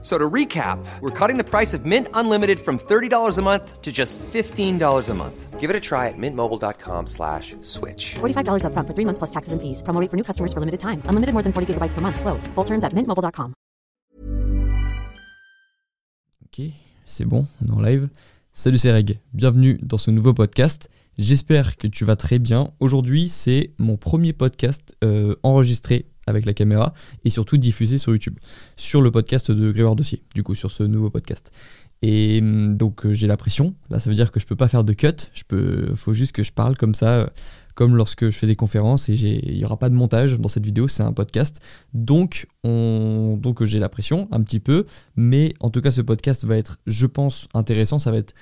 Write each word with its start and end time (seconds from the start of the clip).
So 0.00 0.16
to 0.16 0.30
recap, 0.30 0.78
we're 1.00 1.10
cutting 1.10 1.38
the 1.38 1.44
price 1.44 1.74
of 1.74 1.84
Mint 1.84 2.06
Unlimited 2.14 2.60
from 2.60 2.78
$30 2.78 3.36
a 3.36 3.42
month 3.42 3.82
to 3.82 3.90
just 3.90 4.16
$15 4.32 5.08
a 5.08 5.14
month. 5.14 5.58
Give 5.58 5.70
it 5.70 5.74
a 5.74 5.80
try 5.80 6.06
at 6.06 6.14
mintmobile.com 6.16 7.08
slash 7.08 7.56
switch. 7.62 8.14
$45 8.20 8.62
upfront 8.62 8.86
for 8.86 8.94
three 8.94 9.04
months 9.04 9.18
plus 9.18 9.30
taxes 9.30 9.52
and 9.52 9.60
fees. 9.60 9.82
Promo 9.82 10.00
rate 10.00 10.08
for 10.08 10.16
new 10.16 10.22
customers 10.22 10.52
for 10.52 10.60
limited 10.60 10.78
time. 10.78 11.02
Unlimited 11.08 11.32
more 11.34 11.42
than 11.42 11.52
40 11.52 11.74
gigabytes 11.74 11.94
per 11.94 12.00
month. 12.00 12.20
Slows. 12.20 12.46
Full 12.54 12.64
terms 12.64 12.84
at 12.84 12.94
mintmobile.com. 12.94 13.54
Ok, 16.46 16.62
c'est 17.04 17.24
bon, 17.24 17.46
on 17.62 17.66
est 17.66 17.76
en 17.76 17.80
live. 17.80 18.08
Salut, 18.54 18.78
c'est 18.78 18.92
Reg. 18.92 19.18
Bienvenue 19.34 19.78
dans 19.82 19.98
ce 19.98 20.10
nouveau 20.10 20.32
podcast. 20.32 20.88
J'espère 21.18 21.76
que 21.76 21.86
tu 21.88 22.04
vas 22.04 22.16
très 22.16 22.38
bien. 22.38 22.70
Aujourd'hui, 22.80 23.28
c'est 23.28 23.72
mon 23.78 23.96
premier 23.96 24.32
podcast 24.32 24.96
euh, 25.04 25.34
enregistré 25.42 26.06
avec 26.28 26.46
la 26.46 26.54
caméra 26.54 26.94
et 27.24 27.30
surtout 27.30 27.56
diffusé 27.56 27.98
sur 27.98 28.12
YouTube, 28.12 28.38
sur 28.76 29.00
le 29.00 29.10
podcast 29.10 29.50
de 29.50 29.72
Grégoire 29.72 29.96
Dossier, 29.96 30.22
du 30.34 30.42
coup, 30.42 30.54
sur 30.54 30.70
ce 30.70 30.82
nouveau 30.82 31.10
podcast. 31.10 31.50
Et 32.02 32.38
hum, 32.40 32.76
donc, 32.76 33.04
euh, 33.04 33.14
j'ai 33.14 33.26
la 33.26 33.36
pression. 33.36 33.74
Là, 33.90 33.98
ça 33.98 34.10
veut 34.10 34.16
dire 34.16 34.30
que 34.30 34.40
je 34.40 34.46
peux 34.46 34.56
pas 34.56 34.68
faire 34.68 34.84
de 34.84 34.92
cut. 34.92 35.30
Je 35.34 35.42
peux, 35.46 35.94
faut 35.94 36.12
juste 36.12 36.32
que 36.32 36.42
je 36.42 36.52
parle 36.52 36.76
comme 36.76 36.94
ça, 36.94 37.08
euh, 37.08 37.26
comme 37.74 37.96
lorsque 37.96 38.26
je 38.26 38.36
fais 38.36 38.46
des 38.46 38.56
conférences 38.56 39.08
et 39.08 39.14
il 39.14 39.56
n'y 39.56 39.64
aura 39.64 39.78
pas 39.78 39.88
de 39.88 39.94
montage 39.94 40.38
dans 40.38 40.48
cette 40.48 40.64
vidéo, 40.64 40.88
c'est 40.88 41.02
un 41.02 41.12
podcast. 41.12 41.60
Donc, 41.94 42.46
on, 42.64 43.36
donc 43.40 43.62
euh, 43.62 43.66
j'ai 43.66 43.78
la 43.78 43.88
pression 43.88 44.28
un 44.30 44.42
petit 44.42 44.60
peu, 44.60 44.86
mais 45.16 45.54
en 45.60 45.70
tout 45.70 45.80
cas, 45.80 45.90
ce 45.90 46.00
podcast 46.00 46.44
va 46.44 46.56
être, 46.56 46.78
je 46.86 47.06
pense, 47.06 47.48
intéressant. 47.54 47.98
Ça 47.98 48.10
va 48.10 48.18
être 48.18 48.34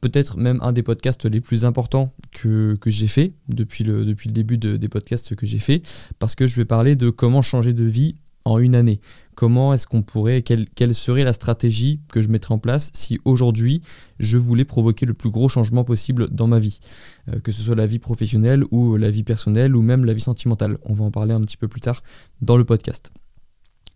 peut-être 0.00 0.36
même 0.36 0.58
un 0.62 0.72
des 0.72 0.82
podcasts 0.82 1.24
les 1.26 1.40
plus 1.40 1.64
importants 1.64 2.12
que, 2.32 2.76
j'ai 2.86 3.08
fait 3.08 3.34
depuis 3.48 3.84
le, 3.84 4.14
début 4.26 4.58
de- 4.58 4.76
des 4.76 4.88
podcasts 4.88 5.34
que 5.34 5.46
j'ai 5.46 5.58
fait, 5.58 5.82
parce 6.18 6.34
que 6.34 6.46
je 6.46 6.56
vais 6.56 6.64
parler 6.64 6.96
de 6.96 7.10
comment 7.10 7.42
changer 7.42 7.72
de 7.72 7.84
vie 7.84 8.16
en 8.44 8.58
une 8.58 8.74
année. 8.74 9.00
Comment 9.36 9.72
est-ce 9.72 9.86
qu'on 9.86 10.02
pourrait, 10.02 10.42
quelle, 10.42 10.68
quelle 10.68 10.94
serait 10.94 11.22
la 11.22 11.32
stratégie 11.32 12.00
que 12.08 12.20
je 12.20 12.28
mettrais 12.28 12.54
en 12.54 12.58
place 12.58 12.90
si 12.92 13.20
aujourd'hui 13.24 13.82
je 14.18 14.36
voulais 14.36 14.64
provoquer 14.64 15.06
le 15.06 15.14
plus 15.14 15.30
gros 15.30 15.48
changement 15.48 15.84
possible 15.84 16.28
dans 16.30 16.48
ma 16.48 16.58
vie, 16.58 16.80
Euh, 17.28 17.38
que 17.38 17.52
ce 17.52 17.62
soit 17.62 17.76
la 17.76 17.86
vie 17.86 18.00
professionnelle 18.00 18.64
ou 18.72 18.96
la 18.96 19.10
vie 19.10 19.22
personnelle 19.22 19.76
ou 19.76 19.82
même 19.82 20.04
la 20.04 20.12
vie 20.12 20.20
sentimentale. 20.20 20.76
On 20.82 20.92
va 20.94 21.04
en 21.04 21.12
parler 21.12 21.32
un 21.32 21.40
petit 21.42 21.56
peu 21.56 21.68
plus 21.68 21.80
tard 21.80 22.02
dans 22.40 22.56
le 22.56 22.64
podcast. 22.64 23.12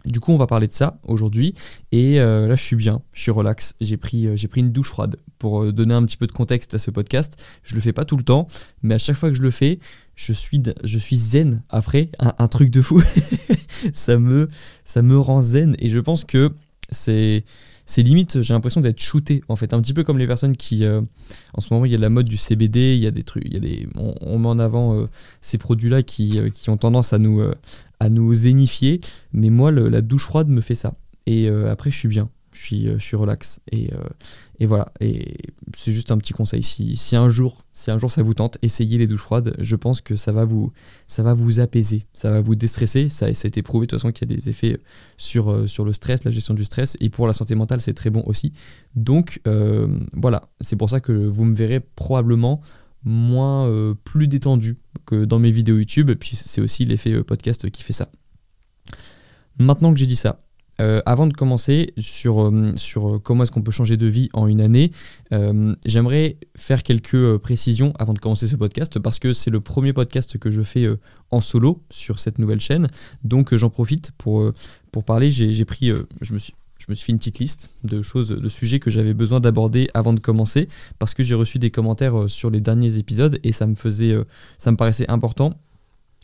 Du 0.05 0.21
coup, 0.21 0.31
on 0.31 0.39
va 0.39 0.47
parler 0.47 0.69
de 0.69 0.73
ça 0.73 1.01
aujourd'hui. 1.03 1.55
Et 1.91 2.21
euh, 2.21 2.47
là, 2.47 2.55
je 2.55 2.63
suis 2.63 2.77
bien, 2.77 3.03
je 3.13 3.23
suis 3.23 3.33
relax. 3.33 3.75
J'ai 3.81 3.97
pris, 3.97 4.29
euh, 4.29 4.37
j'ai 4.37 4.47
pris 4.47 4.61
une 4.61 4.71
douche 4.71 4.91
froide 4.91 5.17
pour 5.39 5.63
euh, 5.63 5.73
donner 5.73 5.95
un 5.95 6.05
petit 6.05 6.17
peu 6.17 6.27
de 6.27 6.33
contexte 6.33 6.75
à 6.75 6.79
ce 6.79 6.91
podcast. 6.91 7.37
Je 7.63 7.75
le 7.75 7.81
fais 7.81 7.93
pas 7.93 8.05
tout 8.05 8.17
le 8.17 8.23
temps, 8.23 8.47
mais 8.83 8.95
à 8.95 8.99
chaque 8.99 9.17
fois 9.17 9.31
que 9.31 9.37
je 9.37 9.43
le 9.43 9.51
fais, 9.51 9.79
je 10.15 10.33
suis, 10.33 11.17
zen 11.17 11.63
après. 11.69 12.11
Un, 12.19 12.49
truc 12.49 12.71
de 12.71 12.81
fou. 12.81 13.03
ça, 13.93 14.19
me, 14.19 14.49
rend 15.19 15.41
zen. 15.41 15.77
Et 15.79 15.91
je 15.91 15.99
pense 15.99 16.25
que 16.25 16.53
c'est. 16.91 17.45
Limite, 17.99 18.43
j'ai 18.43 18.55
l'impression 18.55 18.81
d'être 18.81 18.99
shooté 18.99 19.45
en 19.49 19.55
fait, 19.55 19.73
un 19.73 19.81
petit 19.81 19.93
peu 19.93 20.03
comme 20.03 20.19
les 20.19 20.27
personnes 20.27 20.57
qui, 20.57 20.85
euh, 20.85 21.03
en 21.55 21.61
ce 21.61 21.73
moment, 21.73 21.85
il 21.85 21.93
y 21.93 21.95
a 21.95 21.99
la 21.99 22.09
mode 22.09 22.27
du 22.27 22.37
CBD, 22.37 22.95
il 22.97 23.01
y 23.01 23.07
a 23.07 23.13
des 23.13 23.23
trucs, 23.23 23.45
il 23.47 23.55
y 23.55 23.57
a 23.57 23.61
des, 23.61 23.87
on, 23.95 24.39
met 24.39 24.49
en 24.49 24.59
avant 24.59 24.99
euh, 24.99 25.07
ces 25.41 25.57
produits-là 25.57 26.03
qui, 26.03 26.41
qui 26.53 26.71
ont 26.71 26.79
tendance 26.79 27.13
à 27.13 27.19
nous, 27.19 27.43
à 28.01 28.09
nous 28.09 28.35
zénifier. 28.35 29.01
Mais 29.33 29.51
moi, 29.51 29.71
la 29.71 30.01
douche 30.01 30.25
froide 30.25 30.49
me 30.49 30.61
fait 30.61 30.75
ça. 30.75 30.95
Et 31.27 31.49
après, 31.49 31.91
je 31.91 31.99
suis 31.99 32.09
bien. 32.09 32.31
Je 32.57 32.63
suis, 32.63 32.89
euh, 32.89 32.99
je 32.99 33.05
suis 33.05 33.17
relax. 33.17 33.61
Et, 33.71 33.93
euh, 33.93 33.99
et 34.59 34.67
voilà. 34.67 34.91
Et 35.01 35.37
c'est 35.77 35.93
juste 35.93 36.11
un 36.11 36.17
petit 36.17 36.33
conseil. 36.33 36.63
Si, 36.63 37.17
un 37.17 37.29
jour, 37.29 37.65
si 37.75 37.91
un 37.91 37.99
jour 37.99 38.11
ça 38.11 38.23
vous 38.23 38.33
tente, 38.33 38.57
essayez 38.63 38.97
les 38.97 39.07
douches 39.07 39.21
froides. 39.21 39.55
Je 39.59 39.77
pense 39.77 40.01
que 40.01 40.17
ça 40.17 40.33
va 40.33 40.47
vous, 40.47 40.73
ça 41.07 41.23
va 41.23 41.35
vous 41.35 41.61
apaiser. 41.61 42.07
Ça 42.15 42.31
va 42.31 42.41
vous 42.41 42.55
déstresser. 42.55 43.11
Ça, 43.11 43.27
a 43.27 43.29
été 43.29 43.63
prouvé 43.63 43.87
de 43.87 43.91
toute 43.91 43.99
façon 43.99 44.11
qu'il 44.11 44.31
y 44.31 44.33
a 44.33 44.37
des 44.37 44.49
effets 44.49 44.81
sur, 45.19 45.51
euh, 45.51 45.67
sur 45.67 45.85
le 45.85 45.93
stress, 45.93 46.25
la 46.25 46.31
gestion 46.31 46.55
du 46.55 46.65
stress. 46.65 46.97
Et 47.01 47.11
pour 47.11 47.27
la 47.27 47.35
santé 47.35 47.55
mentale, 47.55 47.83
c'est 47.83 47.95
très 47.95 48.11
bon 48.11 48.23
aussi. 48.27 48.55
Donc 48.95 49.41
voilà. 50.15 50.49
C'est 50.61 50.77
pour 50.77 50.89
ça 50.89 51.01
que 51.01 51.13
vous 51.13 51.45
me 51.45 51.55
verrez 51.55 51.81
probablement 51.81 52.63
moins 53.05 53.95
plus 54.05 54.27
détendu 54.27 54.79
que 55.05 55.25
dans 55.27 55.39
mes 55.39 55.51
vidéos 55.51 55.77
YouTube. 55.77 56.09
Et 56.09 56.17
puis 56.17 56.37
c'est 56.37 56.63
aussi 56.63 56.87
l'effet 56.87 57.23
podcast 57.23 57.71
qui 57.71 57.83
fait 57.83 57.93
ça. 57.93 58.11
Maintenant 59.59 59.93
que 59.93 59.99
j'ai 59.99 60.07
dit 60.07 60.17
ça, 60.17 60.46
euh, 60.81 61.01
avant 61.07 61.27
de 61.27 61.33
commencer 61.33 61.95
sur, 61.99 62.43
euh, 62.43 62.73
sur 62.77 63.15
euh, 63.15 63.19
comment 63.19 63.45
est-ce 63.45 63.51
qu'on 63.53 63.63
peut 63.63 63.71
changer 63.71 63.97
de 63.97 64.07
vie 64.07 64.29
en 64.35 64.47
une 64.47 64.61
année, 64.61 64.91
j'aimerais 65.85 66.37
faire 66.57 66.83
quelques 66.83 67.39
précisions 67.39 67.93
avant 67.99 68.15
de 68.15 68.19
commencer 68.19 68.47
ce 68.47 68.57
podcast 68.57 68.99
parce 68.99 69.19
que 69.19 69.33
c'est 69.33 69.51
le 69.51 69.61
premier 69.61 69.93
podcast 69.93 70.39
que 70.39 70.51
je 70.51 70.63
fais 70.63 70.87
en 71.31 71.41
solo 71.41 71.83
sur 71.91 72.21
cette 72.21 72.39
nouvelle 72.39 72.61
chaîne. 72.61 72.89
Donc 73.25 73.55
j'en 73.55 73.71
profite 73.71 74.13
pour, 74.19 74.53
pour 74.93 75.05
parler. 75.05 75.31
J'ai 75.31 75.65
pris, 75.65 75.91
je 76.21 76.33
me 76.33 76.39
suis 76.39 76.55
je 76.79 76.85
me 76.91 76.95
suis 76.95 77.07
fait 77.07 77.13
une 77.13 77.19
petite 77.19 77.39
liste 77.39 77.71
de 77.85 78.03
choses, 78.03 78.29
de 78.29 78.49
sujets 78.51 78.81
que 78.81 78.91
j'avais 78.91 79.15
besoin 79.15 79.41
d'aborder 79.41 79.89
avant 79.95 80.13
de 80.13 80.21
commencer, 80.21 80.69
parce 80.99 81.15
que 81.15 81.23
j'ai 81.23 81.35
reçu 81.35 81.59
des 81.59 81.71
commentaires 81.71 82.29
sur 82.29 82.51
les 82.51 82.61
derniers 82.61 82.99
épisodes 82.99 83.41
et 83.43 83.53
ça 83.53 83.67
me 83.67 83.75
faisait, 83.75 84.15
ça 84.59 84.71
me 84.71 84.77
paraissait 84.77 85.11
important 85.11 85.51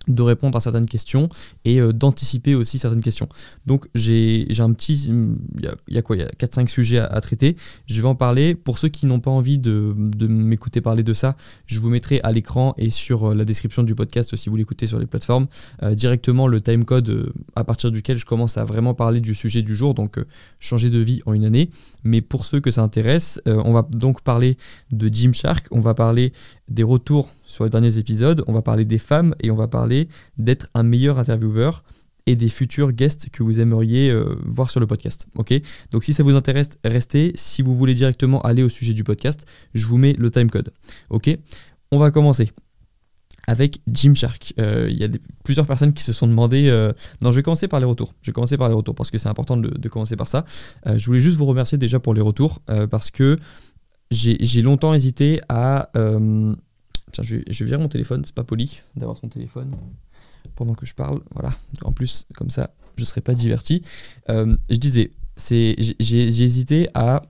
de 0.09 0.23
répondre 0.23 0.57
à 0.57 0.61
certaines 0.61 0.87
questions 0.87 1.29
et 1.65 1.81
euh, 1.81 1.93
d'anticiper 1.93 2.55
aussi 2.55 2.79
certaines 2.79 3.03
questions. 3.03 3.29
Donc 3.67 3.87
j'ai 3.95 4.47
un 4.59 4.73
petit... 4.73 5.11
Il 5.59 5.71
y 5.89 5.99
a, 5.99 6.03
quoi? 6.03 6.17
Il 6.17 6.21
y 6.21 6.23
a 6.23 6.29
4-5 6.29 6.69
sujets 6.69 6.99
à, 6.99 7.21
traiter. 7.21 7.57
Je 7.87 8.01
vais 8.01 8.09
en 8.09 8.15
parler. 8.15 8.55
Pour 8.55 8.79
ceux 8.79 8.89
qui 8.89 9.07
n'ont 9.07 9.21
pas 9.21 9.31
envie 9.31 9.59
de, 9.59 9.95
m'écouter 10.27 10.81
parler 10.81 11.03
de 11.03 11.15
ça, 11.15 11.37
je 11.67 11.79
vous 11.81 11.89
mettrai 11.89 12.21
à 12.23 12.33
l'écran 12.33 12.75
et 12.79 12.91
sur 12.91 13.31
euh, 13.31 13.35
la 13.35 13.45
description 13.45 13.83
du 13.83 13.95
podcast, 13.95 14.35
si 14.37 14.49
vous 14.49 14.57
l'écoutez 14.57 14.87
sur 14.87 14.99
les 14.99 15.07
plateformes, 15.07 15.47
euh, 15.83 15.95
directement 15.95 16.47
le 16.47 16.61
timecode 16.61 17.33
à 17.57 17.65
partir 17.65 17.91
duquel 17.91 18.19
je 18.19 18.25
commence 18.25 18.57
à 18.57 18.65
vraiment 18.65 18.95
parler 18.95 19.21
du 19.21 19.35
sujet 19.35 19.63
du 19.63 19.75
jour, 19.75 19.95
donc 19.95 20.19
changer 20.61 20.91
de 20.91 20.99
vie 20.99 21.21
en 21.27 21.33
une 21.33 21.45
année. 21.45 21.71
Mais 22.05 22.21
pour 22.21 22.47
ceux 22.47 22.61
que 22.61 22.71
ça 22.71 22.83
intéresse, 22.83 23.41
on 23.47 23.73
va 23.73 23.87
donc 23.91 24.23
parler 24.23 24.57
de 24.91 25.09
Gymshark, 25.13 25.67
on 25.71 25.81
va 25.81 25.95
parler 25.95 26.33
des 26.69 26.83
retours 26.83 27.29
sur 27.53 27.65
les 27.65 27.71
derniers 27.71 27.99
épisodes, 27.99 28.43
on 28.47 28.55
va 28.55 28.63
parler 28.63 28.87
des 28.87 28.97
femmes 28.97 29.35
et 29.41 29.51
on 29.51 29.57
va 29.57 29.69
parler 29.69 30.09
d'être 30.39 30.69
un 30.73 30.83
meilleur 30.83 31.19
intervieweur 31.19 31.85
et 32.25 32.35
des 32.35 32.49
futurs 32.49 32.93
guests 32.93 33.29
que 33.29 33.43
vous 33.43 33.61
aimeriez 33.61 34.11
euh, 34.11 34.37
voir 34.47 34.71
sur 34.71 34.81
le 34.81 34.87
podcast. 34.87 35.27
Donc 35.91 36.05
si 36.05 36.15
ça 36.15 36.23
vous 36.23 36.35
intéresse, 36.35 36.79
restez. 36.83 37.33
Si 37.35 37.61
vous 37.61 37.77
voulez 37.77 37.93
directement 37.93 38.41
aller 38.41 38.63
au 38.63 38.71
sujet 38.71 38.95
du 38.95 39.05
podcast, 39.05 39.45
je 39.75 39.85
vous 39.85 39.99
mets 39.99 40.15
le 40.15 40.31
timecode. 40.31 40.73
On 41.91 41.99
va 41.99 42.11
commencer 42.11 42.53
avec 43.47 43.83
Gymshark. 43.87 44.55
Euh, 44.59 44.89
Il 44.89 44.97
y 44.97 45.05
a 45.05 45.09
plusieurs 45.45 45.67
personnes 45.67 45.93
qui 45.93 46.05
se 46.05 46.15
sont 46.15 46.29
demandé. 46.29 46.71
euh, 46.71 46.91
Non, 47.21 47.33
je 47.33 47.37
vais 47.37 47.43
commencer 47.43 47.69
par 47.69 47.81
les 47.81 47.87
retours. 47.87 48.15
Je 48.23 48.31
vais 48.31 48.33
commencer 48.33 48.57
par 48.57 48.71
les 48.71 48.75
retours 48.75 48.95
parce 48.95 49.11
que 49.11 49.19
c'est 49.19 49.29
important 49.29 49.59
de, 49.59 49.89
commencer 49.91 50.17
par 50.17 50.29
ça. 50.29 50.47
Je 50.87 51.05
voulais 51.05 51.21
juste 51.21 51.37
vous 51.37 51.45
remercier 51.45 51.77
déjà 51.77 52.01
pour 52.01 52.15
les 52.15 52.23
retours 52.23 52.61
parce 52.91 53.11
que 53.11 53.37
j'ai 54.11 54.63
longtemps 54.63 54.95
hésité 54.95 55.39
à. 55.51 55.91
Tiens, 57.13 57.25
je 57.25 57.37
vais, 57.37 57.45
virer 57.51 57.79
mon 57.79 57.89
téléphone, 57.89 58.25
c'est 58.25 58.35
pas 58.35 58.45
poli 58.45 58.81
d'avoir 58.97 59.17
son 59.17 59.29
téléphone 59.29 59.77
pendant 60.55 60.75
que 60.75 60.87
je 60.87 60.95
parle. 60.95 61.21
Voilà. 61.33 61.57
En 61.83 61.93
plus, 61.93 62.27
comme 62.35 62.51
ça, 62.51 62.75
je 62.97 63.05
serai 63.05 63.21
pas 63.21 63.35
diverti. 63.35 63.83
Euh, 64.29 64.57
je 64.71 64.77
disais, 64.77 65.11
j'ai- 65.49 66.43
hésité 66.43 66.89
à 66.95 67.23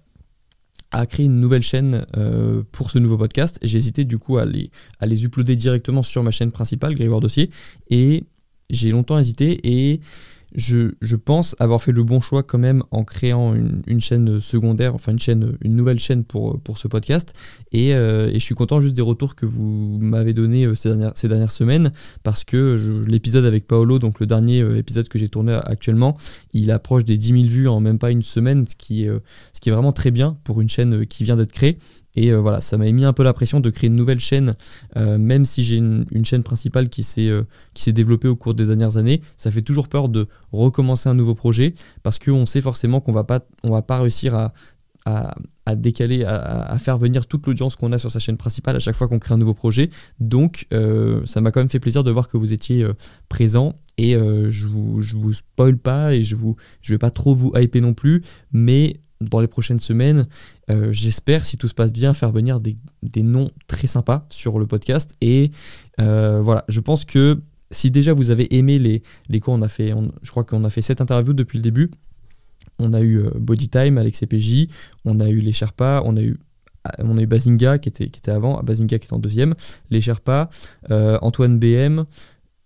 créer 1.06 1.26
une 1.26 1.40
nouvelle 1.40 1.62
chaîne 1.62 2.06
euh, 2.16 2.62
pour 2.70 2.90
ce 2.90 2.98
nouveau 2.98 3.16
podcast. 3.16 3.58
J'ai 3.62 3.78
hésité 3.78 4.04
du 4.04 4.18
coup 4.18 4.38
à 4.38 4.44
les, 4.44 4.70
à 5.00 5.06
les 5.06 5.24
uploader 5.24 5.56
directement 5.56 6.02
sur 6.02 6.22
ma 6.22 6.30
chaîne 6.30 6.52
principale, 6.52 6.94
Grégoire 6.94 7.20
Dossier. 7.20 7.50
Et 7.88 8.24
j'ai 8.70 8.90
longtemps 8.90 9.18
hésité 9.18 9.60
et 9.64 10.00
je, 10.54 11.16
pense 11.16 11.56
avoir 11.58 11.82
fait 11.82 11.92
le 11.92 12.02
bon 12.02 12.20
choix 12.20 12.42
quand 12.42 12.58
même 12.58 12.82
en 12.90 13.04
créant 13.04 13.54
une, 13.54 14.00
chaîne 14.00 14.40
secondaire, 14.40 14.94
enfin 14.94 15.14
une 15.14 15.76
nouvelle 15.76 15.98
chaîne 15.98 16.24
pour, 16.24 16.60
ce 16.76 16.88
podcast. 16.88 17.34
Et, 17.72 17.94
euh, 17.94 18.28
et 18.28 18.34
je 18.34 18.44
suis 18.44 18.54
content 18.54 18.80
juste 18.80 18.96
des 18.96 19.02
retours 19.02 19.34
que 19.34 19.46
vous 19.46 19.98
m'avez 20.00 20.32
donnés 20.32 20.64
euh, 20.64 20.74
ces 20.74 21.28
dernières, 21.28 21.50
semaines 21.50 21.92
parce 22.22 22.44
que 22.44 23.04
l'épisode 23.06 23.44
avec 23.44 23.66
Paolo, 23.66 23.98
donc 23.98 24.20
le 24.20 24.26
dernier 24.26 24.60
euh, 24.60 24.78
épisode 24.78 25.08
que 25.08 25.18
j'ai 25.18 25.28
tourné 25.28 25.58
actuellement, 25.64 26.16
il 26.52 26.70
approche 26.70 27.04
des 27.04 27.18
10 27.18 27.26
000 27.32 27.44
vues 27.44 27.68
en 27.68 27.80
même 27.80 27.98
pas 27.98 28.10
une 28.10 28.22
semaine, 28.22 28.66
ce 28.66 28.76
qui 28.76 29.04
est, 29.04 29.70
vraiment 29.70 29.92
très 29.92 30.10
bien 30.10 30.36
pour 30.44 30.60
une 30.60 30.68
chaîne 30.68 31.06
qui 31.06 31.24
vient 31.24 31.36
d'être 31.36 31.52
créée. 31.52 31.78
Et 32.14 32.30
euh, 32.30 32.40
voilà, 32.40 32.60
ça 32.60 32.76
m'a 32.76 32.90
mis 32.90 33.04
un 33.04 33.12
peu 33.12 33.22
la 33.22 33.32
pression 33.32 33.60
de 33.60 33.70
créer 33.70 33.88
une 33.88 33.96
nouvelle 33.96 34.20
chaîne, 34.20 34.54
euh, 34.96 35.18
même 35.18 35.44
si 35.44 35.64
j'ai 35.64 35.76
une, 35.76 36.06
chaîne 36.24 36.42
principale 36.42 36.88
qui 36.88 37.02
s'est 37.02 37.28
euh, 37.28 37.42
qui 37.74 37.82
s'est 37.82 37.92
développée 37.92 38.28
au 38.28 38.36
cours 38.36 38.54
des 38.54 38.66
dernières 38.66 38.96
années. 38.96 39.22
Ça 39.36 39.50
fait 39.50 39.62
toujours 39.62 39.88
peur 39.88 40.08
de 40.08 40.28
recommencer 40.52 41.08
un 41.08 41.14
nouveau 41.14 41.34
projet 41.34 41.74
parce 42.02 42.18
qu'on 42.18 42.46
sait 42.46 42.60
forcément 42.60 43.00
qu'on 43.00 43.12
va 43.12 43.24
pas 43.24 43.40
on 43.62 43.70
va 43.70 43.82
pas 43.82 43.98
réussir 43.98 44.34
à 44.34 44.52
à, 45.04 45.74
décaler, 45.74 46.22
à, 46.24 46.78
faire 46.78 46.96
venir 46.96 47.26
toute 47.26 47.44
l'audience 47.48 47.74
qu'on 47.74 47.90
a 47.90 47.98
sur 47.98 48.12
sa 48.12 48.20
chaîne 48.20 48.36
principale 48.36 48.76
à 48.76 48.78
chaque 48.78 48.94
fois 48.94 49.08
qu'on 49.08 49.18
crée 49.18 49.34
un 49.34 49.38
nouveau 49.38 49.52
projet. 49.52 49.90
Donc 50.20 50.68
ça 50.70 51.40
m'a 51.40 51.50
quand 51.50 51.58
même 51.58 51.68
fait 51.68 51.80
plaisir 51.80 52.04
de 52.04 52.12
voir 52.12 52.28
que 52.28 52.36
vous 52.36 52.52
étiez 52.52 52.86
présent 53.28 53.74
et 53.98 54.12
je 54.12 54.66
vous, 54.68 55.00
je 55.00 55.16
vous 55.16 55.32
spoil 55.32 55.76
pas 55.76 56.14
et 56.14 56.22
je 56.22 56.36
vous 56.36 56.54
je 56.82 56.94
vais 56.94 56.98
pas 56.98 57.10
trop 57.10 57.34
vous 57.34 57.52
hyper 57.56 57.82
non 57.82 57.94
plus, 57.94 58.22
mais 58.52 59.00
dans 59.22 59.40
les 59.40 59.46
prochaines 59.46 59.78
semaines, 59.78 60.24
j'espère, 60.90 61.44
si 61.44 61.56
tout 61.56 61.68
se 61.68 61.74
passe 61.74 61.92
bien, 61.92 62.14
faire 62.14 62.32
venir 62.32 62.60
des, 62.60 62.76
des, 63.02 63.22
noms 63.22 63.50
très 63.66 63.86
sympas 63.86 64.26
sur 64.30 64.58
le 64.58 64.66
podcast. 64.66 65.16
Et 65.20 65.50
voilà, 65.98 66.64
je 66.68 66.80
pense 66.80 67.04
que 67.04 67.40
si 67.72 67.90
déjà 67.90 68.12
vous 68.12 68.30
avez 68.30 68.54
aimé 68.54 68.78
les, 68.78 69.02
les 69.28 69.40
cours, 69.40 69.54
on 69.54 69.62
a 69.62 69.68
fait, 69.68 69.94
je 70.22 70.30
crois 70.30 70.44
qu'on 70.44 70.64
a 70.64 70.70
fait 70.70 70.82
7 70.82 71.00
interviews 71.00 71.32
depuis 71.32 71.58
le 71.58 71.62
début. 71.62 71.90
On 72.78 72.92
a 72.92 73.00
eu 73.00 73.18
euh, 73.18 73.30
Bodytime, 73.34 73.98
Alex 73.98 74.18
CPJ, 74.18 74.68
on 75.04 75.20
a 75.20 75.28
eu 75.28 75.40
les 75.40 75.52
Sherpas, 75.52 76.02
on 76.04 76.16
a 76.16 76.22
eu 76.22 76.36
on 76.98 77.16
a 77.16 77.22
eu 77.22 77.26
Bazinga 77.26 77.78
qui 77.78 77.88
était, 77.88 78.08
qui 78.08 78.18
était 78.18 78.32
avant, 78.32 78.60
Bazinga 78.60 78.98
qui 78.98 79.04
était 79.04 79.14
en 79.14 79.20
deuxième, 79.20 79.54
les 79.90 80.00
Sherpas, 80.00 80.50
euh, 80.90 81.16
Antoine 81.22 81.56
BM, 81.56 82.06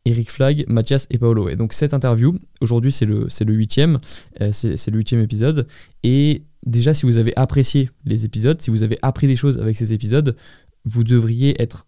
Eric 0.06 0.30
Flag, 0.30 0.64
Mathias 0.68 1.06
et 1.10 1.18
Paolo. 1.18 1.50
Et 1.50 1.56
donc 1.56 1.74
cette 1.74 1.92
interview, 1.92 2.38
aujourd'hui 2.62 2.92
c'est 2.92 3.04
le, 3.04 3.28
huitième, 3.48 3.98
euh, 4.40 4.52
c'est, 4.52 4.88
le 4.88 4.96
huitième 4.96 5.20
épisode. 5.20 5.66
Et 6.02 6.44
déjà 6.66 6.92
si 6.92 7.06
vous 7.06 7.16
avez 7.16 7.34
apprécié 7.36 7.90
les 8.04 8.24
épisodes, 8.24 8.60
si 8.60 8.70
vous 8.70 8.82
avez 8.82 8.98
appris 9.02 9.26
des 9.26 9.36
choses 9.36 9.58
avec 9.58 9.76
ces 9.76 9.92
épisodes, 9.92 10.36
vous 10.84 11.04
devriez 11.04 11.60
être 11.60 11.86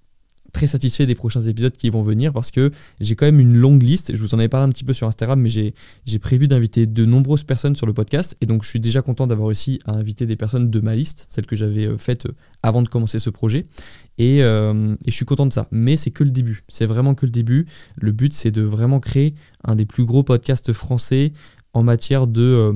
très 0.52 0.66
satisfait 0.66 1.06
des 1.06 1.14
prochains 1.14 1.40
épisodes 1.40 1.76
qui 1.76 1.90
vont 1.90 2.02
venir 2.02 2.32
parce 2.32 2.50
que 2.50 2.70
j'ai 3.00 3.16
quand 3.16 3.26
même 3.26 3.40
une 3.40 3.54
longue 3.54 3.82
liste. 3.82 4.14
Je 4.14 4.20
vous 4.20 4.34
en 4.34 4.38
avais 4.38 4.48
parlé 4.48 4.66
un 4.66 4.70
petit 4.70 4.84
peu 4.84 4.92
sur 4.92 5.06
Instagram, 5.06 5.40
mais 5.40 5.50
j'ai 5.50 6.19
prévu 6.19 6.48
d'inviter 6.48 6.86
de 6.86 7.04
nombreuses 7.04 7.44
personnes 7.44 7.76
sur 7.76 7.86
le 7.86 7.92
podcast. 7.92 8.36
Et 8.40 8.46
donc, 8.46 8.64
je 8.64 8.69
suis 8.69 8.80
déjà 8.80 9.02
content 9.02 9.26
d'avoir 9.26 9.48
réussi 9.48 9.78
à 9.84 9.92
inviter 9.92 10.26
des 10.26 10.36
personnes 10.36 10.70
de 10.70 10.81
ma 10.81 10.94
liste, 10.94 11.26
celles 11.28 11.46
que 11.46 11.56
j'avais 11.56 11.86
euh, 11.86 11.98
faites 11.98 12.26
euh, 12.26 12.34
avant 12.62 12.82
de 12.82 12.88
commencer 12.88 13.19
ce 13.19 13.31
projet. 13.31 13.66
Et, 14.16 14.42
euh, 14.42 14.94
et 15.06 15.10
je 15.10 15.14
suis 15.14 15.26
content 15.26 15.46
de 15.46 15.52
ça. 15.52 15.69
Mais 15.70 15.96
c'est 15.96 16.10
que 16.10 16.24
le 16.24 16.31
début. 16.31 16.64
C'est 16.69 16.86
vraiment 16.86 17.14
que 17.14 17.26
le 17.26 17.32
début. 17.32 17.66
Le 17.96 18.12
but, 18.12 18.32
c'est 18.32 18.50
de 18.50 18.62
vraiment 18.62 19.00
créer 19.00 19.34
un 19.64 19.76
des 19.76 19.86
plus 19.86 20.04
gros 20.04 20.22
podcasts 20.22 20.72
français 20.72 21.32
en 21.74 21.82
matière 21.82 22.26
de 22.26 22.74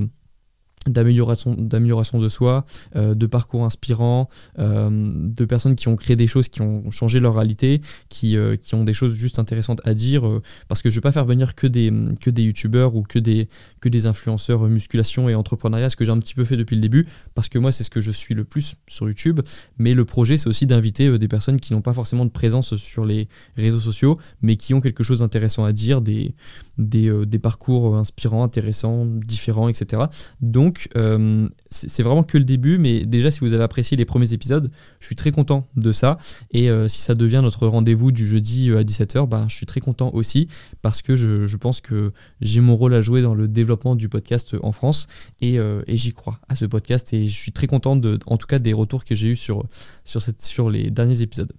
d'amélioration 0.89 2.19
de 2.19 2.29
soi, 2.29 2.65
euh, 2.95 3.15
de 3.15 3.25
parcours 3.25 3.63
inspirants, 3.63 4.29
euh, 4.59 4.89
de 4.91 5.45
personnes 5.45 5.75
qui 5.75 5.87
ont 5.87 5.95
créé 5.95 6.15
des 6.15 6.27
choses 6.27 6.49
qui 6.49 6.61
ont 6.61 6.89
changé 6.91 7.19
leur 7.19 7.35
réalité, 7.35 7.81
qui, 8.09 8.37
euh, 8.37 8.55
qui 8.55 8.75
ont 8.75 8.83
des 8.83 8.93
choses 8.93 9.15
juste 9.15 9.39
intéressantes 9.39 9.81
à 9.85 9.93
dire, 9.93 10.23
parce 10.67 10.81
que 10.81 10.89
je 10.89 10.95
ne 10.95 10.99
vais 10.99 11.03
pas 11.03 11.11
faire 11.11 11.25
venir 11.25 11.55
que 11.55 11.67
des, 11.67 11.91
que 12.21 12.29
des 12.29 12.43
youtubeurs 12.43 12.95
ou 12.95 13.03
que 13.03 13.19
des, 13.19 13.49
que 13.81 13.89
des 13.89 14.05
influenceurs 14.05 14.67
musculation 14.67 15.29
et 15.29 15.35
entrepreneuriat, 15.35 15.89
ce 15.89 15.95
que 15.95 16.05
j'ai 16.05 16.11
un 16.11 16.19
petit 16.19 16.35
peu 16.35 16.45
fait 16.45 16.57
depuis 16.57 16.75
le 16.75 16.81
début, 16.81 17.07
parce 17.35 17.49
que 17.49 17.59
moi 17.59 17.71
c'est 17.71 17.83
ce 17.83 17.89
que 17.89 18.01
je 18.01 18.11
suis 18.11 18.35
le 18.35 18.43
plus 18.43 18.75
sur 18.87 19.07
YouTube, 19.07 19.41
mais 19.77 19.93
le 19.93 20.05
projet 20.05 20.37
c'est 20.37 20.47
aussi 20.47 20.65
d'inviter 20.65 21.17
des 21.17 21.27
personnes 21.27 21.59
qui 21.59 21.73
n'ont 21.73 21.81
pas 21.81 21.93
forcément 21.93 22.25
de 22.25 22.31
présence 22.31 22.75
sur 22.77 23.05
les 23.05 23.27
réseaux 23.55 23.79
sociaux, 23.79 24.17
mais 24.41 24.55
qui 24.55 24.73
ont 24.73 24.81
quelque 24.81 25.03
chose 25.03 25.19
d'intéressant 25.19 25.63
à 25.63 25.73
dire, 25.73 26.01
des, 26.01 26.33
des, 26.77 27.25
des 27.25 27.39
parcours 27.39 27.95
inspirants, 27.97 28.43
intéressants, 28.43 29.05
différents, 29.05 29.69
etc. 29.69 30.03
Donc 30.41 30.72
donc, 30.73 30.89
euh, 30.95 31.47
c'est 31.69 32.01
vraiment 32.01 32.23
que 32.23 32.35
le 32.35 32.45
début, 32.45 32.79
mais 32.79 33.05
déjà, 33.05 33.29
si 33.29 33.41
vous 33.41 33.53
avez 33.53 33.63
apprécié 33.63 33.95
les 33.95 34.05
premiers 34.05 34.33
épisodes, 34.33 34.71
je 34.99 35.05
suis 35.05 35.15
très 35.15 35.29
content 35.29 35.67
de 35.75 35.91
ça. 35.91 36.17
Et 36.49 36.67
euh, 36.67 36.87
si 36.87 36.99
ça 36.99 37.13
devient 37.13 37.41
notre 37.43 37.67
rendez-vous 37.67 38.11
du 38.11 38.25
jeudi 38.25 38.71
euh, 38.71 38.79
à 38.79 38.83
17h, 38.83 39.27
ben, 39.27 39.45
je 39.47 39.55
suis 39.55 39.67
très 39.67 39.81
content 39.81 40.09
aussi, 40.15 40.47
parce 40.81 41.03
que 41.03 41.15
je, 41.15 41.57
pense 41.57 41.79
que 41.79 42.11
j'ai 42.41 42.59
mon 42.59 42.75
rôle 42.75 42.95
à 42.95 43.01
jouer 43.01 43.21
dans 43.21 43.35
le 43.35 43.47
développement 43.47 43.95
du 43.95 44.09
podcast 44.09 44.55
en 44.63 44.71
France, 44.71 45.05
et, 45.41 45.59
j'y 45.89 46.11
crois 46.11 46.39
à 46.49 46.55
ce 46.55 46.65
podcast, 46.65 47.13
et 47.13 47.27
je 47.27 47.37
suis 47.37 47.51
très 47.51 47.67
content, 47.67 47.99
en 48.25 48.37
tout 48.37 48.47
cas, 48.47 48.57
des 48.57 48.73
retours 48.73 49.05
que 49.05 49.13
j'ai 49.13 49.27
eu 49.27 49.35
sur, 49.35 49.67
sur, 50.03 50.23
cette, 50.23 50.41
sur 50.41 50.71
les 50.71 50.89
derniers 50.89 51.21
épisodes. 51.21 51.53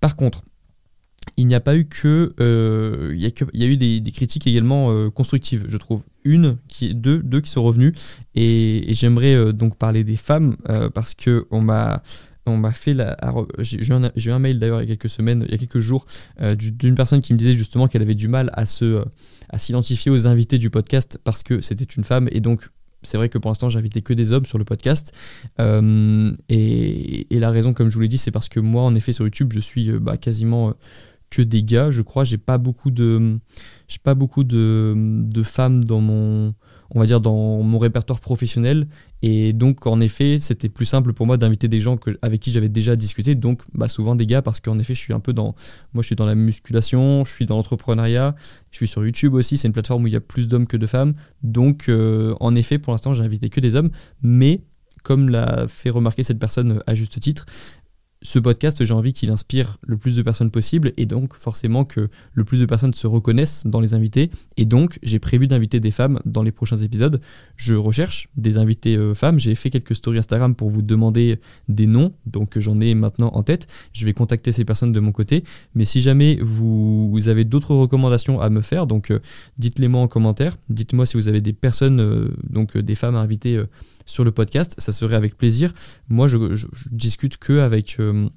Par 0.00 0.16
contre, 0.16 0.44
il 1.36 1.46
n'y 1.46 1.54
a 1.54 1.60
pas 1.60 1.76
eu 1.76 1.86
que, 1.86 2.34
euh, 2.40 3.12
il, 3.14 3.22
y 3.22 3.64
a 3.64 3.66
eu 3.66 3.76
des, 3.76 4.12
critiques 4.12 4.46
également 4.46 4.90
euh, 4.90 5.10
constructives, 5.10 5.64
je 5.68 5.76
trouve. 5.76 6.02
Une, 6.24 6.56
qui, 6.68 6.94
deux, 6.94 7.22
deux 7.22 7.40
qui 7.40 7.50
sont 7.50 7.62
revenues, 7.62 7.94
et, 8.34 8.86
j'aimerais 8.90 9.34
euh, 9.34 9.52
donc 9.52 9.76
parler 9.76 10.04
des 10.04 10.16
femmes 10.16 10.56
parce 10.94 11.14
que 11.14 11.46
on 11.50 11.60
m'a, 11.60 12.02
on 12.46 12.56
m'a 12.56 12.72
fait 12.72 12.94
la, 12.94 13.16
j'ai 13.58 13.78
eu 13.78 13.92
un, 13.92 14.04
un, 14.04 14.38
mail 14.38 14.58
d'ailleurs 14.58 14.82
il 14.82 14.88
y 14.88 14.92
a 14.92 14.96
quelques 14.96 15.10
semaines, 15.10 15.44
il 15.46 15.52
y 15.52 15.54
a 15.54 15.58
quelques 15.58 15.80
jours, 15.80 16.06
d'une 16.40 16.94
personne 16.94 17.20
qui 17.20 17.32
me 17.32 17.38
disait 17.38 17.56
justement 17.56 17.88
qu'elle 17.88 18.02
avait 18.02 18.14
du 18.14 18.28
mal 18.28 18.50
à 18.54 18.64
se, 18.64 19.04
à 19.50 19.58
s'identifier 19.58 20.10
aux 20.10 20.26
invités 20.26 20.58
du 20.58 20.70
podcast 20.70 21.18
parce 21.24 21.42
que 21.42 21.60
c'était 21.60 21.84
une 21.84 22.04
femme 22.04 22.28
et 22.32 22.40
donc 22.40 22.68
c'est 23.02 23.18
vrai 23.18 23.28
que 23.28 23.36
pour 23.36 23.50
l'instant, 23.50 23.68
j'invitais 23.68 24.00
que 24.00 24.14
des 24.14 24.32
hommes 24.32 24.46
sur 24.46 24.56
le 24.56 24.64
podcast. 24.64 25.12
et, 25.58 27.26
la 27.30 27.50
raison, 27.50 27.74
comme 27.74 27.90
je 27.90 27.96
vous 27.96 28.00
l'ai 28.00 28.08
dit, 28.08 28.16
c'est 28.16 28.30
parce 28.30 28.48
que 28.48 28.60
moi, 28.60 28.82
en 28.82 28.94
effet, 28.94 29.12
sur 29.12 29.26
YouTube, 29.26 29.52
je 29.52 29.60
suis 29.60 29.90
bah, 29.92 30.16
quasiment 30.16 30.72
que 31.30 31.42
des 31.42 31.62
gars, 31.62 31.90
je 31.90 32.02
crois. 32.02 32.24
J'ai 32.24 32.38
pas 32.38 32.58
beaucoup 32.58 32.90
de, 32.90 33.38
j'ai 33.88 33.98
pas 34.02 34.14
beaucoup 34.14 34.44
de, 34.44 34.94
de, 34.96 35.42
femmes 35.42 35.82
dans 35.84 36.00
mon, 36.00 36.54
on 36.90 37.00
va 37.00 37.06
dire 37.06 37.20
dans 37.20 37.62
mon 37.62 37.78
répertoire 37.78 38.20
professionnel. 38.20 38.86
Et 39.22 39.52
donc, 39.52 39.86
en 39.86 40.00
effet, 40.00 40.38
c'était 40.38 40.68
plus 40.68 40.84
simple 40.84 41.12
pour 41.12 41.26
moi 41.26 41.36
d'inviter 41.36 41.68
des 41.68 41.80
gens 41.80 41.96
que, 41.96 42.10
avec 42.22 42.40
qui 42.40 42.50
j'avais 42.50 42.68
déjà 42.68 42.94
discuté. 42.94 43.34
Donc, 43.34 43.62
bah, 43.74 43.88
souvent 43.88 44.16
des 44.16 44.26
gars, 44.26 44.42
parce 44.42 44.60
qu'en 44.60 44.78
effet, 44.78 44.94
je 44.94 45.00
suis 45.00 45.12
un 45.12 45.20
peu 45.20 45.32
dans, 45.32 45.54
moi, 45.92 46.02
je 46.02 46.06
suis 46.06 46.16
dans 46.16 46.26
la 46.26 46.34
musculation, 46.34 47.24
je 47.24 47.32
suis 47.32 47.46
dans 47.46 47.56
l'entrepreneuriat, 47.56 48.34
je 48.70 48.76
suis 48.76 48.88
sur 48.88 49.04
YouTube 49.04 49.34
aussi. 49.34 49.56
C'est 49.56 49.68
une 49.68 49.74
plateforme 49.74 50.04
où 50.04 50.06
il 50.06 50.12
y 50.12 50.16
a 50.16 50.20
plus 50.20 50.48
d'hommes 50.48 50.66
que 50.66 50.76
de 50.76 50.86
femmes. 50.86 51.14
Donc, 51.42 51.88
euh, 51.88 52.34
en 52.40 52.54
effet, 52.54 52.78
pour 52.78 52.92
l'instant, 52.92 53.12
j'ai 53.14 53.24
invité 53.24 53.48
que 53.48 53.60
des 53.60 53.76
hommes. 53.76 53.90
Mais 54.22 54.62
comme 55.04 55.28
l'a 55.28 55.68
fait 55.68 55.90
remarquer 55.90 56.24
cette 56.24 56.40
personne 56.40 56.80
à 56.86 56.94
juste 56.94 57.20
titre, 57.20 57.46
ce 58.24 58.38
podcast, 58.38 58.82
j'ai 58.82 58.94
envie 58.94 59.12
qu'il 59.12 59.30
inspire 59.30 59.76
le 59.86 59.98
plus 59.98 60.16
de 60.16 60.22
personnes 60.22 60.50
possible 60.50 60.92
et 60.96 61.04
donc 61.04 61.34
forcément 61.34 61.84
que 61.84 62.08
le 62.32 62.44
plus 62.44 62.58
de 62.58 62.64
personnes 62.64 62.94
se 62.94 63.06
reconnaissent 63.06 63.66
dans 63.66 63.80
les 63.80 63.92
invités. 63.92 64.30
Et 64.56 64.64
donc, 64.64 64.98
j'ai 65.02 65.18
prévu 65.18 65.46
d'inviter 65.46 65.78
des 65.78 65.90
femmes 65.90 66.18
dans 66.24 66.42
les 66.42 66.50
prochains 66.50 66.78
épisodes. 66.78 67.20
Je 67.56 67.74
recherche 67.74 68.28
des 68.36 68.56
invités 68.56 68.96
euh, 68.96 69.14
femmes. 69.14 69.38
J'ai 69.38 69.54
fait 69.54 69.68
quelques 69.68 69.94
stories 69.94 70.18
Instagram 70.18 70.54
pour 70.54 70.70
vous 70.70 70.80
demander 70.80 71.38
des 71.68 71.86
noms, 71.86 72.14
donc 72.24 72.58
j'en 72.58 72.80
ai 72.80 72.94
maintenant 72.94 73.30
en 73.34 73.42
tête. 73.42 73.66
Je 73.92 74.06
vais 74.06 74.14
contacter 74.14 74.52
ces 74.52 74.64
personnes 74.64 74.92
de 74.92 75.00
mon 75.00 75.12
côté. 75.12 75.44
Mais 75.74 75.84
si 75.84 76.00
jamais 76.00 76.38
vous, 76.40 77.12
avez 77.26 77.44
d'autres 77.44 77.74
recommandations 77.74 78.40
à 78.40 78.48
me 78.48 78.62
faire, 78.62 78.86
donc 78.86 79.10
euh, 79.10 79.20
dites-les 79.58 79.88
moi 79.88 80.00
en 80.00 80.08
commentaire. 80.08 80.56
Dites-moi 80.70 81.04
si 81.04 81.18
vous 81.18 81.28
avez 81.28 81.42
des 81.42 81.52
personnes, 81.52 82.00
euh, 82.00 82.28
donc 82.48 82.78
des 82.78 82.94
femmes 82.94 83.16
à 83.16 83.20
inviter 83.20 83.62
sur 84.04 84.24
le 84.24 84.32
podcast, 84.32 84.74
ça 84.78 84.92
serait 84.92 85.16
avec 85.16 85.36
plaisir. 85.36 85.72
Moi, 86.08 86.28
je, 86.28 86.66
discute 86.90 87.36
que 87.36 87.58
avec. 87.60 87.96
Euh, 88.00 88.28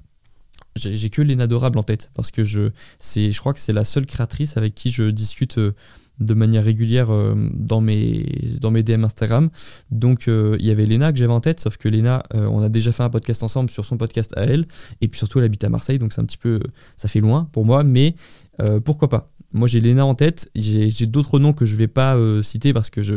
j'ai 0.76 1.10
que 1.10 1.22
Léna 1.22 1.48
Dorable 1.48 1.78
en 1.78 1.82
tête 1.82 2.10
parce 2.14 2.30
que 2.30 2.44
je, 2.44 2.70
je 3.00 3.38
crois 3.38 3.52
que 3.52 3.58
c'est 3.58 3.72
la 3.72 3.82
seule 3.82 4.06
créatrice 4.06 4.56
avec 4.56 4.76
qui 4.76 4.92
je 4.92 5.10
discute 5.10 5.58
euh, 5.58 5.74
de 6.20 6.34
manière 6.34 6.62
régulière 6.62 7.12
euh, 7.12 7.34
dans, 7.52 7.80
mes, 7.80 8.24
dans 8.60 8.70
mes 8.70 8.84
DM 8.84 9.04
Instagram. 9.04 9.50
Donc 9.90 10.28
il 10.28 10.64
y 10.64 10.70
avait 10.70 10.86
Léna 10.86 11.10
que 11.12 11.18
j'avais 11.18 11.32
en 11.32 11.40
tête, 11.40 11.58
sauf 11.58 11.78
que 11.78 11.88
Léna, 11.88 12.22
on 12.32 12.62
a 12.62 12.68
déjà 12.68 12.92
fait 12.92 13.02
un 13.02 13.10
podcast 13.10 13.42
ensemble 13.42 13.70
sur 13.70 13.84
son 13.84 13.96
podcast 13.96 14.32
à 14.36 14.42
elle, 14.42 14.66
et 15.00 15.08
puis 15.08 15.18
surtout 15.18 15.38
elle 15.38 15.44
habite 15.44 15.64
à 15.64 15.68
Marseille, 15.68 15.98
donc 15.98 16.12
c'est 16.12 16.20
un 16.20 16.24
petit 16.24 16.38
peu, 16.38 16.60
ça 16.96 17.08
fait 17.08 17.20
loin 17.20 17.48
pour 17.50 17.64
moi, 17.64 17.82
mais 17.82 18.14
pourquoi 18.84 19.08
pas 19.08 19.32
moi, 19.52 19.66
j'ai 19.66 19.80
Léna 19.80 20.04
en 20.04 20.14
tête. 20.14 20.50
J'ai 20.54 21.06
d'autres 21.06 21.38
noms 21.38 21.52
que 21.52 21.64
je 21.64 21.72
ne 21.72 21.78
vais 21.78 21.88
pas 21.88 22.16
euh, 22.16 22.42
citer 22.42 22.72
parce 22.72 22.90
que 22.90 23.02
je, 23.02 23.14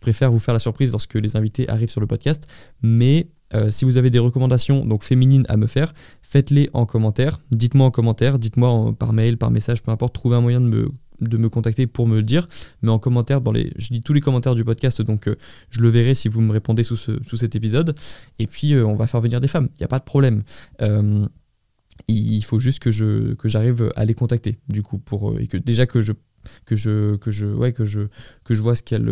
préfère 0.00 0.30
vous 0.32 0.38
faire 0.38 0.54
la 0.54 0.58
surprise 0.58 0.92
lorsque 0.92 1.14
les 1.14 1.36
invités 1.36 1.68
arrivent 1.68 1.90
sur 1.90 2.00
le 2.00 2.06
podcast. 2.06 2.48
Mais 2.82 3.28
euh, 3.54 3.70
si 3.70 3.84
vous 3.84 3.96
avez 3.96 4.10
des 4.10 4.18
recommandations 4.18 4.84
donc 4.84 5.04
féminines 5.04 5.44
à 5.48 5.56
me 5.56 5.66
faire, 5.66 5.92
faites-les 6.22 6.70
en 6.72 6.86
commentaire. 6.86 7.40
Dites-moi 7.50 7.86
en 7.86 7.90
commentaire, 7.90 8.38
dites-moi 8.38 8.94
par 8.98 9.12
mail, 9.12 9.36
par 9.36 9.50
message, 9.50 9.82
peu 9.82 9.90
importe. 9.90 10.14
Trouvez 10.14 10.36
un 10.36 10.40
moyen 10.40 10.60
de 10.60 10.66
me, 10.66 10.88
de 11.20 11.36
me 11.36 11.50
contacter 11.50 11.86
pour 11.86 12.06
me 12.06 12.16
le 12.16 12.22
dire. 12.22 12.48
Mais 12.80 12.90
en 12.90 12.98
commentaire, 12.98 13.42
dans 13.42 13.52
les, 13.52 13.70
je 13.76 13.92
lis 13.92 14.00
tous 14.00 14.14
les 14.14 14.20
commentaires 14.20 14.54
du 14.54 14.64
podcast, 14.64 15.02
donc 15.02 15.28
euh, 15.28 15.36
je 15.68 15.80
le 15.80 15.90
verrai 15.90 16.14
si 16.14 16.28
vous 16.28 16.40
me 16.40 16.52
répondez 16.52 16.82
sous, 16.82 16.96
sous 16.96 17.36
cet 17.36 17.56
épisode. 17.56 17.94
Et 18.38 18.46
puis, 18.46 18.74
on 18.74 18.94
va 18.94 19.06
faire 19.06 19.20
venir 19.20 19.40
des 19.40 19.48
femmes. 19.48 19.68
Il 19.74 19.82
n'y 19.82 19.84
a 19.84 19.88
pas 19.88 19.98
de 19.98 20.04
problème 20.04 20.44
il 22.08 22.42
faut 22.44 22.58
juste 22.58 22.80
que 22.80 22.90
je 22.90 23.34
que 23.34 23.48
j'arrive 23.48 23.92
à 23.96 24.04
les 24.04 24.14
contacter 24.14 24.58
du 24.68 24.82
coup 24.82 24.98
pour 24.98 25.30
euh, 25.30 25.38
et 25.38 25.46
que 25.46 25.56
déjà 25.56 25.86
que 25.86 26.02
je 26.02 26.12
que 26.66 26.76
je 26.76 27.16
que 27.16 27.30
je 27.30 27.46
ouais 27.46 27.72
que 27.72 27.84
je 27.84 28.02
que 28.44 28.54
je 28.54 28.62
vois 28.62 28.74
ce 28.74 28.82
qu'elle 28.82 29.10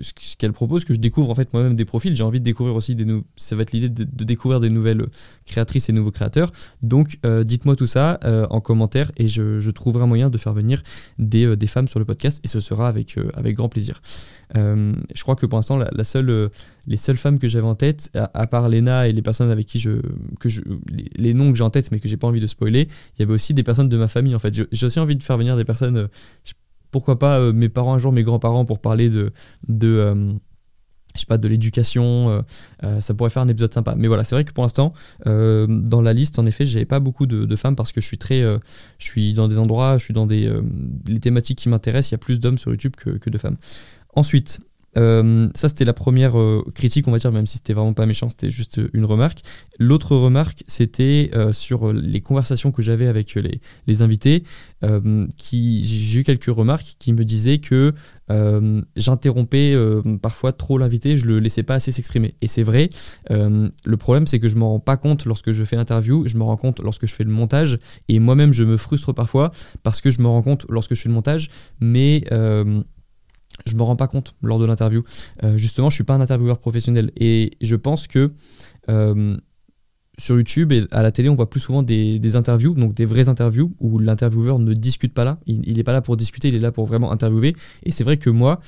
ce 0.00 0.36
qu'elle 0.36 0.52
propose 0.52 0.84
que 0.84 0.94
je 0.94 1.00
découvre 1.00 1.30
en 1.30 1.34
fait 1.34 1.52
moi-même 1.52 1.76
des 1.76 1.84
profils 1.84 2.14
j'ai 2.14 2.22
envie 2.22 2.40
de 2.40 2.44
découvrir 2.44 2.74
aussi 2.74 2.94
des 2.94 3.06
ça 3.36 3.56
va 3.56 3.62
être 3.62 3.72
l'idée 3.72 3.88
de, 3.88 4.24
découvrir 4.24 4.60
des 4.60 4.70
nouvelles 4.70 5.06
créatrices 5.46 5.88
et 5.88 5.92
nouveaux 5.92 6.10
créateurs 6.10 6.52
donc 6.82 7.18
euh, 7.24 7.44
dites-moi 7.44 7.76
tout 7.76 7.86
ça 7.86 8.18
euh, 8.24 8.46
en 8.50 8.60
commentaire 8.60 9.12
et 9.16 9.28
je, 9.28 9.58
je, 9.58 9.70
trouverai 9.70 10.04
un 10.04 10.06
moyen 10.06 10.30
de 10.30 10.38
faire 10.38 10.52
venir 10.52 10.82
des, 11.18 11.56
des 11.56 11.66
femmes 11.66 11.88
sur 11.88 11.98
le 11.98 12.04
podcast 12.04 12.40
et 12.44 12.48
ce 12.48 12.60
sera 12.60 12.88
avec 12.88 13.18
avec 13.34 13.56
grand 13.56 13.68
plaisir 13.68 14.00
euh, 14.56 14.94
je 15.14 15.22
crois 15.22 15.36
que 15.36 15.46
pour 15.46 15.58
l'instant, 15.58 15.78
la, 15.78 16.04
seule, 16.04 16.30
euh, 16.30 16.48
les 16.86 16.96
seules 16.96 17.16
femmes 17.16 17.38
que 17.38 17.48
j'avais 17.48 17.66
en 17.66 17.74
tête, 17.74 18.10
à, 18.14 18.46
part 18.46 18.68
Lena 18.68 19.08
et 19.08 19.12
les 19.12 19.22
personnes 19.22 19.50
avec 19.50 19.66
qui 19.66 19.78
je. 19.78 20.00
Que 20.40 20.48
je 20.48 20.62
les, 21.16 21.34
noms 21.34 21.50
que 21.50 21.58
j'ai 21.58 21.64
en 21.64 21.70
tête, 21.70 21.90
mais 21.90 22.00
que 22.00 22.08
j'ai 22.08 22.16
pas 22.16 22.26
envie 22.26 22.40
de 22.40 22.46
spoiler, 22.46 22.88
il 23.16 23.20
y 23.20 23.22
avait 23.22 23.32
aussi 23.32 23.54
des 23.54 23.62
personnes 23.62 23.88
de 23.88 23.96
ma 23.96 24.08
famille 24.08 24.34
en 24.34 24.38
fait. 24.38 24.54
J'ai 24.70 24.86
aussi 24.86 25.00
envie 25.00 25.16
de 25.16 25.22
faire 25.22 25.38
venir 25.38 25.56
des 25.56 25.64
personnes. 25.64 25.96
Euh, 25.96 26.06
pourquoi 26.92 27.18
pas 27.18 27.52
mes 27.52 27.68
parents 27.68 27.94
un 27.94 27.98
jour, 27.98 28.12
mes 28.12 28.22
grands-parents, 28.22 28.64
pour 28.64 28.78
parler 28.78 29.10
de. 29.10 29.32
de 29.68 31.48
l'éducation, 31.48 32.30
euh, 32.30 32.42
euh, 32.84 33.00
ça 33.00 33.14
pourrait 33.14 33.30
faire 33.30 33.42
un 33.42 33.48
épisode 33.48 33.72
sympa. 33.72 33.94
Mais 33.96 34.08
voilà, 34.08 34.24
c'est 34.24 34.34
vrai 34.34 34.44
que 34.44 34.52
pour 34.52 34.64
l'instant, 34.64 34.92
euh, 35.26 35.66
dans 35.68 36.00
la 36.00 36.12
liste, 36.12 36.38
en 36.38 36.46
effet, 36.46 36.66
j'avais 36.66 36.84
pas 36.84 37.00
beaucoup 37.00 37.26
de, 37.26 37.56
femmes 37.56 37.76
parce 37.76 37.92
que 37.92 38.00
je 38.00 38.06
suis 38.06 38.18
très, 38.18 38.40
je 38.40 38.58
suis 39.04 39.34
dans 39.34 39.46
des 39.46 39.58
endroits, 39.58 39.98
je 39.98 40.04
suis 40.04 40.14
dans 40.14 40.26
des 40.26 40.50
les 41.06 41.20
thématiques 41.20 41.58
qui 41.58 41.68
m'intéressent. 41.68 42.10
Il 42.10 42.14
y 42.14 42.16
a 42.16 42.18
plus 42.18 42.40
d'hommes 42.40 42.58
sur 42.58 42.70
YouTube 42.70 42.94
que 42.96 43.30
de 43.30 43.38
femmes. 43.38 43.56
Ensuite, 44.14 44.60
euh, 44.96 45.48
ça, 45.54 45.68
c'était 45.68 45.84
la 45.84 45.92
première 45.92 46.38
euh, 46.38 46.64
critique, 46.74 47.08
on 47.08 47.12
va 47.12 47.18
dire, 47.18 47.32
même 47.32 47.46
si 47.46 47.56
c'était 47.56 47.72
vraiment 47.72 47.94
pas 47.94 48.06
méchant, 48.06 48.28
c'était 48.30 48.50
juste 48.50 48.78
euh, 48.78 48.90
une 48.92 49.04
remarque. 49.04 49.42
L'autre 49.78 50.16
remarque, 50.16 50.64
c'était 50.66 51.30
sur 51.52 51.92
les 51.92 52.20
conversations 52.20 52.70
que 52.70 52.82
j'avais 52.82 53.06
avec 53.06 53.34
les, 53.86 54.02
invités. 54.02 54.44
j'ai 54.82 56.18
eu 56.18 56.24
quelques 56.24 56.54
remarques 56.54 56.96
qui 56.98 57.12
me 57.12 57.24
disaient 57.24 57.58
que 57.58 57.94
j'interrompais 58.96 59.74
parfois 60.20 60.52
trop 60.52 60.78
l'invité, 60.78 61.16
je 61.16 61.26
le 61.26 61.40
laissais 61.40 61.62
pas 61.62 61.76
assez 61.76 61.90
s'exprimer. 61.90 62.34
Et 62.42 62.46
c'est 62.46 62.62
vrai. 62.62 62.90
le 63.30 63.96
problème, 63.96 64.26
c'est 64.26 64.38
que 64.38 64.48
je 64.48 64.56
me 64.56 64.64
rends 64.64 64.78
pas 64.78 64.96
compte 64.96 65.24
lorsque 65.24 65.50
je 65.50 65.64
fais 65.64 65.76
l'interview, 65.76 66.28
je 66.28 66.36
me 66.36 66.44
rends 66.44 66.56
compte 66.56 66.80
lorsque 66.80 67.06
je 67.06 67.14
fais 67.14 67.24
le 67.24 67.32
montage, 67.32 67.78
et 68.08 68.18
moi-même, 68.20 68.52
je 68.52 68.62
me 68.62 68.76
frustre 68.76 69.12
parfois 69.12 69.50
parce 69.82 70.00
que 70.00 70.10
je 70.10 70.20
me 70.20 70.28
rends 70.28 70.42
compte 70.42 70.66
lorsque 70.68 70.94
je 70.94 71.00
fais 71.00 71.08
le 71.08 71.14
montage, 71.14 71.50
mais 71.80 72.24
je 73.66 73.74
me 73.74 73.82
rends 73.82 73.96
pas 73.96 74.08
compte 74.08 74.34
lors 74.42 74.58
de 74.58 74.66
l'interview. 74.66 75.02
Euh, 75.42 75.58
justement, 75.58 75.90
je 75.90 75.94
suis 75.94 76.04
pas 76.04 76.14
un 76.14 76.20
intervieweur 76.20 76.58
professionnel 76.58 77.10
et 77.16 77.52
je 77.60 77.76
pense 77.76 78.06
que 78.06 78.32
euh, 78.88 79.36
sur 80.18 80.36
YouTube 80.36 80.72
et 80.72 80.86
à 80.90 81.02
la 81.02 81.10
télé, 81.10 81.28
on 81.28 81.34
voit 81.34 81.48
plus 81.48 81.60
souvent 81.60 81.82
des, 81.82 82.36
interviews, 82.36 82.74
donc 82.74 82.94
des 82.94 83.04
vraies 83.04 83.28
interviews 83.28 83.74
où 83.80 83.98
l'intervieweur 83.98 84.58
ne 84.58 84.72
discute 84.72 85.14
pas 85.14 85.24
là. 85.24 85.38
Il 85.46 85.76
n'est 85.76 85.84
pas 85.84 85.92
là 85.92 86.02
pour 86.02 86.16
discuter, 86.16 86.48
il 86.48 86.54
est 86.54 86.60
là 86.60 86.72
pour 86.72 86.86
vraiment 86.86 87.12
interviewer. 87.12 87.52
Et 87.82 87.90
c'est 87.90 88.04
vrai 88.04 88.18
que 88.18 88.30
moi, 88.30 88.60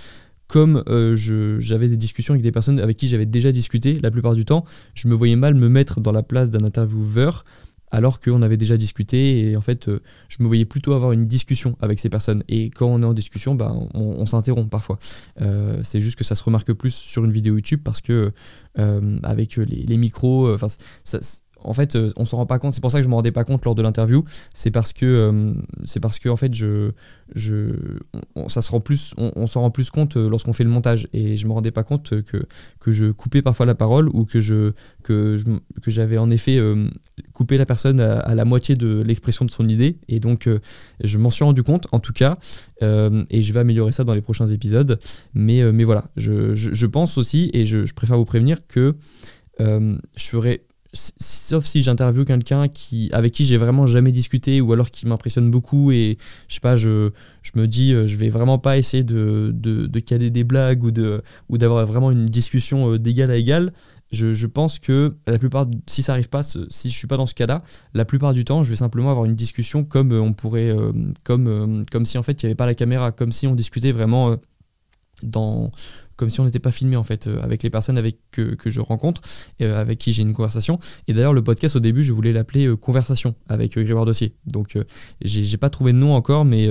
comme 0.47 0.83
euh, 0.89 1.17
j'avais 1.59 1.89
des 1.89 1.97
discussions 1.97 2.35
avec 2.35 2.43
des 2.43 2.53
personnes 2.53 2.81
avec 2.81 2.97
qui 2.97 3.09
j'avais 3.09 3.27
déjà 3.27 3.53
discuté, 3.53 3.95
la 3.95 4.11
plupart 4.11 4.35
du 4.35 4.45
temps, 4.45 4.65
je 4.95 5.09
me 5.09 5.15
voyais 5.15 5.37
mal 5.37 5.55
me 5.55 5.69
mettre 5.69 6.01
dans 6.01 6.13
la 6.13 6.23
place 6.23 6.51
d'un 6.51 6.65
intervieweur 6.65 7.45
alors 7.95 8.19
qu'on 8.19 8.43
avait 8.43 8.57
déjà 8.57 8.77
discuté 8.77 9.51
et 9.51 9.57
en 9.57 9.61
fait 9.61 9.87
euh, 9.89 10.03
je 10.29 10.43
me 10.43 10.49
voyais 10.49 10.65
plutôt 10.65 10.95
avoir 10.95 11.13
une 11.13 11.27
discussion 11.27 11.77
avec 11.81 12.01
ces 12.01 12.09
personnes. 12.09 12.43
Et 12.49 12.71
quand 12.71 12.87
on 12.87 13.01
est 13.03 13.07
en 13.07 13.15
discussion 13.15 13.55
bah, 13.55 13.73
on, 13.95 14.27
s'interrompt 14.27 14.69
parfois. 14.69 14.99
Euh, 15.41 15.79
c'est 15.83 16.01
juste 16.01 16.17
que 16.17 16.25
ça 16.25 16.35
se 16.35 16.43
remarque 16.43 16.73
plus 16.73 16.93
sur 16.93 17.25
une 17.25 17.33
vidéo 17.33 17.55
YouTube 17.55 17.81
parce 17.85 18.01
que 18.01 18.33
euh, 18.79 19.19
avec 19.23 19.57
les, 19.57 19.97
micros 19.97 20.57
en 21.65 21.73
fait, 21.73 21.97
euh, 21.97 22.11
on 22.17 22.25
s'en 22.25 22.37
rend 22.37 22.47
pas 22.47 22.59
compte. 22.59 22.75
C'est 22.75 22.81
pour 22.81 22.91
ça 22.91 22.99
que 22.99 23.05
je 23.05 23.09
me 23.09 23.15
rendais 23.15 23.33
pas 23.33 23.45
compte 23.45 23.65
lors 23.65 23.75
de 23.75 23.83
l'interview. 23.83 24.25
C'est 24.53 24.71
parce 24.71 24.93
que, 24.93 25.07
euh, 25.07 25.53
c'est 25.85 26.01
parce 26.01 26.19
que 26.19 26.29
en 26.29 26.37
fait, 26.37 26.55
je, 26.55 26.93
je, 27.35 27.75
on, 28.37 28.49
ça 28.49 28.63
se 28.63 28.71
rend 28.71 28.81
plus, 28.81 29.15
on, 29.17 29.47
s'en 29.47 29.63
rend 29.63 29.71
plus 29.71 29.91
compte 29.91 30.17
euh, 30.17 30.29
lorsqu'on 30.29 30.53
fait 30.53 30.65
le 30.65 30.71
montage. 30.71 31.09
Et 31.13 31.37
je 31.37 31.47
me 31.47 31.53
rendais 31.53 31.71
pas 31.71 31.83
compte 31.83 32.23
que, 32.23 32.47
que 32.81 32.91
je 32.93 33.11
coupais 33.11 33.43
parfois 33.43 33.67
la 33.67 33.75
parole 33.75 34.09
ou 34.11 34.25
que 34.25 34.41
je, 34.41 34.73
que 35.03 35.43
que 35.83 35.91
j'avais 35.91 36.19
en 36.19 36.31
effet 36.31 36.61
coupé 37.33 37.57
la 37.57 37.67
personne 37.67 38.01
à, 38.01 38.35
la 38.35 38.45
moitié 38.45 38.77
de 38.77 39.03
l'expression 39.03 39.45
de 39.45 39.51
son 39.51 39.69
idée. 39.69 39.99
Et 40.09 40.21
donc, 40.21 40.49
je 41.03 41.19
m'en 41.19 41.31
suis 41.31 41.45
rendu 41.45 41.63
compte, 41.63 41.87
en 41.93 41.99
tout 41.99 42.13
cas, 42.13 42.39
et 42.81 43.43
je 43.43 43.53
vais 43.53 43.61
améliorer 43.61 43.93
ça 43.93 44.05
dans 44.05 44.15
les 44.15 44.21
prochains 44.21 44.47
épisodes. 44.47 44.99
Mais, 45.35 45.73
mais 45.73 45.85
voilà, 45.85 46.07
je, 46.17 46.55
je, 46.55 46.87
pense 46.87 47.19
aussi, 47.19 47.51
et 47.53 47.65
je 47.65 47.93
préfère 47.95 48.17
vous 48.17 48.25
prévenir 48.25 48.67
que 48.67 48.97
je 49.59 49.97
ferai 50.17 50.65
sauf 50.95 51.65
si 51.65 51.83
j'interviewe 51.83 52.25
quelqu'un 52.25 52.69
qui, 52.69 53.11
avec 53.13 53.33
qui 53.33 53.45
j'ai 53.45 53.57
vraiment 53.57 53.87
jamais 53.87 54.13
discuté 54.13 54.61
ou 54.61 54.73
alors 54.73 54.91
qui 54.91 55.07
m'impressionne 55.07 55.51
beaucoup 55.51 55.91
et 55.91 56.19
je 56.49 56.55
sais 56.55 56.61
pas, 56.61 56.77
je, 56.77 57.11
je 57.43 57.53
me 57.57 57.67
dis, 57.67 57.93
euh, 57.93 58.07
je 58.07 58.17
vais 58.17 58.29
vraiment 58.29 58.59
pas 58.59 58.79
essayer 58.79 59.03
de, 59.03 59.53
de, 59.55 60.01
caler 60.01 60.31
des 60.31 60.45
blagues 60.45 60.85
ou 60.85 60.91
de 60.91 61.23
ou 61.49 61.59
d'avoir 61.59 61.85
vraiment 61.87 62.11
une 62.11 62.27
discussion 62.27 62.93
euh, 62.93 62.99
d'égal 62.99 63.31
à 63.31 63.37
égal. 63.37 63.73
Je, 64.13 64.33
je, 64.33 64.47
pense 64.47 64.79
que 64.79 65.17
la 65.27 65.39
plupart, 65.39 65.67
si 65.87 66.03
ça 66.03 66.13
arrive 66.13 66.29
pas, 66.29 66.43
si 66.43 66.91
je 66.91 66.97
suis 66.97 67.09
pas 67.09 67.17
dans 67.17 67.27
ce 67.27 67.35
cas-là, 67.35 67.65
la 67.95 68.05
plupart 68.05 68.33
du 68.33 68.45
temps, 68.45 68.63
je 68.63 68.71
vais 68.71 68.77
simplement 68.77 69.11
avoir 69.11 69.25
une 69.25 69.35
discussion 69.35 69.83
comme 69.83 70.13
euh, 70.13 70.21
on 70.21 70.33
pourrait, 70.33 70.73
comme, 71.25 71.83
comme 71.91 72.05
si 72.05 72.17
en 72.17 72.23
fait 72.23 72.43
il 72.43 72.47
n'y 72.47 72.51
avait 72.51 72.55
pas 72.55 72.67
la 72.67 72.75
caméra, 72.75 73.11
comme 73.11 73.33
si 73.33 73.47
on 73.47 73.55
discutait 73.55 73.93
vraiment 73.93 74.37
dans 75.23 75.73
comme 76.17 76.31
si 76.31 76.41
on 76.41 76.45
n'était 76.45 76.59
pas 76.59 76.73
filmé 76.73 76.97
en 76.97 77.03
fait 77.03 77.27
euh, 77.27 77.43
avec 77.43 77.63
les 77.63 77.71
personnes 77.71 77.99
avec 77.99 78.19
que, 78.31 78.57
je 78.65 78.81
rencontre 78.81 79.23
euh, 79.61 79.81
avec 79.81 79.99
qui 79.99 80.13
j'ai 80.13 80.23
une 80.23 80.33
conversation 80.33 80.79
et 81.09 81.13
d'ailleurs 81.13 81.33
le 81.33 81.43
podcast 81.43 81.77
au 81.77 81.81
début 81.81 82.03
je 82.03 82.13
voulais 82.13 82.33
l'appeler 82.33 82.67
euh, 82.67 82.77
conversation 82.77 83.35
avec 83.49 83.73
Grégoire 83.73 84.05
Dossier 84.05 84.35
donc 84.47 84.79
j'ai 85.23 85.57
pas 85.57 85.71
trouvé 85.71 85.93
de 85.93 85.99
nom 85.99 86.15
encore 86.15 86.45
mais 86.45 86.69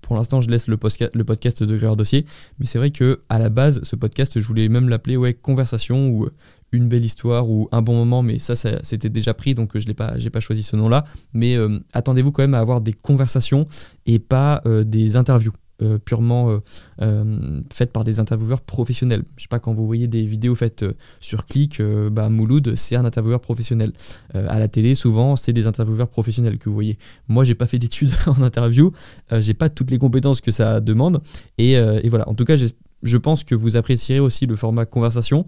pour 0.00 0.16
l'instant 0.16 0.40
je 0.40 0.48
laisse 0.48 0.68
le, 0.68 0.78
le 1.14 1.24
podcast 1.24 1.62
de 1.62 1.66
Grégoire 1.66 1.96
Dossier 1.96 2.26
mais 2.58 2.66
c'est 2.66 2.78
vrai 2.78 2.90
que 2.90 3.20
à 3.28 3.38
la 3.38 3.48
base 3.48 3.80
ce 3.82 3.96
podcast 3.96 4.38
je 4.38 4.46
voulais 4.46 4.68
même 4.68 4.88
l'appeler 4.88 5.16
ouais 5.16 5.34
conversation 5.34 6.08
ou 6.08 6.28
une 6.70 6.88
belle 6.88 7.04
histoire 7.04 7.48
ou 7.48 7.66
un 7.72 7.80
bon 7.80 7.94
moment, 7.94 8.22
mais 8.22 8.38
ça, 8.38 8.54
ça 8.54 8.80
c'était 8.82 9.08
déjà 9.08 9.32
pris, 9.32 9.54
donc 9.54 9.78
je 9.78 9.86
n'ai 9.86 9.94
pas, 9.94 10.16
pas 10.30 10.40
choisi 10.40 10.62
ce 10.62 10.76
nom-là. 10.76 11.06
Mais 11.32 11.56
attendez-vous 11.94 12.30
quand 12.30 12.42
même 12.42 12.52
à 12.52 12.58
avoir 12.58 12.82
des 12.82 12.92
conversations 12.92 13.66
et 14.04 14.18
pas 14.18 14.62
des 14.84 15.16
interviews. 15.16 15.54
Euh, 15.80 15.96
purement 15.96 16.50
euh, 16.50 16.58
euh, 17.02 17.60
faites 17.72 17.92
par 17.92 18.02
des 18.02 18.18
intervieweurs 18.18 18.62
professionnels. 18.62 19.22
Je 19.36 19.42
sais 19.42 19.48
pas, 19.48 19.60
quand 19.60 19.72
vous 19.72 19.86
voyez 19.86 20.08
des 20.08 20.24
vidéos 20.24 20.56
faites 20.56 20.84
sur 21.20 21.46
clic, 21.46 21.80
bah, 22.10 22.28
Mouloud, 22.28 22.74
c'est 22.74 22.96
un 22.96 23.04
intervieweur 23.04 23.40
professionnel. 23.40 23.92
à 24.34 24.58
la 24.58 24.66
télé, 24.66 24.96
souvent, 24.96 25.36
c'est 25.36 25.52
des 25.52 25.68
intervieweurs 25.68 26.08
professionnels 26.08 26.58
que 26.58 26.68
vous 26.68 26.74
voyez. 26.74 26.98
Moi, 27.28 27.44
j'ai 27.44 27.54
pas 27.54 27.66
fait 27.66 27.78
d'études 27.78 28.10
en 28.26 28.42
interview, 28.42 28.92
j'ai 29.38 29.54
pas 29.54 29.68
toutes 29.68 29.92
les 29.92 29.98
compétences 29.98 30.40
que 30.40 30.50
ça 30.50 30.80
demande. 30.80 31.22
Et, 31.58 31.74
et 31.74 32.08
voilà, 32.08 32.28
en 32.28 32.34
tout 32.34 32.44
cas, 32.44 32.56
je 33.02 33.16
pense 33.16 33.44
que 33.44 33.54
vous 33.54 33.76
apprécierez 33.76 34.20
aussi 34.20 34.46
le 34.46 34.56
format 34.56 34.84
conversation, 34.84 35.46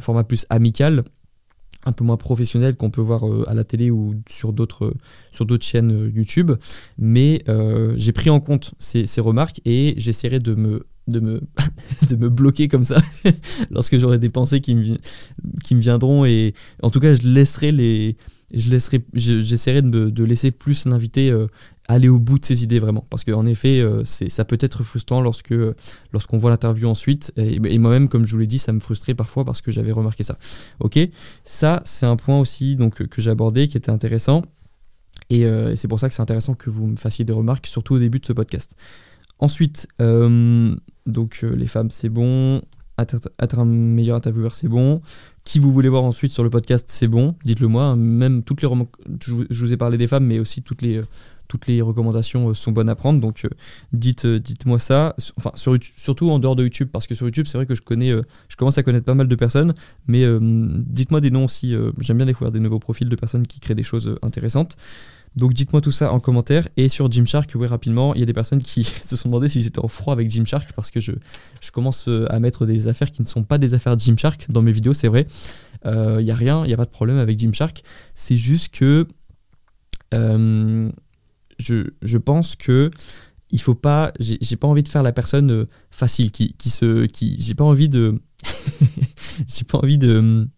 format 0.00 0.24
plus 0.24 0.46
amical 0.50 1.04
un 1.84 1.92
peu 1.92 2.04
moins 2.04 2.16
professionnel 2.16 2.76
qu'on 2.76 2.90
peut 2.90 3.00
voir 3.00 3.28
euh, 3.28 3.48
à 3.48 3.54
la 3.54 3.64
télé 3.64 3.90
ou 3.90 4.14
sur 4.28 4.52
d'autres 4.52 4.94
sur 5.32 5.46
d'autres 5.46 5.64
chaînes 5.64 5.92
euh, 5.92 6.10
YouTube. 6.14 6.52
Mais 6.98 7.42
euh, 7.48 7.94
j'ai 7.96 8.12
pris 8.12 8.30
en 8.30 8.40
compte 8.40 8.74
ces, 8.78 9.06
remarques 9.20 9.60
et 9.64 9.94
j'essaierai 9.96 10.38
de 10.38 10.54
me 10.54 10.86
de 11.08 11.20
me, 11.20 11.40
de 12.08 12.16
me 12.16 12.28
bloquer 12.28 12.68
comme 12.68 12.84
ça 12.84 12.98
lorsque 13.70 13.98
j'aurai 13.98 14.18
des 14.18 14.28
pensées 14.28 14.60
qui 14.60 14.74
me, 14.74 14.96
qui 15.64 15.74
me 15.74 15.80
viendront. 15.80 16.24
Et 16.24 16.54
en 16.82 16.90
tout 16.90 17.00
cas 17.00 17.14
je 17.14 17.22
laisserai 17.22 17.72
les 17.72 18.16
je 18.54 18.68
laisserai 18.68 19.02
j'essaierai 19.14 19.82
de, 19.82 20.10
de, 20.10 20.24
laisser 20.24 20.50
plus 20.50 20.86
l'invité 20.86 21.32
aller 21.88 22.08
au 22.08 22.18
bout 22.18 22.38
de 22.38 22.44
ses 22.44 22.62
idées 22.62 22.78
vraiment. 22.78 23.06
Parce 23.10 23.24
qu'en 23.24 23.44
effet, 23.46 23.80
euh, 23.80 24.04
ça 24.04 24.44
peut 24.44 24.58
être 24.60 24.82
frustrant 24.84 25.20
lorsque, 25.20 25.54
lorsqu'on 26.12 26.38
voit 26.38 26.50
l'interview 26.50 26.88
ensuite. 26.88 27.32
Et, 27.36 27.78
moi-même, 27.78 28.08
comme 28.08 28.24
je 28.24 28.34
vous 28.34 28.40
l'ai 28.40 28.46
dit, 28.46 28.58
ça 28.58 28.72
me 28.72 28.80
frustrait 28.80 29.14
parfois 29.14 29.44
parce 29.44 29.60
que 29.60 29.70
j'avais 29.70 29.92
remarqué 29.92 30.22
ça. 30.22 30.38
Ok, 30.80 30.98
ça 31.44 31.82
c'est 31.84 32.06
un 32.06 32.16
point 32.16 32.38
aussi 32.38 32.76
donc, 32.76 33.06
que 33.06 33.20
j'ai 33.20 33.30
abordé 33.30 33.68
qui 33.68 33.76
était 33.76 33.90
intéressant. 33.90 34.42
Euh, 35.32 35.72
et, 35.72 35.76
c'est 35.76 35.88
pour 35.88 36.00
ça 36.00 36.08
que 36.08 36.14
c'est 36.14 36.22
intéressant 36.22 36.54
que 36.54 36.70
vous 36.70 36.86
me 36.86 36.96
fassiez 36.96 37.24
des 37.24 37.32
remarques, 37.32 37.66
surtout 37.66 37.94
au 37.94 37.98
début 37.98 38.18
de 38.18 38.26
ce 38.26 38.32
podcast. 38.32 38.76
Ensuite, 39.38 39.88
euh, 40.00 40.74
donc 41.06 41.42
les 41.42 41.66
femmes 41.66 41.90
c'est 41.90 42.08
bon, 42.08 42.62
être, 42.98 43.58
un 43.58 43.64
meilleur 43.64 44.16
intervieweur 44.16 44.54
c'est 44.54 44.68
bon, 44.68 45.00
qui 45.44 45.58
vous 45.58 45.72
voulez 45.72 45.88
voir 45.88 46.04
ensuite 46.04 46.30
sur 46.30 46.44
le 46.44 46.50
podcast, 46.50 46.88
c'est 46.88 47.08
bon, 47.08 47.34
dites-le 47.44 47.66
moi. 47.66 47.84
Hein. 47.84 47.96
Même 47.96 48.44
toutes 48.44 48.62
les 48.62 48.68
je, 49.20 49.64
vous 49.64 49.72
ai 49.72 49.76
parlé 49.76 49.98
des 49.98 50.06
femmes, 50.06 50.26
mais 50.26 50.38
aussi 50.38 50.62
toutes 50.62 50.82
les, 50.82 51.00
toutes 51.52 51.66
les 51.66 51.82
recommandations 51.82 52.48
euh, 52.48 52.54
sont 52.54 52.72
bonnes 52.72 52.88
à 52.88 52.94
prendre. 52.94 53.20
Donc 53.20 53.44
euh, 53.44 53.50
euh, 54.24 54.38
dites-moi 54.38 54.78
ça. 54.78 55.14
Enfin, 55.36 55.52
sur, 55.54 55.76
surtout 55.96 56.30
en 56.30 56.38
dehors 56.38 56.56
de 56.56 56.62
YouTube, 56.62 56.88
parce 56.90 57.06
que 57.06 57.14
sur 57.14 57.26
YouTube, 57.26 57.46
c'est 57.46 57.58
vrai 57.58 57.66
que 57.66 57.74
je 57.74 58.56
commence 58.56 58.78
à 58.78 58.82
connaître 58.82 59.04
pas 59.04 59.14
mal 59.14 59.28
de 59.28 59.34
personnes, 59.34 59.74
mais 60.06 60.24
dites-moi 60.40 61.20
des 61.20 61.30
noms 61.30 61.44
aussi. 61.44 61.74
J'aime 61.98 62.16
bien 62.16 62.26
découvrir 62.26 62.52
des 62.52 62.60
nouveaux 62.60 62.78
profils 62.78 63.08
de 63.08 63.16
personnes 63.16 63.46
qui 63.46 63.60
créent 63.60 63.74
des 63.74 63.82
choses 63.82 64.16
intéressantes. 64.22 64.76
Donc 65.36 65.54
dites-moi 65.54 65.80
tout 65.80 65.90
ça 65.90 66.12
en 66.12 66.20
commentaire. 66.20 66.68
Et 66.76 66.88
sur 66.88 67.10
Gymshark, 67.10 67.52
oui, 67.54 67.66
rapidement, 67.66 68.14
il 68.14 68.20
y 68.20 68.22
a 68.22 68.26
des 68.26 68.32
personnes 68.32 68.62
qui 68.62 68.84
se 69.02 69.16
sont 69.16 69.28
demandé 69.28 69.48
si 69.48 69.62
j'étais 69.62 69.80
en 69.80 69.88
froid 69.88 70.12
avec 70.14 70.30
Gymshark 70.30 70.72
parce 70.74 70.90
que 70.90 71.00
je, 71.00 71.12
je, 71.60 71.70
commence 71.70 72.08
à 72.08 72.38
mettre 72.38 72.66
des 72.66 72.88
affaires 72.88 73.10
qui 73.10 73.22
ne 73.22 73.26
sont 73.26 73.42
pas 73.44 73.58
des 73.58 73.74
affaires 73.74 73.98
Gymshark 73.98 74.46
dans 74.48 74.62
mes 74.62 74.72
vidéos, 74.72 74.94
c'est 74.94 75.08
vrai. 75.08 75.26
Il 75.84 76.24
n'y 76.24 76.30
a 76.30 76.34
rien, 76.34 76.64
il 76.64 76.68
n'y 76.68 76.74
a 76.74 76.78
pas 76.78 76.84
de 76.86 76.90
problème 76.90 77.18
avec 77.18 77.38
Gymshark. 77.38 77.82
C'est 78.14 78.36
juste 78.36 78.74
que 78.74 79.06
je, 81.58 82.18
pense 82.18 82.56
que 82.56 82.90
il 83.50 83.60
faut 83.60 83.74
pas 83.74 84.12
j'ai 84.18 84.56
pas 84.56 84.68
envie 84.68 84.82
de 84.82 84.88
faire 84.88 85.02
la 85.02 85.12
personne 85.12 85.50
euh, 85.50 85.68
facile 85.90 86.30
qui, 86.30 86.54
qui 86.54 86.70
se 86.70 87.06
qui 87.06 87.36
j'ai 87.40 87.54
pas 87.54 87.64
envie 87.64 87.88
de 87.88 88.20
j'ai 89.46 89.64
pas 89.64 89.78
envie 89.78 89.98
de 89.98 90.48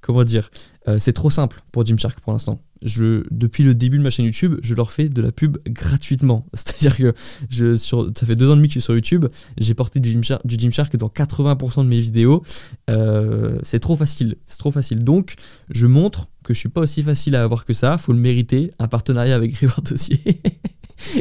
comment 0.00 0.24
dire 0.24 0.50
euh, 0.88 0.98
c'est 0.98 1.12
trop 1.12 1.30
simple 1.30 1.62
pour 1.72 1.84
Gymshark 1.84 2.20
pour 2.20 2.32
l'instant. 2.32 2.62
Depuis 2.82 3.62
le 3.62 3.74
début 3.74 3.98
de 3.98 4.02
ma 4.02 4.08
chaîne 4.08 4.24
YouTube 4.24 4.58
je 4.62 4.74
leur 4.74 4.90
fais 4.90 5.10
de 5.10 5.20
la 5.20 5.32
pub 5.32 5.58
gratuitement. 5.66 6.46
C'est 6.54 6.70
à 6.70 6.78
dire 6.78 6.96
que 6.96 7.74
ça 7.76 8.26
fait 8.26 8.36
deux 8.36 8.48
ans 8.48 8.54
et 8.54 8.56
demi 8.56 8.68
que 8.68 8.74
je 8.74 8.80
suis 8.80 8.84
sur 8.84 8.94
YouTube 8.94 9.26
j'ai 9.58 9.74
porté 9.74 10.00
du 10.00 10.10
Gymshark, 10.10 10.46
du 10.46 10.96
dans 10.96 11.08
80% 11.08 11.84
de 11.84 11.88
mes 11.88 12.00
vidéos. 12.00 12.42
Euh, 12.88 13.58
c'est 13.62 13.80
trop 13.80 13.96
facile 13.96 14.36
c'est 14.46 14.58
trop 14.58 14.70
facile. 14.70 15.04
Donc 15.04 15.34
je 15.68 15.86
montre 15.86 16.28
que 16.42 16.54
je 16.54 16.58
suis 16.58 16.70
pas 16.70 16.80
aussi 16.80 17.02
facile 17.02 17.36
à 17.36 17.42
avoir 17.42 17.66
que 17.66 17.74
ça. 17.74 17.98
Faut 17.98 18.12
le 18.12 18.18
mériter 18.18 18.72
un 18.78 18.88
partenariat 18.88 19.34
avec 19.34 19.62
Dossier 19.84 20.40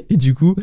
et 0.09 0.17
du 0.17 0.33
coup, 0.33 0.55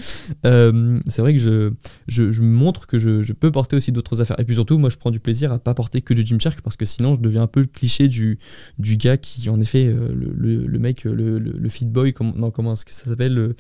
euh, 0.45 0.99
c'est 1.07 1.23
vrai 1.23 1.35
que 1.35 1.39
je, 1.39 1.73
je, 2.09 2.43
montre 2.43 2.87
que 2.87 2.99
je, 2.99 3.33
peux 3.33 3.51
porter 3.51 3.77
aussi 3.77 3.93
d'autres 3.93 4.21
affaires. 4.21 4.39
Et 4.41 4.45
puis 4.45 4.55
surtout, 4.55 4.79
moi, 4.79 4.91
je 4.91 4.97
prends 4.97 5.11
du 5.11 5.21
plaisir 5.21 5.53
à 5.53 5.59
pas 5.59 5.75
porter 5.75 6.03
que 6.03 6.15
du 6.15 6.25
Gymshark 6.25 6.61
parce 6.61 6.77
que 6.77 6.85
sinon, 6.85 7.15
je 7.15 7.21
deviens 7.21 7.43
un 7.43 7.47
peu 7.47 7.61
le 7.61 7.67
cliché 7.67 8.09
du, 8.09 8.39
gars 8.79 9.17
qui, 9.17 9.49
en 9.49 9.61
effet, 9.61 9.87
euh, 9.87 10.13
le, 10.13 10.79
mec, 10.79 11.05
le, 11.05 11.39
le, 11.39 11.69
fit 11.69 11.87
boy, 11.87 12.15
non, 12.21 12.51
comment 12.51 12.75
est-ce 12.75 12.85
que 12.85 12.93
ça 12.93 13.05
s'appelle 13.07 13.35
le, 13.35 13.55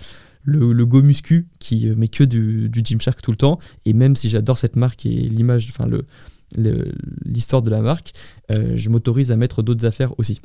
le, 0.45 0.87
go 0.87 1.03
muscu 1.03 1.49
qui 1.59 1.89
euh, 1.89 1.95
met 1.97 2.09
que 2.09 2.25
du, 2.25 2.71
Gymshark 2.73 3.21
tout 3.23 3.31
le 3.31 3.37
temps. 3.37 3.59
Et 3.85 3.93
même 3.93 4.17
si 4.17 4.29
j'adore 4.29 4.59
cette 4.59 4.77
marque 4.77 5.07
et 5.07 5.11
l'image, 5.11 5.69
enfin, 5.71 5.89
l'histoire 7.25 7.63
de 7.63 7.71
la 7.71 7.81
marque, 7.81 8.13
je 8.51 8.89
m'autorise 8.89 9.33
à 9.33 9.37
mettre 9.37 9.63
d'autres 9.63 9.85
affaires 9.85 10.19
aussi. 10.19 10.41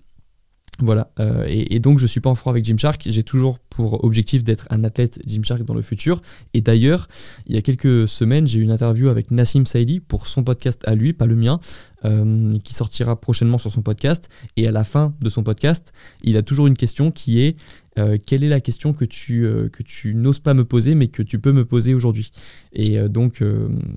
Voilà, 0.80 1.12
euh, 1.20 1.46
et, 1.48 1.80
donc 1.80 2.00
je 2.00 2.08
suis 2.08 2.22
pas 2.22 2.30
en 2.30 2.36
froid 2.36 2.51
avec 2.51 2.66
Gymshark, 2.66 3.04
j'ai 3.06 3.22
toujours 3.22 3.60
pour 3.60 4.04
objectif 4.04 4.44
d'être 4.44 4.68
un 4.72 4.84
athlète 4.84 5.20
Gymshark 5.28 5.63
dans 5.63 5.75
le 5.75 5.84
futur. 5.84 6.22
Et 6.56 6.62
d'ailleurs, 6.62 7.08
il 7.46 7.54
y 7.54 7.58
a 7.58 7.62
quelques 7.62 8.08
semaines, 8.08 8.48
j'ai 8.48 8.60
eu 8.60 8.63
une 8.63 8.72
interview 8.72 9.10
avec 9.10 9.30
Nassim 9.30 9.66
Saïdi 9.66 10.00
pour 10.00 10.25
son 10.25 10.44
podcast 10.44 10.82
à 10.88 10.96
lui, 10.96 11.13
pas 11.13 11.28
le 11.28 11.36
mien, 11.36 11.60
euh, 12.04 12.58
qui 12.63 12.74
sortira 12.74 13.20
prochainement 13.20 13.60
sur 13.60 13.72
son 13.72 13.84
podcast. 13.84 14.30
Et 14.58 14.68
à 14.68 14.72
la 14.72 14.84
fin 14.84 15.13
de 15.22 15.30
son 15.30 15.44
podcast, 15.44 15.94
il 16.24 16.36
a 16.36 16.42
toujours 16.42 16.66
une 16.66 16.78
question 16.78 17.12
qui 17.12 17.42
est 17.42 17.58
euh, 18.00 18.17
quelle 18.25 18.43
est 18.43 18.50
la 18.50 18.62
question 18.62 18.93
que 18.93 19.03
tu, 19.03 19.45
euh, 19.45 19.67
que 19.67 19.83
tu 19.83 20.15
n'oses 20.15 20.39
pas 20.39 20.53
me 20.53 20.63
poser 20.63 20.95
mais 20.95 21.07
que 21.07 21.21
tu 21.21 21.39
peux 21.39 21.51
me 21.51 21.65
poser 21.65 21.93
aujourd'hui? 21.93 22.31
Et 22.74 22.98
euh, 22.98 23.07
donc 23.07 23.43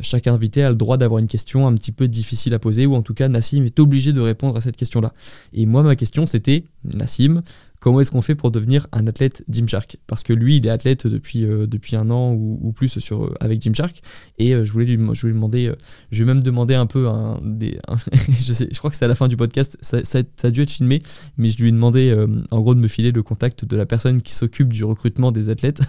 chaque 0.00 0.26
invité 0.26 0.62
a 0.62 0.70
le 0.70 0.76
droit 0.76 0.96
d'avoir 0.96 1.18
une 1.18 1.26
question 1.26 1.66
un 1.66 1.74
petit 1.74 1.92
peu 1.92 2.08
difficile 2.08 2.54
à 2.54 2.58
poser 2.58 2.86
ou 2.86 2.94
en 2.94 3.02
tout 3.02 3.14
cas 3.14 3.28
Nassim 3.28 3.64
est 3.64 3.78
obligé 3.78 4.12
de 4.12 4.20
répondre 4.20 4.56
à 4.56 4.60
cette 4.60 4.76
question-là. 4.76 5.12
Et 5.52 5.66
moi 5.66 5.82
ma 5.82 5.96
question 5.96 6.26
c'était 6.26 6.64
Nassim, 6.84 7.42
comment 7.84 8.00
est-ce 8.00 8.10
qu'on 8.10 8.22
fait 8.22 8.34
pour 8.34 8.50
devenir 8.50 8.86
un 8.92 9.06
athlète 9.06 9.44
Gymshark 9.50 9.98
Parce 10.06 10.22
que 10.22 10.32
lui, 10.32 10.56
il 10.56 10.66
est 10.66 10.70
athlète 10.70 11.06
depuis, 11.06 11.44
euh, 11.44 11.66
depuis 11.66 11.96
un 11.96 12.08
an 12.10 12.32
ou, 12.32 12.72
plus 12.72 12.98
sur, 12.98 13.24
euh, 13.24 13.34
avec 13.40 13.60
Gymshark. 13.60 14.00
Et 14.38 14.54
euh, 14.54 14.64
je, 14.64 14.72
voulais 14.72 14.86
lui, 14.86 14.98
je 15.12 15.26
lui 15.26 15.34
demander, 15.34 15.70
je 16.10 16.24
vais 16.24 16.32
même 16.32 16.40
demander 16.40 16.72
un 16.72 16.86
peu, 16.86 17.04
je, 17.06 18.78
crois 18.78 18.90
que 18.90 18.96
c'est 18.96 19.04
à 19.04 19.08
la 19.08 19.14
fin 19.14 19.28
du 19.28 19.36
podcast, 19.36 19.76
ça, 19.82 20.02
ça, 20.02 20.20
ça, 20.34 20.48
a 20.48 20.50
dû 20.50 20.62
être 20.62 20.70
filmé, 20.70 21.02
mais 21.36 21.50
je 21.50 21.58
lui 21.58 21.68
ai 21.68 21.72
demandé 21.72 22.16
en 22.50 22.60
gros 22.62 22.74
de 22.74 22.80
me 22.80 22.88
filer 22.88 23.12
le 23.12 23.22
contact 23.22 23.66
de 23.66 23.76
la 23.76 23.84
personne 23.84 24.22
qui 24.22 24.32
s'occupe 24.32 24.72
du 24.72 24.82
recrutement 24.84 25.30
des 25.30 25.50
athlètes 25.50 25.82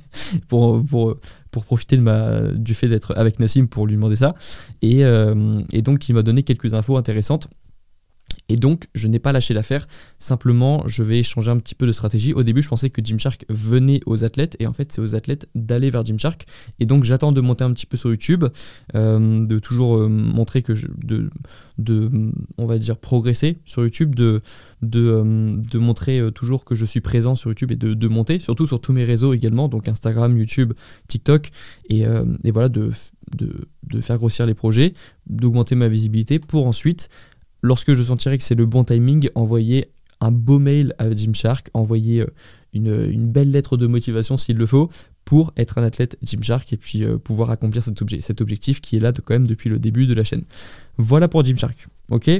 pour, 0.48 0.84
pour, 0.84 1.16
pour 1.50 1.64
profiter 1.64 1.96
de 1.96 2.02
ma, 2.02 2.42
du 2.42 2.74
fait 2.74 2.88
d'être 2.88 3.16
avec 3.16 3.40
Nassim 3.40 3.68
pour 3.68 3.86
lui 3.86 3.94
demander 3.94 4.16
ça. 4.16 4.34
Et, 4.82 5.00
et 5.00 5.80
donc, 5.80 6.10
il 6.10 6.14
m'a 6.14 6.22
donné 6.22 6.42
quelques 6.42 6.74
infos 6.74 6.98
intéressantes. 6.98 7.48
Et 8.48 8.56
donc, 8.56 8.86
je 8.94 9.08
n'ai 9.08 9.18
pas 9.18 9.32
lâché 9.32 9.52
l'affaire. 9.52 9.86
Simplement, 10.18 10.82
je 10.86 11.02
vais 11.02 11.22
changer 11.22 11.50
un 11.50 11.58
petit 11.58 11.74
peu 11.74 11.86
de 11.86 11.92
stratégie. 11.92 12.32
Au 12.32 12.42
début, 12.42 12.62
je 12.62 12.68
pensais 12.68 12.88
que 12.88 13.04
Gymshark 13.04 13.44
venait 13.50 14.00
aux 14.06 14.24
athlètes. 14.24 14.56
Et 14.58 14.66
en 14.66 14.72
fait, 14.72 14.90
c'est 14.90 15.02
aux 15.02 15.14
athlètes 15.14 15.48
d'aller 15.54 15.90
vers 15.90 16.04
Gymshark. 16.04 16.46
Et 16.80 16.86
donc, 16.86 17.04
j'attends 17.04 17.32
de 17.32 17.40
monter 17.42 17.64
un 17.64 17.72
petit 17.72 17.84
peu 17.84 17.98
sur 17.98 18.08
YouTube, 18.08 18.44
euh, 18.94 19.46
de 19.46 19.58
toujours 19.58 19.98
euh, 19.98 20.08
montrer 20.08 20.62
que 20.62 20.74
je. 20.74 20.88
De, 20.96 21.30
on 22.56 22.66
va 22.66 22.78
dire, 22.78 22.96
progresser 22.96 23.58
sur 23.64 23.82
YouTube, 23.82 24.14
de, 24.14 24.42
euh, 24.94 25.62
montrer 25.74 26.20
toujours 26.34 26.64
que 26.64 26.74
je 26.74 26.84
suis 26.84 27.00
présent 27.00 27.36
sur 27.36 27.50
YouTube 27.50 27.70
et 27.70 27.76
de, 27.76 28.08
monter, 28.08 28.40
surtout 28.40 28.66
sur 28.66 28.80
tous 28.80 28.92
mes 28.92 29.04
réseaux 29.04 29.32
également, 29.32 29.68
donc 29.68 29.88
Instagram, 29.88 30.36
YouTube, 30.36 30.72
TikTok. 31.06 31.50
Et, 31.88 32.04
voilà, 32.50 32.68
de 32.68 32.90
faire 34.00 34.18
grossir 34.18 34.44
les 34.46 34.54
projets, 34.54 34.92
d'augmenter 35.28 35.76
ma 35.76 35.88
visibilité 35.88 36.38
pour 36.38 36.66
ensuite 36.66 37.08
lorsque 37.62 37.94
je 37.94 38.02
sentirai 38.02 38.38
que 38.38 38.44
c'est 38.44 38.54
le 38.54 38.66
bon 38.66 38.84
timing, 38.84 39.28
envoyer 39.34 39.90
un 40.20 40.30
beau 40.30 40.58
mail 40.58 40.94
à 40.98 41.10
Gymshark, 41.10 41.70
envoyer 41.74 42.24
une, 42.72 43.08
une, 43.10 43.30
belle 43.30 43.50
lettre 43.50 43.76
de 43.76 43.86
motivation 43.86 44.36
s'il 44.36 44.56
le 44.56 44.66
faut 44.66 44.90
pour 45.28 45.52
être 45.58 45.76
un 45.76 45.82
athlète 45.82 46.16
Gymshark 46.22 46.72
et 46.72 46.78
puis 46.78 47.04
euh, 47.04 47.18
pouvoir 47.18 47.50
accomplir 47.50 47.82
cet, 47.82 48.00
objectif 48.40 48.80
qui 48.80 48.96
est 48.96 48.98
là 48.98 49.12
de, 49.12 49.20
quand 49.20 49.34
même 49.34 49.46
depuis 49.46 49.68
le 49.68 49.78
début 49.78 50.06
de 50.06 50.14
la 50.14 50.24
chaîne. 50.24 50.44
Voilà 50.96 51.28
pour 51.28 51.44
Gymshark. 51.44 51.86
Ok? 52.10 52.30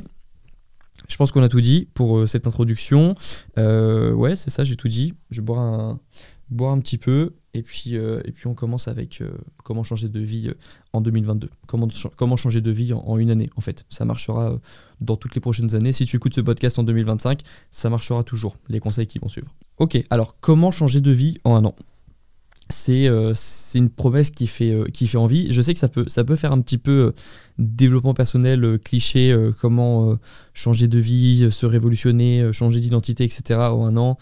Je 1.06 1.16
pense 1.16 1.30
qu'on 1.30 1.42
a 1.42 1.50
tout 1.50 1.60
dit 1.60 1.86
pour 1.92 2.16
euh, 2.16 2.26
cette 2.26 2.46
introduction. 2.46 3.14
Euh, 3.58 4.12
ouais, 4.12 4.36
c'est 4.36 4.48
ça, 4.48 4.64
j'ai 4.64 4.76
tout 4.76 4.88
dit. 4.88 5.12
Je 5.30 5.42
vais 5.42 5.44
boire 5.44 5.60
un, 5.60 6.00
boire 6.48 6.72
un 6.72 6.80
petit 6.80 6.96
peu 6.96 7.34
et 7.54 7.62
puis, 7.62 7.96
euh, 7.96 8.20
et 8.24 8.32
puis 8.32 8.46
on 8.46 8.54
commence 8.54 8.88
avec 8.88 9.20
euh, 9.20 9.30
comment 9.64 9.82
changer 9.82 10.08
de 10.08 10.20
vie 10.20 10.48
euh, 10.48 10.54
en 10.92 11.00
2022. 11.00 11.48
Comment, 11.66 11.88
comment 12.16 12.36
changer 12.36 12.60
de 12.60 12.70
vie 12.70 12.92
en, 12.92 13.18
une 13.18 13.30
année 13.30 13.48
en 13.56 13.60
fait. 13.60 13.86
Ça 13.88 14.04
marchera 14.04 14.52
euh, 14.52 14.58
dans 15.00 15.16
toutes 15.16 15.34
les 15.34 15.40
prochaines 15.40 15.74
années. 15.74 15.92
Si 15.92 16.04
tu 16.04 16.16
écoutes 16.16 16.34
ce 16.34 16.40
podcast 16.40 16.78
en 16.78 16.82
2025, 16.82 17.42
ça 17.70 17.88
marchera 17.88 18.22
toujours, 18.22 18.56
les 18.68 18.80
conseils 18.80 19.06
qui 19.06 19.18
vont 19.18 19.28
suivre. 19.28 19.48
Ok, 19.78 19.98
alors 20.10 20.36
comment 20.40 20.70
changer 20.70 21.00
de 21.00 21.10
vie 21.10 21.38
en 21.44 21.54
un 21.56 21.64
an? 21.64 21.74
C'est 22.70 23.08
euh, 23.08 23.34
une 23.74 23.90
promesse 23.90 24.30
qui 24.30 24.46
fait, 24.46 24.72
euh, 24.72 24.84
qui 24.86 25.06
fait 25.06 25.18
envie. 25.18 25.52
Je 25.52 25.62
sais 25.62 25.72
que 25.72 25.80
ça 25.80 25.88
peut, 25.88 26.04
ça 26.08 26.24
peut 26.24 26.36
faire 26.36 26.52
un 26.52 26.60
petit 26.60 26.78
peu 26.78 26.90
euh, 26.90 27.12
développement 27.58 28.14
personnel, 28.14 28.78
cliché, 28.84 29.36
comment 29.60 30.16
changer 30.54 30.86
de 30.86 30.98
vie, 31.00 31.48
se 31.50 31.66
révolutionner, 31.66 32.52
changer 32.52 32.78
d'identité, 32.78 33.24
etc. 33.24 33.58
en 33.58 33.84
un 33.84 33.96
an, 33.96 34.16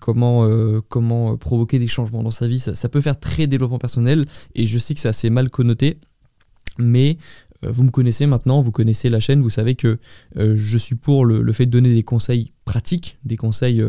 comment, 0.00 0.48
comment 0.88 1.36
provoquer 1.36 1.78
des 1.78 1.86
changements 1.86 2.22
dans 2.22 2.30
sa 2.30 2.48
vie. 2.48 2.58
Ça, 2.58 2.74
ça, 2.74 2.88
peut 2.88 3.02
faire 3.02 3.20
très 3.20 3.46
développement 3.46 3.78
personnel 3.78 4.24
et 4.54 4.66
je 4.66 4.78
sais 4.78 4.94
que 4.94 5.00
c'est 5.00 5.10
assez 5.10 5.28
mal 5.28 5.50
connoté, 5.50 5.98
mais 6.78 7.18
vous 7.60 7.82
me 7.84 7.90
connaissez 7.90 8.24
maintenant, 8.24 8.62
vous 8.62 8.72
connaissez 8.72 9.10
la 9.10 9.20
chaîne, 9.20 9.42
vous 9.42 9.50
savez 9.50 9.74
que 9.74 9.98
je 10.36 10.78
suis 10.78 10.94
pour 10.94 11.26
le, 11.26 11.42
le, 11.42 11.52
fait 11.52 11.66
de 11.66 11.70
donner 11.70 11.94
des 11.94 12.02
conseils 12.02 12.52
pratiques, 12.64 13.18
des 13.26 13.36
conseils 13.36 13.84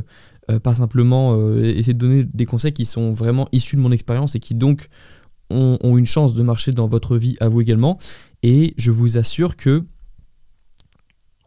euh, 0.51 0.59
pas 0.59 0.75
simplement 0.75 1.37
euh, 1.37 1.63
essayer 1.63 1.93
de 1.93 1.99
donner 1.99 2.23
des 2.25 2.45
conseils 2.45 2.73
qui 2.73 2.85
sont 2.85 3.13
vraiment 3.13 3.47
issus 3.53 3.77
de 3.77 3.81
mon 3.81 3.91
expérience 3.91 4.35
et 4.35 4.39
qui 4.39 4.55
donc 4.55 4.89
ont, 5.49 5.97
une 5.97 6.05
chance 6.05 6.33
de 6.33 6.41
marcher 6.41 6.71
dans 6.71 6.87
votre 6.87 7.15
vie 7.15 7.35
à 7.39 7.47
vous 7.47 7.61
également. 7.61 7.99
Et 8.41 8.73
je 8.77 8.91
vous 8.91 9.17
assure 9.17 9.55
que 9.55 9.85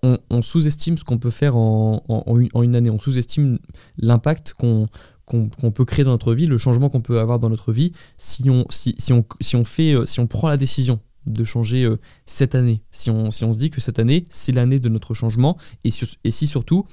on, 0.02 0.40
sous-estime 0.40 0.96
ce 0.96 1.02
qu'on 1.02 1.18
peut 1.18 1.30
faire 1.30 1.56
en, 1.56 2.04
en, 2.06 2.62
une, 2.62 2.76
année, 2.76 2.90
on 2.90 3.00
sous-estime 3.00 3.58
l'impact 3.98 4.54
qu'on 4.54 4.86
qu'on 5.24 5.48
qu 5.48 5.70
peut 5.72 5.84
créer 5.84 6.04
dans 6.04 6.12
notre 6.12 6.32
vie, 6.34 6.46
le 6.46 6.56
changement 6.56 6.88
qu'on 6.88 7.00
peut 7.00 7.18
avoir 7.18 7.40
dans 7.40 7.50
notre 7.50 7.72
vie 7.72 7.90
si 8.16 8.48
on, 8.48 8.64
si, 8.70 8.94
si 8.98 9.12
on, 9.12 9.24
si 9.40 9.56
on, 9.56 9.64
fait, 9.64 9.92
euh, 9.92 10.06
si 10.06 10.20
on 10.20 10.28
prend 10.28 10.48
la 10.48 10.56
décision 10.56 11.00
de 11.26 11.42
changer 11.42 11.92
cette 12.26 12.54
année, 12.54 12.84
si 12.92 13.10
on, 13.10 13.32
si 13.32 13.42
on 13.42 13.52
se 13.52 13.58
dit 13.58 13.70
que 13.70 13.80
cette 13.80 13.98
année, 13.98 14.24
c'est 14.30 14.52
l'année 14.52 14.78
de 14.78 14.88
notre 14.88 15.12
changement, 15.12 15.56
et 15.82 15.90
si 15.90 16.46
surtout 16.46 16.86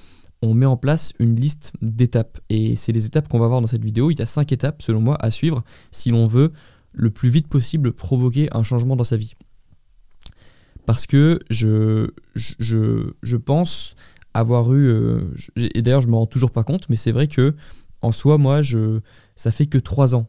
on 0.44 0.54
met 0.54 0.66
en 0.66 0.76
place 0.76 1.12
une 1.18 1.34
liste 1.34 1.72
d'étapes. 1.80 2.38
Et 2.50 2.76
c'est 2.76 2.92
les 2.92 3.06
étapes 3.06 3.28
qu'on 3.28 3.38
va 3.38 3.48
voir 3.48 3.60
dans 3.60 3.66
cette 3.66 3.84
vidéo. 3.84 4.10
Il 4.10 4.18
y 4.18 4.22
a 4.22 4.26
cinq 4.26 4.52
étapes, 4.52 4.82
selon 4.82 5.00
moi, 5.00 5.16
à 5.20 5.30
suivre 5.30 5.64
si 5.90 6.10
l'on 6.10 6.26
veut 6.26 6.52
le 6.92 7.10
plus 7.10 7.28
vite 7.28 7.48
possible 7.48 7.92
provoquer 7.92 8.48
un 8.52 8.62
changement 8.62 8.94
dans 8.94 9.04
sa 9.04 9.16
vie. 9.16 9.34
Parce 10.86 11.06
que 11.06 11.40
je, 11.50 12.10
je, 12.34 13.36
pense 13.36 13.94
avoir 14.34 14.72
eu... 14.74 14.86
Euh, 14.86 15.22
et 15.56 15.80
d'ailleurs, 15.80 16.02
je 16.02 16.08
ne 16.08 16.12
me 16.12 16.16
rends 16.16 16.26
toujours 16.26 16.50
pas 16.50 16.62
compte, 16.62 16.88
mais 16.90 16.96
c'est 16.96 17.12
vrai 17.12 17.26
que 17.26 17.54
en 18.02 18.12
soi, 18.12 18.36
moi, 18.36 18.60
ça 19.34 19.50
fait 19.50 19.66
que 19.66 19.78
trois 19.78 20.14
ans. 20.14 20.28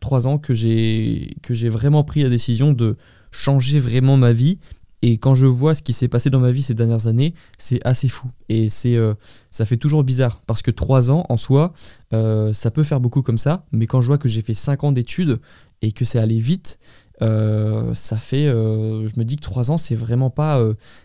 Trois 0.00 0.26
ans 0.26 0.36
que 0.38 0.52
j'ai 0.52 1.68
vraiment 1.70 2.04
pris 2.04 2.22
la 2.22 2.28
décision 2.28 2.74
de 2.74 2.96
changer 3.30 3.80
vraiment 3.80 4.18
ma 4.18 4.32
vie 4.32 4.58
et 5.06 5.18
quand 5.18 5.34
je 5.34 5.46
vois 5.46 5.74
ce 5.74 5.82
qui 5.82 5.92
s'est 5.92 6.08
passé 6.08 6.30
dans 6.30 6.40
ma 6.40 6.50
vie 6.50 6.62
ces 6.62 6.72
dernières 6.72 7.08
années, 7.08 7.34
c'est 7.58 7.78
assez 7.86 8.08
fou. 8.08 8.30
Et 8.48 8.70
c'est, 8.70 8.96
euh, 8.96 9.12
ça 9.50 9.66
fait 9.66 9.76
toujours 9.76 10.02
bizarre. 10.02 10.40
Parce 10.46 10.62
que 10.62 10.70
3 10.70 11.10
ans, 11.10 11.26
en 11.28 11.36
soi, 11.36 11.74
euh, 12.14 12.54
ça 12.54 12.70
peut 12.70 12.84
faire 12.84 13.00
beaucoup 13.00 13.20
comme 13.20 13.36
ça. 13.36 13.66
Mais 13.70 13.86
quand 13.86 14.00
je 14.00 14.06
vois 14.06 14.16
que 14.16 14.28
j'ai 14.28 14.40
fait 14.40 14.54
5 14.54 14.82
ans 14.82 14.92
d'études 14.92 15.40
et 15.82 15.92
que 15.92 16.06
c'est 16.06 16.18
allé 16.18 16.40
vite, 16.40 16.78
euh, 17.20 17.92
ça 17.92 18.16
fait. 18.16 18.46
je 18.46 19.18
me 19.18 19.24
dis 19.24 19.36
que 19.36 19.42
3 19.42 19.70
ans, 19.70 19.76
c'est 19.76 19.94
vraiment 19.94 20.30
pas, 20.30 20.58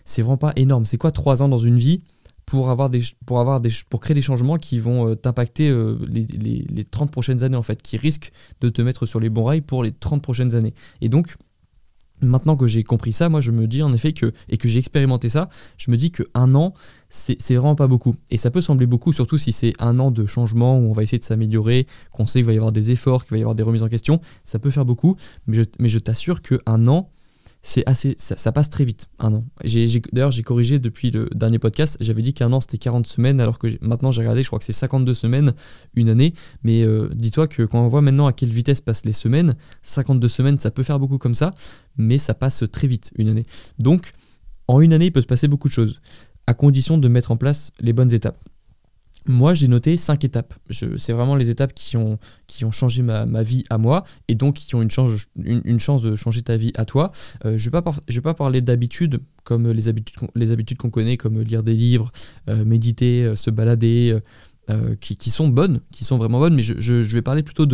c'est 0.06 0.22
vraiment 0.22 0.38
pas 0.38 0.54
énorme. 0.56 0.86
C'est 0.86 0.96
quoi 0.96 1.12
3 1.12 1.42
ans 1.42 1.50
dans 1.50 1.58
une 1.58 1.76
vie 1.76 2.00
pour, 2.46 2.70
avoir 2.70 2.88
des, 2.88 3.02
pour, 3.26 3.38
avoir 3.38 3.60
des, 3.60 3.70
pour 3.90 4.00
créer 4.00 4.14
des 4.14 4.22
changements 4.22 4.56
qui 4.56 4.78
vont 4.78 5.14
t'impacter 5.14 5.70
les, 6.08 6.24
les, 6.24 6.64
les 6.72 6.84
30 6.84 7.10
prochaines 7.10 7.44
années, 7.44 7.58
en 7.58 7.62
fait, 7.62 7.82
qui 7.82 7.98
risquent 7.98 8.32
de 8.62 8.70
te 8.70 8.80
mettre 8.80 9.04
sur 9.04 9.20
les 9.20 9.28
bons 9.28 9.44
rails 9.44 9.60
pour 9.60 9.82
les 9.82 9.92
30 9.92 10.22
prochaines 10.22 10.54
années? 10.54 10.72
Et 11.02 11.10
donc 11.10 11.36
Maintenant 12.22 12.56
que 12.56 12.66
j'ai 12.66 12.82
compris 12.84 13.12
ça, 13.12 13.28
moi 13.28 13.40
je 13.40 13.50
me 13.50 13.66
dis 13.66 13.82
en 13.82 13.92
effet 13.92 14.12
que, 14.12 14.32
et 14.48 14.56
que 14.56 14.68
j'ai 14.68 14.78
expérimenté 14.78 15.28
ça, 15.28 15.48
je 15.78 15.90
me 15.90 15.96
dis 15.96 16.10
que 16.10 16.24
un 16.34 16.54
an, 16.54 16.74
c'est 17.08 17.54
vraiment 17.54 17.74
pas 17.74 17.88
beaucoup. 17.88 18.14
Et 18.30 18.36
ça 18.36 18.50
peut 18.50 18.60
sembler 18.60 18.86
beaucoup, 18.86 19.12
surtout 19.12 19.38
si 19.38 19.52
c'est 19.52 19.72
un 19.78 19.98
an 19.98 20.10
de 20.10 20.26
changement 20.26 20.78
où 20.78 20.82
on 20.82 20.92
va 20.92 21.02
essayer 21.02 21.18
de 21.18 21.24
s'améliorer, 21.24 21.86
qu'on 22.12 22.26
sait 22.26 22.40
qu'il 22.40 22.46
va 22.46 22.52
y 22.52 22.56
avoir 22.56 22.72
des 22.72 22.90
efforts, 22.90 23.24
qu'il 23.24 23.32
va 23.32 23.38
y 23.38 23.42
avoir 23.42 23.54
des 23.54 23.62
remises 23.62 23.82
en 23.82 23.88
question, 23.88 24.20
ça 24.44 24.58
peut 24.58 24.70
faire 24.70 24.84
beaucoup, 24.84 25.16
mais 25.46 25.56
je, 25.56 25.62
mais 25.78 25.88
je 25.88 25.98
t'assure 25.98 26.42
qu'un 26.42 26.86
an, 26.86 27.10
c'est 27.62 27.82
assez, 27.86 28.14
ça, 28.18 28.52
passe 28.52 28.70
très 28.70 28.84
vite, 28.84 29.08
un 29.18 29.34
an. 29.34 29.44
D'ailleurs, 30.12 30.30
j'ai 30.30 30.42
corrigé 30.42 30.78
depuis 30.78 31.10
le 31.10 31.28
dernier 31.34 31.58
podcast, 31.58 31.96
j'avais 32.00 32.22
dit 32.22 32.32
qu'un 32.32 32.52
an 32.52 32.60
c'était 32.60 32.78
40 32.78 33.06
semaines, 33.06 33.40
alors 33.40 33.58
que 33.58 33.66
maintenant 33.82 34.10
j'ai 34.10 34.22
regardé, 34.22 34.42
je 34.42 34.48
crois 34.48 34.58
que 34.58 34.64
c'est 34.64 34.72
52 34.72 35.12
semaines, 35.12 35.52
une 35.94 36.08
année. 36.08 36.32
Mais 36.62 36.82
euh, 36.82 37.08
dis-toi 37.12 37.48
que 37.48 37.62
quand 37.62 37.80
on 37.84 37.88
voit 37.88 38.00
maintenant 38.00 38.26
à 38.26 38.32
quelle 38.32 38.50
vitesse 38.50 38.80
passent 38.80 39.04
les 39.04 39.12
semaines, 39.12 39.56
52 39.82 40.28
semaines, 40.28 40.58
ça 40.58 40.70
peut 40.70 40.82
faire 40.82 40.98
beaucoup 40.98 41.18
comme 41.18 41.34
ça, 41.34 41.54
mais 41.96 42.18
ça 42.18 42.34
passe 42.34 42.64
très 42.72 42.86
vite, 42.86 43.12
une 43.16 43.28
année. 43.28 43.44
Donc, 43.78 44.12
en 44.66 44.80
une 44.80 44.92
année, 44.92 45.06
il 45.06 45.12
peut 45.12 45.22
se 45.22 45.26
passer 45.26 45.48
beaucoup 45.48 45.68
de 45.68 45.74
choses, 45.74 46.00
à 46.46 46.54
condition 46.54 46.96
de 46.96 47.08
mettre 47.08 47.30
en 47.30 47.36
place 47.36 47.72
les 47.80 47.92
bonnes 47.92 48.12
étapes. 48.14 48.42
Moi, 49.26 49.54
j'ai 49.54 49.68
noté 49.68 49.96
cinq 49.96 50.24
étapes. 50.24 50.54
C'est 50.70 51.12
vraiment 51.12 51.34
les 51.34 51.50
étapes 51.50 51.74
qui 51.74 51.96
ont, 51.96 52.18
qui 52.46 52.64
ont 52.64 52.70
changé 52.70 53.02
ma, 53.02 53.26
ma, 53.26 53.42
vie 53.42 53.64
à 53.70 53.78
moi 53.78 54.04
et 54.28 54.34
donc 54.34 54.54
qui 54.54 54.74
ont 54.74 54.82
une 54.82 54.90
chance, 54.90 55.26
une, 55.36 55.62
une 55.64 55.80
chance 55.80 56.02
de 56.02 56.16
changer 56.16 56.42
ta 56.42 56.56
vie 56.56 56.72
à 56.76 56.84
toi. 56.84 57.12
Euh, 57.44 57.56
je 57.58 57.68
ne 57.68 57.72
vais, 57.72 57.82
vais, 58.08 58.20
pas 58.20 58.34
parler 58.34 58.60
d'habitudes 58.60 59.20
comme 59.44 59.68
les 59.70 59.88
habitudes, 59.88 60.28
habitudes 60.50 60.78
qu'on 60.78 60.90
connaît, 60.90 61.16
comme 61.16 61.40
lire 61.42 61.62
des 61.62 61.74
livres, 61.74 62.12
euh, 62.48 62.64
méditer, 62.64 63.24
euh, 63.24 63.34
se 63.34 63.50
balader, 63.50 64.18
qui, 65.00 65.16
qui, 65.16 65.30
sont 65.30 65.48
bonnes, 65.48 65.80
qui 65.90 66.04
sont 66.04 66.16
vraiment 66.16 66.38
bonnes, 66.38 66.54
mais 66.54 66.62
je, 66.62 66.74
je, 66.78 67.02
je 67.02 67.12
vais 67.14 67.22
parler 67.22 67.42
plutôt 67.42 67.66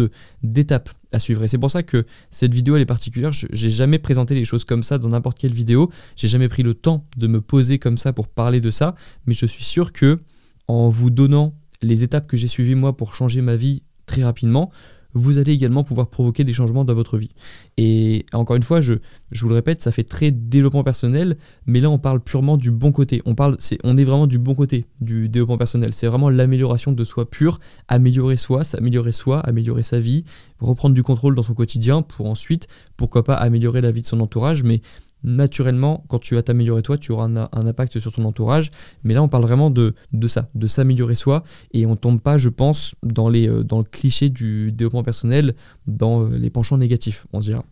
d'étapes 0.42 0.88
à 1.12 1.18
suivre. 1.18 1.42
Et 1.42 1.48
c'est 1.48 1.58
pour 1.58 1.70
ça 1.70 1.82
que 1.82 2.06
cette 2.30 2.54
vidéo, 2.54 2.74
elle 2.74 2.80
est 2.80 2.86
particulière. 2.86 3.32
J'ai 3.32 3.70
jamais 3.70 3.98
présenté 3.98 4.34
les 4.34 4.46
choses 4.46 4.64
comme 4.64 4.82
ça 4.82 4.96
dans 4.96 5.08
n'importe 5.08 5.36
quelle 5.36 5.52
vidéo. 5.52 5.90
J'ai 6.16 6.26
jamais 6.26 6.48
pris 6.48 6.62
le 6.62 6.72
temps 6.72 7.04
de 7.18 7.26
me 7.26 7.42
poser 7.42 7.78
comme 7.78 7.98
ça 7.98 8.14
pour 8.14 8.28
parler 8.28 8.62
de 8.62 8.70
ça, 8.70 8.94
mais 9.26 9.34
je 9.34 9.44
suis 9.44 9.62
sûr 9.62 9.92
que 9.92 10.20
en 10.68 10.88
vous 10.88 11.10
donnant 11.10 11.54
les 11.82 12.02
étapes 12.02 12.26
que 12.26 12.36
j'ai 12.36 12.48
suivies 12.48 12.74
moi 12.74 12.96
pour 12.96 13.14
changer 13.14 13.40
ma 13.40 13.56
vie 13.56 13.82
très 14.06 14.24
rapidement, 14.24 14.70
vous 15.16 15.38
allez 15.38 15.52
également 15.52 15.82
pouvoir 15.82 16.08
provoquer 16.08 16.44
des 16.44 16.52
changements 16.52 16.84
dans 16.84 16.94
votre 16.94 17.16
vie. 17.16 17.30
Et 17.78 18.26
encore 18.32 18.56
une 18.56 18.62
fois, 18.62 18.80
je, 18.80 18.94
je 19.32 19.42
vous 19.42 19.48
le 19.48 19.54
répète, 19.54 19.80
ça 19.80 19.90
fait 19.90 20.04
très 20.04 20.30
développement 20.30 20.84
personnel, 20.84 21.38
mais 21.64 21.80
là 21.80 21.88
on 21.90 21.98
parle 21.98 22.20
purement 22.20 22.56
du 22.56 22.70
bon 22.70 22.92
côté. 22.92 23.22
On, 23.24 23.34
parle, 23.34 23.56
c'est, 23.58 23.78
on 23.82 23.96
est 23.96 24.04
vraiment 24.04 24.26
du 24.26 24.38
bon 24.38 24.54
côté 24.54 24.84
du 25.00 25.28
développement 25.28 25.56
personnel. 25.56 25.94
C'est 25.94 26.06
vraiment 26.06 26.28
l'amélioration 26.28 26.92
de 26.92 27.04
soi 27.04 27.28
pure, 27.28 27.60
améliorer 27.88 28.36
soi, 28.36 28.62
s'améliorer 28.62 29.12
soi, 29.12 29.40
améliorer 29.40 29.82
sa 29.82 29.98
vie, 29.98 30.24
reprendre 30.60 30.94
du 30.94 31.02
contrôle 31.02 31.34
dans 31.34 31.42
son 31.42 31.54
quotidien 31.54 32.02
pour 32.02 32.26
ensuite, 32.26 32.68
pourquoi 32.96 33.24
pas, 33.24 33.34
améliorer 33.34 33.80
la 33.80 33.90
vie 33.90 34.02
de 34.02 34.06
son 34.06 34.20
entourage. 34.20 34.62
Mais 34.64 34.82
naturellement, 35.26 36.04
quand 36.08 36.20
tu 36.20 36.36
vas 36.36 36.42
t'améliorer 36.42 36.82
toi, 36.82 36.96
tu 36.96 37.12
auras 37.12 37.24
un, 37.24 37.66
impact 37.66 37.98
sur 37.98 38.12
ton 38.12 38.24
entourage. 38.24 38.70
Mais 39.04 39.12
là, 39.12 39.22
on 39.22 39.28
parle 39.28 39.42
vraiment 39.42 39.70
de, 39.70 39.94
ça, 40.28 40.48
de 40.54 40.66
s'améliorer 40.66 41.16
soi. 41.16 41.42
Et 41.72 41.84
on 41.84 41.96
tombe 41.96 42.20
pas, 42.20 42.38
je 42.38 42.48
pense, 42.48 42.94
dans, 43.02 43.28
les, 43.28 43.48
euh, 43.48 43.62
dans 43.62 43.78
le 43.78 43.84
cliché 43.84 44.30
du 44.30 44.72
développement 44.72 45.02
personnel, 45.02 45.54
dans 45.86 46.22
euh, 46.22 46.38
les 46.38 46.48
penchants 46.48 46.78
négatifs, 46.78 47.26
on 47.32 47.40
dira. 47.40 47.64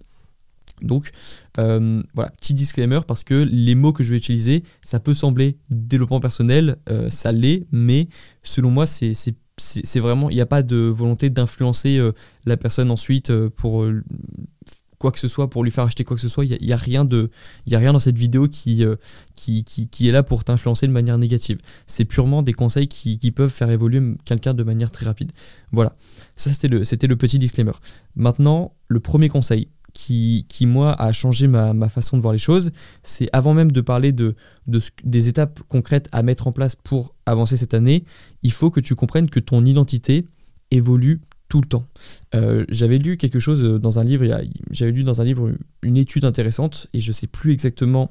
Donc 0.83 1.13
euh, 1.59 2.03
voilà, 2.15 2.33
petit 2.33 2.53
disclaimer 2.53 2.99
parce 3.07 3.23
que 3.23 3.35
les 3.35 3.77
mots 3.77 3.93
que 3.93 4.03
je 4.03 4.11
vais 4.11 4.17
utiliser, 4.17 4.65
ça 4.83 4.99
peut 4.99 5.15
sembler 5.15 5.57
développement 5.71 6.19
personnel, 6.19 6.79
ça 7.11 7.31
l'est, 7.31 7.65
mais 7.71 8.09
selon 8.43 8.71
moi, 8.71 8.85
c'est 8.85 10.01
vraiment, 10.01 10.31
il 10.31 10.35
n'y 10.35 10.41
a 10.41 10.47
pas 10.47 10.65
de 10.65 10.77
volonté 10.77 11.31
d'influencer 11.31 12.01
la 12.45 12.57
personne 12.57 12.91
ensuite 12.91 13.33
pour 13.51 13.87
quoi 15.05 15.13
que 15.13 15.19
ce 15.19 15.29
soit, 15.29 15.51
pour 15.51 15.63
lui 15.63 15.71
faire 15.71 15.85
acheter 15.85 16.03
quoi 16.03 16.17
que 16.17 16.23
ce 16.23 16.31
soit. 16.31 16.47
Il 16.47 16.57
n'y 16.63 16.73
a, 16.73 16.77
rien 16.77 17.05
de, 17.05 17.31
a 17.71 17.77
rien 17.77 17.93
dans 17.93 17.99
cette 17.99 18.17
vidéo 18.17 18.45
euh, 18.45 18.97
qui, 19.37 19.63
qui, 19.65 19.87
qui, 19.87 20.09
est 20.09 20.13
là 20.13 20.23
pour 20.23 20.45
t'influencer 20.45 20.87
de 20.87 20.93
manière 20.93 21.19
négative. 21.19 21.59
C'est 21.87 22.07
purement 22.07 22.43
des 22.43 22.55
conseils 22.55 22.89
qui, 22.89 23.31
peuvent 23.31 23.51
faire 23.51 23.71
évoluer 23.71 24.01
quelqu'un 24.25 24.55
de 24.55 24.63
manière 24.63 24.91
très 24.91 25.05
rapide. 25.05 25.31
Voilà, 25.73 25.95
ça 26.37 26.55
c'était 26.55 26.69
le, 26.69 26.85
c'était 26.85 27.07
le 27.07 27.17
petit 27.17 27.39
disclaimer. 27.39 27.73
Maintenant, 28.17 28.73
le 28.89 28.99
premier 28.99 29.29
conseil 29.29 29.69
qui, 29.93 30.47
qui 30.49 30.65
moi, 30.65 30.95
a 30.99 31.13
changé 31.13 31.49
ma, 31.49 31.89
façon 31.91 32.17
de 32.17 32.23
voir 32.23 32.33
les 32.33 32.39
choses, 32.39 32.71
c'est 33.03 33.29
avant 33.35 33.53
même 33.53 33.73
de 33.73 33.83
parler 33.83 34.11
de, 34.11 34.37
de, 34.69 34.81
des 35.05 35.29
étapes 35.29 35.61
concrètes 35.69 36.09
à 36.13 36.23
mettre 36.23 36.47
en 36.47 36.53
place 36.53 36.77
pour 36.77 37.15
avancer 37.27 37.59
cette 37.59 37.75
année, 37.75 38.05
il 38.43 38.53
faut 38.53 38.71
que 38.71 38.81
tu 38.81 38.95
comprennes 38.95 39.29
que 39.29 39.41
ton 39.41 39.67
identité 39.67 40.25
évolue 40.71 41.21
tout 41.55 41.61
le 41.61 41.69
temps. 41.69 41.87
Euh, 42.35 42.65
j'avais 42.69 42.99
lu 42.99 43.17
quelque 43.17 43.39
chose 43.39 43.63
dans 43.81 44.01
un 44.01 44.03
livre, 44.03 44.27
j'avais 44.73 44.91
lu 44.91 45.05
dans 45.05 45.21
un 45.21 45.25
livre 45.25 45.53
une 45.83 45.97
étude 45.97 46.25
intéressante, 46.25 46.89
et 46.93 47.01
je 47.01 47.13
sais 47.13 47.29
plus 47.29 47.53
exactement 47.53 48.09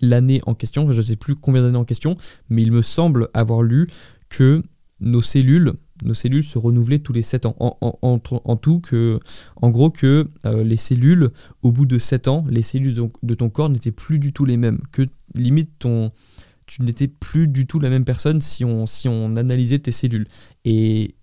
l'année 0.00 0.40
en 0.46 0.54
question, 0.54 0.90
je 0.90 1.02
sais 1.02 1.16
plus 1.16 1.34
combien 1.34 1.60
d'années 1.60 1.76
en 1.76 1.84
question, 1.84 2.16
mais 2.48 2.62
il 2.62 2.72
me 2.72 2.80
semble 2.80 3.28
avoir 3.34 3.60
lu 3.60 3.86
que 4.30 4.62
nos 5.00 5.20
cellules, 5.20 5.74
nos 6.02 6.14
cellules 6.14 6.42
se 6.42 6.56
renouvelaient 6.56 7.00
tous 7.00 7.12
les 7.12 7.20
7 7.20 7.44
ans. 7.44 7.54
En, 7.58 8.56
tout, 8.56 8.80
que, 8.80 9.20
en 9.56 9.68
gros, 9.68 9.90
que 9.90 10.30
euh, 10.46 10.64
les 10.64 10.76
cellules, 10.76 11.28
au 11.60 11.70
bout 11.70 11.84
de 11.84 11.98
7 11.98 12.28
ans, 12.28 12.46
les 12.48 12.62
cellules 12.62 12.94
de, 12.94 13.34
ton 13.34 13.50
corps 13.50 13.68
n'étaient 13.68 13.92
plus 13.92 14.18
du 14.18 14.32
tout 14.32 14.46
les 14.46 14.56
mêmes. 14.56 14.80
Que 14.90 15.02
limite, 15.34 15.70
ton, 15.80 16.12
tu 16.64 16.80
n'étais 16.80 17.08
plus 17.08 17.46
du 17.46 17.66
tout 17.66 17.78
la 17.78 17.90
même 17.90 18.06
personne 18.06 18.40
si 18.40 18.64
on, 18.64 18.86
si 18.86 19.06
on 19.06 19.36
analysait 19.36 19.80
tes 19.80 19.92
cellules. 19.92 20.26
Et 20.64 21.14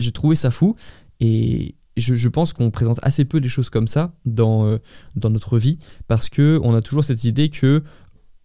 j'ai 0.00 0.12
trouvé 0.12 0.36
ça 0.36 0.50
fou. 0.50 0.76
Et 1.20 1.74
je, 1.96 2.28
pense 2.28 2.52
qu'on 2.52 2.70
présente 2.70 2.98
assez 3.02 3.24
peu 3.24 3.38
les 3.38 3.48
choses 3.48 3.70
comme 3.70 3.86
ça 3.86 4.12
dans, 4.24 4.66
euh, 4.66 4.78
dans 5.16 5.30
notre 5.30 5.58
vie 5.58 5.78
parce 6.08 6.28
que 6.28 6.60
on 6.62 6.74
a 6.74 6.82
toujours 6.82 7.04
cette 7.04 7.24
idée 7.24 7.50
que 7.50 7.82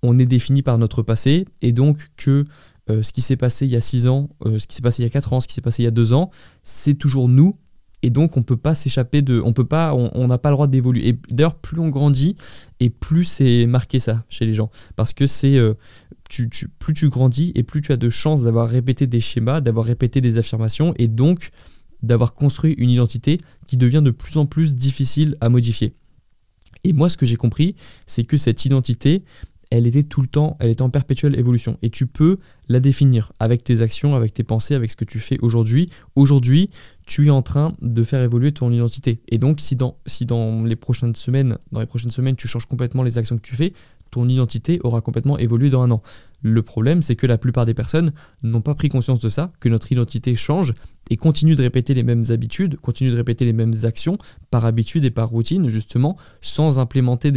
on 0.03 0.17
est 0.19 0.25
défini 0.25 0.61
par 0.61 0.77
notre 0.77 1.01
passé 1.01 1.45
et 1.61 1.71
donc 1.71 1.97
que 2.15 2.45
euh, 2.89 3.03
ce 3.03 3.11
qui 3.11 3.21
s'est 3.21 3.37
passé 3.37 3.65
il 3.65 3.71
y 3.71 3.75
a 3.75 3.81
6 3.81 4.07
ans, 4.07 4.29
euh, 4.45 4.59
ce 4.59 4.67
qui 4.67 4.75
s'est 4.75 4.81
passé 4.81 5.01
il 5.01 5.05
y 5.05 5.07
a 5.07 5.11
4 5.11 5.33
ans, 5.33 5.39
ce 5.39 5.47
qui 5.47 5.53
s'est 5.53 5.61
passé 5.61 5.83
il 5.83 5.85
y 5.85 5.89
a 5.89 5.91
2 5.91 6.13
ans, 6.13 6.29
c'est 6.63 6.93
toujours 6.93 7.27
nous 7.27 7.57
et 8.01 8.09
donc 8.09 8.37
on 8.37 8.43
peut 8.43 8.57
pas 8.57 8.75
s'échapper 8.75 9.21
de 9.21 9.41
on 9.43 9.53
peut 9.53 9.65
pas 9.65 9.93
on 9.93 10.27
n'a 10.27 10.37
pas 10.37 10.49
le 10.49 10.55
droit 10.55 10.67
d'évoluer 10.67 11.09
et 11.09 11.19
d'ailleurs 11.29 11.55
plus 11.55 11.79
on 11.79 11.89
grandit 11.89 12.35
et 12.79 12.89
plus 12.89 13.25
c'est 13.25 13.65
marqué 13.65 13.99
ça 13.99 14.23
chez 14.29 14.45
les 14.45 14.53
gens 14.53 14.69
parce 14.95 15.13
que 15.13 15.27
c'est 15.27 15.57
plus 16.79 16.93
tu 16.93 17.09
grandis 17.09 17.51
et 17.55 17.63
plus 17.63 17.81
tu 17.81 17.91
as 17.91 17.97
de 17.97 18.09
chances 18.09 18.43
d'avoir 18.43 18.69
répété 18.69 19.07
des 19.07 19.19
schémas, 19.19 19.61
d'avoir 19.61 19.85
répété 19.85 20.21
des 20.21 20.37
affirmations 20.37 20.93
et 20.97 21.07
donc 21.07 21.49
d'avoir 22.03 22.33
construit 22.33 22.73
une 22.73 22.89
identité 22.89 23.37
qui 23.67 23.77
devient 23.77 24.01
de 24.03 24.11
plus 24.11 24.37
en 24.37 24.45
plus 24.45 24.75
difficile 24.75 25.35
à 25.41 25.49
modifier. 25.49 25.93
Et 26.85 26.93
moi, 26.93 27.09
ce 27.09 27.17
que 27.17 27.25
j'ai 27.25 27.35
compris, 27.35 27.75
c'est 28.05 28.23
que 28.23 28.37
cette 28.37 28.63
identité, 28.63 29.23
elle 29.71 29.85
était 29.85 30.03
tout 30.03 30.21
le 30.21 30.27
temps, 30.27 30.57
elle 30.59 30.69
était 30.69 30.81
en 30.81 30.89
perpétuelle 30.89 31.37
évolution. 31.37 31.77
Et 31.81 31.89
tu 31.89 32.07
peux 32.07 32.37
la 32.67 32.79
définir 32.79 33.31
avec 33.39 33.63
tes 33.63 33.81
actions, 33.81 34.15
avec 34.15 34.33
tes 34.33 34.43
pensées, 34.43 34.73
avec 34.73 34.89
ce 34.89 34.95
que 34.95 35.05
tu 35.05 35.19
fais 35.19 35.37
aujourd'hui. 35.41 35.87
Aujourd'hui, 36.15 36.69
tu 37.05 37.27
es 37.27 37.29
en 37.29 37.41
train 37.41 37.75
de 37.81 38.03
faire 38.03 38.21
évoluer 38.21 38.51
ton 38.51 38.71
identité. 38.71 39.21
Et 39.27 39.37
donc, 39.37 39.61
si 39.61 39.75
dans, 39.75 39.97
si 40.05 40.25
dans 40.25 40.63
les 40.63 40.75
prochaines 40.75 41.15
semaines, 41.15 41.57
dans 41.71 41.79
les 41.79 41.85
prochaines 41.85 42.11
semaines, 42.11 42.35
tu 42.35 42.47
changes 42.47 42.65
complètement 42.65 43.03
les 43.03 43.17
actions 43.17 43.35
que 43.37 43.41
tu 43.41 43.55
fais, 43.55 43.73
ton 44.11 44.27
identité 44.27 44.79
aura 44.83 45.01
complètement 45.01 45.37
évolué 45.37 45.69
dans 45.69 45.81
un 45.81 45.91
an. 45.91 46.01
Le 46.41 46.61
problème, 46.61 47.01
c'est 47.01 47.15
que 47.15 47.27
la 47.27 47.37
plupart 47.37 47.65
des 47.65 47.73
personnes 47.73 48.13
n'ont 48.43 48.61
pas 48.61 48.73
pris 48.73 48.87
conscience 48.89 49.19
de 49.19 49.27
ça, 49.27 49.51
que 49.59 49.67
notre 49.67 49.91
identité 49.91 50.35
change 50.35 50.73
et 51.09 51.17
continue 51.17 51.55
de 51.55 51.63
répéter 51.63 51.93
les 51.93 52.03
mêmes 52.03 52.23
habitudes, 52.29 52.77
continue 52.77 53.09
de 53.09 53.15
répéter 53.15 53.43
les 53.43 53.53
mêmes 53.53 53.73
actions 53.83 54.17
par 54.51 54.65
habitude 54.65 55.03
et 55.05 55.11
par 55.11 55.29
routine, 55.29 55.67
justement, 55.67 56.17
sans 56.41 56.79
implémenter 56.79 57.31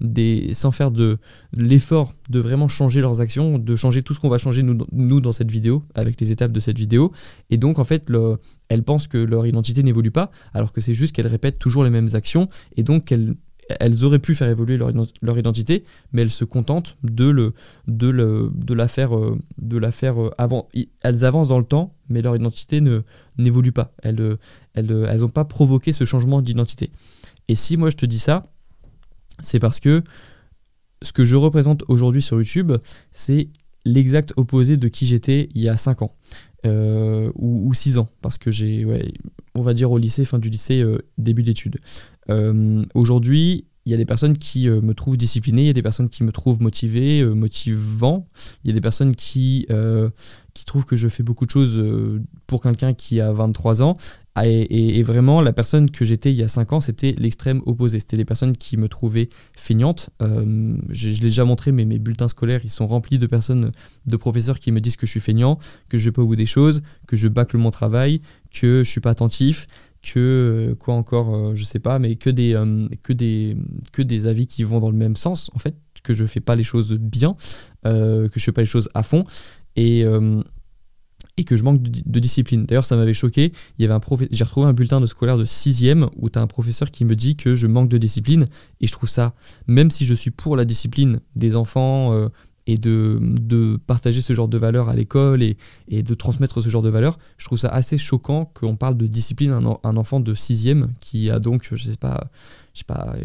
des, 0.00 0.54
sans 0.54 0.70
faire 0.70 0.90
de, 0.90 1.18
l'effort 1.52 2.14
de 2.30 2.40
vraiment 2.40 2.68
changer 2.68 3.00
leurs 3.00 3.20
actions, 3.20 3.58
de 3.58 3.76
changer 3.76 4.02
tout 4.02 4.14
ce 4.14 4.20
qu'on 4.20 4.28
va 4.28 4.38
changer 4.38 4.62
nous, 4.62 5.20
dans 5.20 5.32
cette 5.32 5.50
vidéo, 5.50 5.82
avec 5.94 6.20
les 6.20 6.32
étapes 6.32 6.52
de 6.52 6.60
cette 6.60 6.78
vidéo. 6.78 7.12
Et 7.50 7.58
donc, 7.58 7.78
en 7.78 7.84
fait, 7.84 8.08
le, 8.08 8.38
elles 8.68 8.84
pensent 8.84 9.08
que 9.08 9.18
leur 9.18 9.46
identité 9.46 9.82
n'évolue 9.82 10.12
pas, 10.12 10.30
alors 10.54 10.72
que 10.72 10.80
c'est 10.80 10.94
juste 10.94 11.14
qu'elles 11.14 11.26
répètent 11.26 11.58
toujours 11.58 11.84
les 11.84 11.90
mêmes 11.90 12.08
actions 12.14 12.48
et 12.76 12.82
donc 12.82 13.06
qu'elles 13.06 13.34
elles 13.80 14.04
auraient 14.04 14.18
pu 14.18 14.34
faire 14.34 14.48
évoluer 14.48 14.76
leur, 14.76 15.38
identité, 15.38 15.84
mais 16.12 16.22
elles 16.22 16.30
se 16.30 16.44
contentent 16.44 16.96
de, 17.02 17.28
le, 17.28 17.54
de, 17.86 18.74
la 18.74 18.88
faire, 18.88 19.16
euh, 19.16 19.38
euh, 19.72 20.30
avant. 20.38 20.68
Elles 21.02 21.24
avancent 21.24 21.48
dans 21.48 21.58
le 21.58 21.64
temps, 21.64 21.94
mais 22.08 22.22
leur 22.22 22.36
identité 22.36 22.80
ne, 22.80 23.02
n'évolue 23.38 23.72
pas. 23.72 23.92
Elles 24.02 24.14
n'ont 24.14 25.04
elles 25.04 25.32
pas 25.32 25.44
provoqué 25.44 25.92
ce 25.92 26.04
changement 26.04 26.42
d'identité. 26.42 26.90
Et 27.48 27.54
si 27.54 27.76
moi 27.76 27.90
je 27.90 27.96
te 27.96 28.06
dis 28.06 28.18
ça, 28.18 28.44
c'est 29.40 29.60
parce 29.60 29.80
que 29.80 30.02
ce 31.02 31.12
que 31.12 31.24
je 31.24 31.36
représente 31.36 31.82
aujourd'hui 31.88 32.22
sur 32.22 32.36
YouTube, 32.38 32.72
c'est 33.12 33.48
l'exact 33.84 34.32
opposé 34.36 34.76
de 34.76 34.88
qui 34.88 35.06
j'étais 35.06 35.48
il 35.54 35.62
y 35.62 35.68
a 35.68 35.76
5 35.76 36.02
ans. 36.02 36.12
Euh, 36.66 37.30
ou, 37.36 37.72
6 37.72 37.98
ans, 37.98 38.08
parce 38.22 38.38
que 38.38 38.50
j'ai, 38.50 38.86
on 39.54 39.62
va 39.62 39.74
dire 39.74 39.90
au 39.90 39.98
lycée, 39.98 40.24
fin 40.24 40.38
du 40.38 40.50
lycée, 40.50 40.84
début 41.18 41.42
d'études. 41.42 41.78
Euh, 42.28 42.84
aujourd'hui, 42.94 43.66
il 43.86 43.92
y 43.92 43.94
a 43.94 43.96
des 43.96 44.04
personnes 44.04 44.36
qui 44.36 44.68
euh, 44.68 44.80
me 44.80 44.94
trouvent 44.94 45.16
discipliné, 45.16 45.62
il 45.62 45.66
y 45.68 45.70
a 45.70 45.72
des 45.72 45.82
personnes 45.82 46.08
qui 46.08 46.24
me 46.24 46.32
trouvent 46.32 46.60
motivé, 46.60 47.20
euh, 47.20 47.34
motivant, 47.34 48.26
il 48.64 48.68
y 48.68 48.70
a 48.72 48.74
des 48.74 48.80
personnes 48.80 49.14
qui, 49.14 49.66
qui 50.54 50.64
trouvent 50.64 50.84
que 50.84 50.96
je 50.96 51.08
fais 51.08 51.22
beaucoup 51.22 51.46
de 51.46 51.50
choses 51.50 51.82
pour 52.46 52.62
quelqu'un 52.62 52.94
qui 52.94 53.20
a 53.20 53.32
23 53.32 53.82
ans. 53.82 53.96
Ah, 54.34 54.46
et, 54.46 55.02
vraiment, 55.02 55.40
la 55.40 55.54
personne 55.54 55.90
que 55.90 56.04
j'étais 56.04 56.30
il 56.30 56.36
y 56.36 56.42
a 56.42 56.48
5 56.48 56.72
ans, 56.74 56.80
c'était 56.82 57.14
l'extrême 57.16 57.62
opposé. 57.64 58.00
C'était 58.00 58.18
les 58.18 58.26
personnes 58.26 58.54
qui 58.54 58.76
me 58.76 58.88
trouvaient 58.88 59.30
feignante. 59.54 60.10
je, 60.20 61.08
l'ai 61.08 61.18
déjà 61.18 61.44
montré, 61.44 61.72
mais 61.72 61.84
mes 61.84 61.98
bulletins 61.98 62.28
scolaires, 62.28 62.60
ils 62.64 62.70
sont 62.70 62.86
remplis 62.86 63.18
de 63.18 63.26
personnes, 63.26 63.72
de 64.04 64.16
professeurs 64.16 64.58
qui 64.58 64.72
me 64.72 64.80
disent 64.80 64.96
que 64.96 65.06
je 65.06 65.12
suis 65.12 65.20
feignant, 65.20 65.58
que 65.88 65.96
je 65.96 66.06
vais 66.06 66.12
pas 66.12 66.22
au 66.22 66.26
bout 66.26 66.36
des 66.36 66.46
choses, 66.46 66.82
que 67.06 67.16
je 67.16 67.28
bâcle 67.28 67.56
mon 67.56 67.70
travail, 67.70 68.20
que 68.50 68.82
je 68.84 68.90
suis 68.90 69.00
pas 69.00 69.10
attentif 69.10 69.66
que 70.06 70.70
euh, 70.70 70.74
quoi 70.74 70.94
encore, 70.94 71.34
euh, 71.34 71.54
je 71.54 71.64
sais 71.64 71.78
pas, 71.78 71.98
mais 71.98 72.16
que 72.16 72.30
des, 72.30 72.54
euh, 72.54 72.88
que, 73.02 73.12
des, 73.12 73.56
que 73.92 74.02
des 74.02 74.26
avis 74.26 74.46
qui 74.46 74.62
vont 74.62 74.80
dans 74.80 74.90
le 74.90 74.96
même 74.96 75.16
sens, 75.16 75.50
en 75.54 75.58
fait, 75.58 75.76
que 76.02 76.14
je 76.14 76.24
fais 76.24 76.40
pas 76.40 76.54
les 76.54 76.64
choses 76.64 76.92
bien, 76.92 77.36
que 77.84 78.30
je 78.34 78.40
fais 78.40 78.52
pas 78.52 78.62
les 78.62 78.66
choses 78.66 78.88
à 78.94 79.02
fond, 79.02 79.24
et, 79.74 80.04
et 81.36 81.44
que 81.44 81.56
je 81.56 81.64
manque 81.64 81.82
de, 81.82 82.20
discipline. 82.20 82.64
D'ailleurs, 82.64 82.84
ça 82.84 82.94
m'avait 82.94 83.14
choqué, 83.14 83.52
j'ai 83.78 83.88
retrouvé 83.88 84.68
un 84.68 84.72
bulletin 84.72 85.00
de 85.00 85.06
scolaire 85.06 85.36
de 85.36 85.44
6ème 85.44 86.08
où 86.14 86.30
tu 86.30 86.38
as 86.38 86.42
un 86.42 86.46
professeur 86.46 86.92
qui 86.92 87.04
me 87.04 87.16
dit 87.16 87.36
que 87.36 87.56
je 87.56 87.66
manque 87.66 87.88
de 87.88 87.98
discipline, 87.98 88.46
et 88.80 88.86
je 88.86 88.92
trouve 88.92 89.08
ça, 89.08 89.34
même 89.66 89.90
si 89.90 90.06
je 90.06 90.14
suis 90.14 90.30
pour 90.30 90.54
la 90.54 90.64
discipline 90.64 91.20
des 91.34 91.56
enfants, 91.56 92.30
et 92.66 92.76
de, 92.76 93.18
de 93.22 93.78
partager 93.86 94.22
ce 94.22 94.32
genre 94.32 94.48
de 94.48 94.58
valeurs 94.58 94.88
à 94.88 94.94
l'école 94.94 95.42
et, 95.42 95.56
de 95.90 96.14
transmettre 96.14 96.60
ce 96.60 96.68
genre 96.68 96.82
de 96.82 96.90
valeurs. 96.90 97.18
Je 97.38 97.46
trouve 97.46 97.58
ça 97.58 97.68
assez 97.68 97.96
choquant 97.98 98.50
qu'on 98.54 98.76
parle 98.76 98.96
de 98.96 99.06
discipline 99.06 99.50
à 99.50 99.88
un, 99.88 99.96
enfant 99.96 100.20
de 100.20 100.34
6 100.34 100.74
qui 101.00 101.30
a 101.30 101.38
donc, 101.38 101.68
je 101.72 101.82
sais 101.82 101.96
pas, 101.96 102.28
je 102.74 102.80
sais 102.80 102.84
pas, 102.84 103.16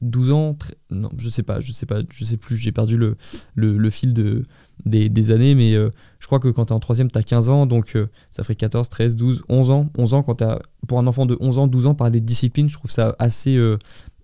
12 0.00 0.32
ans, 0.32 0.56
non, 0.90 1.10
je 1.16 1.28
sais 1.28 1.42
pas, 1.42 1.60
je 1.60 1.72
sais 1.72 1.86
pas, 1.86 2.00
je 2.10 2.24
sais 2.24 2.36
plus, 2.36 2.56
j'ai 2.56 2.72
perdu 2.72 2.96
le, 2.96 3.90
fil 3.90 4.12
de, 4.14 4.44
des, 4.84 5.30
années, 5.30 5.54
mais 5.54 5.74
euh, 5.74 5.90
je 6.18 6.26
crois 6.26 6.38
que 6.38 6.48
quand 6.48 6.66
tu 6.66 6.72
es 6.72 6.76
en 6.76 6.80
troisième, 6.80 7.10
tu 7.10 7.18
as 7.18 7.22
15 7.22 7.48
ans, 7.48 7.66
donc 7.66 7.96
euh, 7.96 8.06
ça 8.30 8.42
ferait 8.42 8.54
14, 8.54 8.88
13, 8.88 9.16
12, 9.16 9.42
11 9.48 9.70
ans. 9.70 9.86
11 9.96 10.14
ans, 10.14 10.22
quand 10.22 10.40
as, 10.42 10.60
pour 10.86 10.98
un 10.98 11.06
enfant 11.06 11.26
de 11.26 11.36
11 11.40 11.58
ans, 11.58 11.66
12 11.66 11.86
ans, 11.86 11.94
parler 11.94 12.20
de 12.20 12.26
discipline, 12.26 12.68
je 12.68 12.74
trouve 12.74 12.90
ça 12.90 13.16
assez, 13.18 13.56
euh, 13.56 13.78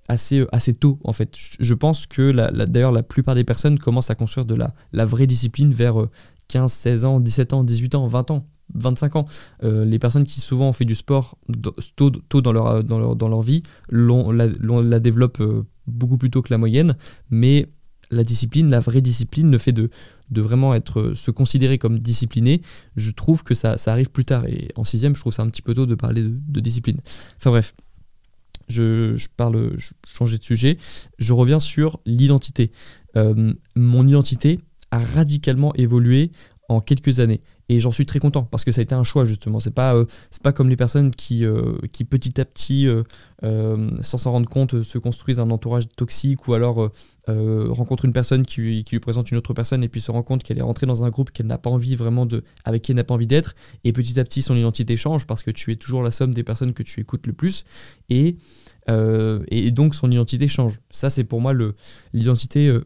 assez, 0.09 0.45
assez 0.53 0.73
tôt, 0.73 0.99
en 1.05 1.13
fait. 1.13 1.35
Je 1.37 1.75
pense 1.75 2.07
que 2.07 2.33
d'ailleurs, 2.67 2.93
la 2.93 3.03
plupart 3.03 3.35
des 3.35 3.45
personnes 3.45 3.79
commencent 3.79 4.11
à 4.11 4.15
construire 4.15 4.47
de 4.47 4.55
la, 4.55 4.75
la 4.93 5.05
vraie 5.05 5.27
discipline 5.27 5.73
vers 5.73 5.97
15, 6.49 6.73
16 6.73 7.05
ans, 7.05 7.21
17 7.21 7.53
ans, 7.53 7.65
18 7.65 7.95
ans, 7.95 8.07
20 8.07 8.31
ans. 8.31 8.47
25 8.75 9.17
ans. 9.17 9.27
les 9.63 9.99
personnes 9.99 10.25
qui 10.25 10.41
souvent 10.41 10.71
ont 10.71 10.73
fait 10.73 10.87
du 10.87 10.95
sport 10.95 11.37
tôt, 11.97 12.11
tôt 12.11 12.41
dans, 12.41 12.51
leur, 12.51 12.83
dans, 12.83 12.99
leur, 12.99 13.15
dans 13.15 13.29
leur 13.29 13.43
vie 13.43 13.63
la, 13.91 14.47
la, 14.57 15.01
développent 15.01 15.67
beaucoup 15.87 16.17
plus 16.17 16.31
tôt 16.31 16.41
que 16.41 16.51
la 16.51 16.57
moyenne, 16.57 16.97
mais 17.29 17.69
la 18.11 18.25
discipline, 18.25 18.71
la 18.71 18.81
vraie 18.81 19.01
discipline, 19.01 19.51
le 19.51 19.59
fait 19.59 19.73
de, 19.73 19.91
de 20.31 20.41
vraiment 20.41 20.75
être, 20.75 21.13
se 21.15 21.31
considérer 21.31 21.79
comme 21.79 21.99
discipliné, 21.99 22.63
je 22.97 23.11
trouve 23.11 23.45
que 23.45 23.55
ça, 23.55 23.77
ça 23.79 23.93
arrive 23.93 24.11
plus 24.11 24.25
tard. 24.25 24.47
Et 24.47 24.69
en 24.77 24.85
sixième, 24.85 25.15
je 25.15 25.21
trouve 25.21 25.33
ça 25.33 25.43
un 25.43 25.49
petit 25.49 25.63
peu 25.63 25.75
tôt 25.75 25.87
de 25.87 25.95
parler 25.95 26.23
de, 26.23 26.61
discipline. 26.61 26.99
Enfin 27.37 27.51
bref, 27.51 27.75
je, 28.69 29.27
parle, 29.37 29.73
je 29.77 29.93
changeais 30.17 30.39
de 30.39 30.43
sujet. 30.43 30.79
Je 31.19 31.33
reviens 31.33 31.59
sur 31.59 32.01
l'identité. 32.07 32.71
Euh, 33.17 33.53
mon 33.77 34.07
identité 34.07 34.61
a 34.91 34.99
radicalement 34.99 35.75
évolué 35.75 36.31
en 36.69 36.81
quelques 36.81 37.21
années 37.21 37.41
et 37.69 37.81
j'en 37.81 37.91
suis 37.91 38.07
très 38.07 38.19
content 38.19 38.43
parce 38.43 38.65
que 38.65 38.73
ça 38.73 38.81
a 38.81 38.83
été 38.83 38.95
un 38.95 39.05
choix 39.05 39.25
justement. 39.25 39.61
C'est 39.61 39.75
pas 39.75 39.95
euh, 39.95 40.05
c'est 40.31 40.43
pas 40.43 40.53
comme 40.53 40.69
les 40.69 40.77
personnes 40.77 41.11
qui 41.11 41.45
euh, 41.45 41.79
qui 41.93 42.05
petit 42.05 42.41
à 42.41 42.45
petit 42.45 42.87
euh, 42.87 43.91
sans 44.01 44.19
s'en 44.19 44.33
rendre 44.33 44.49
compte 44.49 44.83
se 44.83 44.99
construisent 44.99 45.41
un 45.41 45.51
entourage 45.51 45.89
toxique 45.97 46.47
ou 46.49 46.55
alors 46.55 46.91
rencontrent 47.27 48.05
une 48.05 48.13
personne 48.13 48.45
qui 48.45 48.85
qui 48.85 48.95
lui, 48.95 49.01
présente 49.01 49.31
une 49.31 49.39
autre 49.39 49.55
personne 49.55 49.83
et 49.83 49.89
puis 49.89 50.01
se 50.01 50.11
rend 50.11 50.23
compte 50.23 50.43
qu'elle 50.43 50.59
est 50.59 50.63
rentrée 50.63 50.87
dans 50.87 51.05
un 51.05 51.11
groupe 51.11 51.31
qu'elle 51.31 51.47
n'a 51.47 51.59
pas 51.59 51.71
envie 51.71 51.97
vraiment 51.97 52.27
de 52.27 52.45
avec 52.65 52.83
qui 52.83 52.93
elle 52.93 52.97
n'a 52.97 53.05
pas 53.05 53.15
envie 53.15 53.27
d'être. 53.27 53.55
Et 53.85 53.93
petit 53.93 54.19
à 54.21 54.25
petit 54.25 54.43
son 54.43 54.57
identité 54.57 54.97
change 54.97 55.27
parce 55.27 55.43
que 55.43 55.51
tu 55.51 55.73
es 55.73 55.77
toujours 55.77 56.03
la 56.03 56.11
somme 56.11 56.35
des 56.35 56.43
personnes 56.43 56.75
que 56.75 56.83
tu 56.83 57.01
écoutes 57.01 57.27
le 57.27 57.33
plus. 57.33 57.65
Et 58.11 58.37
et 58.87 59.71
donc 59.71 59.95
son 59.95 60.11
identité 60.11 60.47
change. 60.49 60.81
Ça 60.91 61.09
c'est 61.09 61.25
pour 61.25 61.41
moi 61.41 61.55
le 61.55 61.75
l'identité 62.13 62.79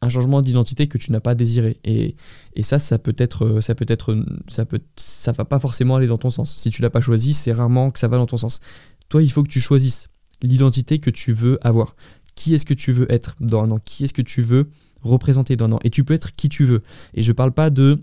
un 0.00 0.08
changement 0.08 0.42
d'identité 0.42 0.86
que 0.86 0.98
tu 0.98 1.10
n'as 1.12 1.20
pas 1.20 1.34
désiré. 1.34 1.78
Et, 1.84 2.16
et, 2.54 2.62
ça, 2.62 2.78
ça 2.78 2.98
peut 2.98 3.14
être, 3.18 3.60
ça 3.60 3.74
peut 3.74 3.86
être, 3.88 4.16
ça 4.48 4.64
peut, 4.64 4.80
ça 4.96 5.32
va 5.32 5.44
pas 5.44 5.58
forcément 5.58 5.96
aller 5.96 6.06
dans 6.06 6.18
ton 6.18 6.30
sens. 6.30 6.56
Si 6.56 6.70
tu 6.70 6.82
l'as 6.82 6.90
pas 6.90 7.00
choisi, 7.00 7.32
c'est 7.32 7.52
rarement 7.52 7.90
que 7.90 7.98
ça 7.98 8.08
va 8.08 8.16
dans 8.16 8.26
ton 8.26 8.36
sens. 8.36 8.60
Toi, 9.08 9.22
il 9.22 9.32
faut 9.32 9.42
que 9.42 9.48
tu 9.48 9.60
choisisses 9.60 10.08
l'identité 10.42 10.98
que 10.98 11.10
tu 11.10 11.32
veux 11.32 11.58
avoir. 11.66 11.96
Qui 12.34 12.54
est-ce 12.54 12.66
que 12.66 12.74
tu 12.74 12.92
veux 12.92 13.10
être 13.12 13.34
dans 13.40 13.62
un 13.62 13.70
an? 13.72 13.78
Qui 13.84 14.04
est-ce 14.04 14.14
que 14.14 14.22
tu 14.22 14.42
veux 14.42 14.68
représenter 15.02 15.56
dans 15.56 15.64
un 15.66 15.72
an? 15.72 15.80
Et 15.82 15.90
tu 15.90 16.04
peux 16.04 16.14
être 16.14 16.32
qui 16.32 16.48
tu 16.48 16.64
veux. 16.64 16.82
Et 17.14 17.22
je 17.22 17.32
parle 17.32 17.52
pas 17.52 17.70
de 17.70 18.00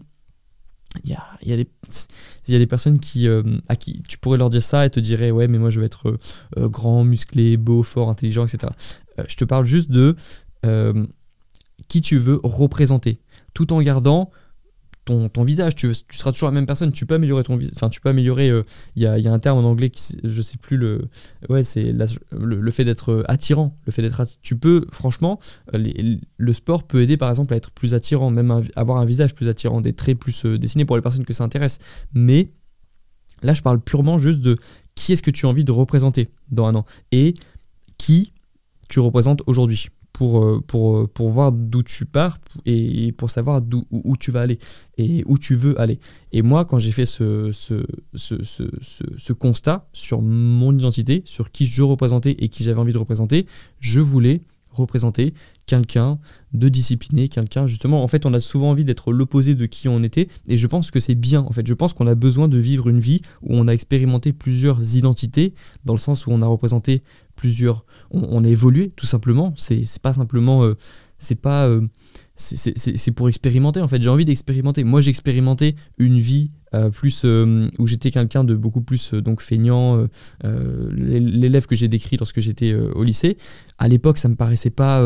il 1.03 1.10
y 1.10 1.13
a, 1.13 1.23
y, 1.43 1.51
a 1.51 1.58
y 1.58 2.55
a, 2.55 2.58
des 2.58 2.67
personnes 2.67 2.99
qui, 2.99 3.27
euh, 3.27 3.43
à 3.67 3.75
qui 3.75 4.01
tu 4.08 4.17
pourrais 4.17 4.38
leur 4.38 4.49
dire 4.49 4.63
ça 4.63 4.86
et 4.86 4.89
te 4.89 5.01
diraient 5.01 5.29
ouais 5.29 5.49
mais 5.49 5.58
moi 5.58 5.69
je 5.69 5.81
veux 5.81 5.86
être 5.86 6.08
euh, 6.08 6.17
euh, 6.58 6.69
grand, 6.69 7.03
musclé, 7.03 7.58
beau, 7.58 7.84
fort, 7.84 8.10
intelligent, 8.10 8.45
etc. 8.45 8.71
je 9.27 9.36
te 9.36 9.43
parle 9.43 9.65
juste 9.65 9.91
de 9.91 10.15
qui 11.87 12.01
tu 12.01 12.17
veux 12.17 12.39
représenter, 12.43 13.19
tout 13.53 13.73
en 13.73 13.81
gardant 13.81 14.31
ton, 15.05 15.43
visage. 15.43 15.75
Tu, 15.75 15.93
seras 15.93 16.31
toujours 16.31 16.49
la 16.49 16.53
même 16.53 16.65
personne. 16.65 16.91
Tu 16.91 17.05
peux 17.05 17.15
améliorer 17.15 17.43
ton 17.43 17.55
visage. 17.55 17.73
Enfin, 17.75 17.89
tu 17.89 18.01
peux 18.01 18.09
améliorer. 18.09 18.49
Euh, 18.49 18.63
il 18.95 19.03
y, 19.03 19.07
a, 19.07 19.31
un 19.31 19.39
terme 19.39 19.59
en 19.59 19.69
anglais 19.69 19.89
qui, 19.89 20.17
je 20.23 20.41
sais 20.41 20.57
plus 20.57 20.77
le. 20.77 21.07
C'est 21.61 21.93
le, 22.31 22.71
fait 22.71 22.83
d'être 22.83 23.11
euh, 23.11 23.23
attirant. 23.27 23.77
Le 23.85 23.91
fait 23.91 24.01
d'être. 24.01 24.23
Tu 24.41 24.57
peux, 24.57 24.85
franchement, 24.91 25.39
euh, 25.73 26.17
le 26.37 26.53
sport 26.53 26.83
peut 26.83 27.01
aider 27.01 27.17
par 27.17 27.29
exemple 27.29 27.53
à 27.53 27.57
être 27.57 27.71
plus 27.71 27.93
attirant, 27.93 28.31
même 28.31 28.61
avoir 28.75 28.97
un 28.97 29.05
visage 29.05 29.35
plus 29.35 29.47
attirant, 29.47 29.81
des 29.81 29.93
traits 29.93 30.17
plus 30.17 30.45
dessinés 30.45 30.85
pour 30.85 30.95
les 30.95 31.01
personnes 31.01 31.25
que 31.25 31.33
ça 31.33 31.43
intéresse. 31.43 31.77
Mais 32.13 32.49
là, 33.43 33.53
je 33.53 33.61
parle 33.61 33.79
purement 33.79 34.17
juste 34.17 34.39
de 34.39 34.57
qui 34.95 35.13
est-ce 35.13 35.23
que 35.23 35.31
tu 35.31 35.45
as 35.45 35.49
envie 35.49 35.63
de 35.63 35.71
représenter 35.71 36.29
dans 36.49 36.65
un 36.65 36.75
an 36.75 36.85
et 37.11 37.35
qui 37.97 38.33
tu 38.89 38.99
représentes 38.99 39.41
aujourd'hui 39.45 39.89
pour, 40.15 40.41
euh, 40.41 40.63
pour, 40.65 40.95
euh, 40.95 41.08
pour 41.13 41.30
voir 41.30 41.51
d'où 41.51 41.84
tu 41.84 42.06
pars 42.06 42.39
et 42.65 43.12
pour 43.12 43.30
savoir 43.30 43.62
d'où, 43.62 43.84
où, 43.91 44.15
tu 44.15 44.32
vas 44.32 44.39
aller 44.39 44.60
et 44.97 45.25
où 45.25 45.38
tu 45.38 45.56
veux 45.56 45.78
aller. 45.78 45.99
Et 46.32 46.41
moi, 46.41 46.63
quand 46.63 46.80
j'ai 46.80 46.93
fait 46.93 47.04
ce, 47.04 47.51
ce, 47.51 47.86
ce, 48.13 48.34
ce, 49.17 49.34
constat 49.34 49.89
sur 49.91 50.21
mon 50.21 50.73
identité, 50.73 51.21
sur 51.25 51.51
qui 51.51 51.65
je 51.65 51.84
représentais 51.84 52.32
et 52.39 52.47
qui 52.47 52.63
j'avais 52.63 52.80
envie 52.80 52.93
de 52.93 52.97
représenter, 52.97 53.45
je 53.82 53.99
voulais 53.99 54.41
représenter 54.77 55.33
quelqu'un 55.65 56.19
de 56.53 56.69
discipliné, 56.69 57.27
quelqu'un 57.27 57.67
justement, 57.67 58.03
en 58.03 58.07
fait 58.07 58.25
on 58.25 58.33
a 58.33 58.39
souvent 58.39 58.69
envie 58.69 58.85
d'être 58.85 59.11
l'opposé 59.11 59.55
de 59.55 59.65
qui 59.65 59.88
on 59.88 60.03
était 60.03 60.27
et 60.47 60.57
je 60.57 60.67
pense 60.67 60.91
que 60.91 60.99
c'est 60.99 61.15
bien 61.15 61.41
en 61.41 61.51
fait, 61.51 61.65
je 61.67 61.73
pense 61.73 61.93
qu'on 61.93 62.07
a 62.07 62.15
besoin 62.15 62.47
de 62.47 62.57
vivre 62.57 62.88
une 62.89 62.99
vie 62.99 63.21
où 63.41 63.55
on 63.55 63.67
a 63.67 63.73
expérimenté 63.73 64.33
plusieurs 64.33 64.95
identités 64.95 65.53
dans 65.85 65.93
le 65.93 65.99
sens 65.99 66.27
où 66.27 66.31
on 66.31 66.41
a 66.41 66.47
représenté 66.47 67.01
plusieurs. 67.35 67.85
On, 68.11 68.43
a 68.43 68.47
évolué 68.47 68.91
tout 68.95 69.05
simplement. 69.05 69.53
C'est 69.57 69.83
pas 70.01 70.13
simplement. 70.13 70.63
Euh, 70.63 70.75
c'est 71.17 71.39
pas. 71.39 71.67
Euh, 71.67 71.81
c'est 72.35 73.11
pour 73.11 73.29
expérimenter 73.29 73.81
en 73.81 73.88
fait. 73.88 74.01
J'ai 74.01 74.09
envie 74.09 74.25
d'expérimenter. 74.25 74.83
Moi 74.83 75.01
j'ai 75.01 75.09
expérimenté 75.09 75.75
une 75.97 76.17
vie 76.17 76.51
euh, 76.73 76.89
plus 76.89 77.21
euh, 77.25 77.69
où 77.78 77.86
j'étais 77.86 78.10
quelqu'un 78.10 78.43
de 78.43 78.56
beaucoup 78.56 78.82
plus 78.82 79.13
euh, 79.13 79.21
donc 79.21 79.41
feignant, 79.41 80.08
l'élève 80.43 81.67
que 81.67 81.75
j'ai 81.75 81.88
décrit 81.88 82.17
lorsque 82.17 82.39
j'étais 82.39 82.73
au 82.73 83.04
lycée. 83.04 83.38
À 83.78 83.88
l'époque, 83.88 84.17
ça 84.17 84.30
me 84.30 84.36
paraissait 84.36 84.69
pas, 84.69 84.99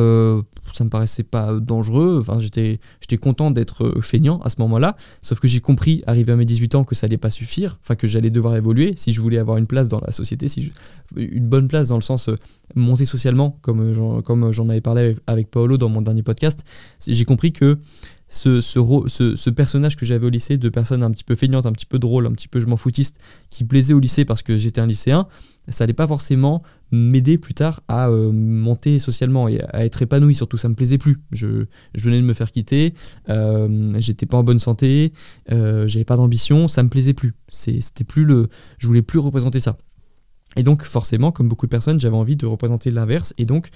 ça 0.74 0.84
me 0.84 0.90
paraissait 0.90 1.24
pas 1.24 1.60
dangereux. 1.60 2.18
Enfin, 2.20 2.40
j'étais, 2.40 2.80
j'étais 3.02 3.18
content 3.18 3.52
d'être 3.52 4.00
feignant 4.02 4.40
à 4.40 4.50
ce 4.50 4.56
moment-là. 4.60 4.96
Sauf 5.22 5.40
que 5.40 5.48
j'ai 5.48 5.60
compris, 5.60 6.04
arrivé 6.08 6.34
à 6.34 6.36
mes 6.36 6.46
18 6.46 6.76
ans, 6.76 6.84
que 6.84 6.96
ça 6.96 7.06
allait 7.06 7.18
pas 7.18 7.30
suffire. 7.30 7.80
Enfin, 7.82 7.96
que 7.96 8.08
j'allais 8.08 8.30
devoir 8.30 8.56
évoluer 8.56 8.94
si 8.96 9.12
je 9.12 9.22
voulais 9.22 9.38
avoir 9.38 9.58
une 9.58 9.68
place 9.68 9.88
dans 9.88 10.00
la 10.00 10.12
société, 10.12 10.48
si 10.48 10.72
une 11.16 11.48
bonne 11.48 11.68
place 11.68 11.90
dans 11.90 11.98
le 11.98 12.02
sens 12.02 12.30
monter 12.76 13.06
socialement, 13.06 13.58
comme 13.62 13.94
j'en, 13.94 14.22
comme 14.22 14.52
j'en 14.52 14.70
avais 14.70 14.82
parlé 14.82 15.02
avec, 15.02 15.18
avec 15.28 15.52
Paolo 15.52 15.78
dans 15.78 15.90
mon 15.90 16.02
dernier 16.02 16.24
podcast. 16.24 16.64
J'ai 17.08 17.26
compris 17.26 17.52
que 17.52 17.80
ce, 18.30 18.62
ce, 18.62 19.50
personnage 19.50 19.96
que 19.98 20.06
j'avais 20.06 20.26
au 20.26 20.30
lycée, 20.30 20.58
de 20.58 20.70
personne 20.70 21.04
un 21.04 21.12
petit 21.12 21.24
peu 21.24 21.36
feignante, 21.36 21.66
un 21.66 21.72
petit 21.72 21.88
peu 21.88 21.98
drôle, 21.98 22.28
un 22.28 22.32
petit 22.32 22.48
peu 22.48 22.60
je 22.60 22.68
m'en 22.68 22.78
foutiste, 22.78 23.20
qui 23.50 23.64
plaisait 23.64 23.94
au 23.94 24.00
lycée 24.00 24.24
parce 24.24 24.44
que 24.44 24.58
j'étais 24.58 24.80
un 24.80 24.88
lycéen, 24.88 25.28
ça 25.68 25.84
n'allait 25.84 25.94
pas 25.94 26.08
forcément 26.08 26.64
m'aider 26.92 27.38
plus 27.38 27.54
tard 27.54 27.82
à 27.88 28.10
euh, 28.10 28.32
monter 28.32 29.00
socialement 29.00 29.48
et 29.48 29.60
à 29.74 29.86
être 29.86 30.02
épanoui. 30.02 30.36
Surtout 30.36 30.58
ça 30.58 30.70
me 30.70 30.76
plaisait 30.76 30.98
plus. 30.98 31.20
Je, 31.32 31.66
venais 31.96 32.18
de 32.18 32.26
me 32.26 32.34
faire 32.34 32.52
quitter 32.52 32.94
euh, 33.30 33.96
j'étais 34.00 34.26
pas 34.26 34.38
en 34.38 34.44
bonne 34.44 34.60
santé 34.60 35.14
euh, 35.52 35.88
j'avais 35.88 36.06
pas 36.06 36.16
d'ambition 36.16 36.68
ça 36.68 36.84
me 36.84 36.90
plaisait 36.90 37.14
plus. 37.14 37.34
C'était 37.50 38.04
plus 38.04 38.26
le 38.26 38.50
je 38.78 38.88
voulais 38.88 39.02
plus 39.02 39.20
représenter 39.20 39.60
ça. 39.60 39.78
Et 40.56 40.64
donc 40.64 40.84
forcément 40.84 41.32
comme 41.32 41.48
beaucoup 41.48 41.66
de 41.66 41.72
personnes 41.72 42.00
j'avais 42.00 42.16
envie 42.16 42.36
de 42.36 42.46
représenter 42.46 42.92
l'inverse. 42.92 43.34
Et 43.38 43.46
donc 43.46 43.70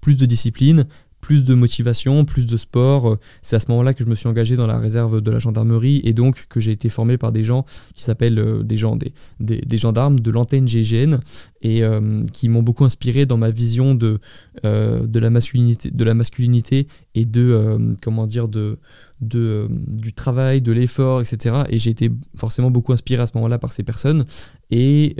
plus 0.00 0.16
de 0.16 0.26
discipline 0.26 0.86
plus 1.20 1.44
de 1.44 1.54
motivation, 1.54 2.24
plus 2.24 2.46
de 2.46 2.56
sport. 2.56 3.18
C'est 3.42 3.56
à 3.56 3.60
ce 3.60 3.70
moment-là 3.70 3.94
que 3.94 4.04
je 4.04 4.08
me 4.08 4.14
suis 4.14 4.28
engagé 4.28 4.56
dans 4.56 4.66
la 4.66 4.78
réserve 4.78 5.20
de 5.20 5.30
la 5.30 5.38
gendarmerie 5.38 6.00
et 6.04 6.12
donc 6.12 6.46
que 6.48 6.60
j'ai 6.60 6.72
été 6.72 6.88
formé 6.88 7.18
par 7.18 7.32
des 7.32 7.44
gens 7.44 7.64
qui 7.94 8.02
s'appellent 8.02 8.38
euh, 8.38 8.62
des 8.62 8.76
gens, 8.76 8.96
des, 8.96 9.12
des, 9.40 9.78
gendarmes 9.78 10.20
de 10.20 10.30
l'antenne 10.30 10.66
GGN 10.66 11.20
et 11.62 11.82
euh, 11.82 12.24
qui 12.32 12.48
m'ont 12.48 12.62
beaucoup 12.62 12.84
inspiré 12.84 13.26
dans 13.26 13.36
ma 13.36 13.50
vision 13.50 13.94
de, 13.94 14.18
euh, 14.64 15.06
de, 15.06 15.18
la, 15.18 15.30
masculinité, 15.30 15.90
de 15.90 16.04
la 16.04 16.14
masculinité 16.14 16.86
et 17.14 17.24
de, 17.24 17.96
comment 18.02 18.26
dire, 18.26 18.48
de, 18.48 18.78
de, 19.20 19.68
du 19.70 20.12
travail, 20.12 20.60
de 20.60 20.72
l'effort, 20.72 21.20
etc. 21.20 21.62
Et 21.68 21.78
j'ai 21.78 21.90
été 21.90 22.10
forcément 22.36 22.70
beaucoup 22.70 22.92
inspiré 22.92 23.22
à 23.22 23.26
ce 23.26 23.32
moment-là 23.36 23.58
par 23.58 23.72
ces 23.72 23.82
personnes. 23.82 24.24
Et, 24.70 25.16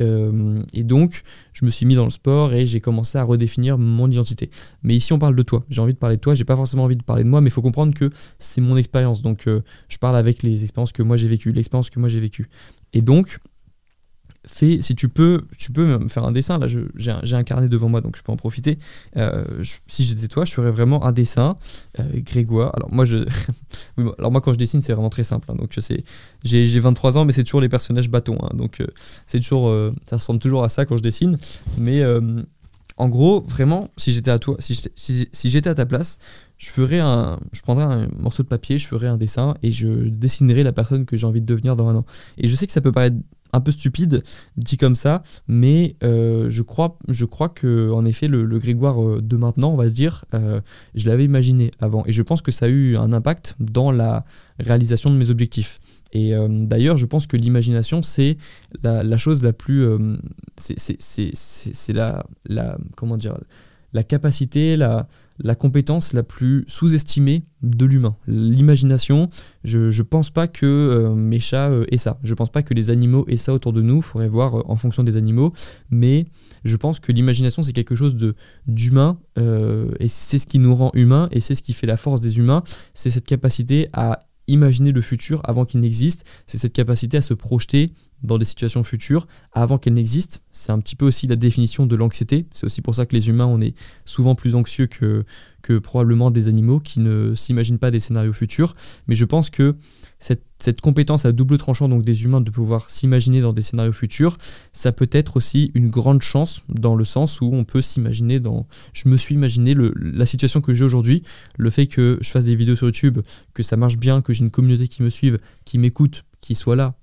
et, 0.73 0.85
donc, 0.85 1.23
je 1.53 1.65
me 1.65 1.71
suis 1.71 1.85
mis 1.87 1.97
dans 1.97 2.05
le 2.05 2.11
sport 2.11 2.55
et 2.55 2.67
j'ai 2.67 2.81
commencé 2.81 3.19
à 3.19 3.25
redéfinir 3.25 3.79
mon 3.79 4.09
identité. 4.09 4.49
Mais 4.83 4.95
ici, 4.95 5.13
on 5.13 5.19
parle 5.19 5.35
de 5.35 5.43
toi. 5.43 5.65
J'ai 5.69 5.81
envie 5.81 5.93
de 5.93 5.99
parler 5.99 6.17
de 6.17 6.21
toi. 6.21 6.35
J'ai 6.35 6.45
pas 6.45 6.57
forcément 6.57 6.85
envie 6.85 6.97
de 6.97 7.03
parler 7.03 7.25
de 7.25 7.29
moi, 7.29 7.41
mais 7.41 7.49
il 7.49 7.53
faut 7.53 7.63
comprendre 7.63 7.93
que 7.93 8.11
c'est 8.39 8.61
mon 8.61 8.77
expérience. 8.77 9.23
Donc, 9.23 9.49
je 9.89 9.99
parle 9.99 10.17
avec 10.17 10.43
les 10.43 10.63
expériences 10.63 10.93
que 10.93 11.03
moi 11.03 11.17
j'ai 11.17 11.29
vécues, 11.29 11.53
l'expérience 11.53 11.91
que 11.91 11.99
moi 11.99 12.09
j'ai 12.09 12.21
vécue. 12.21 12.49
Et 12.93 13.03
donc, 13.03 13.41
si 14.45 14.95
tu 14.95 15.09
peux, 15.09 15.43
tu 15.59 15.73
peux 15.73 15.99
me 15.99 16.09
faire 16.09 16.25
un 16.25 16.33
dessin. 16.33 16.59
Là, 16.59 16.67
j'ai 16.67 17.35
un, 17.35 17.43
carnet 17.43 17.69
devant 17.69 17.89
moi, 17.89 18.01
donc 18.01 18.17
je 18.17 18.23
peux 18.23 18.33
en 18.33 18.37
profiter. 18.37 18.79
Euh, 19.17 19.45
si 19.87 20.05
j'étais 20.05 20.29
toi, 20.29 20.45
je 20.45 20.53
ferais 20.53 20.71
vraiment 20.71 21.05
un 21.05 21.13
dessin. 21.13 21.57
Euh, 21.99 22.05
Grégoire. 22.15 22.73
Alors 22.75 22.93
moi, 22.93 23.05
quand 24.41 24.53
je 24.53 24.59
dessine, 24.59 24.81
c'est 24.81 24.93
vraiment 24.93 25.11
très 25.11 25.25
simple. 25.25 25.51
Hein, 25.51 25.57
donc 25.57 25.79
j'ai 26.45 26.81
23 26.81 27.19
ans, 27.19 27.25
mais 27.25 27.33
c'est 27.33 27.45
toujours 27.45 27.61
les 27.61 27.69
personnages 27.69 28.09
bâtons. 28.09 28.39
Hein, 28.43 28.51
donc 28.55 28.81
euh, 28.81 28.87
c'est 29.27 29.41
toujours, 29.41 29.75
ça 30.09 30.17
ressemble 30.17 30.41
toujours 30.41 30.65
à 30.65 30.69
ça 30.69 30.87
quand 30.87 30.97
je 30.97 31.03
dessine. 31.03 31.39
Mais 31.77 32.03
en 32.97 33.09
gros, 33.09 33.41
vraiment, 33.41 33.89
si 33.97 34.13
j'étais 34.13 34.31
à 34.31 34.39
toi, 34.39 34.57
si 34.61 35.51
j'étais 35.51 35.71
à 35.71 35.75
ta 35.75 35.87
place, 35.87 36.19
je 36.59 36.69
ferais 36.69 36.99
un, 36.99 37.41
je 37.53 37.63
prendrais 37.63 37.85
un 37.85 38.09
morceau 38.19 38.43
de 38.43 38.49
papier, 38.49 38.77
je 38.77 38.87
ferais 38.87 39.07
un 39.07 39.17
dessin 39.17 39.55
et 39.63 39.73
je 39.73 39.89
dessinerais 39.89 40.63
la 40.63 40.73
personne 40.73 41.07
que 41.07 41.17
j'ai 41.17 41.27
envie 41.27 41.41
de 41.41 41.47
devenir 41.47 41.75
dans 41.77 41.89
un 41.89 41.97
an. 41.97 42.05
Et 42.37 42.49
je 42.49 42.57
sais 42.57 42.67
que 42.67 42.73
ça 42.73 42.83
peut 42.83 42.93
paraître 42.93 43.17
un 43.53 43.61
peu 43.61 43.73
stupide 43.73 44.23
dit 44.57 44.77
comme 44.77 44.95
ça, 44.95 45.23
mais 45.49 45.97
euh, 46.03 46.49
je 46.51 46.63
crois, 46.63 46.99
je 47.09 47.25
crois 47.25 47.49
que 47.49 47.91
en 47.91 48.05
effet 48.05 48.27
le, 48.27 48.47
Grégoire 48.59 49.03
euh, 49.03 49.21
de 49.23 49.37
maintenant, 49.37 49.73
on 49.73 49.77
va 49.77 49.89
dire, 49.89 50.25
euh, 50.35 50.61
je 50.95 51.09
l'avais 51.09 51.25
imaginé 51.25 51.71
avant 51.81 52.05
et 52.07 52.13
je 52.13 52.23
pense 52.23 52.43
que 52.43 52.51
ça 52.53 52.67
a 52.67 52.69
eu 52.69 52.97
un 52.97 53.13
impact 53.13 53.57
dans 53.59 53.91
la 53.91 54.25
réalisation 54.59 55.11
de 55.11 55.17
mes 55.17 55.31
objectifs. 55.31 55.79
Et 56.13 56.33
d'ailleurs, 56.49 56.97
je 56.97 57.07
pense 57.07 57.29
que 57.29 57.37
l'imagination, 57.37 58.03
c'est 58.03 58.37
la, 58.83 59.17
chose 59.17 59.45
la 59.45 59.53
plus, 59.53 59.87
c'est 60.57 61.93
la, 61.93 62.27
la, 62.47 62.79
comment 62.97 63.17
dire, 63.17 63.39
la 63.93 64.03
capacité, 64.03 64.77
la, 64.77 65.09
la 65.39 65.55
compétence 65.55 66.13
la 66.13 66.23
plus 66.23 66.65
sous-estimée 66.69 67.43
de 67.63 67.85
l'humain. 67.87 68.17
L'imagination, 68.27 69.31
je 69.65 69.97
ne 69.97 70.03
pense 70.03 70.31
pas 70.31 70.49
que 70.49 70.67
euh, 70.67 71.15
mes 71.15 71.41
chats 71.41 71.71
euh, 71.71 71.87
aient 71.91 71.99
ça. 71.99 72.19
Je 72.23 72.35
pense 72.35 72.51
pas 72.51 72.63
que 72.63 72.75
les 72.75 72.91
animaux 72.91 73.25
aient 73.29 73.37
ça 73.37 73.53
autour 73.53 73.73
de 73.73 73.83
nous. 73.83 73.97
Il 73.97 74.03
faudrait 74.03 74.29
voir 74.29 74.59
euh, 74.59 74.63
en 74.67 74.77
fonction 74.77 75.03
des 75.03 75.17
animaux. 75.17 75.51
Mais 75.91 76.27
je 76.65 76.77
pense 76.77 77.01
que 77.01 77.13
l'imagination, 77.13 77.63
c'est 77.63 77.73
quelque 77.73 77.95
chose 77.95 78.17
d'humain. 78.67 79.19
euh, 79.39 79.91
et 79.99 80.09
c'est 80.09 80.39
ce 80.39 80.47
qui 80.47 80.59
nous 80.59 80.75
rend 80.75 80.91
humains. 80.95 81.29
Et 81.33 81.41
c'est 81.41 81.55
ce 81.55 81.63
qui 81.63 81.73
fait 81.73 81.87
la 81.87 81.97
force 81.97 82.21
des 82.21 82.39
humains. 82.39 82.63
C'est 82.95 83.11
cette 83.11 83.27
capacité 83.27 83.89
à 83.93 84.21
imaginer 84.47 84.93
le 84.93 85.01
futur 85.01 85.41
avant 85.45 85.65
qu'il 85.65 85.81
n'existe. 85.81 86.25
C'est 86.47 86.59
cette 86.59 86.73
capacité 86.73 87.17
à 87.17 87.23
se 87.23 87.35
projeter 87.35 87.87
dans 88.23 88.39
des 88.39 88.45
situations 88.45 88.83
futures 88.83 89.27
avant 89.53 89.79
qu'elles 89.79 89.95
n'existent. 89.95 90.39
C'est 90.53 90.73
un 90.73 90.81
petit 90.81 90.97
peu 90.97 91.07
aussi 91.07 91.27
la 91.27 91.37
définition 91.37 91.87
de 91.87 91.97
l'anxiété. 91.97 92.47
C'est 92.53 92.67
aussi 92.67 92.83
pour 92.83 92.95
ça 92.95 93.07
que 93.07 93.15
les 93.15 93.29
humains, 93.29 93.47
on 93.47 93.61
est 93.61 93.75
souvent 94.05 94.35
plus 94.35 94.55
anxieux 94.55 94.87
que, 94.87 95.25
que 95.63 95.79
probablement 95.79 96.31
des 96.31 96.49
animaux 96.49 96.81
qui 96.81 97.01
ne 97.01 97.35
s'imaginent 97.35 97.79
pas 97.79 97.91
des 97.91 98.01
scénarios 98.01 98.33
futurs. 98.33 98.75
Mais 99.07 99.15
je 99.15 99.25
pense 99.25 99.51
que 99.51 99.75
cette, 100.21 100.81
compétence 100.83 101.25
à 101.25 101.33
double 101.33 101.59
tranchant 101.59 101.89
donc 101.89 102.05
des 102.05 102.25
humains 102.25 102.41
de 102.41 102.51
pouvoir 102.51 102.91
s'imaginer 102.91 103.41
dans 103.41 103.53
des 103.53 103.63
scénarios 103.63 103.93
futurs, 103.93 104.37
ça 104.73 104.93
peut 104.93 105.09
être 105.11 105.37
aussi 105.37 105.71
une 105.75 105.89
grande 105.89 106.23
chance 106.23 106.63
dans 106.69 106.95
le 106.95 107.05
sens 107.05 107.41
où 107.41 107.51
on 107.53 107.65
peut 107.65 107.83
s'imaginer 107.83 108.39
dans... 108.39 108.67
Je 108.93 109.09
me 109.09 109.17
suis 109.17 109.35
imaginé 109.35 109.75
la 109.97 110.27
situation 110.27 110.61
que 110.61 110.75
j'ai 110.75 110.85
aujourd'hui, 110.85 111.23
le 111.57 111.71
fait 111.71 111.87
que 111.87 112.19
je 112.21 112.31
fasse 112.31 112.45
des 112.45 112.55
vidéos 112.55 112.77
sur 112.77 112.87
YouTube, 112.87 113.21
que 113.55 113.63
ça 113.63 113.77
marche 113.77 113.97
bien, 113.97 114.21
que 114.21 114.33
j'ai 114.33 114.45
une 114.45 114.51
communauté 114.51 114.89
qui 114.89 115.03
me 115.03 115.11
suive, 115.11 115.39
qui 115.65 115.79
m'écoute, 115.79 116.25
qui 116.41 116.55
soit 116.55 116.77
là, 116.77 116.95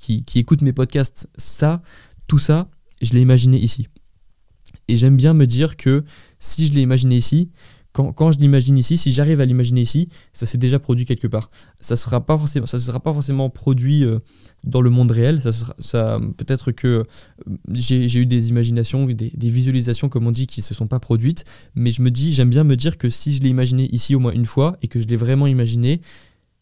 qui 0.00 0.24
écoute 0.34 0.62
mes 0.62 0.72
podcasts, 0.72 1.28
ça, 1.36 1.82
tout 2.26 2.38
ça, 2.38 2.68
je 3.00 3.14
l'ai 3.14 3.20
imaginé 3.20 3.58
ici. 3.58 3.88
Et 4.88 4.96
j'aime 4.96 5.16
bien 5.16 5.34
me 5.34 5.46
dire 5.46 5.76
que 5.76 6.04
si 6.38 6.66
je 6.66 6.72
l'ai 6.72 6.80
imaginé 6.80 7.16
ici, 7.16 7.50
quand, 7.92 8.30
je 8.30 8.38
l'imagine 8.38 8.78
ici, 8.78 8.96
si 8.96 9.12
j'arrive 9.12 9.40
à 9.40 9.44
l'imaginer 9.44 9.80
ici, 9.80 10.08
ça 10.32 10.46
s'est 10.46 10.58
déjà 10.58 10.78
produit 10.78 11.04
quelque 11.04 11.26
part. 11.26 11.50
Ça 11.80 11.96
ça 11.96 12.78
sera 12.78 13.00
pas 13.00 13.12
forcément 13.12 13.50
produit 13.50 14.04
euh, 14.04 14.20
dans 14.62 14.80
le 14.80 14.90
monde 14.90 15.10
réel. 15.10 15.42
Ça, 15.78 16.20
peut-être 16.36 16.70
que 16.70 16.86
euh, 16.88 17.04
j'ai 17.72 18.18
eu 18.18 18.26
des 18.26 18.48
imaginations, 18.50 19.06
des, 19.06 19.14
des 19.14 19.50
visualisations 19.50 20.08
comme 20.08 20.26
on 20.26 20.30
dit, 20.30 20.46
qui 20.46 20.62
se 20.62 20.72
sont 20.72 20.86
pas 20.86 21.00
produites. 21.00 21.44
Mais 21.74 21.90
je 21.90 22.02
me 22.02 22.10
dis, 22.10 22.32
j'aime 22.32 22.50
bien 22.50 22.64
me 22.64 22.76
dire 22.76 22.96
que 22.96 23.10
si 23.10 23.34
je 23.34 23.42
l'ai 23.42 23.48
imaginé 23.48 23.88
ici 23.92 24.14
au 24.14 24.20
moins 24.20 24.32
une 24.32 24.46
fois 24.46 24.76
et 24.82 24.88
que 24.88 25.00
je 25.00 25.08
l'ai 25.08 25.16
vraiment 25.16 25.48
imaginé, 25.48 26.00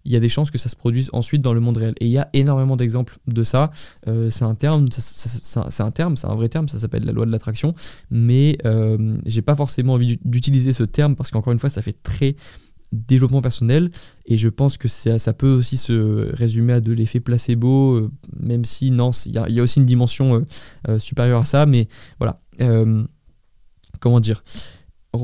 il 0.05 0.13
y 0.13 0.17
a 0.17 0.21
des 0.21 0.29
chances 0.29 0.51
que 0.51 0.59
ça 0.59 0.69
se 0.69 0.77
produise 0.77 1.11
ensuite 1.13 1.43
dans 1.43 1.53
le 1.53 1.61
monde 1.61 1.77
réel. 1.77 1.95
Et 2.01 2.07
il 2.07 2.13
y 2.13 2.19
a 2.19 2.29
énormément 2.33 2.77
d'exemples 2.77 3.19
de 3.27 3.43
ça. 3.43 3.71
Euh, 4.07 4.31
c'est 4.31 4.45
un 4.45 4.55
terme, 4.55 4.87
c'est 4.91 5.83
un- 5.83 5.91
terme, 5.91 6.17
c'est 6.17 6.27
un 6.27 6.35
vrai 6.35 6.49
terme, 6.49 6.69
ça 6.69 6.79
s'appelle 6.79 7.05
la 7.05 7.13
loi 7.13 7.27
de 7.27 7.31
l'attraction. 7.31 7.75
Mais 8.11 8.59
euh, 8.65 9.19
j'ai 9.27 9.43
pas 9.43 9.55
forcément 9.55 9.95
envie 9.95 10.07
d'u- 10.07 10.19
d'utiliser 10.25 10.73
ce 10.73 10.85
terme 10.85 11.15
parce 11.17 11.31
qu'encore 11.31 11.53
une 11.53 11.59
fois, 11.59 11.71
ça 11.71 11.83
fait 11.83 11.97
très 12.03 12.37
développement 12.91 13.43
personnel 13.43 13.91
et 14.25 14.39
je 14.39 14.49
pense 14.49 14.79
que 14.79 14.89
ça, 14.89 15.19
peut 15.35 15.53
aussi 15.53 15.77
se 15.77 16.35
résumer 16.35 16.73
à 16.73 16.81
de 16.81 16.91
l'effet 16.93 17.21
placebo 17.21 17.97
euh, 17.97 18.11
même 18.41 18.65
si 18.65 18.91
non 18.91 19.11
il 19.27 19.35
y, 19.35 19.59
a- 19.61 19.63
aussi 19.63 19.81
une 19.81 19.85
dimension 19.85 20.47
euh, 20.89 20.99
supérieure 20.99 21.43
à 21.43 21.45
ça 21.45 21.67
mais 21.67 21.87
voilà 22.19 22.41
comment 24.01 24.21
dire? 24.21 24.43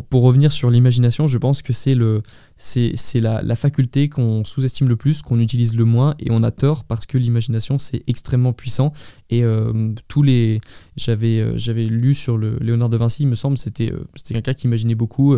Pour 0.08 0.22
revenir 0.22 0.50
sur 0.50 0.70
l'imagination, 0.70 1.26
je 1.26 1.38
pense 1.38 1.62
que 1.62 1.72
c'est 1.72 1.94
le, 1.94 2.22
c'est, 2.64 3.20
la, 3.20 3.42
la 3.42 3.56
faculté 3.56 4.08
qu'on 4.08 4.42
sous-estime 4.42 4.88
le 4.88 4.96
plus, 4.96 5.20
qu'on 5.20 5.38
utilise 5.38 5.74
le 5.74 5.84
moins, 5.84 6.14
et 6.18 6.30
on 6.30 6.42
a 6.42 6.50
tort 6.50 6.84
parce 6.84 7.04
que 7.04 7.18
l'imagination 7.18 7.78
c'est 7.78 8.02
extrêmement 8.06 8.54
puissant. 8.54 8.92
Et 9.28 9.44
euh, 9.44 9.92
tous 10.08 10.22
les, 10.22 10.60
j'avais, 10.96 11.40
euh, 11.40 11.58
j'avais 11.58 11.84
lu 11.84 12.14
sur 12.14 12.38
le 12.38 12.56
Léonard 12.60 12.88
de 12.88 12.96
Vinci, 12.96 13.24
il 13.24 13.28
me 13.28 13.34
semble, 13.34 13.58
c'était, 13.58 13.92
euh, 13.92 14.06
quelqu'un 14.26 14.54
qui 14.54 14.66
imaginait 14.66 14.94
beaucoup. 14.94 15.36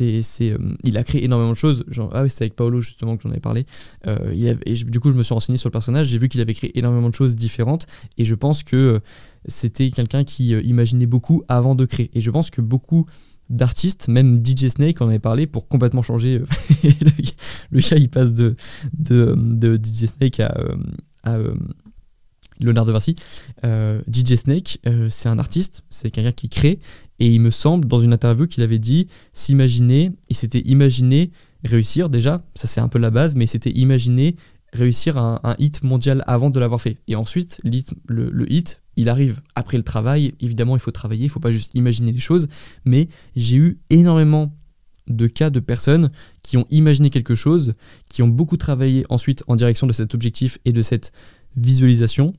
il 0.00 0.96
a 0.96 1.04
créé 1.04 1.24
énormément 1.24 1.50
de 1.50 1.56
choses. 1.56 1.84
Ah 2.12 2.22
oui, 2.22 2.30
c'est 2.30 2.44
avec 2.44 2.56
Paolo 2.56 2.80
justement 2.80 3.18
que 3.18 3.24
j'en 3.24 3.30
avais 3.30 3.40
parlé. 3.40 3.66
Il 4.06 4.58
et 4.64 4.74
du 4.74 4.98
coup, 4.98 5.12
je 5.12 5.18
me 5.18 5.22
suis 5.22 5.34
renseigné 5.34 5.58
sur 5.58 5.68
le 5.68 5.72
personnage, 5.72 6.06
j'ai 6.06 6.18
vu 6.18 6.30
qu'il 6.30 6.40
avait 6.40 6.54
créé 6.54 6.76
énormément 6.78 7.10
de 7.10 7.14
choses 7.14 7.34
différentes, 7.34 7.86
et 8.16 8.24
je 8.24 8.34
pense 8.34 8.62
que 8.62 9.00
c'était 9.46 9.90
quelqu'un 9.90 10.24
qui 10.24 10.50
imaginait 10.52 11.06
beaucoup 11.06 11.42
avant 11.48 11.74
de 11.74 11.84
créer. 11.84 12.10
Et 12.14 12.22
je 12.22 12.30
pense 12.30 12.50
que 12.50 12.62
beaucoup 12.62 13.06
d'artistes, 13.52 14.08
même 14.08 14.44
DJ 14.44 14.68
Snake 14.68 15.00
en 15.00 15.08
avait 15.08 15.18
parlé 15.18 15.46
pour 15.46 15.68
complètement 15.68 16.02
changer. 16.02 16.36
euh, 16.36 16.46
le, 17.70 17.80
gars, 17.80 17.96
il 17.96 18.08
passe 18.08 18.34
de, 18.34 18.56
de, 18.94 19.80
DJ 19.82 20.06
Snake 20.06 20.40
à, 20.40 20.54
euh, 20.58 20.76
à 21.22 21.34
euh, 21.34 21.54
de 22.60 22.92
Vinci. 22.92 23.16
DJ 23.64 24.36
Snake, 24.36 24.78
c'est 25.10 25.28
un 25.28 25.38
artiste, 25.38 25.82
c'est 25.90 26.10
quelqu'un 26.10 26.32
qui 26.32 26.48
crée, 26.48 26.78
et 27.18 27.26
il 27.26 27.40
me 27.40 27.50
semble, 27.50 27.88
dans 27.88 28.00
une 28.00 28.12
interview, 28.12 28.46
qu'il 28.46 28.62
avait 28.62 28.78
dit 28.78 29.08
s'imaginer, 29.32 30.12
il 30.28 30.36
s'était 30.36 30.60
imaginé 30.60 31.32
réussir 31.64 32.08
déjà, 32.08 32.44
ça 32.54 32.68
c'est 32.68 32.80
un 32.80 32.88
peu 32.88 33.00
la 33.00 33.10
base, 33.10 33.34
mais 33.34 33.44
il 33.44 33.48
s'était 33.48 33.72
imaginé 33.72 34.36
réussir 34.72 35.18
un, 35.18 35.40
hit 35.58 35.82
mondial 35.82 36.22
avant 36.28 36.50
de 36.50 36.60
l'avoir 36.60 36.80
fait. 36.80 36.98
Et 37.08 37.16
ensuite, 37.16 37.60
le 37.64 38.52
hit, 38.52 38.81
il 38.96 39.08
arrive 39.08 39.40
après 39.54 39.76
le 39.76 39.82
travail. 39.82 40.34
Évidemment, 40.40 40.76
il 40.76 40.80
faut 40.80 40.90
travailler, 40.90 41.24
il 41.24 41.28
faut 41.28 41.40
pas 41.40 41.52
juste 41.52 41.74
imaginer 41.74 42.12
les 42.12 42.20
choses. 42.20 42.48
Mais 42.84 43.08
j'ai 43.36 43.56
eu 43.56 43.78
énormément 43.90 44.54
de 45.08 45.26
cas 45.26 45.50
de 45.50 45.60
personnes 45.60 46.10
qui 46.42 46.56
ont 46.56 46.66
imaginé 46.70 47.10
quelque 47.10 47.34
chose, 47.34 47.74
qui 48.08 48.22
ont 48.22 48.28
beaucoup 48.28 48.56
travaillé 48.56 49.04
ensuite 49.08 49.42
en 49.46 49.56
direction 49.56 49.86
de 49.86 49.92
cet 49.92 50.14
objectif 50.14 50.58
et 50.64 50.72
de 50.72 50.82
cette 50.82 51.12
visualisation, 51.56 52.34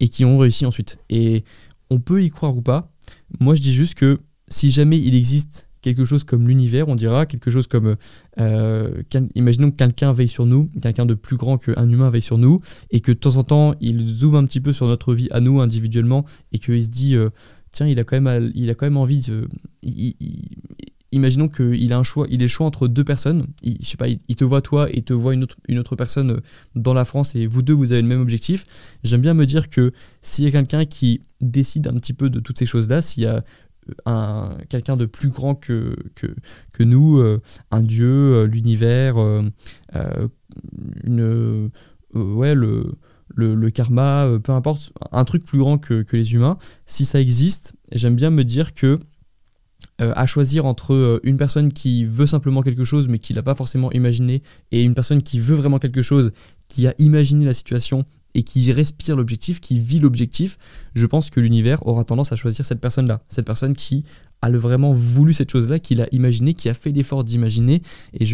et 0.00 0.08
qui 0.08 0.24
ont 0.24 0.38
réussi 0.38 0.66
ensuite. 0.66 0.98
Et 1.10 1.44
on 1.90 2.00
peut 2.00 2.22
y 2.22 2.30
croire 2.30 2.56
ou 2.56 2.62
pas. 2.62 2.92
Moi, 3.40 3.54
je 3.54 3.62
dis 3.62 3.74
juste 3.74 3.94
que 3.94 4.20
si 4.48 4.70
jamais 4.70 4.98
il 4.98 5.14
existe 5.14 5.68
quelque 5.84 6.04
chose 6.04 6.24
comme 6.24 6.48
l'univers, 6.48 6.88
on 6.88 6.94
dira, 6.94 7.26
quelque 7.26 7.50
chose 7.50 7.66
comme, 7.66 7.96
euh, 8.40 9.02
quel- 9.10 9.28
imaginons 9.34 9.70
que 9.70 9.76
quelqu'un 9.76 10.12
veille 10.12 10.28
sur 10.28 10.46
nous, 10.46 10.70
quelqu'un 10.82 11.06
de 11.06 11.14
plus 11.14 11.36
grand 11.36 11.58
qu'un 11.58 11.88
humain 11.88 12.08
veille 12.10 12.22
sur 12.22 12.38
nous, 12.38 12.60
et 12.90 13.00
que 13.00 13.12
de 13.12 13.18
temps 13.18 13.36
en 13.36 13.44
temps, 13.44 13.74
il 13.80 14.08
zoome 14.08 14.36
un 14.36 14.44
petit 14.44 14.60
peu 14.60 14.72
sur 14.72 14.86
notre 14.86 15.14
vie 15.14 15.28
à 15.30 15.40
nous 15.40 15.60
individuellement, 15.60 16.24
et 16.52 16.58
qu'il 16.58 16.82
se 16.82 16.88
dit, 16.88 17.14
euh, 17.14 17.28
tiens, 17.70 17.86
il 17.86 17.98
a 18.00 18.04
quand 18.04 18.20
même, 18.20 18.50
il 18.54 18.70
a 18.70 18.74
quand 18.74 18.86
même 18.86 18.96
envie 18.96 19.18
de... 19.20 19.46
il- 19.82 20.14
il- 20.20 20.42
imaginons 21.12 21.48
qu'il 21.48 21.92
a 21.92 21.98
un 21.98 22.02
choix, 22.02 22.26
il 22.28 22.42
est 22.42 22.48
choix 22.48 22.66
entre 22.66 22.88
deux 22.88 23.04
personnes. 23.04 23.46
Il, 23.62 23.76
je 23.80 23.86
sais 23.86 23.96
pas, 23.96 24.08
il, 24.08 24.34
te 24.34 24.42
voit 24.42 24.60
toi 24.62 24.88
et 24.90 25.02
te 25.02 25.12
voit 25.12 25.32
une 25.32 25.44
autre, 25.44 25.56
une 25.68 25.78
autre 25.78 25.94
personne 25.94 26.30
euh, 26.32 26.40
dans 26.74 26.92
la 26.92 27.04
France 27.04 27.36
et 27.36 27.46
vous 27.46 27.62
deux 27.62 27.72
vous 27.72 27.92
avez 27.92 28.02
le 28.02 28.08
même 28.08 28.20
objectif. 28.20 28.64
J'aime 29.04 29.20
bien 29.20 29.32
me 29.32 29.46
dire 29.46 29.70
que 29.70 29.92
s'il 30.22 30.44
y 30.44 30.48
a 30.48 30.50
quelqu'un 30.50 30.84
qui 30.86 31.20
décide 31.40 31.86
un 31.86 31.94
petit 31.94 32.14
peu 32.14 32.30
de 32.30 32.40
toutes 32.40 32.58
ces 32.58 32.66
choses-là, 32.66 33.00
s'il 33.00 33.22
y 33.22 33.26
a 33.26 33.36
euh, 33.36 33.40
un 34.06 34.56
quelqu'un 34.68 34.96
de 34.96 35.06
plus 35.06 35.28
grand 35.28 35.54
que, 35.54 35.96
que, 36.14 36.82
nous, 36.82 37.18
euh, 37.18 37.40
un 37.70 37.82
dieu, 37.82 38.06
euh, 38.06 38.46
l'univers, 38.46 39.16
euh, 39.18 39.50
une 41.04 41.70
ouais 42.14 42.54
le 42.54 42.92
le, 43.36 43.70
karma, 43.70 44.28
peu 44.44 44.52
importe, 44.52 44.92
un 45.10 45.24
truc 45.24 45.44
plus 45.44 45.58
grand 45.58 45.78
que, 45.78 46.02
que 46.02 46.16
les 46.16 46.34
humains, 46.34 46.56
si 46.86 47.04
ça 47.04 47.20
existe, 47.20 47.74
j'aime 47.90 48.14
bien 48.14 48.30
me 48.30 48.44
dire 48.44 48.74
que 48.74 49.00
à 49.98 50.26
choisir 50.26 50.66
entre 50.66 51.20
une 51.24 51.36
personne 51.36 51.72
qui 51.72 52.04
veut 52.04 52.26
simplement 52.26 52.62
quelque 52.62 52.84
chose 52.84 53.08
mais 53.08 53.18
qui 53.18 53.32
l'a 53.32 53.42
pas 53.42 53.54
forcément 53.54 53.90
imaginé 53.92 54.42
et 54.70 54.82
une 54.82 54.94
personne 54.94 55.22
qui 55.22 55.40
veut 55.40 55.56
vraiment 55.56 55.78
quelque 55.78 56.02
chose, 56.02 56.32
qui 56.68 56.86
a 56.86 56.94
imaginé 56.98 57.44
la 57.44 57.54
situation 57.54 58.04
et 58.34 58.42
qui 58.42 58.70
respire 58.72 59.16
l'objectif, 59.16 59.60
qui 59.60 59.78
vit 59.78 60.00
l'objectif, 60.00 60.58
je 60.94 61.06
pense 61.06 61.30
que 61.30 61.40
l'univers 61.40 61.86
aura 61.86 62.04
tendance 62.04 62.32
à 62.32 62.36
choisir 62.36 62.64
cette 62.64 62.80
personne-là. 62.80 63.22
Cette 63.28 63.46
personne 63.46 63.74
qui 63.74 64.04
a 64.42 64.50
vraiment 64.50 64.92
voulu 64.92 65.32
cette 65.32 65.50
chose-là, 65.50 65.78
qui 65.78 65.94
l'a 65.94 66.06
imaginé, 66.12 66.54
qui 66.54 66.68
a 66.68 66.74
fait 66.74 66.90
l'effort 66.90 67.24
d'imaginer, 67.24 67.82
et, 68.12 68.26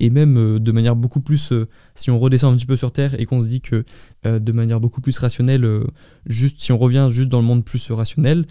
et 0.00 0.10
même 0.10 0.36
euh, 0.36 0.58
de 0.58 0.72
manière 0.72 0.96
beaucoup 0.96 1.20
plus, 1.20 1.52
euh, 1.52 1.68
si 1.94 2.10
on 2.10 2.18
redescend 2.18 2.52
un 2.52 2.56
petit 2.56 2.66
peu 2.66 2.76
sur 2.76 2.92
Terre 2.92 3.18
et 3.20 3.26
qu'on 3.26 3.40
se 3.40 3.46
dit 3.46 3.60
que 3.60 3.84
euh, 4.26 4.38
de 4.38 4.52
manière 4.52 4.80
beaucoup 4.80 5.00
plus 5.00 5.16
rationnelle, 5.18 5.84
juste 6.26 6.60
si 6.60 6.72
on 6.72 6.78
revient 6.78 7.08
juste 7.10 7.28
dans 7.28 7.40
le 7.40 7.46
monde 7.46 7.64
plus 7.64 7.90
rationnel, 7.90 8.46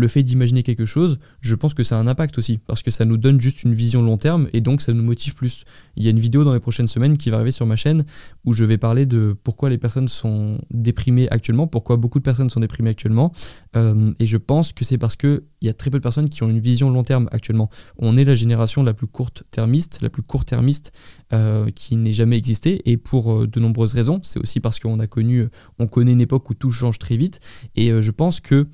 le 0.00 0.08
fait 0.08 0.22
d'imaginer 0.22 0.62
quelque 0.62 0.86
chose, 0.86 1.18
je 1.40 1.54
pense 1.54 1.74
que 1.74 1.82
ça 1.84 1.96
a 1.96 2.00
un 2.00 2.06
impact 2.06 2.38
aussi, 2.38 2.58
parce 2.66 2.82
que 2.82 2.90
ça 2.90 3.04
nous 3.04 3.16
donne 3.16 3.40
juste 3.40 3.62
une 3.62 3.74
vision 3.74 4.02
long 4.02 4.16
terme 4.16 4.48
et 4.52 4.60
donc 4.60 4.80
ça 4.80 4.92
nous 4.92 5.02
motive 5.02 5.34
plus. 5.34 5.64
Il 5.96 6.02
y 6.02 6.06
a 6.08 6.10
une 6.10 6.18
vidéo 6.18 6.42
dans 6.42 6.54
les 6.54 6.60
prochaines 6.60 6.88
semaines 6.88 7.18
qui 7.18 7.30
va 7.30 7.36
arriver 7.36 7.52
sur 7.52 7.66
ma 7.66 7.76
chaîne 7.76 8.04
où 8.44 8.52
je 8.52 8.64
vais 8.64 8.78
parler 8.78 9.06
de 9.06 9.36
pourquoi 9.44 9.70
les 9.70 9.78
personnes 9.78 10.08
sont 10.08 10.58
déprimées 10.70 11.28
actuellement, 11.30 11.66
pourquoi 11.66 11.96
beaucoup 11.96 12.18
de 12.18 12.24
personnes 12.24 12.50
sont 12.50 12.60
déprimées 12.60 12.90
actuellement. 12.90 13.32
Euh, 13.76 14.12
et 14.18 14.26
je 14.26 14.36
pense 14.36 14.72
que 14.72 14.84
c'est 14.84 14.98
parce 14.98 15.16
qu'il 15.16 15.42
y 15.60 15.68
a 15.68 15.74
très 15.74 15.90
peu 15.90 15.98
de 15.98 16.02
personnes 16.02 16.28
qui 16.28 16.42
ont 16.42 16.48
une 16.48 16.60
vision 16.60 16.90
long 16.90 17.02
terme 17.02 17.28
actuellement. 17.30 17.70
On 17.98 18.16
est 18.16 18.24
la 18.24 18.34
génération 18.34 18.82
la 18.82 18.94
plus 18.94 19.06
courte 19.06 19.44
termiste, 19.50 20.00
la 20.02 20.08
plus 20.08 20.22
court 20.22 20.44
termiste 20.44 20.92
euh, 21.32 21.70
qui 21.70 21.96
n'ait 21.96 22.12
jamais 22.12 22.36
existé 22.36 22.80
et 22.90 22.96
pour 22.96 23.32
euh, 23.32 23.46
de 23.46 23.60
nombreuses 23.60 23.92
raisons. 23.92 24.20
C'est 24.24 24.40
aussi 24.40 24.60
parce 24.60 24.80
qu'on 24.80 24.98
a 24.98 25.06
connu, 25.06 25.48
on 25.78 25.86
connaît 25.86 26.12
une 26.12 26.20
époque 26.20 26.48
où 26.48 26.54
tout 26.54 26.70
change 26.70 26.98
très 26.98 27.16
vite 27.16 27.40
et 27.76 27.90
je 28.00 28.10
pense 28.10 28.40
que 28.40 28.66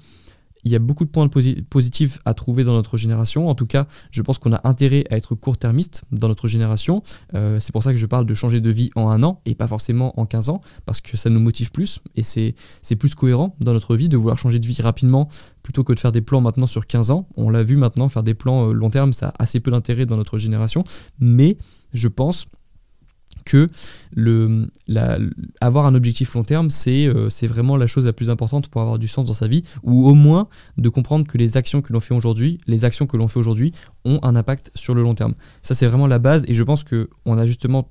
il 0.67 0.73
y 0.73 0.75
a 0.75 0.81
beaucoup 0.81 1.05
de 1.05 1.11
points 1.11 1.29
positifs 1.71 2.19
à 2.25 2.35
trouver 2.35 2.65
dans 2.65 2.73
notre 2.73 2.97
génération. 2.97 3.49
En 3.49 3.55
tout 3.55 3.67
cas, 3.67 3.87
je 4.11 4.21
pense 4.21 4.41
qu'on 4.41 4.53
a 4.53 4.69
intérêt 4.69 5.05
à 5.11 5.17
être 5.17 5.37
court-termiste 5.37 6.03
dans 6.11 6.27
notre 6.27 6.49
génération. 6.49 7.05
Euh, 7.35 7.61
c'est 7.61 7.71
pour 7.71 7.85
ça 7.85 7.93
que 7.93 7.99
je 7.99 8.07
parle 8.07 8.27
de 8.27 8.35
changer 8.35 8.61
de 8.61 8.69
vie 8.69 8.91
en 8.97 9.09
un 9.09 9.23
an 9.23 9.41
et 9.47 9.55
pas 9.55 9.69
forcément 9.69 10.19
en 10.19 10.27
15 10.27 10.49
ans, 10.49 10.61
parce 10.85 11.01
que 11.01 11.17
ça 11.17 11.31
nous 11.31 11.39
motive 11.39 11.71
plus 11.71 12.01
et 12.17 12.25
c'est 12.25 12.97
plus 12.99 13.15
cohérent 13.15 13.55
dans 13.61 13.73
notre 13.73 13.95
vie 13.95 14.09
de 14.09 14.17
vouloir 14.17 14.39
changer 14.39 14.59
de 14.59 14.67
vie 14.67 14.83
rapidement 14.83 15.29
plutôt 15.63 15.85
que 15.85 15.93
de 15.93 16.01
faire 16.01 16.11
des 16.11 16.21
plans 16.21 16.41
maintenant 16.41 16.67
sur 16.67 16.89
15 16.89 17.13
ans. 17.13 17.29
On 17.37 17.49
l'a 17.49 17.63
vu 17.63 17.77
maintenant, 17.77 18.09
faire 18.09 18.25
des 18.25 18.35
plans 18.35 18.69
euh, 18.69 18.73
long 18.73 18.91
terme, 18.91 19.13
ça 19.13 19.29
a 19.29 19.45
assez 19.45 19.61
peu 19.61 19.71
d'intérêt 19.71 20.05
dans 20.05 20.17
notre 20.17 20.37
génération. 20.37 20.83
Mais 21.21 21.59
je 21.95 22.09
pense 22.09 22.47
que 23.47 23.71
le, 24.15 24.69
avoir 25.61 25.87
un 25.87 25.95
objectif 25.95 26.35
long 26.35 26.43
terme, 26.43 26.69
euh, 26.89 27.31
c'est 27.31 27.47
vraiment 27.47 27.79
la 27.79 27.87
chose 27.87 28.05
la 28.05 28.13
plus 28.13 28.29
importante 28.29 28.69
pour 28.69 28.83
avoir 28.83 28.99
du 28.99 29.09
sens 29.09 29.25
dans 29.25 29.33
sa 29.33 29.49
vie, 29.49 29.63
ou 29.83 30.07
au 30.07 30.15
moins 30.15 30.49
de 30.77 30.91
comprendre 30.91 31.27
que 31.27 31.39
les 31.39 31.57
actions 31.57 31.81
que 31.81 31.93
l'on 31.95 32.01
fait 32.01 32.15
aujourd'hui, 32.15 32.59
les 32.67 32.85
actions 32.85 33.07
que 33.07 33.17
l'on 33.17 33.29
fait 33.29 33.39
aujourd'hui 33.39 33.73
ont 34.05 34.19
un 34.23 34.37
impact 34.37 34.71
sur 34.75 34.95
le 34.95 35.03
long 35.03 35.15
terme. 35.15 35.35
Ça, 35.63 35.75
c'est 35.75 35.87
vraiment 35.87 36.07
la 36.07 36.19
base, 36.19 36.45
et 36.49 36.55
je 36.55 36.63
pense 36.63 36.85
qu'on 36.85 37.39
a 37.39 37.47
justement 37.47 37.89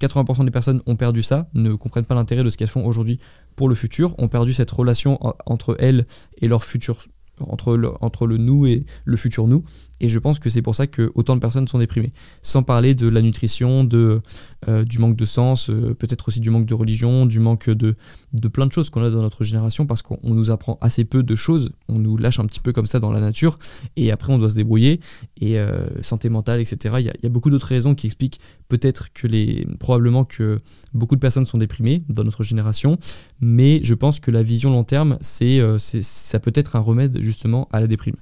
80% 0.00 0.44
des 0.44 0.50
personnes 0.50 0.82
ont 0.86 0.96
perdu 0.96 1.22
ça, 1.22 1.48
ne 1.54 1.72
comprennent 1.74 2.04
pas 2.04 2.14
l'intérêt 2.14 2.44
de 2.44 2.50
ce 2.50 2.58
qu'elles 2.58 2.68
font 2.68 2.84
aujourd'hui 2.84 3.18
pour 3.54 3.68
le 3.68 3.74
futur, 3.74 4.14
ont 4.18 4.28
perdu 4.28 4.52
cette 4.52 4.70
relation 4.70 5.18
entre 5.46 5.76
elles 5.78 6.06
et 6.42 6.48
leur 6.48 6.64
futur, 6.64 7.06
entre 7.40 7.76
le, 7.76 7.92
entre 8.00 8.26
le 8.26 8.36
nous 8.36 8.66
et 8.66 8.84
le 9.04 9.16
futur 9.16 9.46
nous. 9.46 9.64
Et 10.00 10.08
je 10.08 10.18
pense 10.18 10.38
que 10.38 10.48
c'est 10.50 10.62
pour 10.62 10.74
ça 10.74 10.86
que 10.86 11.10
autant 11.14 11.34
de 11.34 11.40
personnes 11.40 11.68
sont 11.68 11.78
déprimées. 11.78 12.12
Sans 12.42 12.62
parler 12.62 12.94
de 12.94 13.08
la 13.08 13.22
nutrition, 13.22 13.84
de, 13.84 14.20
euh, 14.68 14.84
du 14.84 14.98
manque 14.98 15.16
de 15.16 15.24
sens, 15.24 15.70
euh, 15.70 15.94
peut-être 15.94 16.28
aussi 16.28 16.40
du 16.40 16.50
manque 16.50 16.66
de 16.66 16.74
religion, 16.74 17.26
du 17.26 17.40
manque 17.40 17.70
de, 17.70 17.94
de 18.32 18.48
plein 18.48 18.66
de 18.66 18.72
choses 18.72 18.90
qu'on 18.90 19.02
a 19.02 19.10
dans 19.10 19.22
notre 19.22 19.44
génération 19.44 19.86
parce 19.86 20.02
qu'on 20.02 20.18
nous 20.22 20.50
apprend 20.50 20.78
assez 20.80 21.04
peu 21.04 21.22
de 21.22 21.34
choses. 21.34 21.70
On 21.88 21.98
nous 21.98 22.16
lâche 22.16 22.38
un 22.38 22.46
petit 22.46 22.60
peu 22.60 22.72
comme 22.72 22.86
ça 22.86 23.00
dans 23.00 23.10
la 23.10 23.20
nature 23.20 23.58
et 23.96 24.10
après 24.10 24.32
on 24.32 24.38
doit 24.38 24.50
se 24.50 24.56
débrouiller. 24.56 25.00
Et 25.40 25.58
euh, 25.58 25.86
santé 26.02 26.28
mentale, 26.28 26.60
etc. 26.60 26.96
Il 26.98 27.06
y, 27.06 27.26
a 27.26 27.28
beaucoup 27.30 27.50
d'autres 27.50 27.68
raisons 27.68 27.94
qui 27.94 28.06
expliquent 28.06 28.40
peut-être 28.68 29.12
que 29.12 29.26
les. 29.26 29.66
probablement 29.78 30.24
que 30.24 30.60
beaucoup 30.92 31.14
de 31.14 31.20
personnes 31.20 31.46
sont 31.46 31.58
déprimées 31.58 32.02
dans 32.08 32.24
notre 32.24 32.42
génération. 32.42 32.98
Mais 33.40 33.80
je 33.82 33.94
pense 33.94 34.20
que 34.20 34.30
la 34.30 34.42
vision 34.42 34.70
long 34.70 34.84
terme, 34.84 35.18
c'est, 35.20 35.60
ça 35.78 36.40
peut 36.40 36.52
être 36.54 36.76
un 36.76 36.80
remède 36.80 37.18
justement 37.20 37.68
à 37.72 37.80
la 37.80 37.86
déprime. 37.86 38.16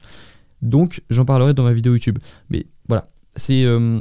Donc 0.65 1.03
j'en 1.11 1.25
parlerai 1.25 1.55
dans 1.55 1.62
ma 1.62 1.73
vidéo 1.73 1.93
YouTube. 1.93 2.19
Mais 2.51 2.67
voilà, 2.89 3.09
c'est, 3.37 3.65
euh, 3.65 4.01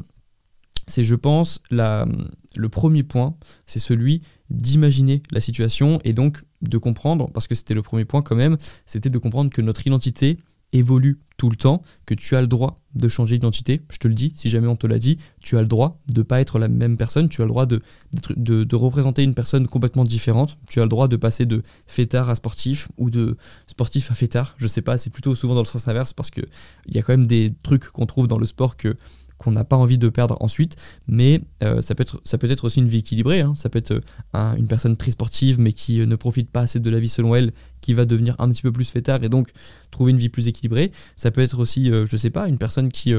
c'est 0.88 1.04
je 1.04 1.16
pense, 1.16 1.62
la, 1.70 2.08
le 2.56 2.70
premier 2.70 3.04
point, 3.04 3.36
c'est 3.68 3.80
celui 3.80 4.22
d'imaginer 4.50 5.22
la 5.32 5.42
situation 5.42 6.00
et 6.04 6.14
donc 6.14 6.42
de 6.62 6.78
comprendre, 6.78 7.30
parce 7.32 7.48
que 7.48 7.56
c'était 7.56 7.74
le 7.74 7.82
premier 7.82 8.06
point 8.06 8.22
quand 8.22 8.36
même, 8.36 8.58
c'était 8.86 9.10
de 9.10 9.18
comprendre 9.18 9.52
que 9.52 9.62
notre 9.62 9.86
identité 9.86 10.38
évolue 10.74 11.20
tout 11.38 11.50
le 11.50 11.56
temps, 11.56 11.82
que 12.06 12.14
tu 12.14 12.36
as 12.36 12.42
le 12.42 12.48
droit 12.48 12.80
de 12.96 13.08
changer 13.08 13.38
d'identité. 13.38 13.82
Je 13.90 13.98
te 13.98 14.08
le 14.08 14.14
dis, 14.14 14.34
si 14.36 14.50
jamais 14.50 14.68
on 14.68 14.76
te 14.76 14.86
l'a 14.86 15.00
dit, 15.00 15.18
tu 15.42 15.58
as 15.58 15.62
le 15.62 15.68
droit 15.68 16.00
de 16.08 16.20
ne 16.20 16.24
pas 16.24 16.40
être 16.40 16.60
la 16.60 16.68
même 16.68 16.96
personne, 16.96 17.28
tu 17.28 17.42
as 17.42 17.46
le 17.46 17.50
droit 17.50 17.66
de, 17.66 18.76
représenter 18.76 19.24
une 19.24 19.34
personne 19.34 19.68
complètement 19.68 20.04
différente, 20.04 20.58
tu 20.70 20.80
as 20.80 20.84
le 20.84 20.90
droit 20.90 21.08
de 21.08 21.16
passer 21.16 21.46
de 21.46 21.64
fêtard 21.88 22.30
à 22.30 22.36
sportif 22.36 22.88
ou 22.98 23.10
de 23.10 23.36
sportif 23.68 24.12
à 24.12 24.16
fêtard, 24.16 24.56
je 24.58 24.68
sais 24.68 24.82
pas, 24.82 24.98
c'est 24.98 25.10
plutôt 25.10 25.34
souvent 25.36 25.56
dans 25.56 25.62
le 25.62 25.68
sens 25.68 25.88
inverse 25.88 26.14
parce 26.14 26.30
qu'il 26.30 26.46
y 26.88 27.00
a 27.00 27.02
quand 27.02 27.14
même 27.14 27.28
des 27.28 27.54
trucs 27.64 27.86
qu'on 27.90 28.06
trouve 28.06 28.28
dans 28.28 28.38
le 28.38 28.46
sport 28.46 28.78
que 28.78 28.96
qu'on 29.44 29.52
n'a 29.52 29.64
pas 29.64 29.76
envie 29.76 29.98
de 29.98 30.10
perdre 30.10 30.38
ensuite, 30.40 30.78
mais 31.08 31.42
euh, 31.64 31.82
ça, 31.82 31.96
peut 31.96 32.04
être, 32.04 32.64
aussi 32.64 32.80
une 32.80 32.88
vie 32.88 33.00
équilibrée, 33.00 33.42
hein. 33.42 33.54
ça 33.56 33.70
peut 33.70 33.80
être 33.80 33.92
euh, 33.92 34.56
une 34.56 34.68
personne 34.68 34.96
très 34.96 35.12
sportive 35.12 35.60
mais 35.60 35.74
qui 35.74 36.00
euh, 36.00 36.06
ne 36.06 36.16
profite 36.16 36.50
pas 36.50 36.62
assez 36.62 36.80
de 36.80 36.90
la 36.90 37.00
vie 37.00 37.10
selon 37.10 37.36
elle, 37.36 37.52
qui 37.82 37.94
va 37.94 38.06
devenir 38.06 38.36
un 38.40 38.50
petit 38.50 38.62
peu 38.62 38.72
plus 38.72 38.90
fêtard 38.90 39.24
et 39.24 39.30
donc 39.30 39.52
trouver 39.92 40.12
une 40.12 40.18
vie 40.18 40.30
plus 40.30 40.48
équilibrée. 40.48 40.92
Ça 41.18 41.32
peut 41.32 41.42
être 41.42 41.60
aussi, 41.60 41.92
je 41.92 42.18
sais 42.18 42.30
pas, 42.30 42.48
une 42.48 42.58
personne 42.58 42.90
qui 42.90 43.14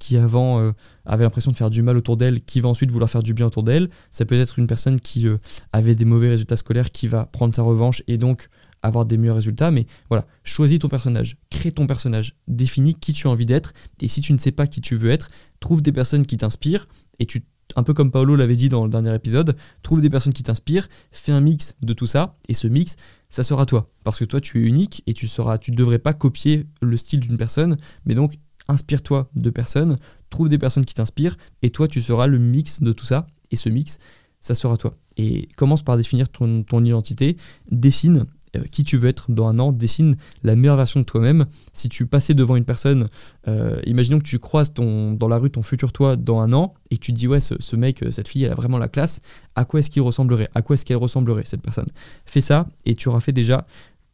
qui 0.00 0.16
avant 0.16 0.72
avait 1.04 1.22
l'impression 1.22 1.52
de 1.52 1.56
faire 1.56 1.70
du 1.70 1.82
mal 1.82 1.96
autour 1.96 2.16
d'elle, 2.16 2.40
qui 2.40 2.60
va 2.60 2.68
ensuite 2.68 2.90
vouloir 2.90 3.08
faire 3.08 3.22
du 3.22 3.34
bien 3.34 3.46
autour 3.46 3.62
d'elle. 3.62 3.88
Ça 4.10 4.24
peut 4.24 4.34
être 4.34 4.58
une 4.58 4.66
personne 4.66 4.98
qui 5.00 5.26
avait 5.72 5.94
des 5.94 6.04
mauvais 6.04 6.30
résultats 6.30 6.56
scolaires, 6.56 6.90
qui 6.90 7.06
va 7.06 7.26
prendre 7.26 7.54
sa 7.54 7.62
revanche 7.62 8.02
et 8.08 8.18
donc 8.18 8.48
avoir 8.82 9.04
des 9.04 9.16
meilleurs 9.16 9.36
résultats. 9.36 9.70
Mais 9.70 9.86
voilà, 10.08 10.26
choisis 10.44 10.78
ton 10.78 10.88
personnage, 10.88 11.36
crée 11.50 11.72
ton 11.72 11.86
personnage, 11.86 12.36
définis 12.48 12.94
qui 12.94 13.12
tu 13.12 13.26
as 13.26 13.30
envie 13.30 13.46
d'être. 13.46 13.72
Et 14.00 14.08
si 14.08 14.20
tu 14.20 14.32
ne 14.32 14.38
sais 14.38 14.52
pas 14.52 14.66
qui 14.66 14.80
tu 14.80 14.96
veux 14.96 15.10
être, 15.10 15.28
trouve 15.60 15.82
des 15.82 15.92
personnes 15.92 16.26
qui 16.26 16.36
t'inspirent 16.36 16.88
et 17.18 17.26
tu 17.26 17.44
un 17.76 17.82
peu 17.82 17.94
comme 17.94 18.10
Paolo 18.10 18.36
l'avait 18.36 18.56
dit 18.56 18.68
dans 18.68 18.84
le 18.84 18.90
dernier 18.90 19.14
épisode, 19.14 19.56
trouve 19.82 20.00
des 20.00 20.10
personnes 20.10 20.32
qui 20.32 20.42
t'inspirent, 20.42 20.88
fais 21.12 21.32
un 21.32 21.40
mix 21.40 21.74
de 21.82 21.92
tout 21.92 22.06
ça, 22.06 22.36
et 22.48 22.54
ce 22.54 22.66
mix, 22.66 22.96
ça 23.28 23.42
sera 23.42 23.66
toi. 23.66 23.90
Parce 24.04 24.18
que 24.18 24.24
toi, 24.24 24.40
tu 24.40 24.62
es 24.62 24.66
unique 24.66 25.02
et 25.06 25.14
tu 25.14 25.28
seras, 25.28 25.58
ne 25.68 25.76
devrais 25.76 25.98
pas 25.98 26.12
copier 26.12 26.66
le 26.80 26.96
style 26.96 27.20
d'une 27.20 27.38
personne, 27.38 27.76
mais 28.04 28.14
donc 28.14 28.38
inspire-toi 28.68 29.30
de 29.34 29.50
personnes, 29.50 29.98
trouve 30.30 30.48
des 30.48 30.58
personnes 30.58 30.84
qui 30.84 30.94
t'inspirent, 30.94 31.36
et 31.62 31.70
toi, 31.70 31.88
tu 31.88 32.02
seras 32.02 32.26
le 32.26 32.38
mix 32.38 32.82
de 32.82 32.92
tout 32.92 33.06
ça, 33.06 33.26
et 33.50 33.56
ce 33.56 33.68
mix, 33.68 33.98
ça 34.40 34.54
sera 34.54 34.76
toi. 34.76 34.96
Et 35.16 35.48
commence 35.56 35.82
par 35.82 35.96
définir 35.96 36.28
ton, 36.28 36.62
ton 36.62 36.84
identité, 36.84 37.36
dessine 37.70 38.26
euh, 38.56 38.64
qui 38.70 38.84
tu 38.84 38.96
veux 38.96 39.08
être 39.08 39.30
dans 39.30 39.46
un 39.46 39.58
an, 39.58 39.72
dessine 39.72 40.16
la 40.42 40.56
meilleure 40.56 40.76
version 40.76 41.00
de 41.00 41.04
toi-même. 41.04 41.46
Si 41.72 41.88
tu 41.88 42.06
passais 42.06 42.34
devant 42.34 42.56
une 42.56 42.64
personne, 42.64 43.06
euh, 43.48 43.80
imaginons 43.86 44.18
que 44.18 44.24
tu 44.24 44.38
croises 44.38 44.72
ton, 44.72 45.12
dans 45.12 45.28
la 45.28 45.38
rue 45.38 45.50
ton 45.50 45.62
futur 45.62 45.92
toi 45.92 46.16
dans 46.16 46.40
un 46.40 46.52
an 46.52 46.74
et 46.90 46.98
tu 46.98 47.12
te 47.12 47.18
dis 47.18 47.28
ouais 47.28 47.40
ce, 47.40 47.76
mec, 47.76 48.04
cette 48.10 48.28
fille, 48.28 48.44
elle 48.44 48.52
a 48.52 48.56
vraiment 48.56 48.78
la 48.78 48.88
classe, 48.88 49.20
à 49.54 49.64
quoi 49.64 49.80
est-ce 49.80 49.90
qu'il 49.90 50.02
ressemblerait? 50.02 50.48
À 50.54 50.62
quoi 50.62 50.74
est-ce 50.74 50.84
qu'elle 50.84 50.96
ressemblerait 50.96 51.44
cette 51.44 51.62
personne? 51.62 51.88
Fais 52.26 52.40
ça 52.40 52.66
et 52.86 52.94
tu 52.94 53.08
auras 53.08 53.20
fait 53.20 53.32
déjà 53.32 53.66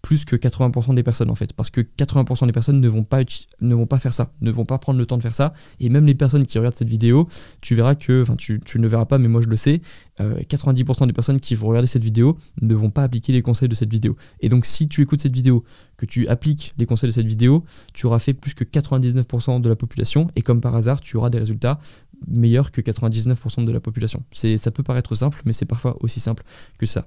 plus 0.03 0.25
que 0.25 0.37
80% 0.37 0.95
des 0.95 1.03
personnes 1.03 1.31
en 1.31 1.35
fait, 1.35 1.53
parce 1.53 1.71
que 1.71 1.81
80% 1.81 2.47
des 2.47 2.53
personnes 2.53 2.81
ne 2.81 2.89
vont, 2.89 3.03
pas, 3.03 3.23
ne 3.61 3.75
vont 3.75 3.87
pas 3.87 3.99
faire 3.99 4.13
ça, 4.13 4.33
ne 4.41 4.51
vont 4.51 4.65
pas 4.65 4.79
prendre 4.79 4.99
le 4.99 5.07
temps 5.07 5.17
de 5.17 5.23
faire 5.23 5.35
ça, 5.35 5.53
et 5.81 5.89
même 5.89 6.07
les 6.07 6.15
personnes 6.15 6.45
qui 6.45 6.59
regardent 6.59 6.77
cette 6.77 6.89
vidéo, 6.89 7.29
tu 7.61 7.75
verras 7.75 7.97
que, 7.97 8.23
enfin 8.23 8.37
tu, 8.37 8.61
ne 8.77 8.89
verras 8.89 9.07
pas, 9.07 9.19
mais 9.19 9.29
moi 9.29 9.41
je 9.43 9.49
le 9.49 9.57
sais, 9.57 9.81
90% 10.21 11.03
euh, 11.03 11.07
des 11.07 11.13
personnes 11.13 11.41
qui 11.41 11.55
vont 11.55 11.69
regarder 11.69 11.89
cette 11.89 12.05
vidéo 12.05 12.39
ne 12.63 12.75
vont 12.75 12.91
pas 12.91 13.03
appliquer 13.03 13.33
les 13.33 13.43
conseils 13.43 13.69
de 13.69 13.75
cette 13.75 13.91
vidéo. 13.91 14.17
Et 14.41 14.49
donc 14.49 14.65
si 14.65 14.89
tu 14.89 15.03
écoutes 15.03 15.21
cette 15.21 15.35
vidéo, 15.35 15.65
que 15.97 16.07
tu 16.07 16.29
appliques 16.29 16.75
les 16.79 16.87
conseils 16.87 17.09
de 17.09 17.15
cette 17.15 17.27
vidéo, 17.27 17.65
tu 17.93 18.07
auras 18.07 18.19
fait 18.19 18.35
plus 18.35 18.55
que 18.55 18.65
99% 18.65 19.61
de 19.61 19.69
la 19.69 19.77
population, 19.77 20.29
et 20.37 20.43
comme 20.43 20.61
par 20.61 20.75
hasard, 20.77 21.01
tu 21.01 21.17
auras 21.17 21.31
des 21.31 21.39
résultats 21.39 21.81
meilleurs 22.29 22.71
que 22.71 22.81
99% 22.81 23.65
de 23.65 23.73
la 23.73 23.81
population. 23.81 24.23
Ça 24.33 24.71
peut 24.71 24.83
paraître 24.83 25.15
simple, 25.15 25.43
mais 25.45 25.53
c'est 25.53 25.67
parfois 25.67 25.97
aussi 26.01 26.21
simple 26.21 26.45
que 26.79 26.87
ça 26.87 27.07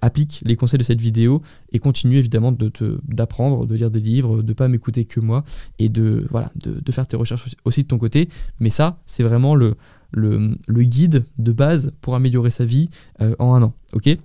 applique 0.00 0.40
les 0.44 0.56
conseils 0.56 0.78
de 0.78 0.84
cette 0.84 1.00
vidéo 1.00 1.42
et 1.72 1.78
continue 1.78 2.18
évidemment 2.18 2.52
de 2.52 2.70
d'apprendre, 3.08 3.66
de 3.66 3.74
lire 3.74 3.90
des 3.90 4.00
livres, 4.00 4.42
de 4.42 4.52
pas 4.52 4.68
m'écouter 4.68 5.04
que 5.04 5.20
moi 5.20 5.44
et 5.78 5.88
de, 5.88 6.26
faire 6.90 7.06
tes 7.06 7.16
recherches 7.16 7.56
aussi 7.64 7.82
de 7.82 7.88
ton 7.88 7.98
côté. 7.98 8.28
Mais 8.60 8.70
ça, 8.70 9.00
c'est 9.06 9.22
vraiment 9.22 9.54
le, 9.54 9.76
le, 10.12 10.82
guide 10.82 11.24
de 11.38 11.52
base 11.52 11.92
pour 12.00 12.14
améliorer 12.14 12.50
sa 12.50 12.64
vie 12.64 12.88
euh, 13.20 13.34
en 13.38 13.54
un 13.54 13.62
an. 13.62 13.74
ok? 13.92 14.16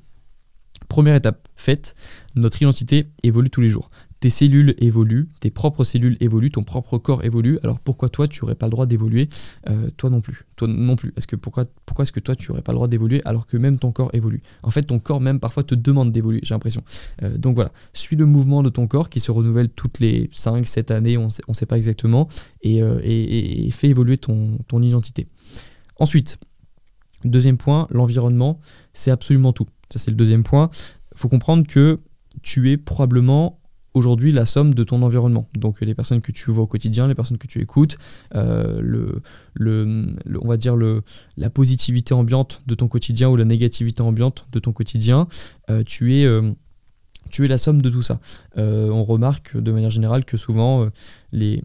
Première 0.89 1.15
étape 1.15 1.47
faite, 1.55 1.95
notre 2.35 2.61
identité 2.61 3.07
évolue 3.23 3.49
tous 3.49 3.61
les 3.61 3.69
jours 3.69 3.89
tes 4.23 4.29
cellules 4.29 4.73
évoluent, 4.77 5.27
tes 5.41 5.51
propres 5.51 5.83
cellules 5.83 6.15
évoluent, 6.21 6.49
ton 6.49 6.63
propre 6.63 6.97
corps 6.97 7.25
évolue. 7.25 7.59
Alors 7.61 7.81
pourquoi 7.81 8.07
toi 8.07 8.25
tu 8.25 8.39
n'aurais 8.39 8.55
pas 8.55 8.67
le 8.67 8.69
droit 8.69 8.85
d'évoluer 8.85 9.27
euh, 9.67 9.89
Toi 9.97 10.09
non 10.09 10.21
plus? 10.21 10.45
Toi 10.55 10.69
non 10.69 10.95
plus. 10.95 11.11
Est-ce 11.17 11.27
que 11.27 11.35
pourquoi, 11.35 11.65
pourquoi 11.85 12.03
est-ce 12.03 12.13
que 12.13 12.21
toi 12.21 12.33
tu 12.33 12.49
n'aurais 12.49 12.61
pas 12.61 12.71
le 12.71 12.77
droit 12.77 12.87
d'évoluer 12.87 13.21
alors 13.25 13.47
que 13.47 13.57
même 13.57 13.77
ton 13.77 13.91
corps 13.91 14.11
évolue? 14.13 14.41
En 14.61 14.71
fait, 14.71 14.83
ton 14.83 14.99
corps 14.99 15.19
même 15.19 15.41
parfois 15.41 15.63
te 15.63 15.75
demande 15.75 16.13
d'évoluer, 16.13 16.39
j'ai 16.41 16.55
l'impression. 16.55 16.85
Euh, 17.21 17.37
donc 17.37 17.55
voilà, 17.55 17.73
suis 17.91 18.15
le 18.15 18.25
mouvement 18.25 18.63
de 18.63 18.69
ton 18.69 18.87
corps 18.87 19.09
qui 19.09 19.19
se 19.19 19.29
renouvelle 19.29 19.67
toutes 19.67 19.99
les 19.99 20.29
5, 20.31 20.65
7 20.65 20.91
années, 20.91 21.17
on 21.17 21.25
ne 21.25 21.53
sait 21.53 21.65
pas 21.65 21.75
exactement, 21.75 22.29
euh, 22.65 23.01
et, 23.03 23.67
et, 23.67 23.71
fais 23.71 23.89
évoluer 23.89 24.17
ton, 24.17 24.57
ton 24.69 24.81
identité. 24.81 25.27
Ensuite, 25.99 26.39
deuxième 27.25 27.57
point, 27.57 27.87
l'environnement, 27.89 28.61
c'est 28.93 29.11
absolument 29.11 29.51
tout. 29.51 29.67
Ça 29.89 29.99
c'est 29.99 30.11
le 30.11 30.17
deuxième 30.17 30.45
point. 30.45 30.69
Il 31.11 31.17
faut 31.17 31.27
comprendre 31.27 31.67
que 31.67 31.99
tu 32.41 32.71
es 32.71 32.77
probablement 32.77 33.59
aujourd'hui 33.93 34.31
la 34.31 34.45
somme 34.45 34.73
de 34.73 34.83
ton 34.83 35.01
environnement. 35.01 35.47
Donc 35.55 35.81
les 35.81 35.95
personnes 35.95 36.21
que 36.21 36.31
tu 36.31 36.51
vois 36.51 36.63
au 36.63 36.67
quotidien, 36.67 37.07
les 37.07 37.15
personnes 37.15 37.37
que 37.37 37.47
tu 37.47 37.61
écoutes, 37.61 37.97
euh, 38.35 38.79
le, 38.81 39.21
le, 39.53 40.13
on 40.41 40.47
va 40.47 40.57
dire 40.57 40.75
le, 40.75 41.03
la 41.37 41.49
positivité 41.49 42.13
ambiante 42.13 42.61
de 42.67 42.75
ton 42.75 42.87
quotidien 42.87 43.29
ou 43.29 43.35
la 43.35 43.45
négativité 43.45 44.01
ambiante 44.01 44.47
de 44.51 44.59
ton 44.59 44.71
quotidien. 44.71 45.27
Euh, 45.69 45.83
tu 45.85 46.19
es 46.19 46.25
euh, 46.25 46.51
tu 47.29 47.45
es 47.45 47.47
la 47.47 47.57
somme 47.57 47.81
de 47.81 47.89
tout 47.89 48.03
ça. 48.03 48.19
On 48.57 49.01
remarque 49.01 49.57
de 49.57 49.71
manière 49.71 49.89
générale 49.89 50.23
que 50.25 50.37
souvent 50.37 50.89
les, 51.31 51.63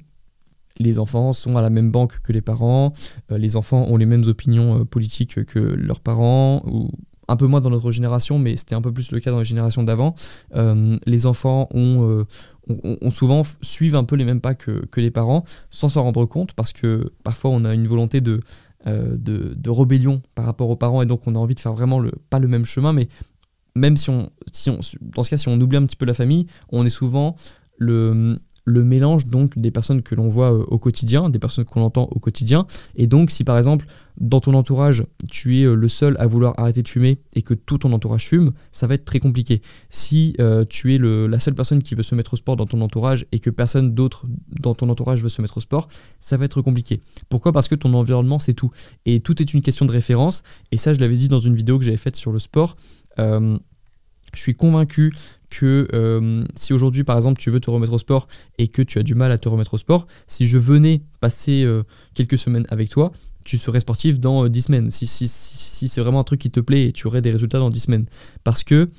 les 0.78 0.98
enfants 0.98 1.32
sont 1.32 1.56
à 1.56 1.62
la 1.62 1.68
même 1.68 1.90
banque 1.90 2.20
que 2.22 2.32
les 2.32 2.40
parents, 2.40 2.94
les 3.28 3.56
enfants 3.56 3.86
ont 3.88 3.96
les 3.96 4.06
mêmes 4.06 4.24
opinions 4.28 4.86
politiques 4.86 5.44
que 5.44 5.58
leurs 5.58 6.00
parents, 6.00 6.62
ou 6.64 6.90
un 7.28 7.36
peu 7.36 7.46
moins 7.46 7.60
dans 7.60 7.70
notre 7.70 7.90
génération, 7.90 8.38
mais 8.38 8.56
c'était 8.56 8.74
un 8.74 8.80
peu 8.80 8.92
plus 8.92 9.12
le 9.12 9.20
cas 9.20 9.30
dans 9.30 9.38
les 9.38 9.44
générations 9.44 9.82
d'avant. 9.82 10.14
les 10.54 11.26
enfants 11.26 11.68
ont, 11.72 12.24
on, 12.68 13.10
souvent 13.10 13.42
suivent 13.62 13.94
un 13.94 14.04
peu 14.04 14.16
les 14.16 14.24
mêmes 14.24 14.40
pas 14.40 14.54
que, 14.54 14.88
les 14.96 15.10
parents 15.10 15.44
sans 15.70 15.88
s'en 15.88 16.02
rendre 16.02 16.24
compte 16.24 16.52
parce 16.52 16.72
que 16.72 17.12
parfois 17.22 17.50
on 17.50 17.64
a 17.64 17.74
une 17.74 17.86
volonté 17.86 18.20
de, 18.20 18.40
euh, 18.86 19.16
de, 19.16 19.70
rébellion 19.70 20.22
par 20.34 20.44
rapport 20.44 20.70
aux 20.70 20.76
parents 20.76 21.02
et 21.02 21.06
donc 21.06 21.26
on 21.26 21.34
a 21.34 21.38
envie 21.38 21.54
de 21.54 21.60
faire 21.60 21.72
vraiment 21.72 22.02
pas 22.30 22.38
le 22.38 22.48
même 22.48 22.64
chemin 22.64 22.92
mais 22.92 23.08
même 23.74 23.96
si 23.96 24.10
on, 24.10 24.30
si 24.52 24.70
on 24.70 24.80
dans 25.00 25.22
ce 25.22 25.30
cas 25.30 25.36
si 25.36 25.48
on 25.48 25.60
oublie 25.60 25.76
un 25.76 25.84
petit 25.84 25.96
peu 25.96 26.06
la 26.06 26.14
famille 26.14 26.46
on 26.70 26.84
est 26.84 26.90
souvent 26.90 27.36
le, 27.76 28.38
le 28.68 28.84
mélange 28.84 29.26
donc 29.26 29.58
des 29.58 29.70
personnes 29.70 30.02
que 30.02 30.14
l'on 30.14 30.28
voit 30.28 30.52
euh, 30.52 30.64
au 30.68 30.78
quotidien, 30.78 31.30
des 31.30 31.38
personnes 31.38 31.64
qu'on 31.64 31.80
entend 31.80 32.08
au 32.10 32.18
quotidien. 32.18 32.66
Et 32.96 33.06
donc 33.06 33.30
si 33.30 33.42
par 33.44 33.56
exemple 33.56 33.86
dans 34.20 34.40
ton 34.40 34.54
entourage 34.54 35.04
tu 35.30 35.60
es 35.60 35.64
euh, 35.64 35.74
le 35.74 35.88
seul 35.88 36.16
à 36.18 36.26
vouloir 36.26 36.54
arrêter 36.58 36.82
de 36.82 36.88
fumer 36.88 37.18
et 37.34 37.42
que 37.42 37.54
tout 37.54 37.78
ton 37.78 37.92
entourage 37.92 38.26
fume, 38.26 38.52
ça 38.70 38.86
va 38.86 38.94
être 38.94 39.04
très 39.04 39.20
compliqué. 39.20 39.62
Si 39.90 40.36
euh, 40.40 40.64
tu 40.68 40.94
es 40.94 40.98
la 40.98 41.40
seule 41.40 41.54
personne 41.54 41.82
qui 41.82 41.94
veut 41.94 42.02
se 42.02 42.14
mettre 42.14 42.34
au 42.34 42.36
sport 42.36 42.56
dans 42.56 42.66
ton 42.66 42.80
entourage 42.80 43.26
et 43.32 43.38
que 43.38 43.50
personne 43.50 43.94
d'autre 43.94 44.26
dans 44.60 44.74
ton 44.74 44.88
entourage 44.88 45.22
veut 45.22 45.28
se 45.28 45.40
mettre 45.40 45.56
au 45.56 45.60
sport, 45.60 45.88
ça 46.20 46.36
va 46.36 46.44
être 46.44 46.60
compliqué. 46.62 47.00
Pourquoi? 47.28 47.52
Parce 47.52 47.68
que 47.68 47.74
ton 47.74 47.94
environnement 47.94 48.38
c'est 48.38 48.54
tout. 48.54 48.70
Et 49.06 49.20
tout 49.20 49.40
est 49.40 49.54
une 49.54 49.62
question 49.62 49.86
de 49.86 49.92
référence. 49.92 50.42
Et 50.72 50.76
ça 50.76 50.92
je 50.92 51.00
l'avais 51.00 51.16
dit 51.16 51.28
dans 51.28 51.40
une 51.40 51.54
vidéo 51.54 51.78
que 51.78 51.84
j'avais 51.84 51.96
faite 51.96 52.16
sur 52.16 52.32
le 52.32 52.38
sport. 52.38 52.76
je 53.16 53.58
suis 54.34 54.54
convaincu 54.54 55.14
que 55.50 55.88
euh, 55.92 56.44
si 56.54 56.72
aujourd'hui 56.72 57.04
par 57.04 57.16
exemple 57.16 57.40
tu 57.40 57.50
veux 57.50 57.60
te 57.60 57.70
remettre 57.70 57.92
au 57.92 57.98
sport 57.98 58.28
et 58.58 58.68
que 58.68 58.82
tu 58.82 58.98
as 58.98 59.02
du 59.02 59.14
mal 59.14 59.32
à 59.32 59.38
te 59.38 59.48
remettre 59.48 59.74
au 59.74 59.78
sport, 59.78 60.06
si 60.26 60.46
je 60.46 60.58
venais 60.58 61.02
passer 61.20 61.64
euh, 61.64 61.82
quelques 62.14 62.38
semaines 62.38 62.66
avec 62.70 62.90
toi, 62.90 63.12
tu 63.44 63.56
serais 63.58 63.80
sportif 63.80 64.20
dans 64.20 64.46
10 64.46 64.58
euh, 64.58 64.62
semaines. 64.62 64.90
Si, 64.90 65.06
si, 65.06 65.26
si 65.28 65.88
c'est 65.88 66.00
vraiment 66.00 66.20
un 66.20 66.24
truc 66.24 66.40
qui 66.40 66.50
te 66.50 66.60
plaît 66.60 66.88
et 66.88 66.92
tu 66.92 67.06
aurais 67.06 67.22
des 67.22 67.30
résultats 67.30 67.58
dans 67.58 67.70
10 67.70 67.80
semaines. 67.80 68.06
Parce 68.44 68.64
que 68.64 68.90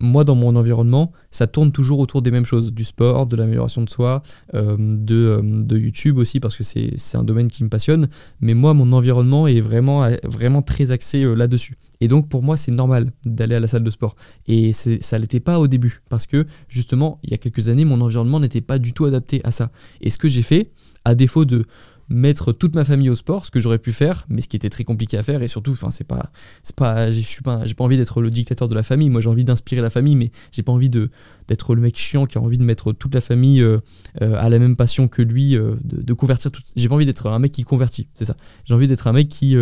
moi, 0.00 0.24
dans 0.24 0.34
mon 0.34 0.56
environnement, 0.56 1.12
ça 1.30 1.46
tourne 1.46 1.70
toujours 1.70 1.98
autour 1.98 2.22
des 2.22 2.30
mêmes 2.30 2.46
choses, 2.46 2.72
du 2.72 2.84
sport, 2.84 3.26
de 3.26 3.36
l'amélioration 3.36 3.82
de 3.82 3.90
soi, 3.90 4.22
de, 4.54 5.40
de, 5.42 5.76
YouTube 5.76 6.16
aussi, 6.16 6.40
parce 6.40 6.56
que 6.56 6.64
c'est 6.64 7.18
un 7.18 7.22
domaine 7.22 7.48
qui 7.48 7.62
me 7.62 7.68
passionne. 7.68 8.08
Mais 8.40 8.54
moi, 8.54 8.72
mon 8.72 8.90
environnement 8.94 9.46
est 9.46 9.60
vraiment, 9.60 10.08
vraiment 10.24 10.62
très 10.62 10.90
axé 10.90 11.22
là-dessus. 11.34 11.76
Et 12.00 12.08
donc 12.08 12.28
pour 12.28 12.42
moi, 12.42 12.56
c'est 12.56 12.72
normal 12.72 13.12
d'aller 13.24 13.54
à 13.54 13.60
la 13.60 13.66
salle 13.66 13.84
de 13.84 13.90
sport. 13.90 14.16
Et 14.46 14.72
ça 14.72 15.18
l'était 15.18 15.40
pas 15.40 15.58
au 15.58 15.66
début, 15.66 16.02
parce 16.08 16.26
que 16.26 16.46
justement, 16.68 17.18
il 17.22 17.30
y 17.30 17.34
a 17.34 17.38
quelques 17.38 17.68
années, 17.68 17.84
mon 17.84 18.00
environnement 18.00 18.40
n'était 18.40 18.60
pas 18.60 18.78
du 18.78 18.92
tout 18.92 19.04
adapté 19.04 19.40
à 19.44 19.50
ça. 19.50 19.70
Et 20.00 20.10
ce 20.10 20.18
que 20.18 20.28
j'ai 20.28 20.42
fait, 20.42 20.70
à 21.04 21.14
défaut 21.14 21.44
de 21.44 21.66
mettre 22.08 22.52
toute 22.52 22.74
ma 22.74 22.84
famille 22.84 23.10
au 23.10 23.14
sport, 23.14 23.46
ce 23.46 23.50
que 23.50 23.60
j'aurais 23.60 23.78
pu 23.78 23.92
faire, 23.92 24.26
mais 24.28 24.40
ce 24.40 24.48
qui 24.48 24.56
était 24.56 24.70
très 24.70 24.84
compliqué 24.84 25.18
à 25.18 25.22
faire, 25.22 25.42
et 25.42 25.48
surtout, 25.48 25.72
enfin, 25.72 25.90
c'est 25.90 26.06
pas, 26.06 26.30
c'est 26.62 26.76
pas, 26.76 27.10
je 27.10 27.20
suis 27.20 27.42
pas, 27.42 27.66
j'ai 27.66 27.74
pas 27.74 27.84
envie 27.84 27.96
d'être 27.96 28.20
le 28.20 28.30
dictateur 28.30 28.68
de 28.68 28.74
la 28.74 28.82
famille. 28.82 29.10
Moi, 29.10 29.20
j'ai 29.20 29.28
envie 29.28 29.44
d'inspirer 29.44 29.80
la 29.80 29.90
famille, 29.90 30.16
mais 30.16 30.30
j'ai 30.52 30.62
pas 30.62 30.72
envie 30.72 30.90
de 30.90 31.10
d'être 31.48 31.74
le 31.74 31.80
mec 31.80 31.96
chiant 31.96 32.26
qui 32.26 32.38
a 32.38 32.40
envie 32.40 32.58
de 32.58 32.64
mettre 32.64 32.92
toute 32.92 33.14
la 33.14 33.20
famille 33.20 33.60
euh, 33.60 33.78
euh, 34.20 34.36
à 34.36 34.48
la 34.48 34.58
même 34.58 34.76
passion 34.76 35.06
que 35.06 35.22
lui, 35.22 35.56
euh, 35.56 35.76
de, 35.84 36.12
convertir 36.12 36.50
tout. 36.50 36.62
J'ai 36.74 36.88
pas 36.88 36.94
envie 36.94 37.06
d'être 37.06 37.26
un 37.28 37.38
mec 37.38 37.52
qui 37.52 37.62
convertit, 37.62 38.08
c'est 38.14 38.24
ça. 38.24 38.36
J'ai 38.64 38.74
envie 38.74 38.86
d'être 38.86 39.06
un 39.06 39.12
mec 39.12 39.28
qui 39.28 39.56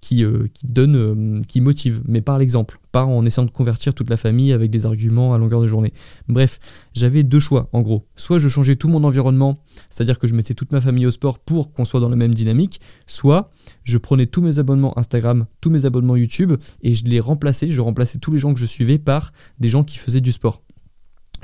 qui, 0.00 0.24
euh, 0.24 0.46
qui 0.52 0.66
donne, 0.66 0.96
euh, 0.96 1.40
qui 1.46 1.60
motive, 1.60 2.02
mais 2.06 2.20
par 2.20 2.38
l'exemple, 2.38 2.78
pas 2.92 3.04
en 3.04 3.24
essayant 3.24 3.44
de 3.44 3.50
convertir 3.50 3.94
toute 3.94 4.10
la 4.10 4.16
famille 4.16 4.52
avec 4.52 4.70
des 4.70 4.86
arguments 4.86 5.34
à 5.34 5.38
longueur 5.38 5.60
de 5.60 5.66
journée. 5.66 5.92
Bref, 6.28 6.58
j'avais 6.94 7.22
deux 7.22 7.40
choix 7.40 7.68
en 7.72 7.82
gros. 7.82 8.06
Soit 8.16 8.38
je 8.38 8.48
changeais 8.48 8.76
tout 8.76 8.88
mon 8.88 9.04
environnement, 9.04 9.62
c'est-à-dire 9.90 10.18
que 10.18 10.26
je 10.26 10.34
mettais 10.34 10.54
toute 10.54 10.72
ma 10.72 10.80
famille 10.80 11.06
au 11.06 11.10
sport 11.10 11.38
pour 11.38 11.72
qu'on 11.72 11.84
soit 11.84 12.00
dans 12.00 12.08
la 12.08 12.16
même 12.16 12.34
dynamique, 12.34 12.80
soit 13.06 13.52
je 13.84 13.98
prenais 13.98 14.26
tous 14.26 14.42
mes 14.42 14.58
abonnements 14.58 14.98
Instagram, 14.98 15.46
tous 15.60 15.70
mes 15.70 15.84
abonnements 15.84 16.16
YouTube 16.16 16.54
et 16.82 16.92
je 16.92 17.04
les 17.04 17.20
remplaçais, 17.20 17.70
je 17.70 17.80
remplaçais 17.80 18.18
tous 18.18 18.32
les 18.32 18.38
gens 18.38 18.54
que 18.54 18.60
je 18.60 18.66
suivais 18.66 18.98
par 18.98 19.32
des 19.58 19.68
gens 19.68 19.84
qui 19.84 19.98
faisaient 19.98 20.20
du 20.20 20.32
sport 20.32 20.62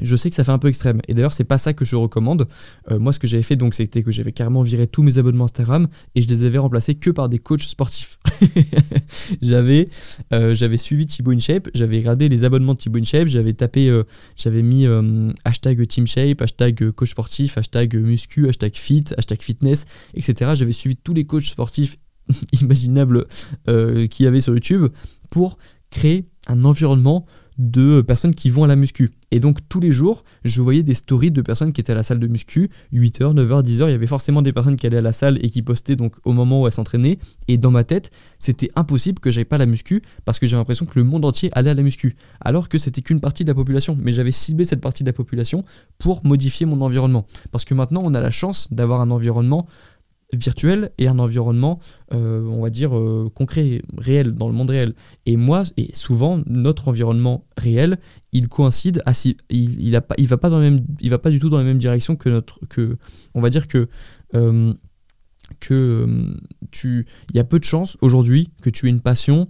je 0.00 0.16
sais 0.16 0.30
que 0.30 0.36
ça 0.36 0.44
fait 0.44 0.52
un 0.52 0.58
peu 0.58 0.68
extrême. 0.68 1.00
Et 1.08 1.14
d'ailleurs, 1.14 1.32
c'est 1.32 1.44
pas 1.44 1.58
ça 1.58 1.72
que 1.72 1.84
je 1.84 1.96
recommande. 1.96 2.48
Euh, 2.90 2.98
moi, 2.98 3.12
ce 3.12 3.18
que 3.18 3.26
j'avais 3.26 3.42
fait, 3.42 3.56
donc, 3.56 3.74
c'était 3.74 4.02
que 4.02 4.10
j'avais 4.10 4.32
carrément 4.32 4.62
viré 4.62 4.86
tous 4.86 5.02
mes 5.02 5.18
abonnements 5.18 5.44
Instagram 5.44 5.88
et 6.14 6.22
je 6.22 6.28
les 6.28 6.44
avais 6.44 6.58
remplacés 6.58 6.94
que 6.94 7.10
par 7.10 7.28
des 7.28 7.38
coachs 7.38 7.62
sportifs. 7.62 8.18
j'avais, 9.42 9.84
euh, 10.32 10.54
j'avais 10.54 10.76
suivi 10.76 11.06
Thibaut 11.06 11.32
InShape, 11.32 11.68
j'avais 11.74 11.98
regardé 11.98 12.28
les 12.28 12.44
abonnements 12.44 12.74
de 12.74 12.78
Thibaut 12.78 12.98
InShape, 12.98 13.28
j'avais 13.28 13.52
tapé, 13.52 13.88
euh, 13.88 14.02
j'avais 14.36 14.62
mis 14.62 14.86
hashtag 15.44 15.86
TeamShape, 15.86 16.40
hashtag 16.42 16.90
coach 16.92 17.10
sportif, 17.10 17.58
hashtag 17.58 17.94
muscu, 17.96 18.48
hashtag 18.48 18.74
fit, 18.74 19.04
hashtag 19.16 19.42
fitness, 19.42 19.84
etc. 20.14 20.52
J'avais 20.54 20.72
suivi 20.72 20.96
tous 20.96 21.14
les 21.14 21.24
coachs 21.24 21.44
sportifs 21.44 21.96
imaginables 22.60 23.26
qu'il 23.66 24.24
y 24.24 24.26
avait 24.26 24.40
sur 24.40 24.52
YouTube 24.52 24.88
pour 25.30 25.58
créer 25.90 26.26
un 26.46 26.64
environnement 26.64 27.26
de 27.58 28.00
personnes 28.00 28.34
qui 28.34 28.50
vont 28.50 28.64
à 28.64 28.66
la 28.66 28.76
muscu. 28.76 29.12
Et 29.30 29.40
donc 29.40 29.58
tous 29.68 29.80
les 29.80 29.90
jours, 29.90 30.24
je 30.44 30.60
voyais 30.62 30.82
des 30.82 30.94
stories 30.94 31.30
de 31.30 31.42
personnes 31.42 31.72
qui 31.72 31.80
étaient 31.80 31.92
à 31.92 31.96
la 31.96 32.02
salle 32.02 32.20
de 32.20 32.26
muscu, 32.26 32.70
8h, 32.92 33.34
9h, 33.34 33.64
10h, 33.64 33.88
il 33.88 33.92
y 33.92 33.94
avait 33.94 34.06
forcément 34.06 34.42
des 34.42 34.52
personnes 34.52 34.76
qui 34.76 34.86
allaient 34.86 34.98
à 34.98 35.02
la 35.02 35.12
salle 35.12 35.38
et 35.42 35.50
qui 35.50 35.62
postaient 35.62 35.96
donc 35.96 36.16
au 36.24 36.32
moment 36.32 36.62
où 36.62 36.66
elles 36.66 36.72
s'entraînaient. 36.72 37.18
Et 37.48 37.58
dans 37.58 37.70
ma 37.70 37.84
tête, 37.84 38.10
c'était 38.38 38.70
impossible 38.76 39.20
que 39.20 39.30
j'aille 39.30 39.44
pas 39.44 39.56
à 39.56 39.60
la 39.60 39.66
muscu 39.66 40.02
parce 40.24 40.38
que 40.38 40.46
j'ai 40.46 40.56
l'impression 40.56 40.86
que 40.86 40.98
le 40.98 41.04
monde 41.04 41.24
entier 41.24 41.50
allait 41.52 41.70
à 41.70 41.74
la 41.74 41.82
muscu. 41.82 42.16
Alors 42.40 42.68
que 42.68 42.78
c'était 42.78 43.02
qu'une 43.02 43.20
partie 43.20 43.44
de 43.44 43.48
la 43.48 43.54
population. 43.54 43.96
Mais 44.00 44.12
j'avais 44.12 44.30
ciblé 44.30 44.64
cette 44.64 44.80
partie 44.80 45.02
de 45.02 45.08
la 45.08 45.12
population 45.12 45.64
pour 45.98 46.24
modifier 46.24 46.66
mon 46.66 46.80
environnement. 46.82 47.26
Parce 47.50 47.64
que 47.64 47.74
maintenant, 47.74 48.02
on 48.04 48.14
a 48.14 48.20
la 48.20 48.30
chance 48.30 48.72
d'avoir 48.72 49.00
un 49.00 49.10
environnement 49.10 49.66
virtuel 50.32 50.90
et 50.98 51.08
un 51.08 51.18
environnement, 51.18 51.78
euh, 52.12 52.44
on 52.44 52.62
va 52.62 52.70
dire, 52.70 52.96
euh, 52.96 53.30
concret, 53.34 53.82
réel, 53.96 54.32
dans 54.32 54.48
le 54.48 54.54
monde 54.54 54.70
réel. 54.70 54.94
Et 55.24 55.36
moi, 55.36 55.62
et 55.76 55.94
souvent, 55.94 56.40
notre 56.46 56.88
environnement 56.88 57.44
réel, 57.56 57.98
il 58.32 58.48
coïncide, 58.48 59.02
il, 59.50 59.80
il, 59.80 59.96
a 59.96 60.00
pas, 60.00 60.14
il, 60.18 60.28
même, 60.28 60.80
il 61.00 61.10
va 61.10 61.18
pas 61.18 61.30
du 61.30 61.38
tout 61.38 61.48
dans 61.48 61.58
la 61.58 61.64
même 61.64 61.78
direction 61.78 62.16
que 62.16 62.28
notre, 62.28 62.60
que, 62.68 62.96
on 63.34 63.40
va 63.40 63.50
dire 63.50 63.68
que, 63.68 63.88
euh, 64.34 64.72
que 65.60 66.34
tu, 66.72 67.06
il 67.30 67.36
y 67.36 67.40
a 67.40 67.44
peu 67.44 67.58
de 67.58 67.64
chances 67.64 67.96
aujourd'hui 68.00 68.50
que 68.62 68.70
tu 68.70 68.86
aies 68.86 68.90
une 68.90 69.00
passion 69.00 69.46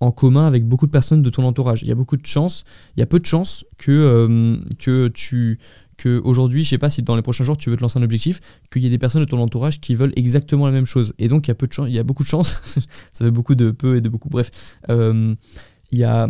en 0.00 0.12
commun 0.12 0.46
avec 0.46 0.66
beaucoup 0.66 0.86
de 0.86 0.90
personnes 0.90 1.22
de 1.22 1.30
ton 1.30 1.44
entourage. 1.44 1.82
Il 1.82 1.88
y 1.88 1.92
a 1.92 1.94
beaucoup 1.94 2.16
de 2.16 2.26
chances, 2.26 2.64
il 2.96 3.00
y 3.00 3.02
a 3.02 3.06
peu 3.06 3.20
de 3.20 3.26
chances 3.26 3.64
que, 3.78 4.58
que 4.78 5.08
tu 5.08 5.58
aujourd'hui, 6.08 6.64
je 6.64 6.70
sais 6.70 6.78
pas 6.78 6.90
si 6.90 7.02
dans 7.02 7.16
les 7.16 7.22
prochains 7.22 7.44
jours 7.44 7.56
tu 7.56 7.70
veux 7.70 7.76
te 7.76 7.82
lancer 7.82 7.98
un 7.98 8.02
objectif, 8.02 8.40
qu'il 8.70 8.82
y 8.82 8.86
ait 8.86 8.90
des 8.90 8.98
personnes 8.98 9.22
de 9.22 9.26
ton 9.28 9.40
entourage 9.40 9.80
qui 9.80 9.94
veulent 9.94 10.12
exactement 10.16 10.66
la 10.66 10.72
même 10.72 10.86
chose. 10.86 11.14
Et 11.18 11.28
donc 11.28 11.46
il 11.46 11.50
y 11.50 11.52
a 11.52 11.54
peu 11.54 11.66
de 11.66 11.72
chance, 11.72 11.88
il 11.88 11.94
y 11.94 11.98
a 11.98 12.02
beaucoup 12.02 12.22
de 12.22 12.28
chance, 12.28 12.60
ça 13.12 13.24
fait 13.24 13.30
beaucoup 13.30 13.54
de 13.54 13.70
peu 13.70 13.96
et 13.96 14.00
de 14.00 14.08
beaucoup. 14.08 14.28
Bref, 14.28 14.50
euh, 14.88 15.34
il 15.92 15.98
y 15.98 16.04
a, 16.04 16.28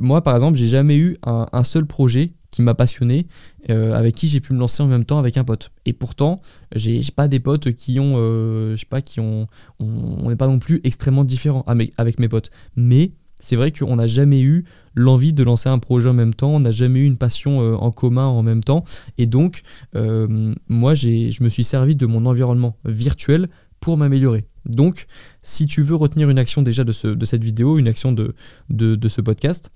moi 0.00 0.22
par 0.22 0.34
exemple, 0.34 0.58
j'ai 0.58 0.68
jamais 0.68 0.96
eu 0.96 1.16
un, 1.24 1.64
seul 1.64 1.86
projet 1.86 2.32
qui 2.50 2.60
m'a 2.60 2.74
passionné, 2.74 3.26
euh, 3.70 3.94
avec 3.94 4.14
qui 4.14 4.28
j'ai 4.28 4.40
pu 4.40 4.52
me 4.52 4.58
lancer 4.58 4.82
en 4.82 4.86
même 4.86 5.06
temps 5.06 5.18
avec 5.18 5.38
un 5.38 5.44
pote. 5.44 5.72
Et 5.86 5.94
pourtant, 5.94 6.40
j'ai 6.74 7.00
pas 7.16 7.26
des 7.26 7.40
potes 7.40 7.72
qui 7.72 7.98
ont, 7.98 8.14
euh, 8.16 8.76
je 8.76 8.80
sais 8.80 8.86
pas, 8.86 9.00
qui 9.00 9.20
ont, 9.20 9.46
on 9.78 10.28
n'est 10.28 10.36
pas 10.36 10.48
non 10.48 10.58
plus 10.58 10.80
extrêmement 10.84 11.24
différents 11.24 11.64
avec 11.66 12.20
mes 12.20 12.28
potes. 12.28 12.50
Mais 12.76 13.12
c'est 13.42 13.56
vrai 13.56 13.72
qu'on 13.72 13.96
n'a 13.96 14.06
jamais 14.06 14.40
eu 14.40 14.64
l'envie 14.94 15.32
de 15.32 15.42
lancer 15.42 15.68
un 15.68 15.78
projet 15.78 16.08
en 16.08 16.14
même 16.14 16.32
temps, 16.32 16.54
on 16.54 16.60
n'a 16.60 16.70
jamais 16.70 17.00
eu 17.00 17.04
une 17.04 17.18
passion 17.18 17.60
euh, 17.60 17.74
en 17.74 17.90
commun 17.90 18.26
en 18.26 18.42
même 18.42 18.62
temps. 18.62 18.84
Et 19.18 19.26
donc, 19.26 19.62
euh, 19.96 20.54
moi, 20.68 20.94
je 20.94 21.42
me 21.42 21.48
suis 21.48 21.64
servi 21.64 21.96
de 21.96 22.06
mon 22.06 22.24
environnement 22.24 22.78
virtuel 22.84 23.48
pour 23.80 23.96
m'améliorer. 23.96 24.46
Donc, 24.64 25.06
si 25.42 25.66
tu 25.66 25.82
veux 25.82 25.96
retenir 25.96 26.30
une 26.30 26.38
action 26.38 26.62
déjà 26.62 26.84
de, 26.84 26.92
cette 26.92 27.42
vidéo, 27.42 27.78
une 27.78 27.88
action 27.88 28.12
de, 28.12 28.34
de 28.70 29.08
ce 29.08 29.20
podcast, 29.20 29.72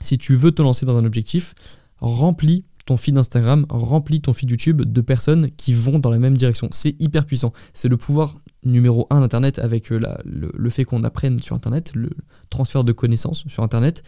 si 0.00 0.16
tu 0.16 0.34
veux 0.34 0.52
te 0.52 0.62
lancer 0.62 0.86
dans 0.86 0.96
un 0.96 1.04
objectif, 1.04 1.54
remplis 1.98 2.64
ton 2.88 2.96
feed 2.96 3.18
Instagram, 3.18 3.66
remplis 3.68 4.22
ton 4.22 4.32
feed 4.32 4.48
YouTube 4.48 4.80
de 4.80 5.00
personnes 5.02 5.50
qui 5.58 5.74
vont 5.74 5.98
dans 5.98 6.10
la 6.10 6.18
même 6.18 6.38
direction. 6.38 6.68
C'est 6.70 6.96
hyper 6.98 7.26
puissant. 7.26 7.52
C'est 7.74 7.88
le 7.88 7.98
pouvoir 7.98 8.38
numéro 8.70 9.06
un 9.10 9.20
d'Internet 9.20 9.58
avec 9.58 9.90
euh, 9.90 10.00
le, 10.24 10.70
fait 10.70 10.84
qu'on 10.84 11.04
apprenne 11.04 11.40
sur 11.40 11.56
Internet, 11.56 11.92
le 11.94 12.10
transfert 12.50 12.84
de 12.84 12.92
connaissances 12.92 13.44
sur 13.48 13.62
Internet. 13.62 14.02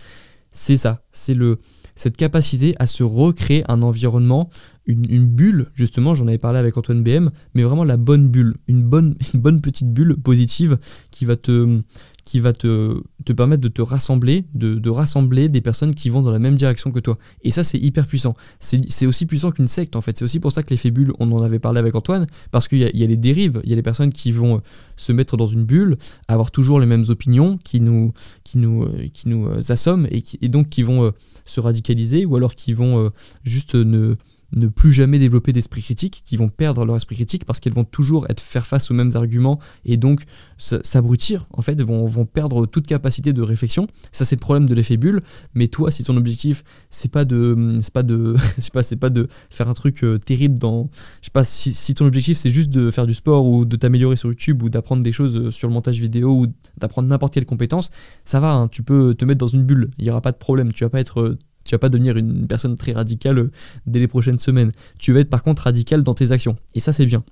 C'est 0.52 0.76
ça, 0.76 1.02
c'est 1.12 1.34
le 1.34 1.58
cette 1.94 2.16
capacité 2.16 2.74
à 2.78 2.86
se 2.86 3.02
recréer 3.02 3.62
un 3.68 3.82
environnement, 3.82 4.48
une, 4.86 5.26
bulle, 5.26 5.66
justement, 5.74 6.14
j'en 6.14 6.28
avais 6.28 6.38
parlé 6.38 6.58
avec 6.58 6.76
Antoine 6.78 7.02
BM, 7.02 7.30
mais 7.54 7.62
vraiment 7.62 7.84
la 7.84 7.98
bonne 7.98 8.28
bulle, 8.28 8.56
une 8.68 8.82
bonne, 8.82 9.16
une 9.34 9.40
bonne 9.40 9.61
petite 9.61 9.92
bulle 9.92 10.16
positive 10.16 10.78
qui 11.11 11.26
va 11.26 11.36
te, 11.36 11.82
qui 12.31 12.39
va 12.39 12.53
te, 12.53 13.03
permettre 13.37 13.61
de 13.61 13.66
te 13.66 13.83
rassembler, 13.83 14.45
de, 14.55 14.89
rassembler 14.89 15.49
des 15.49 15.61
personnes 15.61 15.97
qui 15.97 16.11
vont 16.11 16.22
dans 16.22 16.31
la 16.31 16.39
même 16.39 16.55
direction 16.55 16.93
que 16.93 17.01
toi. 17.01 17.18
Et 17.43 17.51
ça, 17.51 17.64
c'est 17.64 17.76
hyper 17.76 18.07
puissant. 18.07 18.37
C'est 18.61 19.05
aussi 19.05 19.26
puissant 19.26 19.51
qu'une 19.51 19.66
secte, 19.66 19.97
en 19.97 20.01
fait. 20.01 20.16
C'est 20.16 20.24
aussi 20.24 20.39
pour 20.39 20.53
ça 20.53 20.62
que 20.62 20.70
l'effet 20.70 20.93
bulle, 20.93 21.12
on 21.18 21.33
en 21.33 21.43
avait 21.43 21.59
parlé 21.59 21.81
avec 21.81 21.93
Antoine, 21.97 22.28
parce 22.53 22.68
qu'il 22.68 22.78
y, 22.78 23.03
a 23.03 23.07
les 23.07 23.16
dérives, 23.16 23.61
il 23.64 23.70
y 23.70 23.72
a 23.72 23.76
les 23.76 23.83
personnes 23.83 24.12
qui 24.12 24.31
vont 24.31 24.59
euh, 24.59 24.61
se 24.97 25.11
mettre 25.11 25.37
dans 25.37 25.47
une 25.47 25.64
bulle, 25.64 25.97
avoir 26.28 26.53
toujours 26.53 26.78
les 26.78 26.87
mêmes 26.87 27.05
opinions, 27.09 27.59
qui 27.64 27.81
nous, 27.81 28.12
qui 28.45 28.59
nous, 28.59 28.85
euh, 28.85 29.09
qui 29.12 29.28
nous 29.28 29.49
euh, 29.49 29.61
assomment, 29.68 30.07
et, 30.12 30.49
donc 30.49 30.68
qui 30.68 30.85
vont 30.85 31.12
se 31.47 31.59
radicaliser 31.59 32.26
ou 32.26 32.37
alors 32.37 32.55
qui 32.55 32.74
vont 32.74 33.11
juste 33.43 33.74
ne 33.74 34.14
ne 34.53 34.66
plus 34.66 34.92
jamais 34.92 35.18
développer 35.18 35.53
d'esprit 35.53 35.82
critique, 35.82 36.22
qui 36.24 36.36
vont 36.36 36.48
perdre 36.48 36.84
leur 36.84 36.96
esprit 36.96 37.16
critique 37.16 37.44
parce 37.44 37.61
qu'elles 37.61 37.74
vont 37.74 37.84
toujours 37.84 38.26
être 38.28 38.40
faire 38.40 38.66
face 38.66 38.90
aux 38.90 38.94
mêmes 38.94 39.12
arguments 39.14 39.59
et 39.84 39.96
donc 39.96 40.22
s'abrutir, 40.59 41.46
en 41.53 41.62
fait, 41.62 41.80
vont, 41.82 42.05
vont 42.07 42.26
perdre 42.26 42.66
toute 42.66 42.86
capacité 42.86 43.32
de 43.32 43.42
réflexion. 43.42 43.86
Ça, 44.12 44.24
c'est 44.24 44.36
le 44.36 44.40
problème 44.40 44.66
de 44.66 44.74
l'effet 44.74 44.96
bulle. 44.96 45.22
Mais 45.55 45.68
toi, 45.68 45.90
si 45.90 46.05
ton 46.05 46.16
objectif, 46.16 46.64
c'est 46.90 47.11
pas 47.11 47.24
de, 47.24 47.78
c'est 47.82 47.92
pas 47.92 48.03
de, 48.03 48.36
pas, 48.72 48.82
c'est 48.82 48.96
pas 48.96 49.11
de 49.11 49.28
faire 49.48 49.68
un 49.68 49.74
truc 49.74 50.05
euh, 50.05 50.18
terrible 50.18 50.59
dans, 50.59 50.88
je 51.20 51.26
sais 51.26 51.30
pas, 51.32 51.44
si, 51.44 51.72
si 51.72 51.94
ton 51.94 52.07
objectif 52.07 52.38
c'est 52.38 52.51
juste 52.51 52.70
de 52.70 52.90
faire 52.90 53.07
du 53.07 53.14
sport 53.14 53.46
ou 53.46 53.64
de 53.64 53.76
t'améliorer 53.76 54.16
sur 54.16 54.28
YouTube 54.28 54.62
ou 54.62 54.68
d'apprendre 54.68 55.03
des 55.03 55.12
choses 55.12 55.36
euh, 55.36 55.51
sur 55.51 55.68
le 55.68 55.74
montage 55.74 56.01
vidéo 56.01 56.30
ou 56.30 56.46
d'apprendre 56.78 57.09
n'importe 57.09 57.34
quelle 57.34 57.46
compétence, 57.46 57.90
ça 58.24 58.40
va, 58.40 58.53
hein, 58.53 58.68
tu 58.68 58.82
peux 58.82 59.14
te 59.14 59.24
mettre 59.24 59.38
dans 59.38 59.46
une 59.46 59.64
bulle, 59.64 59.90
il 59.98 60.05
y 60.05 60.11
aura 60.11 60.20
pas 60.20 60.32
de 60.32 60.36
problème, 60.36 60.72
tu 60.72 60.84
vas 60.84 60.90
pas 60.90 61.01
être 61.01 61.20
euh, 61.20 61.38
tu 61.70 61.76
vas 61.76 61.78
pas 61.78 61.88
devenir 61.88 62.16
une 62.16 62.48
personne 62.48 62.74
très 62.74 62.90
radicale 62.90 63.38
euh, 63.38 63.50
dès 63.86 64.00
les 64.00 64.08
prochaines 64.08 64.38
semaines. 64.38 64.72
Tu 64.98 65.12
vas 65.12 65.20
être 65.20 65.30
par 65.30 65.44
contre 65.44 65.62
radical 65.62 66.02
dans 66.02 66.14
tes 66.14 66.32
actions. 66.32 66.56
Et 66.74 66.80
ça, 66.80 66.92
c'est 66.92 67.06
bien. 67.06 67.22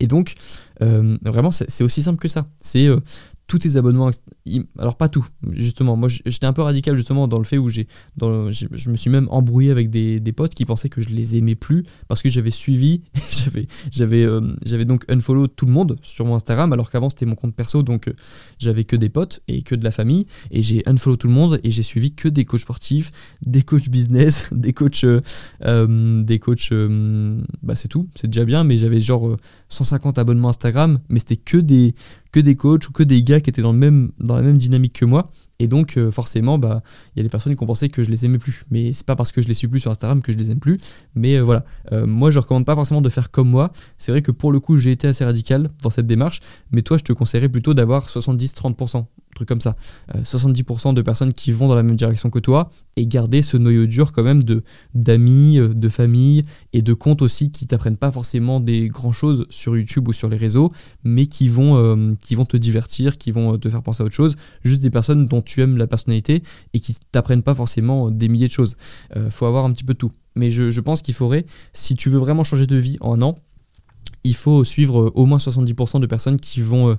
Et 0.00 0.06
donc, 0.06 0.32
euh, 0.80 1.18
vraiment, 1.22 1.50
c'est 1.50 1.84
aussi 1.84 2.02
simple 2.02 2.18
que 2.18 2.28
ça. 2.28 2.46
C'est 2.62 2.86
euh, 2.86 3.00
tous 3.46 3.58
tes 3.58 3.76
abonnements. 3.76 4.10
Alors, 4.78 4.96
pas 4.96 5.08
tout, 5.08 5.26
justement. 5.52 5.96
Moi, 5.96 6.08
j'étais 6.08 6.46
un 6.46 6.52
peu 6.52 6.62
radical, 6.62 6.94
justement, 6.96 7.28
dans 7.28 7.38
le 7.38 7.44
fait 7.44 7.58
où 7.58 7.68
j'ai. 7.68 7.86
Je 8.20 8.90
me 8.90 8.96
suis 8.96 9.10
même 9.10 9.28
embrouillé 9.30 9.70
avec 9.70 9.90
des, 9.90 10.20
des, 10.20 10.32
potes 10.32 10.54
qui 10.54 10.64
pensaient 10.64 10.88
que 10.88 11.00
je 11.00 11.10
les 11.10 11.36
aimais 11.36 11.54
plus 11.54 11.84
parce 12.08 12.22
que 12.22 12.28
j'avais 12.28 12.50
suivi. 12.50 13.02
j'avais 13.90 14.24
euh, 14.24 14.40
j'avais 14.64 14.84
donc 14.84 15.04
unfollow 15.08 15.48
tout 15.48 15.66
le 15.66 15.72
monde 15.72 15.98
sur 16.02 16.24
mon 16.24 16.36
Instagram, 16.36 16.72
alors 16.72 16.90
qu'avant, 16.90 17.10
c'était 17.10 17.26
mon 17.26 17.34
compte 17.34 17.54
perso, 17.54 17.82
donc 17.82 18.08
euh, 18.08 18.14
j'avais 18.58 18.84
que 18.84 18.96
des 18.96 19.08
potes 19.08 19.40
et 19.48 19.62
que 19.62 19.74
de 19.74 19.84
la 19.84 19.90
famille. 19.90 20.26
Et 20.50 20.62
j'ai 20.62 20.82
unfollow 20.86 21.16
tout 21.16 21.28
le 21.28 21.34
monde 21.34 21.60
et 21.62 21.70
j'ai 21.70 21.82
suivi 21.82 22.14
que 22.14 22.28
des 22.28 22.44
coachs 22.44 22.60
sportifs, 22.60 23.10
des 23.44 23.62
coachs 23.62 23.88
business, 23.88 24.48
des 24.52 24.72
coachs. 24.72 25.04
Euh, 25.04 26.22
des 26.22 26.38
coachs. 26.38 26.72
bah, 27.62 27.74
c'est 27.74 27.88
tout, 27.88 28.08
c'est 28.14 28.28
déjà 28.28 28.44
bien, 28.44 28.64
mais 28.64 28.78
j'avais 28.78 29.00
genre 29.00 29.36
150 29.68 30.18
abonnements 30.18 30.48
Instagram, 30.48 31.00
mais 31.08 31.18
c'était 31.18 31.36
que 31.36 31.58
des 31.58 31.94
que 32.32 32.40
des 32.40 32.56
coachs 32.56 32.88
ou 32.88 32.92
que 32.92 33.02
des 33.02 33.22
gars 33.22 33.40
qui 33.40 33.50
étaient 33.50 33.62
dans, 33.62 33.72
la 33.72 33.78
même 34.42 34.56
dynamique 34.56 34.94
que 34.94 35.04
moi. 35.04 35.30
Et 35.58 35.68
donc, 35.68 35.96
euh, 35.96 36.10
forcément, 36.10 36.58
bah, 36.58 36.82
il 37.14 37.18
y 37.18 37.20
a 37.20 37.22
des 37.22 37.28
personnes 37.28 37.54
qui 37.54 37.62
ont 37.62 37.66
pensé 37.66 37.88
que 37.88 38.02
je 38.02 38.10
les 38.10 38.24
aimais 38.24 38.38
plus. 38.38 38.64
Mais 38.70 38.92
c'est 38.92 39.06
pas 39.06 39.14
parce 39.14 39.30
que 39.30 39.40
je 39.40 39.46
les 39.46 39.54
suis 39.54 39.68
plus 39.68 39.78
sur 39.78 39.92
Instagram 39.92 40.20
que 40.20 40.32
je 40.32 40.38
les 40.38 40.50
aime 40.50 40.58
plus. 40.58 40.78
Mais 41.14 41.36
euh, 41.36 41.42
voilà, 41.42 41.64
euh, 41.92 42.04
moi, 42.04 42.32
je 42.32 42.40
recommande 42.40 42.64
pas 42.64 42.74
forcément 42.74 43.00
de 43.00 43.08
faire 43.08 43.30
comme 43.30 43.48
moi. 43.48 43.70
C'est 43.96 44.10
vrai 44.10 44.22
que 44.22 44.32
pour 44.32 44.50
le 44.50 44.58
coup, 44.58 44.78
j'ai 44.78 44.90
été 44.90 45.06
assez 45.06 45.24
radical 45.24 45.70
dans 45.82 45.90
cette 45.90 46.06
démarche. 46.06 46.40
Mais 46.72 46.82
toi, 46.82 46.96
je 46.96 47.04
te 47.04 47.12
conseillerais 47.12 47.48
plutôt 47.48 47.74
d'avoir 47.74 48.08
70-30% 48.08 49.04
truc 49.34 49.48
comme 49.48 49.60
ça. 49.60 49.76
70% 50.14 50.90
euh, 50.90 50.92
de 50.92 51.02
personnes 51.02 51.32
qui 51.32 51.52
vont 51.52 51.68
dans 51.68 51.74
la 51.74 51.82
même 51.82 51.96
direction 51.96 52.30
que 52.30 52.38
toi 52.38 52.70
et 52.96 53.06
garder 53.06 53.42
ce 53.42 53.56
noyau 53.56 53.86
dur 53.86 54.12
quand 54.12 54.22
même 54.22 54.42
de 54.42 54.62
d'amis, 54.94 55.58
euh, 55.58 55.68
de 55.68 55.88
famille 55.88 56.44
et 56.72 56.82
de 56.82 56.92
comptes 56.92 57.22
aussi 57.22 57.50
qui 57.50 57.66
t'apprennent 57.66 57.96
pas 57.96 58.12
forcément 58.12 58.60
des 58.60 58.88
grands 58.88 59.12
choses 59.12 59.46
sur 59.50 59.76
YouTube 59.76 60.08
ou 60.08 60.12
sur 60.12 60.28
les 60.28 60.36
réseaux, 60.36 60.72
mais 61.04 61.26
qui 61.26 61.48
vont 61.48 61.76
euh, 61.76 62.14
qui 62.22 62.34
vont 62.34 62.44
te 62.44 62.56
divertir, 62.56 63.18
qui 63.18 63.30
vont 63.30 63.58
te 63.58 63.68
faire 63.68 63.82
penser 63.82 64.02
à 64.02 64.06
autre 64.06 64.14
chose. 64.14 64.36
Juste 64.64 64.82
des 64.82 64.90
personnes 64.90 65.26
dont 65.26 65.42
tu 65.42 65.60
aimes 65.62 65.76
la 65.76 65.86
personnalité 65.86 66.42
et 66.74 66.80
qui 66.80 66.96
t'apprennent 67.10 67.42
pas 67.42 67.54
forcément 67.54 68.10
des 68.10 68.28
milliers 68.28 68.48
de 68.48 68.52
choses. 68.52 68.76
faut 69.30 69.46
avoir 69.46 69.64
un 69.64 69.72
petit 69.72 69.84
peu 69.84 69.94
tout. 69.94 70.12
Mais 70.34 70.50
je 70.50 70.80
pense 70.80 71.02
qu'il 71.02 71.14
faudrait, 71.14 71.44
si 71.72 71.94
tu 71.94 72.08
veux 72.08 72.18
vraiment 72.18 72.44
changer 72.44 72.66
de 72.66 72.76
vie 72.76 72.96
en 73.00 73.12
un 73.12 73.22
an, 73.22 73.38
il 74.24 74.34
faut 74.34 74.64
suivre 74.64 75.12
au 75.14 75.26
moins 75.26 75.38
70% 75.38 76.00
de 76.00 76.06
personnes 76.06 76.38
qui 76.38 76.60
vont 76.60 76.96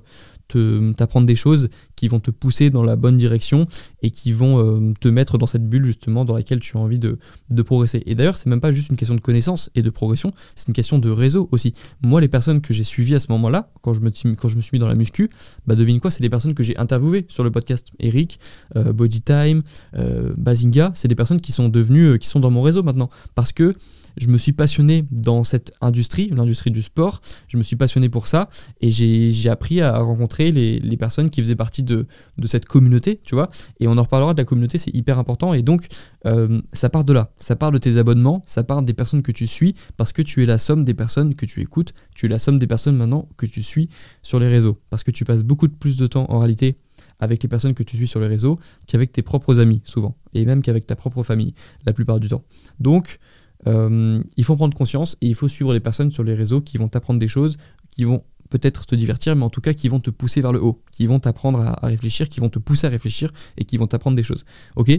t'apprendre 0.48 1.26
des 1.26 1.34
choses 1.34 1.68
qui 1.96 2.08
vont 2.08 2.20
te 2.20 2.30
pousser 2.30 2.70
dans 2.70 2.82
la 2.82 2.96
bonne 2.96 3.16
direction 3.16 3.66
et 4.02 4.10
qui 4.10 4.32
vont 4.32 4.58
euh, 4.58 4.92
te 5.00 5.08
mettre 5.08 5.38
dans 5.38 5.46
cette 5.46 5.68
bulle 5.68 5.84
justement 5.84 6.24
dans 6.24 6.34
laquelle 6.34 6.60
tu 6.60 6.76
as 6.76 6.80
envie 6.80 6.98
de, 6.98 7.18
progresser. 7.62 8.02
Et 8.06 8.14
d'ailleurs, 8.14 8.36
c'est 8.36 8.50
même 8.50 8.60
pas 8.60 8.72
juste 8.72 8.90
une 8.90 8.96
question 8.96 9.14
de 9.14 9.20
connaissance 9.20 9.70
et 9.74 9.82
de 9.82 9.90
progression, 9.90 10.32
c'est 10.54 10.68
une 10.68 10.74
question 10.74 10.98
de 10.98 11.08
réseau 11.10 11.48
aussi. 11.50 11.74
Moi, 12.02 12.20
les 12.20 12.28
personnes 12.28 12.60
que 12.60 12.74
j'ai 12.74 12.84
suivies 12.84 13.14
à 13.14 13.20
ce 13.20 13.32
moment-là, 13.32 13.70
quand, 13.80 13.94
je 13.94 14.00
me, 14.00 14.10
quand 14.34 14.48
je 14.48 14.56
me 14.56 14.60
suis 14.60 14.74
mis 14.74 14.78
dans 14.78 14.88
la 14.88 14.94
muscu, 14.94 15.30
bah 15.66 15.76
devine 15.76 16.00
quoi, 16.00 16.10
c'est 16.10 16.22
des 16.22 16.28
personnes 16.28 16.54
que 16.54 16.62
j'ai 16.62 16.76
interviewées 16.76 17.24
sur 17.28 17.42
le 17.42 17.50
podcast. 17.50 17.88
Eric, 18.00 18.38
euh, 18.76 18.92
Bodytime, 18.92 19.62
euh, 19.96 20.34
Bazinga, 20.36 20.92
c'est 20.94 21.08
des 21.08 21.14
personnes 21.14 21.40
qui 21.40 21.52
sont 21.52 21.68
devenues, 21.68 22.18
qui 22.18 22.28
sont 22.28 22.40
dans 22.40 22.50
mon 22.50 22.62
réseau 22.62 22.82
maintenant. 22.82 23.08
Parce 23.34 23.52
que 23.52 23.74
je 24.16 24.28
me 24.28 24.38
suis 24.38 24.52
passionné 24.52 25.04
dans 25.10 25.44
cette 25.44 25.72
industrie, 25.80 26.30
l'industrie 26.34 26.70
du 26.70 26.82
sport. 26.82 27.20
Je 27.48 27.56
me 27.56 27.62
suis 27.62 27.76
passionné 27.76 28.08
pour 28.08 28.26
ça 28.26 28.48
et 28.80 28.90
j'ai 28.90 29.48
appris 29.48 29.80
à 29.80 29.98
rencontrer 29.98 30.50
les, 30.52 30.96
personnes 30.96 31.28
qui 31.28 31.40
faisaient 31.40 31.56
partie 31.56 31.82
de, 31.82 32.06
de, 32.38 32.46
cette 32.46 32.66
communauté, 32.66 33.20
tu 33.24 33.34
vois. 33.34 33.50
Et 33.80 33.88
on 33.88 33.98
en 33.98 34.02
reparlera 34.02 34.32
de 34.32 34.40
la 34.40 34.44
communauté, 34.44 34.78
c'est 34.78 34.94
hyper 34.94 35.18
important. 35.18 35.54
Et 35.54 35.62
donc, 35.62 35.88
euh, 36.26 36.60
ça 36.72 36.88
part 36.88 37.04
de 37.04 37.12
là. 37.12 37.32
Ça 37.36 37.56
part 37.56 37.72
de 37.72 37.78
tes 37.78 37.96
abonnements, 37.96 38.42
ça 38.46 38.62
part 38.62 38.82
des 38.82 38.94
personnes 38.94 39.22
que 39.22 39.32
tu 39.32 39.46
suis 39.46 39.74
parce 39.96 40.12
que 40.12 40.22
tu 40.22 40.42
es 40.42 40.46
la 40.46 40.58
somme 40.58 40.84
des 40.84 40.94
personnes 40.94 41.34
que 41.34 41.46
tu 41.46 41.60
écoutes. 41.60 41.94
Tu 42.14 42.26
es 42.26 42.28
la 42.28 42.38
somme 42.38 42.58
des 42.58 42.66
personnes 42.66 42.96
maintenant 42.96 43.28
que 43.36 43.46
tu 43.46 43.62
suis 43.62 43.88
sur 44.22 44.38
les 44.38 44.48
réseaux. 44.48 44.78
Parce 44.90 45.02
que 45.02 45.10
tu 45.10 45.24
passes 45.24 45.42
beaucoup 45.42 45.66
de 45.66 45.74
plus 45.74 45.96
de 45.96 46.06
temps 46.06 46.26
en 46.28 46.38
réalité 46.38 46.76
avec 47.20 47.42
les 47.42 47.48
personnes 47.48 47.74
que 47.74 47.82
tu 47.82 47.96
suis 47.96 48.06
sur 48.06 48.20
les 48.20 48.26
réseaux 48.26 48.58
qu'avec 48.86 49.12
tes 49.12 49.22
propres 49.22 49.58
amis, 49.58 49.82
souvent. 49.84 50.16
Et 50.34 50.44
même 50.44 50.62
qu'avec 50.62 50.86
ta 50.86 50.96
propre 50.96 51.22
famille, 51.22 51.54
la 51.86 51.92
plupart 51.92 52.20
du 52.20 52.28
temps. 52.28 52.44
Donc, 52.80 53.18
euh, 53.66 54.22
il 54.36 54.44
faut 54.44 54.56
prendre 54.56 54.76
conscience 54.76 55.16
et 55.20 55.26
il 55.26 55.34
faut 55.34 55.48
suivre 55.48 55.72
les 55.72 55.80
personnes 55.80 56.10
sur 56.10 56.24
les 56.24 56.34
réseaux 56.34 56.60
qui 56.60 56.76
vont 56.76 56.88
t'apprendre 56.88 57.18
des 57.18 57.28
choses, 57.28 57.56
qui 57.90 58.04
vont 58.04 58.22
peut-être 58.50 58.86
te 58.86 58.94
divertir, 58.94 59.34
mais 59.34 59.44
en 59.44 59.50
tout 59.50 59.60
cas 59.60 59.72
qui 59.72 59.88
vont 59.88 60.00
te 60.00 60.10
pousser 60.10 60.40
vers 60.40 60.52
le 60.52 60.62
haut, 60.62 60.82
qui 60.92 61.06
vont 61.06 61.18
t'apprendre 61.18 61.60
à, 61.60 61.78
réfléchir, 61.82 62.28
qui 62.28 62.40
vont 62.40 62.50
te 62.50 62.58
pousser 62.58 62.86
à 62.86 62.90
réfléchir 62.90 63.32
et 63.56 63.64
qui 63.64 63.76
vont 63.76 63.86
t'apprendre 63.86 64.16
des 64.16 64.22
choses. 64.22 64.44
Ok? 64.76 64.92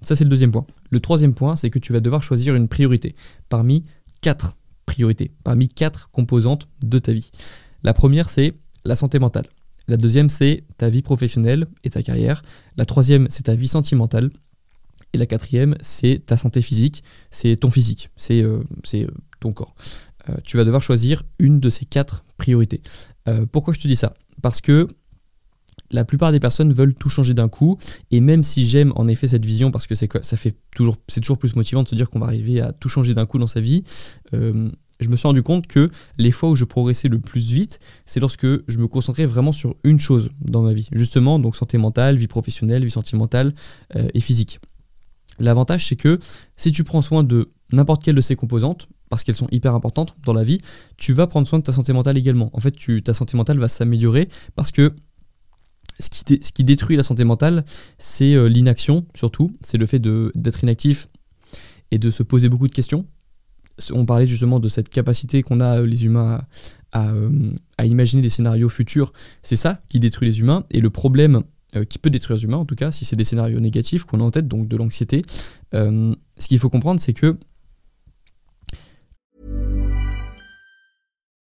Ça 0.00 0.16
c'est 0.16 0.24
le 0.24 0.30
deuxième 0.30 0.52
point. 0.52 0.66
Le 0.90 1.00
troisième 1.00 1.34
point, 1.34 1.56
c'est 1.56 1.70
que 1.70 1.78
tu 1.78 1.92
vas 1.92 2.00
devoir 2.00 2.22
choisir 2.22 2.54
une 2.54 2.68
priorité 2.68 3.14
parmi 3.48 3.84
quatre 4.20 4.56
priorités, 4.86 5.32
parmi 5.44 5.68
quatre 5.68 6.10
composantes 6.10 6.68
de 6.82 6.98
ta 6.98 7.12
vie. 7.12 7.30
La 7.82 7.92
première, 7.92 8.30
c'est 8.30 8.54
la 8.84 8.96
santé 8.96 9.18
mentale. 9.18 9.46
La 9.88 9.96
deuxième, 9.96 10.28
c'est 10.28 10.64
ta 10.78 10.88
vie 10.88 11.02
professionnelle 11.02 11.66
et 11.84 11.90
ta 11.90 12.02
carrière. 12.02 12.42
La 12.76 12.86
troisième, 12.86 13.26
c'est 13.30 13.44
ta 13.44 13.54
vie 13.54 13.68
sentimentale. 13.68 14.30
Et 15.12 15.18
la 15.18 15.26
quatrième, 15.26 15.76
c'est 15.82 16.22
ta 16.24 16.36
santé 16.36 16.62
physique, 16.62 17.02
c'est 17.30 17.56
ton 17.56 17.70
physique, 17.70 18.08
c'est 18.16 18.42
euh, 18.42 18.62
euh, 18.94 19.06
ton 19.40 19.52
corps. 19.52 19.74
Euh, 20.28 20.36
tu 20.44 20.56
vas 20.56 20.64
devoir 20.64 20.82
choisir 20.82 21.22
une 21.38 21.60
de 21.60 21.68
ces 21.68 21.84
quatre 21.84 22.24
priorités. 22.38 22.82
pourquoi 23.52 23.72
je 23.72 23.78
te 23.78 23.86
dis 23.86 23.96
ça? 23.96 24.14
Parce 24.40 24.60
que 24.60 24.88
la 25.90 26.04
plupart 26.04 26.32
des 26.32 26.40
personnes 26.40 26.72
veulent 26.72 26.94
tout 26.94 27.08
changer 27.08 27.34
d'un 27.34 27.48
coup, 27.48 27.78
et 28.10 28.20
même 28.20 28.42
si 28.42 28.66
j'aime 28.66 28.92
en 28.96 29.06
effet 29.06 29.28
cette 29.28 29.44
vision, 29.44 29.70
parce 29.70 29.86
que 29.86 29.94
c'est 29.94 30.08
toujours 30.70 31.38
plus 31.38 31.54
motivant 31.54 31.82
de 31.82 31.88
se 31.88 31.94
dire 31.94 32.08
qu'on 32.10 32.18
va 32.18 32.26
arriver 32.26 32.60
à 32.60 32.72
tout 32.72 32.88
changer 32.88 33.14
d'un 33.14 33.26
coup 33.26 33.38
dans 33.38 33.46
sa 33.46 33.60
vie, 33.60 33.84
je 34.32 35.08
me 35.08 35.16
suis 35.16 35.28
rendu 35.28 35.42
compte 35.42 35.66
que 35.68 35.90
les 36.18 36.32
fois 36.32 36.50
où 36.50 36.56
je 36.56 36.64
progressais 36.64 37.08
le 37.08 37.20
plus 37.20 37.42
vite, 37.42 37.78
c'est 38.06 38.18
lorsque 38.18 38.46
je 38.46 38.78
me 38.78 38.88
concentrais 38.88 39.26
vraiment 39.26 39.52
sur 39.52 39.76
une 39.84 40.00
chose 40.00 40.30
dans 40.40 40.62
ma 40.62 40.72
vie. 40.72 40.88
Justement, 40.92 41.38
donc 41.38 41.54
santé 41.54 41.78
mentale, 41.78 42.16
vie 42.16 42.28
professionnelle, 42.28 42.84
vie 42.84 42.90
sentimentale 42.90 43.54
et 43.94 44.20
physique. 44.20 44.58
L'avantage, 45.38 45.88
c'est 45.88 45.96
que 45.96 46.18
si 46.56 46.72
tu 46.72 46.84
prends 46.84 47.02
soin 47.02 47.24
de 47.24 47.50
n'importe 47.72 48.04
quelle 48.04 48.14
de 48.14 48.20
ces 48.20 48.36
composantes, 48.36 48.88
parce 49.08 49.24
qu'elles 49.24 49.36
sont 49.36 49.48
hyper 49.50 49.74
importantes 49.74 50.16
dans 50.24 50.32
la 50.32 50.44
vie, 50.44 50.60
tu 50.96 51.12
vas 51.12 51.26
prendre 51.26 51.46
soin 51.46 51.58
de 51.58 51.64
ta 51.64 51.72
santé 51.72 51.92
mentale 51.92 52.16
également. 52.16 52.50
En 52.52 52.60
fait, 52.60 52.72
tu, 52.72 53.02
ta 53.02 53.12
santé 53.12 53.36
mentale 53.36 53.58
va 53.58 53.68
s'améliorer 53.68 54.28
parce 54.56 54.72
que 54.72 54.94
ce 56.00 56.08
qui, 56.08 56.64
détruit 56.64 56.96
la 56.96 57.02
santé 57.02 57.24
mentale, 57.24 57.64
c'est 57.98 58.34
euh, 58.34 58.46
l'inaction 58.46 59.06
surtout, 59.14 59.56
c'est 59.62 59.78
le 59.78 59.86
fait 59.86 60.00
d'être 60.00 60.62
inactif 60.62 61.08
et 61.90 61.98
de 61.98 62.10
se 62.10 62.22
poser 62.22 62.48
beaucoup 62.48 62.66
de 62.66 62.72
questions. 62.72 63.06
On 63.90 64.04
parlait 64.04 64.26
justement 64.26 64.60
de 64.60 64.68
cette 64.68 64.88
capacité 64.88 65.42
qu'on 65.42 65.60
a 65.60 65.80
euh, 65.80 65.86
les 65.86 66.04
humains 66.04 66.42
euh, 66.94 67.52
à 67.78 67.86
imaginer 67.86 68.22
des 68.22 68.30
scénarios 68.30 68.68
futurs. 68.68 69.12
C'est 69.42 69.56
ça 69.56 69.82
qui 69.88 70.00
détruit 70.00 70.28
les 70.28 70.40
humains. 70.40 70.64
Et 70.70 70.80
le 70.80 70.90
problème 70.90 71.42
euh, 71.74 71.84
qui 71.84 71.98
peut 71.98 72.10
détruire 72.10 72.36
les 72.36 72.44
humains, 72.44 72.58
en 72.58 72.64
tout 72.64 72.74
cas, 72.74 72.92
si 72.92 73.04
c'est 73.04 73.16
des 73.16 73.24
scénarios 73.24 73.60
négatifs 73.60 74.04
qu'on 74.04 74.20
a 74.20 74.24
en 74.24 74.30
tête, 74.30 74.48
donc 74.48 74.68
de 74.68 74.76
l'anxiété. 74.76 75.22
Euh, 75.74 76.14
ce 76.38 76.48
qu'il 76.48 76.58
faut 76.58 76.70
comprendre, 76.70 77.00
c'est 77.00 77.14
que. 77.14 77.36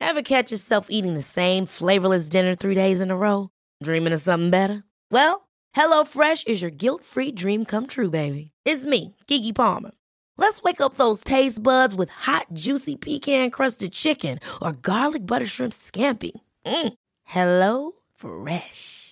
Ever 0.01 0.23
catch 0.23 0.51
yourself 0.51 0.87
eating 0.91 1.14
the 1.14 1.23
same 1.23 1.66
flavorless 1.66 2.29
dinner 2.29 2.55
three 2.55 2.75
days 2.75 3.01
in 3.01 3.11
a 3.11 3.16
row? 3.16 3.49
Dreaming 3.83 4.12
of 4.12 4.20
something 4.20 4.51
better? 4.51 4.85
Well, 5.11 5.49
HelloFresh 5.75 6.47
is 6.47 6.61
your 6.61 6.70
guilt-free 6.70 7.33
dream 7.33 7.64
come 7.64 7.87
true, 7.87 8.11
baby. 8.11 8.51
It's 8.64 8.85
me, 8.85 9.16
Kiki 9.27 9.53
Palmer. 9.53 9.93
Let's 10.37 10.62
wake 10.62 10.81
up 10.81 10.95
those 10.95 11.23
taste 11.25 11.62
buds 11.62 11.95
with 11.95 12.11
hot, 12.11 12.47
juicy 12.53 12.97
pecan-crusted 12.97 13.93
chicken 13.93 14.39
or 14.61 14.73
garlic 14.73 15.27
butter 15.27 15.47
shrimp 15.47 15.73
scampi. 15.73 16.33
Mm. 16.66 16.93
Hello 17.25 17.93
Fresh. 18.14 19.11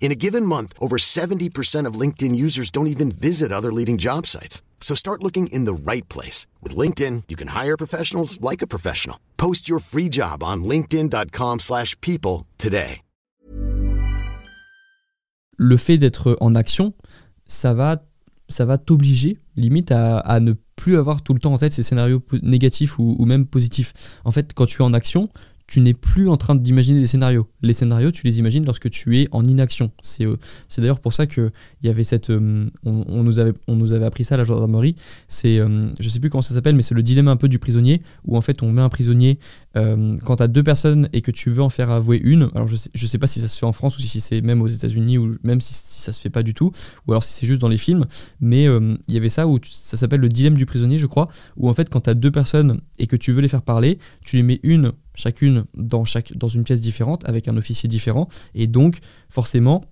In 0.00 0.10
a 0.10 0.20
given 0.24 0.46
month, 0.46 0.72
over 0.80 0.96
70% 0.96 1.84
of 1.84 2.00
LinkedIn 2.00 2.34
users 2.34 2.70
don't 2.70 2.86
even 2.94 3.10
visit 3.10 3.52
other 3.52 3.70
leading 3.70 3.98
job 3.98 4.26
sites. 4.26 4.62
So 4.80 4.94
start 4.94 5.22
looking 5.22 5.48
in 5.48 5.66
the 5.66 5.92
right 5.92 6.08
place. 6.08 6.46
With 6.62 6.74
LinkedIn, 6.74 7.24
you 7.28 7.36
can 7.36 7.48
hire 7.48 7.76
professionals 7.76 8.40
like 8.40 8.62
a 8.62 8.66
professional. 8.66 9.18
Post 9.36 9.68
your 9.68 9.80
free 9.80 10.08
job 10.08 10.42
on 10.42 10.64
linkedin.com/people 10.64 11.58
slash 11.58 11.94
people 12.00 12.46
today. 12.56 13.02
le 15.58 15.76
fait 15.76 15.98
d'être 15.98 16.38
en 16.40 16.54
action, 16.54 16.94
ça 17.46 17.74
va, 17.74 17.98
t'obliger 18.78 19.38
limite 19.56 19.92
à, 19.92 20.40
ne 20.40 20.54
plus 20.76 20.96
avoir 20.96 21.22
tout 21.22 21.34
le 21.34 21.40
temps 21.40 21.52
en 21.52 21.58
tête 21.58 21.72
ces 21.72 21.82
scénarios 21.82 22.22
négatifs 22.42 22.98
ou 22.98 23.24
même 23.26 23.44
positifs. 23.44 23.92
En 24.24 24.30
fait, 24.30 24.54
quand 24.54 24.66
tu 24.66 24.80
es 24.80 24.84
en 24.84 24.94
action, 24.94 25.28
tu 25.68 25.80
n'es 25.82 25.92
plus 25.92 26.28
en 26.30 26.38
train 26.38 26.54
d'imaginer 26.54 26.98
les 26.98 27.06
scénarios. 27.06 27.46
Les 27.60 27.74
scénarios, 27.74 28.10
tu 28.10 28.26
les 28.26 28.38
imagines 28.38 28.64
lorsque 28.64 28.88
tu 28.88 29.20
es 29.20 29.28
en 29.32 29.44
inaction. 29.44 29.92
C'est 30.00 30.26
euh, 30.26 30.36
d'ailleurs 30.78 30.98
pour 30.98 31.12
ça 31.12 31.26
que 31.26 31.52
il 31.82 31.86
y 31.86 31.90
avait 31.90 32.04
cette, 32.04 32.30
euh, 32.30 32.70
on, 32.84 33.22
nous 33.22 33.38
avait, 33.38 33.52
on 33.68 33.76
nous 33.76 33.92
avait 33.92 34.06
appris 34.06 34.24
ça 34.24 34.36
à 34.36 34.38
la 34.38 34.44
gendarmerie. 34.44 34.96
C'est, 35.28 35.58
euh, 35.58 35.90
je 36.00 36.08
sais 36.08 36.20
plus 36.20 36.30
comment 36.30 36.40
ça 36.40 36.54
s'appelle, 36.54 36.74
mais 36.74 36.80
c'est 36.80 36.94
le 36.94 37.02
dilemme 37.02 37.28
un 37.28 37.36
peu 37.36 37.48
du 37.48 37.58
prisonnier, 37.58 38.00
où 38.24 38.38
en 38.38 38.40
fait 38.40 38.62
on 38.62 38.72
met 38.72 38.80
un 38.80 38.88
prisonnier 38.88 39.38
euh, 39.76 40.16
quand 40.24 40.36
tu 40.36 40.42
as 40.42 40.48
deux 40.48 40.62
personnes 40.62 41.10
et 41.12 41.20
que 41.20 41.30
tu 41.30 41.50
veux 41.50 41.62
en 41.62 41.68
faire 41.68 41.90
avouer 41.90 42.18
une. 42.18 42.48
Alors 42.54 42.66
je 42.66 42.76
sais, 42.76 42.88
je 42.94 43.06
sais 43.06 43.18
pas 43.18 43.26
si 43.26 43.40
ça 43.40 43.48
se 43.48 43.58
fait 43.58 43.66
en 43.66 43.72
France 43.72 43.98
ou 43.98 44.00
si 44.00 44.22
c'est 44.22 44.40
même 44.40 44.62
aux 44.62 44.68
États-Unis 44.68 45.18
ou 45.18 45.36
même 45.42 45.60
si, 45.60 45.74
si 45.74 46.00
ça 46.00 46.14
se 46.14 46.20
fait 46.22 46.30
pas 46.30 46.42
du 46.42 46.54
tout, 46.54 46.72
ou 47.06 47.12
alors 47.12 47.24
si 47.24 47.34
c'est 47.34 47.46
juste 47.46 47.60
dans 47.60 47.68
les 47.68 47.76
films. 47.76 48.06
Mais 48.40 48.64
il 48.64 49.14
y 49.14 49.18
avait 49.18 49.28
ça 49.28 49.46
où 49.46 49.58
ça 49.70 49.98
s'appelle 49.98 50.20
le 50.20 50.30
dilemme 50.30 50.56
du 50.56 50.64
prisonnier, 50.64 50.96
je 50.96 51.06
crois, 51.06 51.28
où 51.58 51.68
en 51.68 51.74
fait 51.74 51.90
quand 51.90 52.00
tu 52.02 52.10
as 52.10 52.14
deux 52.14 52.30
personnes 52.30 52.80
et 52.98 53.06
que 53.06 53.16
tu 53.16 53.32
veux 53.32 53.42
les 53.42 53.48
faire 53.48 53.62
parler, 53.62 53.98
tu 54.24 54.36
les 54.36 54.42
mets 54.42 54.60
une 54.62 54.92
chacune 55.18 55.64
dans, 55.74 56.04
une 56.04 56.64
pièce 56.64 56.80
différente 56.80 57.28
avec 57.28 57.48
un 57.48 57.56
officier 57.56 57.88
différent. 57.88 58.28
Et 58.54 58.66
donc, 58.66 58.98
forcément, 59.28 59.84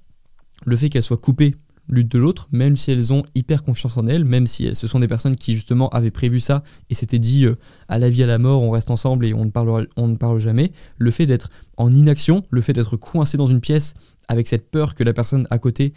le 0.65 0.77
fait 0.77 0.89
qu'elles 0.89 1.03
soient 1.03 1.17
coupées 1.17 1.57
l'une 1.89 2.09
de 2.09 2.19
l'autre, 2.19 2.49
même 2.51 2.77
si 2.77 2.91
elles 2.91 3.13
ont 3.13 3.23
hyper 3.35 3.63
confiance 3.63 3.97
en 3.97 4.07
elles, 4.07 4.25
même 4.25 4.47
si 4.47 4.75
ce 4.75 4.87
sont 4.87 4.99
des 4.99 5.07
personnes 5.07 5.37
qui 5.37 5.55
justement 5.55 5.89
avaient 5.91 6.11
prévu 6.11 6.41
ça 6.41 6.65
et 6.91 6.95
s'étaient 6.95 7.21
dit 7.21 7.45
euh, 7.45 7.55
à 7.89 7.99
la 7.99 8.09
vie 8.09 8.25
à 8.25 8.27
la 8.27 8.39
mort, 8.39 8.63
on 8.63 8.71
reste 8.71 8.91
ensemble 8.91 9.25
et 9.25 9.35
on 9.35 9.45
ne 9.45 9.51
parle, 9.51 9.87
on 9.97 10.09
ne 10.09 10.17
parle 10.17 10.41
jamais, 10.41 10.73
le 10.99 11.11
fait 11.13 11.27
d'être 11.27 11.49
en 11.77 11.91
inaction, 11.93 12.45
le 12.51 12.61
fait 12.63 12.73
d'être 12.73 12.97
coincé 12.97 13.37
dans 13.37 13.47
une 13.47 13.61
pièce 13.61 13.95
avec 14.27 14.49
cette 14.49 14.69
peur 14.71 14.97
que 14.97 15.05
la 15.05 15.13
personne 15.13 15.47
à 15.51 15.59
côté 15.59 15.93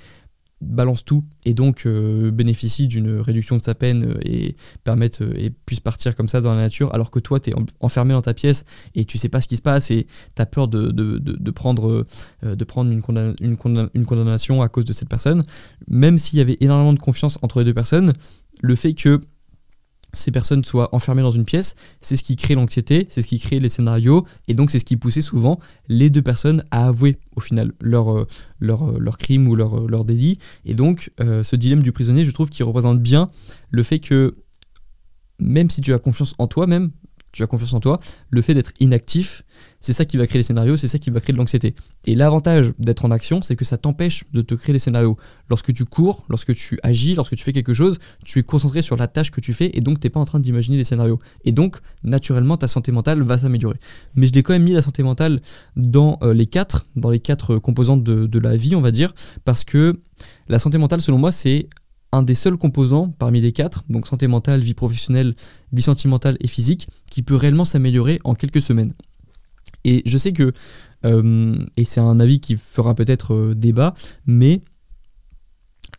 balance 0.61 1.05
tout 1.05 1.23
et 1.45 1.53
donc 1.53 1.85
euh, 1.85 2.31
bénéficie 2.31 2.87
d'une 2.87 3.19
réduction 3.19 3.55
de 3.55 3.61
sa 3.61 3.75
peine 3.75 4.03
euh, 4.03 4.19
et 4.25 4.55
permette 4.83 5.21
euh, 5.21 5.33
et 5.35 5.51
puisse 5.51 5.79
partir 5.79 6.15
comme 6.15 6.27
ça 6.27 6.41
dans 6.41 6.53
la 6.53 6.61
nature 6.61 6.93
alors 6.93 7.11
que 7.11 7.19
toi 7.19 7.39
tu 7.39 7.51
es 7.51 7.53
enfermé 7.79 8.13
dans 8.13 8.21
ta 8.21 8.33
pièce 8.33 8.65
et 8.93 9.05
tu 9.05 9.17
sais 9.17 9.29
pas 9.29 9.39
ce 9.41 9.47
qui 9.47 9.57
se 9.57 9.61
passe 9.61 9.89
et 9.91 10.05
tu 10.35 10.41
as 10.41 10.45
peur 10.45 10.67
de, 10.67 10.91
de, 10.91 11.17
de, 11.19 11.51
prendre, 11.51 12.05
de 12.43 12.63
prendre 12.63 12.91
une, 12.91 13.01
une, 13.41 13.89
une 13.93 14.05
condamnation 14.05 14.61
à 14.61 14.69
cause 14.69 14.85
de 14.85 14.93
cette 14.93 15.09
personne. 15.09 15.43
Même 15.87 16.17
s'il 16.17 16.39
y 16.39 16.41
avait 16.41 16.57
énormément 16.59 16.93
de 16.93 16.99
confiance 16.99 17.39
entre 17.41 17.59
les 17.59 17.65
deux 17.65 17.73
personnes 17.73 18.13
le 18.61 18.75
fait 18.75 18.93
que 18.93 19.21
ces 20.13 20.31
personnes 20.31 20.63
soient 20.63 20.93
enfermées 20.93 21.21
dans 21.21 21.31
une 21.31 21.45
pièce, 21.45 21.75
c'est 22.01 22.15
ce 22.15 22.23
qui 22.23 22.35
crée 22.35 22.55
l'anxiété, 22.55 23.07
c'est 23.09 23.21
ce 23.21 23.27
qui 23.27 23.39
crée 23.39 23.59
les 23.59 23.69
scénarios, 23.69 24.25
et 24.47 24.53
donc 24.53 24.71
c'est 24.71 24.79
ce 24.79 24.85
qui 24.85 24.97
poussait 24.97 25.21
souvent 25.21 25.59
les 25.87 26.09
deux 26.09 26.21
personnes 26.21 26.63
à 26.71 26.87
avouer 26.87 27.17
au 27.35 27.41
final 27.41 27.71
leur, 27.79 28.11
euh, 28.11 28.27
leur, 28.59 28.89
euh, 28.89 28.97
leur 28.99 29.17
crime 29.17 29.47
ou 29.47 29.55
leur, 29.55 29.77
euh, 29.77 29.87
leur 29.87 30.05
délit. 30.05 30.39
Et 30.65 30.73
donc 30.73 31.11
ce 31.19 31.55
dilemme 31.55 31.83
du 31.83 31.91
prisonnier, 31.91 32.23
je 32.23 32.31
trouve 32.31 32.49
qu'il 32.49 32.65
représente 32.65 33.01
bien 33.01 33.27
le 33.69 33.83
fait 33.83 33.99
que 33.99 34.35
même 35.39 35.69
si 35.69 35.81
tu 35.81 35.93
as 35.93 35.99
confiance 35.99 36.35
en 36.37 36.47
toi-même, 36.47 36.91
tu 37.31 37.43
as 37.43 37.47
confiance 37.47 37.73
en 37.73 37.79
toi, 37.79 37.99
le 38.29 38.41
fait 38.41 38.53
d'être 38.53 38.71
inactif, 38.79 39.43
c'est 39.79 39.93
ça 39.93 40.05
qui 40.05 40.17
va 40.17 40.27
créer 40.27 40.39
les 40.39 40.43
scénarios, 40.43 40.77
c'est 40.77 40.87
ça 40.87 40.99
qui 40.99 41.09
va 41.09 41.19
créer 41.19 41.33
de 41.33 41.37
l'anxiété. 41.37 41.75
Et 42.05 42.15
l'avantage 42.15 42.73
d'être 42.79 43.05
en 43.05 43.11
action, 43.11 43.41
c'est 43.41 43.55
que 43.55 43.65
ça 43.65 43.77
t'empêche 43.77 44.23
de 44.33 44.41
te 44.41 44.55
créer 44.55 44.73
les 44.73 44.79
scénarios. 44.79 45.17
Lorsque 45.49 45.73
tu 45.73 45.85
cours, 45.85 46.25
lorsque 46.29 46.53
tu 46.53 46.79
agis, 46.83 47.15
lorsque 47.15 47.35
tu 47.35 47.43
fais 47.43 47.53
quelque 47.53 47.73
chose, 47.73 47.99
tu 48.25 48.39
es 48.39 48.43
concentré 48.43 48.81
sur 48.81 48.95
la 48.95 49.07
tâche 49.07 49.31
que 49.31 49.41
tu 49.41 49.53
fais 49.53 49.71
et 49.73 49.81
donc 49.81 49.99
t'es 49.99 50.09
pas 50.09 50.19
en 50.19 50.25
train 50.25 50.39
d'imaginer 50.39 50.77
les 50.77 50.83
scénarios. 50.83 51.19
Et 51.45 51.51
donc, 51.51 51.77
naturellement, 52.03 52.57
ta 52.57 52.67
santé 52.67 52.91
mentale 52.91 53.21
va 53.21 53.37
s'améliorer. 53.37 53.77
Mais 54.15 54.27
je 54.27 54.33
l'ai 54.33 54.43
quand 54.43 54.53
même 54.53 54.63
mis 54.63 54.73
la 54.73 54.81
santé 54.81 55.03
mentale 55.03 55.39
dans 55.75 56.17
euh, 56.23 56.33
les 56.33 56.45
quatre, 56.45 56.85
dans 56.95 57.09
les 57.09 57.19
quatre 57.19 57.55
euh, 57.55 57.59
composantes 57.59 58.03
de 58.03 58.39
la 58.39 58.55
vie, 58.55 58.75
on 58.75 58.81
va 58.81 58.91
dire, 58.91 59.13
parce 59.45 59.63
que 59.63 59.99
la 60.47 60.59
santé 60.59 60.77
mentale, 60.77 61.01
selon 61.01 61.17
moi, 61.17 61.31
c'est 61.31 61.67
un 62.11 62.23
des 62.23 62.35
seuls 62.35 62.57
composants 62.57 63.09
parmi 63.09 63.39
les 63.39 63.51
quatre, 63.51 63.83
donc 63.89 64.07
santé 64.07 64.27
mentale, 64.27 64.61
vie 64.61 64.73
professionnelle, 64.73 65.35
vie 65.71 65.81
sentimentale 65.81 66.37
et 66.39 66.47
physique, 66.47 66.87
qui 67.11 67.21
peut 67.21 67.35
réellement 67.35 67.65
s'améliorer 67.65 68.19
en 68.23 68.33
quelques 68.35 68.61
semaines. 68.61 68.93
Et 69.83 70.01
je 70.05 70.17
sais 70.17 70.33
que, 70.33 70.51
euh, 71.05 71.65
et 71.77 71.83
c'est 71.83 72.01
un 72.01 72.19
avis 72.19 72.39
qui 72.39 72.57
fera 72.57 72.95
peut-être 72.95 73.33
euh, 73.33 73.55
débat, 73.55 73.93
mais 74.25 74.61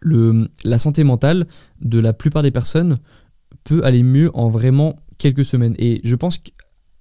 le, 0.01 0.49
la 0.65 0.79
santé 0.79 1.05
mentale 1.05 1.47
de 1.81 1.99
la 1.99 2.13
plupart 2.13 2.43
des 2.43 2.51
personnes 2.51 2.99
peut 3.65 3.85
aller 3.85 4.03
mieux 4.03 4.31
en 4.35 4.49
vraiment 4.49 4.97
quelques 5.19 5.45
semaines. 5.45 5.75
Et 5.79 6.01
je 6.05 6.15
pense 6.15 6.39
que 6.39 6.51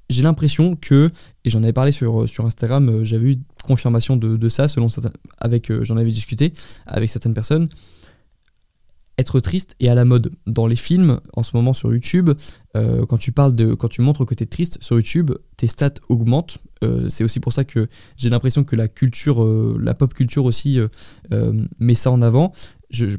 j'ai 0.09 0.23
l'impression 0.23 0.75
que, 0.75 1.11
et 1.45 1.49
j'en 1.49 1.63
avais 1.63 1.73
parlé 1.73 1.91
sur, 1.91 2.27
sur 2.27 2.45
Instagram, 2.45 2.89
euh, 2.89 3.03
j'avais 3.03 3.33
eu 3.33 3.39
confirmation 3.63 4.17
de, 4.17 4.37
de 4.37 4.49
ça, 4.49 4.67
selon 4.67 4.87
avec, 5.37 5.69
euh, 5.69 5.83
j'en 5.83 5.97
avais 5.97 6.11
discuté 6.11 6.53
avec 6.85 7.09
certaines 7.09 7.33
personnes, 7.33 7.69
être 9.19 9.39
triste 9.39 9.75
est 9.79 9.89
à 9.89 9.95
la 9.95 10.05
mode. 10.05 10.31
Dans 10.47 10.67
les 10.67 10.75
films, 10.75 11.19
en 11.33 11.43
ce 11.43 11.55
moment 11.55 11.73
sur 11.73 11.91
YouTube, 11.91 12.31
euh, 12.75 13.05
quand 13.05 13.17
tu 13.17 13.31
parles 13.31 13.55
de, 13.55 13.73
quand 13.73 13.87
tu 13.87 14.01
montres 14.01 14.25
que 14.25 14.35
tu 14.35 14.43
es 14.43 14.47
triste 14.47 14.77
sur 14.81 14.95
YouTube, 14.95 15.31
tes 15.57 15.67
stats 15.67 15.95
augmentent. 16.07 16.57
Euh, 16.83 17.09
c'est 17.09 17.23
aussi 17.23 17.39
pour 17.39 17.51
ça 17.51 17.65
que 17.65 17.87
j'ai 18.15 18.29
l'impression 18.29 18.63
que 18.63 18.75
la 18.75 18.87
culture, 18.87 19.43
euh, 19.43 19.77
la 19.81 19.93
pop 19.93 20.13
culture 20.13 20.45
aussi 20.45 20.79
met 21.79 21.95
ça 21.95 22.11
en 22.11 22.21
avant. 22.21 22.53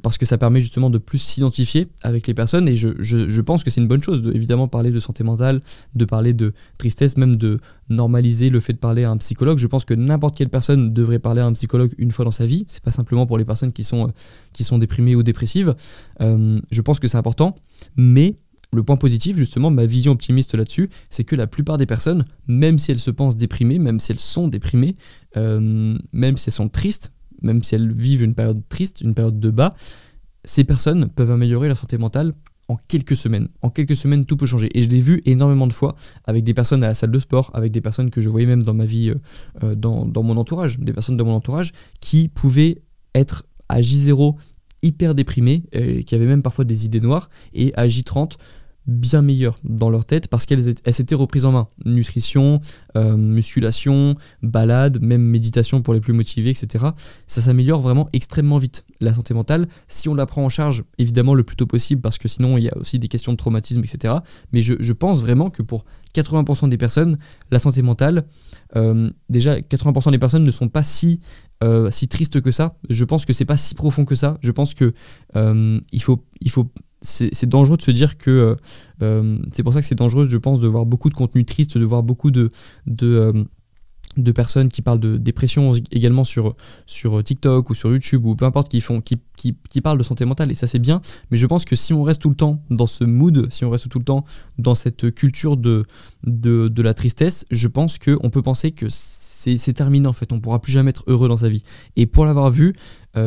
Parce 0.02 0.18
que 0.18 0.26
ça 0.26 0.36
permet 0.36 0.60
justement 0.60 0.90
de 0.90 0.98
plus 0.98 1.18
s'identifier 1.18 1.88
avec 2.02 2.26
les 2.26 2.34
personnes 2.34 2.66
et 2.68 2.74
je, 2.74 2.88
je- 2.98 3.28
je 3.28 3.40
pense 3.40 3.62
que 3.62 3.70
c'est 3.70 3.80
une 3.80 3.86
bonne 3.86 4.02
chose 4.02 4.20
de 4.20 4.32
évidemment 4.32 4.66
parler 4.66 4.90
de 4.90 4.98
santé 4.98 5.22
mentale, 5.22 5.60
de 5.94 6.04
parler 6.04 6.32
de 6.34 6.52
tristesse, 6.76 7.16
même 7.16 7.36
de 7.36 7.60
normaliser 7.88 8.50
le 8.50 8.58
fait 8.58 8.72
de 8.72 8.78
parler 8.78 9.04
à 9.04 9.10
un 9.10 9.16
psychologue. 9.18 9.58
Je 9.58 9.66
pense 9.68 9.84
que 9.84 9.94
n'importe 9.94 10.36
quelle 10.36 10.48
personne 10.48 10.92
devrait 10.92 11.20
parler 11.20 11.40
à 11.40 11.46
un 11.46 11.52
psychologue 11.52 11.94
une 11.98 12.10
fois 12.10 12.24
dans 12.24 12.30
sa 12.32 12.46
vie. 12.46 12.64
C'est 12.68 12.82
pas 12.82 12.90
simplement 12.92 13.26
pour 13.26 13.38
les 13.38 13.44
personnes 13.44 13.72
qui 13.72 13.84
sont, 13.84 14.08
euh, 14.08 14.12
qui 14.52 14.64
sont 14.64 14.78
déprimées 14.78 15.14
ou 15.14 15.22
dépressives. 15.22 15.74
Euh, 16.20 16.60
je 16.70 16.80
pense 16.82 16.98
que 16.98 17.06
c'est 17.06 17.18
important, 17.18 17.54
mais 17.96 18.36
le 18.72 18.82
point 18.84 18.96
positif, 18.96 19.36
justement, 19.36 19.70
ma 19.70 19.86
vision 19.86 20.12
optimiste 20.12 20.54
là-dessus, 20.54 20.90
c'est 21.10 21.24
que 21.24 21.34
la 21.36 21.46
plupart 21.48 21.76
des 21.78 21.86
personnes, 21.86 22.24
même 22.46 22.78
si 22.78 22.92
elles 22.92 23.00
se 23.00 23.10
pensent 23.10 23.36
déprimées, 23.36 23.78
même 23.80 23.98
si 24.00 24.12
elles 24.12 24.20
sont 24.20 24.46
déprimées, 24.48 24.96
euh, 25.36 25.96
même 26.12 26.36
si 26.36 26.48
elles 26.48 26.54
sont 26.54 26.68
tristes, 26.68 27.12
même 27.42 27.62
si 27.62 27.74
elles 27.74 27.92
vivent 27.92 28.22
une 28.22 28.34
période 28.34 28.62
triste, 28.68 29.00
une 29.00 29.14
période 29.14 29.38
de 29.38 29.50
bas, 29.50 29.70
ces 30.44 30.64
personnes 30.64 31.08
peuvent 31.08 31.30
améliorer 31.30 31.68
leur 31.68 31.76
santé 31.76 31.98
mentale 31.98 32.32
en 32.68 32.78
quelques 32.88 33.16
semaines. 33.16 33.48
En 33.62 33.70
quelques 33.70 33.96
semaines, 33.96 34.24
tout 34.24 34.36
peut 34.36 34.46
changer. 34.46 34.70
Et 34.78 34.82
je 34.82 34.88
l'ai 34.88 35.00
vu 35.00 35.20
énormément 35.26 35.66
de 35.66 35.72
fois 35.72 35.96
avec 36.24 36.44
des 36.44 36.54
personnes 36.54 36.84
à 36.84 36.86
la 36.86 36.94
salle 36.94 37.10
de 37.10 37.18
sport, 37.18 37.50
avec 37.52 37.72
des 37.72 37.80
personnes 37.80 38.10
que 38.10 38.20
je 38.20 38.30
voyais 38.30 38.46
même 38.46 38.62
dans 38.62 38.74
ma 38.74 38.86
vie, 38.86 39.10
euh, 39.10 39.16
euh, 39.64 39.74
dans, 39.74 40.22
mon 40.22 40.36
entourage, 40.36 40.78
des 40.78 40.92
personnes 40.92 41.16
dans 41.16 41.24
mon 41.24 41.34
entourage 41.34 41.72
qui 42.00 42.28
pouvaient 42.28 42.80
être 43.14 43.44
à 43.68 43.80
J0 43.80 44.36
hyper 44.82 45.14
déprimées, 45.14 45.64
euh, 45.74 46.02
qui 46.02 46.14
avaient 46.14 46.26
même 46.26 46.42
parfois 46.42 46.64
des 46.64 46.86
idées 46.86 47.00
noires, 47.00 47.28
et 47.52 47.72
à 47.74 47.86
J30 47.86 48.36
bien 48.86 49.22
meilleures 49.22 49.58
dans 49.62 49.90
leur 49.90 50.04
tête 50.04 50.28
parce 50.28 50.46
qu'elles 50.46 50.68
étaient- 50.68 50.82
elles 50.84 50.94
s'étaient 50.94 51.14
reprises 51.14 51.44
en 51.44 51.52
main. 51.52 51.68
Nutrition, 51.84 52.60
euh, 52.96 53.16
musculation, 53.16 54.16
balade, 54.42 55.00
même 55.00 55.22
méditation 55.22 55.82
pour 55.82 55.94
les 55.94 56.00
plus 56.00 56.12
motivés, 56.12 56.50
etc. 56.50 56.86
Ça 57.26 57.40
s'améliore 57.40 57.80
vraiment 57.80 58.08
extrêmement 58.12 58.58
vite. 58.58 58.84
La 59.00 59.14
santé 59.14 59.34
mentale, 59.34 59.68
si 59.88 60.08
on 60.08 60.14
la 60.14 60.26
prend 60.26 60.44
en 60.44 60.48
charge, 60.48 60.84
évidemment 60.98 61.34
le 61.34 61.42
plus 61.44 61.56
tôt 61.56 61.66
possible 61.66 62.00
parce 62.00 62.18
que 62.18 62.28
sinon 62.28 62.58
il 62.58 62.64
y 62.64 62.68
a 62.68 62.76
aussi 62.78 62.98
des 62.98 63.08
questions 63.08 63.32
de 63.32 63.36
traumatisme, 63.36 63.82
etc. 63.84 64.14
Mais 64.52 64.62
je, 64.62 64.74
je 64.80 64.92
pense 64.92 65.20
vraiment 65.20 65.50
que 65.50 65.62
pour 65.62 65.84
80% 66.14 66.68
des 66.68 66.78
personnes, 66.78 67.18
la 67.50 67.58
santé 67.58 67.82
mentale, 67.82 68.24
euh, 68.76 69.10
déjà 69.28 69.60
80% 69.60 70.10
des 70.10 70.18
personnes 70.18 70.44
ne 70.44 70.50
sont 70.50 70.68
pas 70.68 70.82
si 70.82 71.20
euh, 71.62 71.90
si 71.90 72.08
tristes 72.08 72.40
que 72.40 72.50
ça. 72.50 72.78
Je 72.88 73.04
pense 73.04 73.26
que 73.26 73.34
c'est 73.34 73.44
pas 73.44 73.58
si 73.58 73.74
profond 73.74 74.06
que 74.06 74.14
ça. 74.14 74.38
Je 74.40 74.50
pense 74.50 74.72
que 74.72 74.94
il 75.34 76.02
faut 76.02 76.24
il 76.40 76.50
faut 76.50 76.70
c'est 77.02 77.48
dangereux 77.48 77.76
de 77.76 77.82
se 77.82 77.90
dire 77.90 78.18
que 78.18 78.30
euh, 78.30 78.54
euh, 79.02 79.38
c'est 79.52 79.62
pour 79.62 79.72
ça 79.72 79.80
que 79.80 79.86
c'est 79.86 79.94
dangereux 79.94 80.28
je 80.28 80.36
pense 80.36 80.60
de 80.60 80.68
voir 80.68 80.84
beaucoup 80.84 81.08
de 81.08 81.14
contenu 81.14 81.44
triste 81.44 81.78
de 81.78 81.84
voir 81.84 82.02
beaucoup 82.02 82.30
de 82.30 82.50
de, 82.86 83.06
euh, 83.06 83.44
de 84.16 84.32
personnes 84.32 84.68
qui 84.68 84.82
parlent 84.82 85.00
de 85.00 85.16
dépression 85.16 85.72
également 85.92 86.24
sur, 86.24 86.56
sur 86.86 87.22
TikTok 87.22 87.70
ou 87.70 87.74
sur 87.74 87.90
YouTube 87.90 88.26
ou 88.26 88.34
peu 88.34 88.44
importe 88.44 88.68
qui, 88.68 88.80
font, 88.80 89.00
qui, 89.00 89.20
qui, 89.36 89.56
qui 89.70 89.80
parlent 89.80 89.98
de 89.98 90.02
santé 90.02 90.24
mentale 90.24 90.50
et 90.50 90.54
ça 90.54 90.66
c'est 90.66 90.80
bien. 90.80 91.00
Mais 91.30 91.36
je 91.36 91.46
pense 91.46 91.64
que 91.64 91.76
si 91.76 91.92
on 91.94 92.02
reste 92.02 92.20
tout 92.20 92.28
le 92.28 92.34
temps 92.34 92.60
dans 92.70 92.88
ce 92.88 93.04
mood 93.04 93.46
si 93.50 93.64
on 93.64 93.70
reste 93.70 93.88
tout 93.88 94.00
le 94.00 94.04
temps 94.04 94.24
dans 94.58 94.74
cette 94.74 95.14
culture 95.14 95.56
de, 95.56 95.84
de, 96.24 96.68
de 96.68 96.82
la 96.82 96.92
tristesse 96.92 97.46
je 97.50 97.68
pense 97.68 97.98
qu'on 97.98 98.30
peut 98.30 98.42
penser 98.42 98.72
que 98.72 98.86
c'est 98.90 99.72
terminé 99.72 100.06
en 100.06 100.12
fait. 100.12 100.32
On 100.32 100.40
pourra 100.40 100.60
plus 100.60 100.72
jamais 100.72 100.90
être 100.90 101.04
heureux 101.06 101.28
dans 101.28 101.38
sa 101.38 101.48
vie. 101.48 101.62
Et 101.96 102.04
pour 102.04 102.26
l'avoir 102.26 102.50
vu 102.50 102.74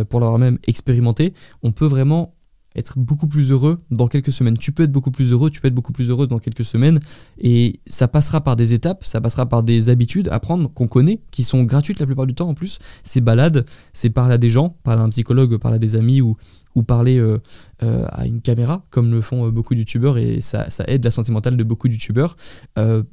pour 0.09 0.19
l'avoir 0.19 0.37
même 0.37 0.59
expérimenté 0.67 1.33
on 1.63 1.71
peut 1.71 1.87
vraiment 1.87 2.32
être 2.75 2.97
beaucoup 2.97 3.27
plus 3.27 3.51
heureux 3.51 3.79
dans 3.91 4.07
quelques 4.07 4.31
semaines. 4.31 4.57
Tu 4.57 4.71
peux 4.71 4.83
être 4.83 4.91
beaucoup 4.91 5.11
plus 5.11 5.31
heureux, 5.31 5.49
tu 5.49 5.61
peux 5.61 5.67
être 5.67 5.75
beaucoup 5.75 5.93
plus 5.93 6.09
heureux 6.09 6.27
dans 6.27 6.39
quelques 6.39 6.65
semaines. 6.65 6.99
Et 7.37 7.79
ça 7.85 8.07
passera 8.07 8.41
par 8.41 8.55
des 8.55 8.73
étapes, 8.73 9.05
ça 9.05 9.21
passera 9.21 9.47
par 9.47 9.63
des 9.63 9.89
habitudes 9.89 10.29
à 10.29 10.39
prendre 10.39 10.71
qu'on 10.73 10.87
connaît, 10.87 11.21
qui 11.31 11.43
sont 11.43 11.63
gratuites 11.63 11.99
la 11.99 12.05
plupart 12.05 12.27
du 12.27 12.33
temps 12.33 12.49
en 12.49 12.53
plus. 12.53 12.79
C'est 13.03 13.21
balade, 13.21 13.65
c'est 13.93 14.09
parler 14.09 14.35
à 14.35 14.37
des 14.37 14.49
gens, 14.49 14.75
parler 14.83 15.01
à 15.01 15.05
un 15.05 15.09
psychologue, 15.09 15.57
parler 15.57 15.75
à 15.75 15.79
des 15.79 15.95
amis 15.95 16.21
ou, 16.21 16.35
ou 16.75 16.83
parler 16.83 17.17
euh, 17.17 17.39
euh, 17.83 18.05
à 18.09 18.25
une 18.25 18.41
caméra, 18.41 18.85
comme 18.89 19.11
le 19.11 19.21
font 19.21 19.45
euh, 19.45 19.51
beaucoup 19.51 19.73
de 19.73 19.79
youtubeurs, 19.79 20.17
et 20.17 20.41
ça, 20.41 20.69
ça, 20.69 20.83
aide 20.87 21.03
la 21.03 21.11
santé 21.11 21.31
mentale 21.31 21.57
de 21.57 21.63
beaucoup 21.63 21.87
de 21.87 21.93
youtubeurs. 21.93 22.35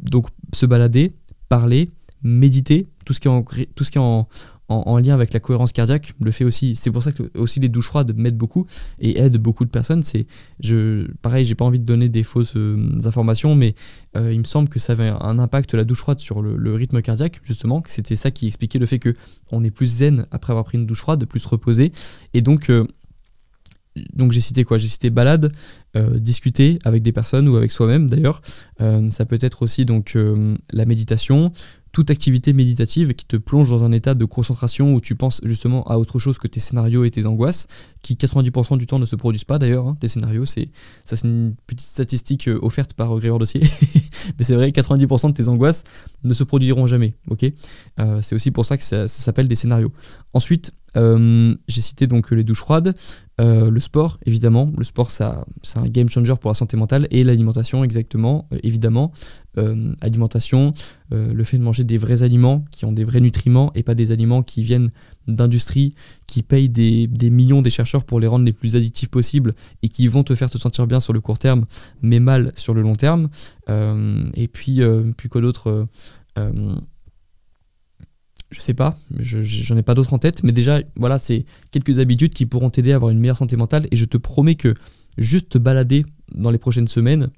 donc 0.00 0.26
se 0.52 0.66
balader, 0.66 1.14
parler, 1.48 1.90
méditer, 2.22 2.86
tout 3.04 3.12
ce 3.12 3.20
qui 3.20 3.28
est 3.28 3.30
en, 3.30 3.42
tout 3.74 3.84
ce 3.84 3.90
qui 3.90 3.98
est 3.98 4.00
en, 4.00 4.28
en, 4.70 4.98
lien 4.98 5.14
avec 5.14 5.32
la 5.32 5.40
cohérence 5.40 5.72
cardiaque 5.72 6.14
le 6.20 6.30
fait 6.30 6.44
aussi. 6.44 6.76
C'est 6.76 6.90
pour 6.90 7.02
ça 7.02 7.12
que 7.12 7.30
aussi 7.36 7.58
les 7.58 7.68
douches 7.68 7.88
froides 7.88 8.14
m'aident 8.16 8.36
beaucoup 8.36 8.66
et 9.00 9.18
aident 9.18 9.36
beaucoup 9.36 9.64
de 9.64 9.70
personnes. 9.70 10.02
C'est, 10.02 10.26
je, 10.60 11.10
pareil, 11.22 11.44
j'ai 11.44 11.56
pas 11.56 11.64
envie 11.64 11.80
de 11.80 11.84
donner 11.84 12.08
des 12.08 12.22
fausses 12.22 12.56
euh, 12.56 13.00
informations, 13.04 13.54
mais 13.56 13.74
euh, 14.16 14.32
il 14.32 14.38
me 14.38 14.44
semble 14.44 14.68
que 14.68 14.78
ça 14.78 14.92
avait 14.92 15.08
un 15.08 15.38
impact 15.38 15.74
la 15.74 15.84
douche 15.84 16.00
froide 16.00 16.20
sur 16.20 16.40
le, 16.40 16.74
rythme 16.74 17.02
cardiaque 17.02 17.40
justement. 17.42 17.80
Que 17.80 17.90
c'était 17.90 18.16
ça 18.16 18.30
qui 18.30 18.46
expliquait 18.46 18.78
le 18.78 18.86
fait 18.86 19.00
que 19.00 19.14
on 19.50 19.64
est 19.64 19.70
plus 19.70 19.88
zen 19.88 20.26
après 20.30 20.52
avoir 20.52 20.64
pris 20.64 20.78
une 20.78 20.86
douche 20.86 21.00
froide, 21.00 21.24
plus 21.24 21.44
reposé. 21.44 21.90
Et 22.32 22.40
donc 22.40 22.70
euh, 22.70 22.86
donc 24.14 24.30
j'ai 24.30 24.40
cité 24.40 24.62
quoi? 24.62 24.78
J'ai 24.78 24.86
cité 24.86 25.10
balade, 25.10 25.52
discuter 26.14 26.78
avec 26.84 27.02
des 27.02 27.10
personnes 27.10 27.48
ou 27.48 27.56
avec 27.56 27.72
soi-même 27.72 28.08
d'ailleurs. 28.08 28.40
ça 28.78 29.26
peut 29.26 29.38
être 29.40 29.62
aussi 29.62 29.84
donc 29.84 30.16
la 30.72 30.84
méditation, 30.84 31.52
toute 31.92 32.10
activité 32.10 32.52
méditative 32.52 33.14
qui 33.14 33.26
te 33.26 33.36
plonge 33.36 33.70
dans 33.70 33.84
un 33.84 33.92
état 33.92 34.14
de 34.14 34.24
concentration 34.24 34.94
où 34.94 35.00
tu 35.00 35.14
penses 35.14 35.40
justement 35.44 35.86
à 35.88 35.98
autre 35.98 36.18
chose 36.18 36.38
que 36.38 36.46
tes 36.46 36.60
scénarios 36.60 37.04
et 37.04 37.10
tes 37.10 37.26
angoisses, 37.26 37.66
qui 38.02 38.14
90% 38.14 38.78
du 38.78 38.86
temps 38.86 38.98
ne 38.98 39.06
se 39.06 39.16
produisent 39.16 39.44
pas 39.44 39.58
d'ailleurs. 39.58 39.86
Hein. 39.86 39.96
tes 40.00 40.08
scénarios, 40.08 40.44
c'est 40.44 40.68
ça, 41.04 41.16
c'est 41.16 41.26
une 41.26 41.54
petite 41.66 41.86
statistique 41.86 42.48
euh, 42.48 42.58
offerte 42.62 42.94
par 42.94 43.14
Grégoire 43.16 43.38
Dossier, 43.38 43.62
mais 44.38 44.44
c'est 44.44 44.54
vrai, 44.54 44.68
90% 44.68 45.28
de 45.28 45.34
tes 45.34 45.48
angoisses 45.48 45.84
ne 46.22 46.34
se 46.34 46.44
produiront 46.44 46.86
jamais. 46.86 47.14
Ok, 47.28 47.44
euh, 47.98 48.20
c'est 48.22 48.34
aussi 48.34 48.50
pour 48.50 48.64
ça 48.64 48.76
que 48.76 48.84
ça, 48.84 49.08
s'appelle 49.08 49.48
des 49.48 49.56
scénarios. 49.56 49.92
Ensuite, 50.32 50.72
euh, 50.96 51.54
j'ai 51.68 51.80
cité 51.80 52.06
donc 52.06 52.30
les 52.30 52.44
douches 52.44 52.60
froides, 52.60 52.94
le 53.38 53.80
sport 53.80 54.18
évidemment. 54.26 54.70
Le 54.76 54.84
sport, 54.84 55.10
ça, 55.10 55.46
c'est 55.62 55.78
un 55.78 55.86
game 55.86 56.10
changer 56.10 56.34
pour 56.38 56.50
la 56.50 56.54
santé 56.54 56.76
mentale 56.76 57.08
et 57.10 57.24
l'alimentation 57.24 57.82
exactement, 57.84 58.46
évidemment. 58.62 59.12
Euh, 59.58 59.94
alimentation, 60.00 60.74
euh, 61.12 61.34
le 61.34 61.42
fait 61.42 61.58
de 61.58 61.64
manger 61.64 61.82
des 61.82 61.98
vrais 61.98 62.22
aliments 62.22 62.64
qui 62.70 62.84
ont 62.84 62.92
des 62.92 63.02
vrais 63.02 63.20
nutriments 63.20 63.72
et 63.74 63.82
pas 63.82 63.96
des 63.96 64.12
aliments 64.12 64.44
qui 64.44 64.62
viennent 64.62 64.92
d'industries 65.26 65.92
qui 66.28 66.44
payent 66.44 66.68
des, 66.68 67.08
millions 67.30 67.60
des 67.60 67.70
chercheurs 67.70 68.04
pour 68.04 68.20
les 68.20 68.28
rendre 68.28 68.44
les 68.44 68.52
plus 68.52 68.76
additifs 68.76 69.08
possibles 69.08 69.52
et 69.82 69.88
qui 69.88 70.06
vont 70.06 70.22
te 70.22 70.36
faire 70.36 70.48
te 70.48 70.58
sentir 70.58 70.86
bien 70.86 71.00
sur 71.00 71.12
le 71.12 71.20
court 71.20 71.40
terme 71.40 71.66
mais 72.00 72.20
mal 72.20 72.52
sur 72.54 72.74
le 72.74 72.82
long 72.82 72.94
terme. 72.94 73.28
Euh, 73.68 74.22
et 74.34 74.46
puis, 74.46 74.82
puis 75.16 75.28
quoi 75.28 75.40
d'autre 75.40 75.88
je 78.50 78.60
sais 78.60 78.74
pas, 78.74 78.98
j'en 79.18 79.76
ai 79.76 79.82
pas 79.82 79.94
d'autres 79.94 80.12
en 80.12 80.18
tête, 80.18 80.42
mais 80.42 80.52
déjà, 80.52 80.80
voilà, 80.96 81.18
c'est 81.18 81.44
quelques 81.70 81.98
habitudes 81.98 82.34
qui 82.34 82.46
pourront 82.46 82.70
t'aider 82.70 82.92
à 82.92 82.96
avoir 82.96 83.10
une 83.10 83.18
meilleure 83.18 83.36
santé 83.36 83.56
mentale 83.56 83.86
et 83.90 83.96
je 83.96 84.04
te 84.04 84.16
promets 84.16 84.56
que 84.56 84.74
juste 85.18 85.50
te 85.50 85.58
balader 85.58 86.04
dans 86.34 86.50
les 86.50 86.58
prochaines 86.58 86.88
semaines, 86.88 87.30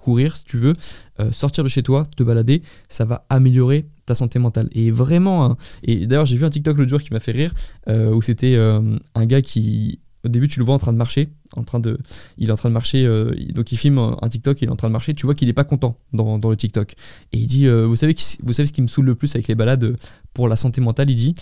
courir 0.00 0.36
si 0.36 0.44
tu 0.44 0.56
veux, 0.56 0.72
euh, 1.20 1.32
sortir 1.32 1.64
de 1.64 1.68
chez 1.68 1.82
toi, 1.82 2.08
te 2.16 2.22
balader, 2.22 2.62
ça 2.88 3.04
va 3.04 3.24
améliorer 3.28 3.86
ta 4.06 4.14
santé 4.14 4.38
mentale. 4.38 4.68
Et 4.72 4.90
vraiment, 4.90 5.44
hein, 5.44 5.56
et 5.82 6.06
d'ailleurs 6.06 6.26
j'ai 6.26 6.36
vu 6.36 6.44
un 6.44 6.50
TikTok 6.50 6.78
l'autre 6.78 6.90
jour 6.90 7.02
qui 7.02 7.12
m'a 7.12 7.20
fait 7.20 7.32
rire, 7.32 7.54
euh, 7.88 8.14
où 8.14 8.22
c'était 8.22 8.54
euh, 8.54 8.96
un 9.14 9.26
gars 9.26 9.42
qui, 9.42 10.00
au 10.24 10.28
début 10.28 10.48
tu 10.48 10.58
le 10.58 10.64
vois 10.64 10.74
en 10.74 10.78
train 10.78 10.92
de 10.92 10.98
marcher, 10.98 11.28
en 11.54 11.64
train 11.64 11.80
de, 11.80 11.98
il 12.36 12.48
est 12.48 12.52
en 12.52 12.56
train 12.56 12.68
de 12.68 12.74
marcher, 12.74 13.06
donc 13.54 13.72
il 13.72 13.76
filme 13.76 13.98
un 13.98 14.28
TikTok, 14.28 14.60
il 14.62 14.68
est 14.68 14.70
en 14.70 14.76
train 14.76 14.88
de 14.88 14.92
marcher, 14.92 15.14
tu 15.14 15.26
vois 15.26 15.34
qu'il 15.34 15.48
est 15.48 15.54
pas 15.54 15.64
content 15.64 15.98
dans, 16.12 16.38
dans, 16.38 16.50
le 16.50 16.56
TikTok. 16.56 16.94
Et 17.32 17.38
il 17.38 17.46
dit, 17.46 17.68
vous, 17.68 17.96
savez 17.96 18.14
vous 18.42 18.52
savez 18.52 18.66
ce 18.66 18.72
qui 18.72 18.82
me 18.82 18.86
saoule 18.88 19.06
le 19.06 19.14
plus 19.14 19.34
avec 19.34 19.48
les 19.48 19.54
balades 19.54 19.96
pour 20.34 20.48
la 20.48 20.56
santé 20.56 20.80
mentale, 20.80 21.10
il 21.10 21.16
dit, 21.16 21.34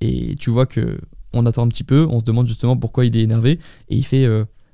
et 0.00 0.34
tu 0.36 0.50
vois 0.50 0.66
que 0.66 0.98
on 1.32 1.44
attend 1.44 1.64
un 1.64 1.68
petit 1.68 1.84
peu, 1.84 2.06
on 2.08 2.18
se 2.18 2.24
demande 2.24 2.46
justement 2.48 2.76
pourquoi 2.76 3.04
il 3.04 3.16
est 3.16 3.22
énervé, 3.22 3.58
et 3.88 3.96
il 3.96 4.04
fait 4.04 4.26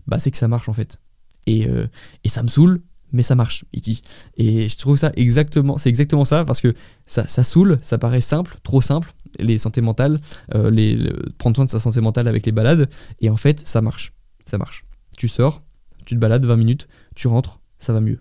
bah 0.06 0.18
c'est 0.18 0.30
que 0.30 0.36
ça 0.36 0.48
marche 0.48 0.68
en 0.68 0.72
fait. 0.72 0.98
Et, 1.46 1.66
euh, 1.66 1.86
et 2.24 2.28
ça 2.28 2.42
me 2.42 2.48
saoule, 2.48 2.82
mais 3.12 3.22
ça 3.22 3.34
marche, 3.34 3.64
dit. 3.74 4.02
Et 4.36 4.68
je 4.68 4.76
trouve 4.76 4.96
ça 4.96 5.12
exactement, 5.16 5.78
c'est 5.78 5.88
exactement 5.88 6.24
ça, 6.24 6.44
parce 6.44 6.60
que 6.60 6.74
ça, 7.06 7.26
ça 7.28 7.44
saoule, 7.44 7.78
ça 7.82 7.98
paraît 7.98 8.20
simple, 8.20 8.56
trop 8.62 8.80
simple, 8.80 9.12
les 9.38 9.58
santé 9.58 9.80
mentales, 9.80 10.20
euh, 10.54 10.70
les, 10.70 10.98
prendre 11.38 11.56
soin 11.56 11.64
de 11.64 11.70
sa 11.70 11.78
santé 11.78 12.00
mentale 12.00 12.28
avec 12.28 12.46
les 12.46 12.52
balades, 12.52 12.88
et 13.20 13.30
en 13.30 13.36
fait, 13.36 13.60
ça 13.60 13.80
marche, 13.80 14.12
ça 14.44 14.58
marche. 14.58 14.84
Tu 15.16 15.28
sors, 15.28 15.62
tu 16.04 16.14
te 16.14 16.20
balades 16.20 16.44
20 16.44 16.56
minutes, 16.56 16.88
tu 17.14 17.28
rentres, 17.28 17.60
ça 17.78 17.92
va 17.92 18.00
mieux. 18.00 18.20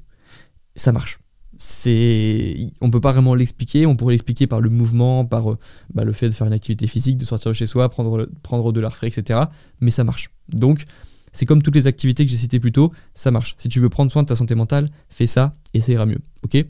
Ça 0.75 0.91
marche. 0.91 1.19
C'est, 1.57 2.57
on 2.81 2.89
peut 2.89 3.01
pas 3.01 3.11
vraiment 3.11 3.35
l'expliquer. 3.35 3.85
On 3.85 3.95
pourrait 3.95 4.13
l'expliquer 4.13 4.47
par 4.47 4.61
le 4.61 4.69
mouvement, 4.69 5.25
par 5.25 5.51
euh, 5.51 5.57
bah, 5.93 6.03
le 6.03 6.11
fait 6.11 6.27
de 6.27 6.33
faire 6.33 6.47
une 6.47 6.53
activité 6.53 6.87
physique, 6.87 7.17
de 7.17 7.25
sortir 7.25 7.51
de 7.51 7.53
chez 7.53 7.67
soi, 7.67 7.87
prendre, 7.89 8.27
prendre 8.41 8.71
de 8.71 8.79
l'air 8.79 8.95
frais, 8.95 9.07
etc. 9.07 9.41
Mais 9.79 9.91
ça 9.91 10.03
marche. 10.03 10.31
Donc, 10.49 10.85
c'est 11.31 11.45
comme 11.45 11.61
toutes 11.61 11.75
les 11.75 11.87
activités 11.87 12.25
que 12.25 12.31
j'ai 12.31 12.37
citées 12.37 12.59
plus 12.59 12.71
tôt, 12.71 12.91
ça 13.13 13.31
marche. 13.31 13.55
Si 13.57 13.69
tu 13.69 13.79
veux 13.79 13.89
prendre 13.89 14.11
soin 14.11 14.23
de 14.23 14.27
ta 14.27 14.35
santé 14.35 14.55
mentale, 14.55 14.89
fais 15.09 15.27
ça 15.27 15.55
et 15.73 15.81
ça 15.81 15.91
ira 15.91 16.05
mieux. 16.05 16.19
Ok? 16.43 16.63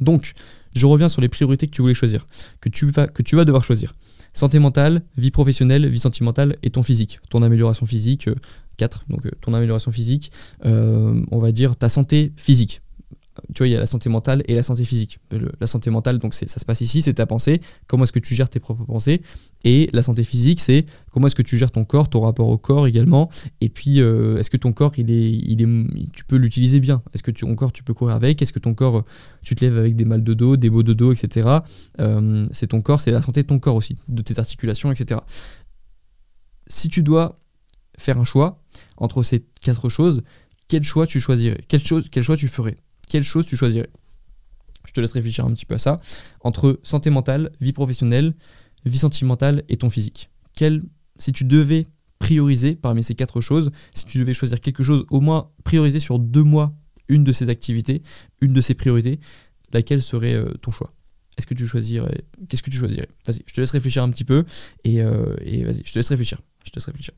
Donc, 0.00 0.32
je 0.74 0.86
reviens 0.86 1.08
sur 1.08 1.20
les 1.20 1.28
priorités 1.28 1.66
que 1.66 1.72
tu 1.72 1.82
voulais 1.82 1.94
choisir, 1.94 2.26
que 2.60 2.68
tu 2.68 2.86
vas, 2.88 3.06
que 3.06 3.22
tu 3.22 3.36
vas 3.36 3.44
devoir 3.44 3.64
choisir. 3.64 3.94
Santé 4.34 4.58
mentale, 4.58 5.02
vie 5.16 5.30
professionnelle, 5.30 5.88
vie 5.88 5.98
sentimentale 5.98 6.56
et 6.62 6.68
ton 6.68 6.82
physique. 6.82 7.20
Ton 7.30 7.42
amélioration 7.42 7.86
physique, 7.86 8.28
4, 8.76 8.98
euh, 9.08 9.14
donc 9.14 9.24
euh, 9.24 9.30
ton 9.40 9.54
amélioration 9.54 9.90
physique, 9.90 10.30
euh, 10.66 11.24
on 11.30 11.38
va 11.38 11.52
dire 11.52 11.76
ta 11.76 11.88
santé 11.88 12.32
physique 12.36 12.82
tu 13.54 13.58
vois, 13.58 13.68
il 13.68 13.72
y 13.72 13.76
a 13.76 13.78
la 13.78 13.86
santé 13.86 14.08
mentale 14.08 14.42
et 14.46 14.54
la 14.54 14.62
santé 14.62 14.84
physique. 14.84 15.18
la 15.60 15.66
santé 15.66 15.90
mentale, 15.90 16.18
donc 16.18 16.34
ça 16.34 16.46
se 16.46 16.64
passe 16.64 16.80
ici, 16.80 17.02
c'est 17.02 17.14
ta 17.14 17.26
pensée, 17.26 17.60
comment 17.86 18.04
est-ce 18.04 18.12
que 18.12 18.18
tu 18.18 18.34
gères 18.34 18.48
tes 18.48 18.60
propres 18.60 18.84
pensées? 18.84 19.22
Et 19.64 19.88
la 19.92 20.02
santé 20.02 20.24
physique, 20.24 20.60
c'est 20.60 20.86
comment 21.10 21.26
est-ce 21.26 21.34
que 21.34 21.42
tu 21.42 21.58
gères 21.58 21.70
ton 21.70 21.84
corps, 21.84 22.08
ton 22.08 22.20
rapport 22.20 22.48
au 22.48 22.58
corps 22.58 22.86
également. 22.86 23.30
Et 23.60 23.68
puis, 23.68 24.00
euh, 24.00 24.38
est-ce 24.38 24.50
que 24.50 24.56
ton 24.56 24.72
corps, 24.72 24.92
il 24.96 25.10
est, 25.10 25.30
il 25.30 25.62
est, 25.62 26.10
tu 26.12 26.24
peux 26.24 26.36
l'utiliser 26.36 26.80
bien? 26.80 27.02
Est-ce 27.14 27.22
que 27.22 27.30
ton 27.30 27.54
corps, 27.54 27.72
tu 27.72 27.82
peux 27.82 27.94
courir 27.94 28.14
avec? 28.14 28.42
Est-ce 28.42 28.52
que 28.52 28.58
ton 28.58 28.74
corps, 28.74 29.04
tu 29.42 29.54
te 29.54 29.64
lèves 29.64 29.78
avec 29.78 29.96
des 29.96 30.04
mal 30.04 30.22
de 30.22 30.34
dos, 30.34 30.56
des 30.56 30.70
maux 30.70 30.82
de 30.82 30.92
dos, 30.92 31.12
etc. 31.12 31.48
Euh, 32.00 32.46
c'est 32.52 32.68
ton 32.68 32.80
corps, 32.80 33.00
c'est 33.00 33.10
la 33.10 33.22
santé 33.22 33.42
de 33.42 33.48
ton 33.48 33.58
corps 33.58 33.76
aussi, 33.76 33.96
de 34.08 34.22
tes 34.22 34.38
articulations, 34.38 34.92
etc. 34.92 35.20
Si 36.68 36.88
tu 36.88 37.02
dois 37.02 37.38
faire 37.98 38.18
un 38.18 38.24
choix 38.24 38.62
entre 38.96 39.22
ces 39.22 39.44
quatre 39.60 39.88
choses, 39.88 40.22
quel 40.68 40.82
choix 40.82 41.06
tu 41.06 41.20
choisirais? 41.20 41.60
Quel, 41.68 41.82
choix 41.82 42.36
tu 42.36 42.48
ferais? 42.48 42.76
Quelle 43.08 43.22
chose 43.22 43.46
tu 43.46 43.56
choisirais? 43.56 43.90
Je 44.86 44.92
te 44.92 45.00
laisse 45.00 45.12
réfléchir 45.12 45.44
un 45.44 45.52
petit 45.52 45.66
peu 45.66 45.74
à 45.74 45.78
ça. 45.78 46.00
Entre 46.40 46.80
santé 46.82 47.10
mentale, 47.10 47.50
vie 47.60 47.72
professionnelle, 47.72 48.34
vie 48.84 48.98
sentimentale 48.98 49.64
et 49.68 49.76
ton 49.76 49.90
physique. 49.90 50.30
Quel, 50.54 50.82
si 51.18 51.32
tu 51.32 51.44
devais 51.44 51.86
prioriser 52.18 52.74
parmi 52.76 53.02
ces 53.02 53.14
quatre 53.14 53.40
choses, 53.40 53.70
si 53.94 54.06
tu 54.06 54.18
devais 54.18 54.32
choisir 54.32 54.60
quelque 54.60 54.82
chose, 54.82 55.04
au 55.10 55.20
moins 55.20 55.50
prioriser 55.64 56.00
sur 56.00 56.18
deux 56.18 56.44
mois 56.44 56.74
une 57.08 57.24
de 57.24 57.32
ces 57.32 57.48
activités, 57.48 58.02
une 58.40 58.52
de 58.52 58.60
ces 58.60 58.74
priorités, 58.74 59.20
laquelle 59.72 60.02
serait 60.02 60.34
euh, 60.34 60.54
ton 60.62 60.70
choix? 60.70 60.92
Est-ce 61.36 61.46
que 61.46 61.54
tu 61.54 61.66
choisirais 61.66 62.24
Qu'est-ce 62.48 62.62
que 62.62 62.70
tu 62.70 62.78
choisirais? 62.78 63.08
Vas-y, 63.26 63.42
je 63.46 63.54
te 63.54 63.60
laisse 63.60 63.72
réfléchir 63.72 64.02
un 64.02 64.10
petit 64.10 64.24
peu 64.24 64.44
et, 64.84 65.02
euh, 65.02 65.34
et 65.42 65.64
vas-y, 65.64 65.82
je 65.84 65.92
te 65.92 65.98
laisse 65.98 66.08
réfléchir. 66.08 66.40
Je 66.64 66.70
te 66.70 66.76
laisse 66.76 66.86
réfléchir. 66.86 67.12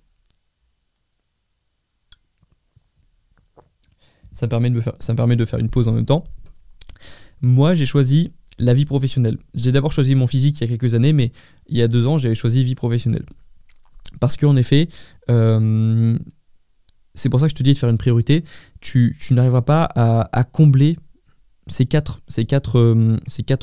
Ça 4.38 4.46
me 4.46 4.50
permet 5.16 5.36
de 5.36 5.44
faire, 5.44 5.58
une 5.58 5.68
pause 5.68 5.88
en 5.88 5.92
même 5.92 6.06
temps. 6.06 6.24
Moi, 7.42 7.74
j'ai 7.74 7.86
choisi 7.86 8.32
la 8.58 8.74
vie 8.74 8.84
professionnelle. 8.84 9.38
J'ai 9.54 9.72
d'abord 9.72 9.92
choisi 9.92 10.14
mon 10.14 10.26
physique 10.26 10.60
il 10.60 10.68
y 10.68 10.72
a 10.72 10.76
quelques 10.76 10.94
années, 10.94 11.12
mais 11.12 11.32
il 11.66 11.76
y 11.76 11.82
a 11.82 11.88
deux 11.88 12.06
ans, 12.06 12.18
j'avais 12.18 12.34
choisi 12.34 12.62
vie 12.62 12.74
professionnelle. 12.74 13.24
Parce 14.20 14.36
qu'en 14.36 14.56
effet, 14.56 14.88
euh, 15.30 16.16
c'est 17.14 17.28
pour 17.28 17.40
ça 17.40 17.46
que 17.46 17.50
je 17.50 17.56
te 17.56 17.62
dis 17.62 17.72
de 17.72 17.76
faire 17.76 17.88
une 17.88 17.98
priorité. 17.98 18.44
Tu, 18.80 19.16
n'arriveras 19.30 19.62
pas 19.62 19.88
à, 19.94 20.44
combler 20.44 20.96
ces 21.68 21.86
quatre, 21.86 22.20
ces 22.28 22.46
euh, 22.74 23.18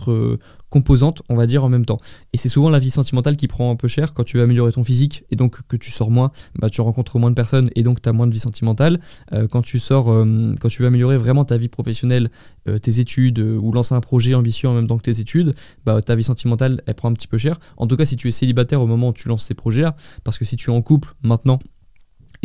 euh, 0.08 0.38
composantes, 0.70 1.22
on 1.30 1.36
va 1.36 1.48
dire, 1.48 1.64
en 1.64 1.70
même 1.70 1.86
temps. 1.86 1.98
Et 2.34 2.38
c'est 2.38 2.50
souvent 2.50 2.70
la 2.70 2.80
vie 2.80 2.92
sentimentale 2.92 3.38
qui 3.38 3.48
prend 3.48 3.72
un 3.72 3.76
peu 3.76 3.88
cher 3.88 4.14
quand 4.14 4.24
tu 4.24 4.38
veux 4.38 4.44
améliorer 4.44 4.72
ton 4.72 4.84
physique 4.84 5.24
et 5.32 5.36
donc 5.36 5.62
que 5.68 5.78
tu 5.78 5.92
sors 5.92 6.12
moins, 6.12 6.32
bah, 6.60 6.70
tu 6.70 6.82
rencontres 6.82 7.18
moins 7.20 7.30
de 7.30 7.36
personnes 7.36 7.70
et 7.76 7.84
donc 7.84 8.02
tu 8.02 8.10
as 8.10 8.14
moins 8.14 8.28
de 8.28 8.34
vie 8.34 8.40
sentimentale. 8.40 9.00
Euh, 9.34 9.48
quand 9.48 9.62
tu 9.62 9.80
sors, 9.80 10.06
quand 10.06 10.70
tu 10.70 10.82
veux 10.82 10.88
améliorer 10.88 11.18
vraiment 11.18 11.46
ta 11.46 11.58
vie 11.58 11.70
professionnelle, 11.70 12.30
tes 12.82 13.00
études 13.00 13.40
ou 13.40 13.72
lancer 13.72 13.94
un 13.94 14.02
projet 14.02 14.34
ambitieux 14.34 14.68
en 14.68 14.74
même 14.74 14.88
temps 14.88 14.98
que 14.98 15.04
tes 15.04 15.20
études, 15.20 15.56
bah, 15.86 16.02
ta 16.02 16.16
vie 16.16 16.24
sentimentale, 16.24 16.82
elle 16.88 16.96
prend 16.96 17.10
un 17.10 17.14
petit 17.14 17.28
peu 17.28 17.38
cher. 17.38 17.60
En 17.78 17.88
tout 17.88 17.96
cas, 17.96 18.06
si 18.06 18.16
tu 18.16 18.28
es 18.28 18.32
célibataire 18.32 18.82
au 18.82 18.88
moment 18.88 19.10
où 19.10 19.14
tu 19.14 19.28
lances 19.28 19.46
ces 19.46 19.54
projets-là, 19.54 19.96
parce 20.24 20.38
que 20.38 20.46
si 20.46 20.56
tu 20.56 20.72
es 20.72 20.74
en 20.74 20.82
couple 20.82 21.14
maintenant, 21.24 21.60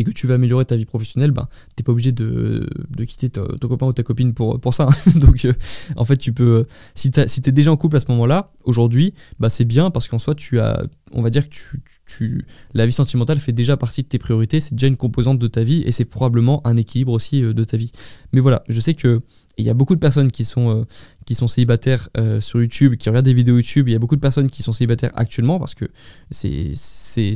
et 0.01 0.05
que 0.05 0.11
tu 0.11 0.26
veux 0.26 0.34
améliorer 0.34 0.64
ta 0.64 0.76
vie 0.76 0.86
professionnelle, 0.86 1.30
ben, 1.30 1.46
t'es 1.76 1.82
pas 1.82 1.92
obligé 1.92 2.11
de, 2.12 2.66
de 2.96 3.05
quitter 3.05 3.28
ton 3.28 3.46
copain 3.68 3.86
ou 3.86 3.92
ta 3.92 4.03
copine 4.03 4.32
pour, 4.32 4.59
pour 4.59 4.72
ça. 4.72 4.88
Donc, 5.16 5.44
euh, 5.44 5.53
en 5.96 6.05
fait, 6.05 6.16
tu 6.16 6.32
peux, 6.32 6.66
si 6.94 7.11
si 7.26 7.40
es 7.44 7.53
déjà 7.53 7.70
en 7.70 7.76
couple 7.76 7.96
à 7.96 8.01
ce 8.01 8.07
moment-là, 8.12 8.53
aujourd'hui, 8.64 9.12
bah, 9.38 9.51
c'est 9.51 9.64
bien 9.66 9.90
parce 9.90 10.09
qu'en 10.09 10.18
soi, 10.18 10.34
tu 10.34 10.59
as, 10.59 10.82
on 11.12 11.20
va 11.22 11.28
dire 11.30 11.44
que 11.48 11.55
tu, 11.55 11.82
tu- 12.07 12.44
la 12.74 12.86
vie 12.86 12.92
sentimentale 12.92 13.38
fait 13.38 13.53
déjà 13.53 13.76
partie 13.76 14.03
de 14.03 14.09
tes 14.09 14.18
priorités, 14.18 14.61
c'est 14.61 14.74
déjà 14.74 14.86
une 14.86 14.96
composante 14.96 15.38
de 15.38 15.46
ta 15.46 15.62
vie 15.62 15.82
et 15.84 15.92
c'est 15.92 16.05
probablement 16.07 16.66
un 16.66 16.76
équilibre 16.76 17.12
aussi 17.12 17.42
euh, 17.44 17.53
de 17.53 17.64
ta 17.64 17.76
vie. 17.76 17.92
Mais 18.32 18.40
voilà, 18.40 18.62
je 18.68 18.80
sais 18.80 18.94
que 18.94 19.20
il 19.61 19.66
y 19.66 19.70
a 19.70 19.74
beaucoup 19.74 19.94
de 19.94 20.00
personnes 20.00 20.30
qui 20.30 20.44
sont, 20.44 20.80
euh, 20.80 20.84
qui 21.26 21.34
sont 21.34 21.46
célibataires 21.46 22.08
euh, 22.16 22.40
sur 22.40 22.61
YouTube, 22.61 22.96
qui 22.96 23.08
regardent 23.08 23.26
des 23.26 23.34
vidéos 23.34 23.56
YouTube. 23.56 23.88
Il 23.88 23.92
y 23.92 23.94
a 23.94 23.98
beaucoup 23.98 24.16
de 24.16 24.20
personnes 24.20 24.50
qui 24.50 24.62
sont 24.62 24.72
célibataires 24.72 25.12
actuellement 25.14 25.58
parce 25.58 25.74
que 25.74 25.84
c'est, 26.30 26.72
c'est, 26.74 27.34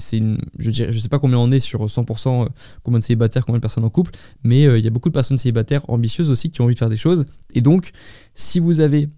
je 0.59 0.71
dirais, 0.71 0.93
je 0.93 0.99
sais 0.99 1.09
pas 1.09 1.19
combien 1.19 1.39
on 1.39 1.51
est 1.51 1.61
sur 1.61 1.85
100%, 1.87 2.45
euh, 2.45 2.49
combien 2.83 2.99
de 2.99 3.05
célibataires, 3.05 3.45
combien 3.45 3.59
de 3.59 3.63
personnes 3.63 3.85
en 3.85 3.91
couple, 3.91 4.13
mais 4.43 4.63
il 4.63 4.85
y 4.85 4.87
a 4.87 4.91
beaucoup 4.91 5.09
de 5.09 5.15
personnes 5.15 5.39
célibataires 5.39 5.89
ambitieuses 5.89 6.31
aussi 6.31 6.51
qui 6.51 6.61
ont 6.61 6.65
envie 6.65 6.75
de 6.75 6.79
faire 6.79 6.91
des 6.91 6.97
choses. 6.97 7.27
Et 7.55 7.61
donc, 7.61 7.91
si 8.35 8.59
vous 8.59 8.81
avez 8.81 9.09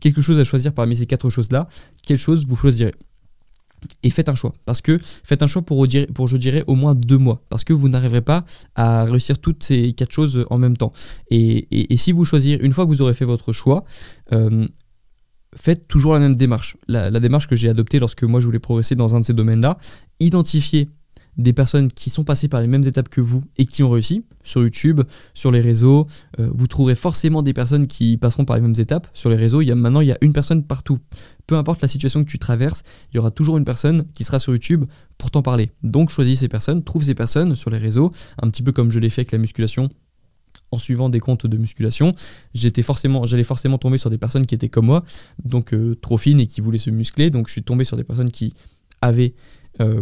quelque 0.00 0.20
chose 0.20 0.38
à 0.38 0.44
choisir 0.44 0.72
parmi 0.72 0.96
ces 0.96 1.06
quatre 1.06 1.30
choses-là, 1.30 1.68
quelle 2.06 2.18
chose 2.18 2.46
vous 2.46 2.56
choisirez? 2.56 2.94
Et 4.02 4.10
faites 4.10 4.28
un 4.28 4.34
choix. 4.34 4.52
Parce 4.64 4.80
que 4.80 4.98
faites 5.24 5.42
un 5.42 5.46
choix 5.46 5.62
pour, 5.62 5.86
je 5.86 6.36
dirais, 6.36 6.64
au 6.66 6.74
moins 6.74 6.94
deux 6.94 7.18
mois. 7.18 7.42
Parce 7.48 7.64
que 7.64 7.72
vous 7.72 7.88
n'arriverez 7.88 8.22
pas 8.22 8.44
à 8.74 9.04
réussir 9.04 9.38
toutes 9.38 9.62
ces 9.62 9.92
quatre 9.92 10.12
choses 10.12 10.46
en 10.50 10.58
même 10.58 10.76
temps. 10.76 10.92
Et, 11.30 11.66
si 11.96 12.12
vous 12.12 12.24
choisissez, 12.24 12.58
une 12.62 12.72
fois 12.72 12.84
que 12.84 12.90
vous 12.90 13.02
aurez 13.02 13.14
fait 13.14 13.24
votre 13.24 13.52
choix, 13.52 13.84
euh, 14.32 14.66
faites 15.54 15.86
toujours 15.88 16.14
la 16.14 16.20
même 16.20 16.36
démarche. 16.36 16.76
La, 16.88 17.10
la 17.10 17.20
démarche 17.20 17.46
que 17.46 17.56
j'ai 17.56 17.68
adoptée 17.68 17.98
lorsque 17.98 18.24
moi 18.24 18.40
je 18.40 18.46
voulais 18.46 18.58
progresser 18.58 18.94
dans 18.94 19.14
un 19.14 19.20
de 19.20 19.26
ces 19.26 19.34
domaines-là, 19.34 19.78
identifier 20.20 20.90
des 21.38 21.52
personnes 21.52 21.90
qui 21.90 22.10
sont 22.10 22.24
passées 22.24 22.48
par 22.48 22.60
les 22.60 22.66
mêmes 22.66 22.84
étapes 22.86 23.08
que 23.08 23.20
vous 23.20 23.42
et 23.56 23.64
qui 23.64 23.82
ont 23.82 23.90
réussi 23.90 24.24
sur 24.44 24.62
YouTube, 24.62 25.00
sur 25.34 25.50
les 25.50 25.60
réseaux. 25.60 26.06
Euh, 26.38 26.50
vous 26.52 26.66
trouverez 26.66 26.94
forcément 26.94 27.42
des 27.42 27.52
personnes 27.52 27.86
qui 27.86 28.16
passeront 28.16 28.44
par 28.44 28.56
les 28.56 28.62
mêmes 28.62 28.74
étapes 28.78 29.08
sur 29.14 29.30
les 29.30 29.36
réseaux. 29.36 29.60
Y 29.60 29.70
a, 29.70 29.74
maintenant, 29.74 30.00
il 30.00 30.08
y 30.08 30.12
a 30.12 30.18
une 30.20 30.32
personne 30.32 30.62
partout. 30.62 30.98
Peu 31.46 31.56
importe 31.56 31.82
la 31.82 31.88
situation 31.88 32.22
que 32.22 32.30
tu 32.30 32.38
traverses, 32.38 32.82
il 33.12 33.16
y 33.16 33.18
aura 33.18 33.30
toujours 33.30 33.56
une 33.56 33.64
personne 33.64 34.04
qui 34.14 34.24
sera 34.24 34.38
sur 34.38 34.52
YouTube 34.52 34.84
pour 35.18 35.30
t'en 35.30 35.42
parler. 35.42 35.70
Donc 35.82 36.10
choisis 36.10 36.40
ces 36.40 36.48
personnes, 36.48 36.84
trouve 36.84 37.04
ces 37.04 37.14
personnes 37.14 37.54
sur 37.54 37.70
les 37.70 37.78
réseaux, 37.78 38.12
un 38.40 38.48
petit 38.50 38.62
peu 38.62 38.72
comme 38.72 38.90
je 38.90 38.98
l'ai 38.98 39.08
fait 39.08 39.22
avec 39.22 39.32
la 39.32 39.38
musculation 39.38 39.88
en 40.72 40.78
suivant 40.78 41.08
des 41.08 41.20
comptes 41.20 41.46
de 41.46 41.56
musculation, 41.56 42.14
j'allais 42.54 42.82
forcément 42.82 43.78
tomber 43.78 43.98
sur 43.98 44.10
des 44.10 44.18
personnes 44.18 44.46
qui 44.46 44.54
étaient 44.54 44.70
comme 44.70 44.86
moi, 44.86 45.04
donc 45.44 45.74
euh, 45.74 45.94
trop 45.94 46.16
fines 46.16 46.40
et 46.40 46.46
qui 46.46 46.62
voulaient 46.62 46.78
se 46.78 46.90
muscler. 46.90 47.30
Donc 47.30 47.46
je 47.46 47.52
suis 47.52 47.62
tombé 47.62 47.84
sur 47.84 47.96
des 47.96 48.04
personnes 48.04 48.30
qui 48.30 48.54
avaient 49.02 49.34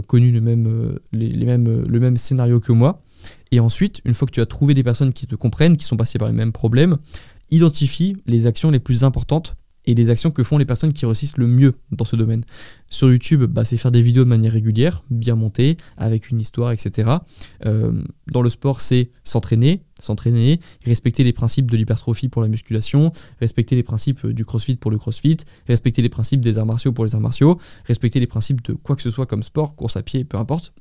connu 0.07 0.31
le 0.31 0.41
même, 0.41 0.67
euh, 0.67 0.99
mêmes, 1.13 1.69
euh, 1.69 1.85
le 1.89 2.01
même 2.01 2.17
scénario 2.17 2.61
que 2.61 2.73
moi. 2.73 3.03
Et 3.53 3.61
ensuite, 3.61 4.01
une 4.05 4.15
fois 4.15 4.27
que 4.27 4.33
tu 4.33 4.41
as 4.41 4.47
trouvé 4.47 4.75
des 4.75 4.83
personnes 4.83 5.13
qui 5.13 5.27
te 5.27 5.35
comprennent, 5.35 5.77
qui 5.77 5.85
sont 5.85 5.97
passées 5.97 6.19
par 6.19 6.29
les 6.29 6.35
mêmes 6.35 6.53
problèmes, 6.53 6.99
identifie 7.51 8.17
les 8.27 8.47
actions 8.47 8.71
les 8.71 8.79
plus 8.79 9.05
importantes 9.05 9.57
et 9.91 9.95
les 9.95 10.09
actions 10.09 10.31
que 10.31 10.45
font 10.45 10.57
les 10.57 10.65
personnes 10.65 10.93
qui 10.93 11.05
réussissent 11.05 11.37
le 11.37 11.49
mieux 11.49 11.75
dans 11.91 12.05
ce 12.05 12.15
domaine. 12.15 12.45
Sur 12.89 13.11
YouTube, 13.11 13.43
bah, 13.43 13.65
c'est 13.65 13.77
faire 13.77 13.91
des 13.91 14.03
vidéos 14.03 14.23
de 14.23 14.29
manière 14.29 14.53
régulière, 14.53 15.03
bien 15.11 15.35
montées, 15.35 15.77
avec 15.97 16.31
une 16.31 16.41
histoire, 16.41 16.71
etc. 16.71 17.11
Euh, 17.67 18.01
dans 18.31 18.41
le 18.41 18.51
sport, 18.51 18.81
c'est 18.81 19.11
s'entraîner, 19.25 19.83
s'entraîner, 20.01 20.61
respecter 20.85 21.25
les 21.25 21.33
principes 21.33 21.69
de 21.69 21.77
l'hypertrophie 21.77 22.29
pour 22.29 22.41
la 22.41 22.47
musculation, 22.47 23.11
respecter 23.41 23.75
les 23.75 23.83
principes 23.83 24.25
du 24.29 24.45
crossfit 24.45 24.77
pour 24.77 24.93
le 24.93 24.99
crossfit, 24.99 25.39
respecter 25.67 26.03
les 26.03 26.09
principes 26.09 26.41
des 26.41 26.59
arts 26.59 26.67
martiaux 26.67 26.93
pour 26.93 27.05
les 27.05 27.17
arts 27.17 27.21
martiaux, 27.21 27.59
respecter 27.85 28.21
les 28.21 28.29
principes 28.29 28.63
de 28.63 28.75
quoi 28.75 28.95
que 28.95 29.03
ce 29.03 29.11
soit 29.11 29.27
comme 29.27 29.43
sport, 29.43 29.75
course 29.75 29.97
à 29.97 30.03
pied, 30.05 30.23
peu 30.23 30.39
importe. 30.39 30.73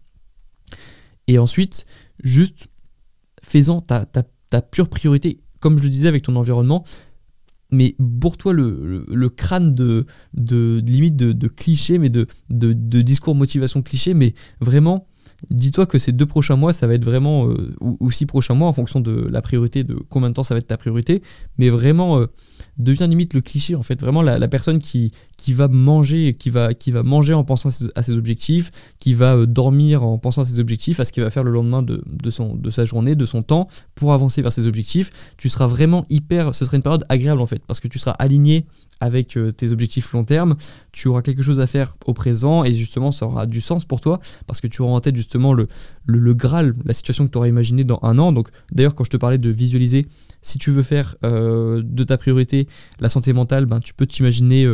Et 1.26 1.40
ensuite, 1.40 1.88
juste 2.24 2.68
ta, 3.88 4.06
ta 4.06 4.62
pure 4.62 4.88
priorité, 4.88 5.40
comme 5.60 5.80
je 5.80 5.84
le 5.84 5.90
disais 5.90 6.08
avec 6.08 6.22
ton 6.22 6.36
environnement, 6.36 6.84
mais 7.72 7.96
bourre-toi 8.00 8.54
le, 8.54 9.30
crâne 9.30 9.72
de, 9.72 10.06
limite 10.34 11.16
de, 11.16 11.32
de 11.32 11.48
clichés, 11.48 11.98
mais 11.98 12.10
de, 12.10 12.28
discours 13.02 13.36
motivation 13.36 13.82
clichés, 13.82 14.14
mais 14.14 14.34
vraiment, 14.60 15.08
dis-toi 15.50 15.86
que 15.86 16.00
ces 16.00 16.12
deux 16.12 16.26
prochains 16.26 16.56
mois, 16.56 16.74
ça 16.74 16.88
va 16.88 16.96
être 16.96 17.06
vraiment, 17.06 17.50
euh, 17.50 17.76
ou, 17.80 18.12
six 18.12 18.26
prochains 18.26 18.56
mois, 18.56 18.68
en 18.68 18.74
fonction 18.74 19.00
de 19.00 19.28
la 19.30 19.42
priorité, 19.42 19.84
de 19.84 19.96
combien 20.10 20.30
de 20.30 20.34
temps 20.34 20.44
ça 20.44 20.54
va 20.54 20.60
être 20.60 20.68
ta 20.68 20.78
priorité, 20.78 21.22
mais 21.58 21.70
vraiment, 21.70 22.20
euh, 22.20 22.28
deviens 22.78 23.08
limite 23.08 23.34
le 23.34 23.42
cliché, 23.42 23.76
en 23.76 23.84
fait, 23.84 24.00
vraiment 24.02 24.22
la 24.22 24.48
personne 24.48 24.80
qui, 24.80 25.12
qui 25.40 25.54
va 25.54 25.70
manger, 25.70 26.36
qui 26.38 26.50
va, 26.50 26.74
qui 26.74 26.92
va 26.92 27.02
manger 27.02 27.34
en 27.34 27.46
pensant 27.46 27.70
à 27.96 28.04
ses, 28.04 28.14
objectifs, 28.14 28.72
qui 29.00 29.14
va 29.14 29.38
euh, 29.38 29.46
dormir 29.46 30.04
en 30.04 30.18
pensant 30.18 30.42
à 30.42 30.46
ses 30.46 30.60
objectifs, 30.60 31.00
à 31.00 31.06
ce 31.06 31.14
qu'il 31.14 31.24
va 31.24 31.30
faire 31.30 31.46
le 31.46 31.52
lendemain 31.52 31.82
de, 31.82 32.04
de, 32.06 32.30
son, 32.30 32.56
de 32.56 32.70
sa 32.70 32.84
journée, 32.84 33.16
de 33.16 33.26
son 33.26 33.42
temps, 33.42 33.70
pour 33.96 34.12
avancer 34.12 34.42
vers 34.42 34.52
ses 34.52 34.68
objectifs. 34.68 35.12
Tu 35.38 35.48
seras 35.48 35.66
vraiment 35.66 36.06
hyper, 36.10 36.54
ce 36.54 36.66
sera 36.66 36.76
une 36.76 36.84
période 36.84 37.06
agréable 37.08 37.40
en 37.40 37.46
fait, 37.46 37.64
parce 37.66 37.80
que 37.80 37.88
tu 37.88 38.00
seras 38.00 38.12
aligné 38.20 38.66
avec 39.00 39.38
euh, 39.38 39.54
tes 39.54 39.72
objectifs 39.72 40.12
long 40.12 40.26
terme, 40.26 40.56
tu 40.92 41.08
auras 41.08 41.22
quelque 41.22 41.42
chose 41.42 41.62
à 41.62 41.68
faire 41.68 41.96
au 42.06 42.14
présent 42.14 42.66
et 42.66 42.74
justement 42.74 43.14
ça 43.14 43.28
aura 43.28 43.46
du 43.46 43.62
sens 43.62 43.86
pour 43.86 44.02
toi 44.02 44.20
parce 44.46 44.60
que 44.60 44.68
tu 44.68 44.82
auras 44.82 44.92
en 44.92 45.00
tête 45.00 45.16
justement 45.16 45.54
le, 45.54 45.70
le, 46.06 46.20
le 46.20 46.34
Graal, 46.34 46.76
la 46.84 46.94
situation 46.94 47.26
que 47.26 47.32
tu 47.32 47.38
auras 47.38 47.48
imaginée 47.48 47.86
dans 47.86 48.00
un 48.04 48.20
an. 48.20 48.34
Donc 48.34 48.50
d'ailleurs 48.74 48.96
quand 48.96 49.06
je 49.06 49.10
te 49.10 49.16
parlais 49.16 49.38
de 49.38 49.50
visualiser, 49.50 50.06
si 50.42 50.58
tu 50.58 50.72
veux 50.72 50.84
faire 50.84 51.16
euh, 51.24 51.82
de 51.82 52.04
ta 52.04 52.18
priorité 52.18 52.68
la 53.00 53.08
santé 53.08 53.32
mentale, 53.32 53.66
ben, 53.68 53.80
tu 53.80 53.94
peux 53.94 54.06
t'imaginer 54.06 54.66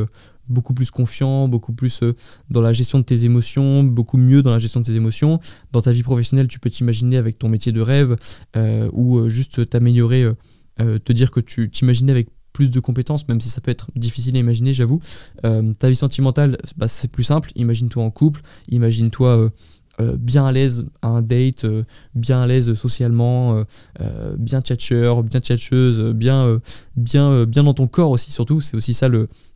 beaucoup 0.48 0.74
plus 0.74 0.92
confiant, 0.92 1.48
beaucoup 1.48 1.74
plus 1.74 2.04
euh, 2.04 2.16
dans 2.50 2.62
la 2.62 2.74
gestion 2.74 3.00
de 3.00 3.04
tes 3.04 3.26
émotions, 3.26 3.84
beaucoup 3.84 4.18
mieux 4.18 4.42
dans 4.42 4.52
la 4.52 4.60
gestion 4.60 4.80
de 4.80 4.86
tes 4.86 4.96
émotions. 4.96 5.40
Dans 5.72 5.82
ta 5.82 5.92
vie 5.92 6.04
professionnelle, 6.04 6.48
tu 6.48 6.60
peux 6.60 6.70
t'imaginer 6.70 7.18
avec 7.18 7.38
ton 7.38 7.50
métier 7.50 7.72
de 7.72 7.82
rêve 7.82 8.16
euh, 8.56 8.90
ou 8.94 9.18
euh, 9.18 9.30
juste 9.30 9.70
t'améliorer, 9.70 10.30
te 10.78 11.14
dire 11.14 11.32
que 11.32 11.40
tu 11.40 11.70
t'imaginais 11.70 12.12
avec 12.12 12.28
plus 12.52 12.70
de 12.70 12.80
compétences, 12.80 13.28
même 13.28 13.40
si 13.40 13.50
ça 13.50 13.62
peut 13.62 13.72
être 13.72 13.90
difficile 13.96 14.36
à 14.36 14.40
imaginer, 14.40 14.74
j'avoue. 14.74 15.02
Ta 15.42 15.90
vie 15.90 15.96
sentimentale, 15.96 16.58
bah, 16.78 16.88
c'est 16.88 17.10
plus 17.10 17.24
simple. 17.24 17.52
Imagine-toi 17.56 18.04
en 18.04 18.12
couple, 18.12 18.42
imagine-toi 18.70 19.52
euh, 20.00 20.16
bien 20.18 20.46
à 20.46 20.52
l'aise 20.52 20.88
à 21.02 21.08
un 21.08 21.22
date, 21.22 21.66
euh, 21.66 21.84
bien 22.16 22.42
à 22.42 22.48
l'aise 22.48 22.74
socialement, 22.74 23.64
euh, 24.02 24.36
bien 24.38 24.62
tchatcheur, 24.62 25.24
bien 25.24 25.40
tchatcheuse, 25.40 26.14
bien, 26.14 26.60
bien, 26.96 27.46
bien 27.46 27.64
dans 27.64 27.74
ton 27.74 27.88
corps 27.88 28.12
aussi, 28.12 28.32
surtout. 28.32 28.62
C'est 28.62 28.76
aussi 28.76 28.94
ça. 28.94 29.08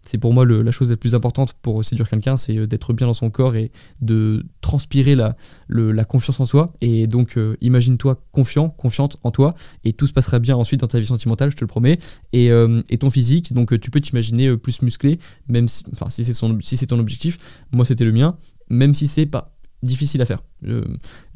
C'est 0.05 0.17
pour 0.17 0.33
moi 0.33 0.45
la 0.45 0.71
chose 0.71 0.89
la 0.89 0.97
plus 0.97 1.13
importante 1.13 1.53
pour 1.61 1.83
séduire 1.83 2.09
quelqu'un, 2.09 2.37
c'est 2.37 2.67
d'être 2.67 2.93
bien 2.93 3.05
dans 3.05 3.13
son 3.13 3.29
corps 3.29 3.55
et 3.55 3.71
de 4.01 4.45
transpirer 4.61 5.13
la, 5.13 5.35
la 5.67 6.05
confiance 6.05 6.39
en 6.39 6.45
soi. 6.45 6.73
Et 6.81 7.05
donc, 7.05 7.37
imagine-toi 7.61 8.23
confiant, 8.31 8.69
confiante 8.69 9.17
en 9.23 9.31
toi, 9.31 9.53
et 9.83 9.93
tout 9.93 10.07
se 10.07 10.13
passera 10.13 10.39
bien 10.39 10.55
ensuite 10.55 10.79
dans 10.79 10.87
ta 10.87 10.99
vie 10.99 11.05
sentimentale, 11.05 11.51
je 11.51 11.57
te 11.57 11.61
le 11.61 11.67
promets. 11.67 11.99
Et, 12.33 12.49
et 12.89 12.97
ton 12.97 13.09
physique, 13.09 13.53
donc 13.53 13.77
tu 13.79 13.91
peux 13.91 13.99
t'imaginer 13.99 14.55
plus 14.57 14.81
musclé, 14.81 15.19
même 15.47 15.67
si, 15.67 15.83
enfin, 15.91 16.09
si 16.09 16.23
c'est 16.23 16.33
si 16.33 16.87
ton 16.87 16.99
objectif. 16.99 17.37
Moi, 17.71 17.85
c'était 17.85 18.05
le 18.05 18.13
mien, 18.13 18.37
même 18.69 18.93
si 18.93 19.07
c'est 19.07 19.25
pas 19.25 19.58
difficile 19.83 20.21
à 20.21 20.25
faire. 20.25 20.43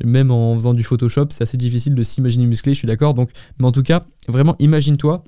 Même 0.03 0.31
en 0.31 0.53
faisant 0.55 0.73
du 0.73 0.83
Photoshop, 0.83 1.27
c'est 1.29 1.43
assez 1.43 1.57
difficile 1.57 1.95
de 1.95 2.03
s'imaginer 2.03 2.45
musclé, 2.45 2.73
je 2.73 2.79
suis 2.79 2.87
d'accord. 2.87 3.13
Donc, 3.13 3.29
mais 3.59 3.65
en 3.65 3.71
tout 3.71 3.83
cas, 3.83 4.05
vraiment, 4.27 4.55
imagine-toi. 4.59 5.23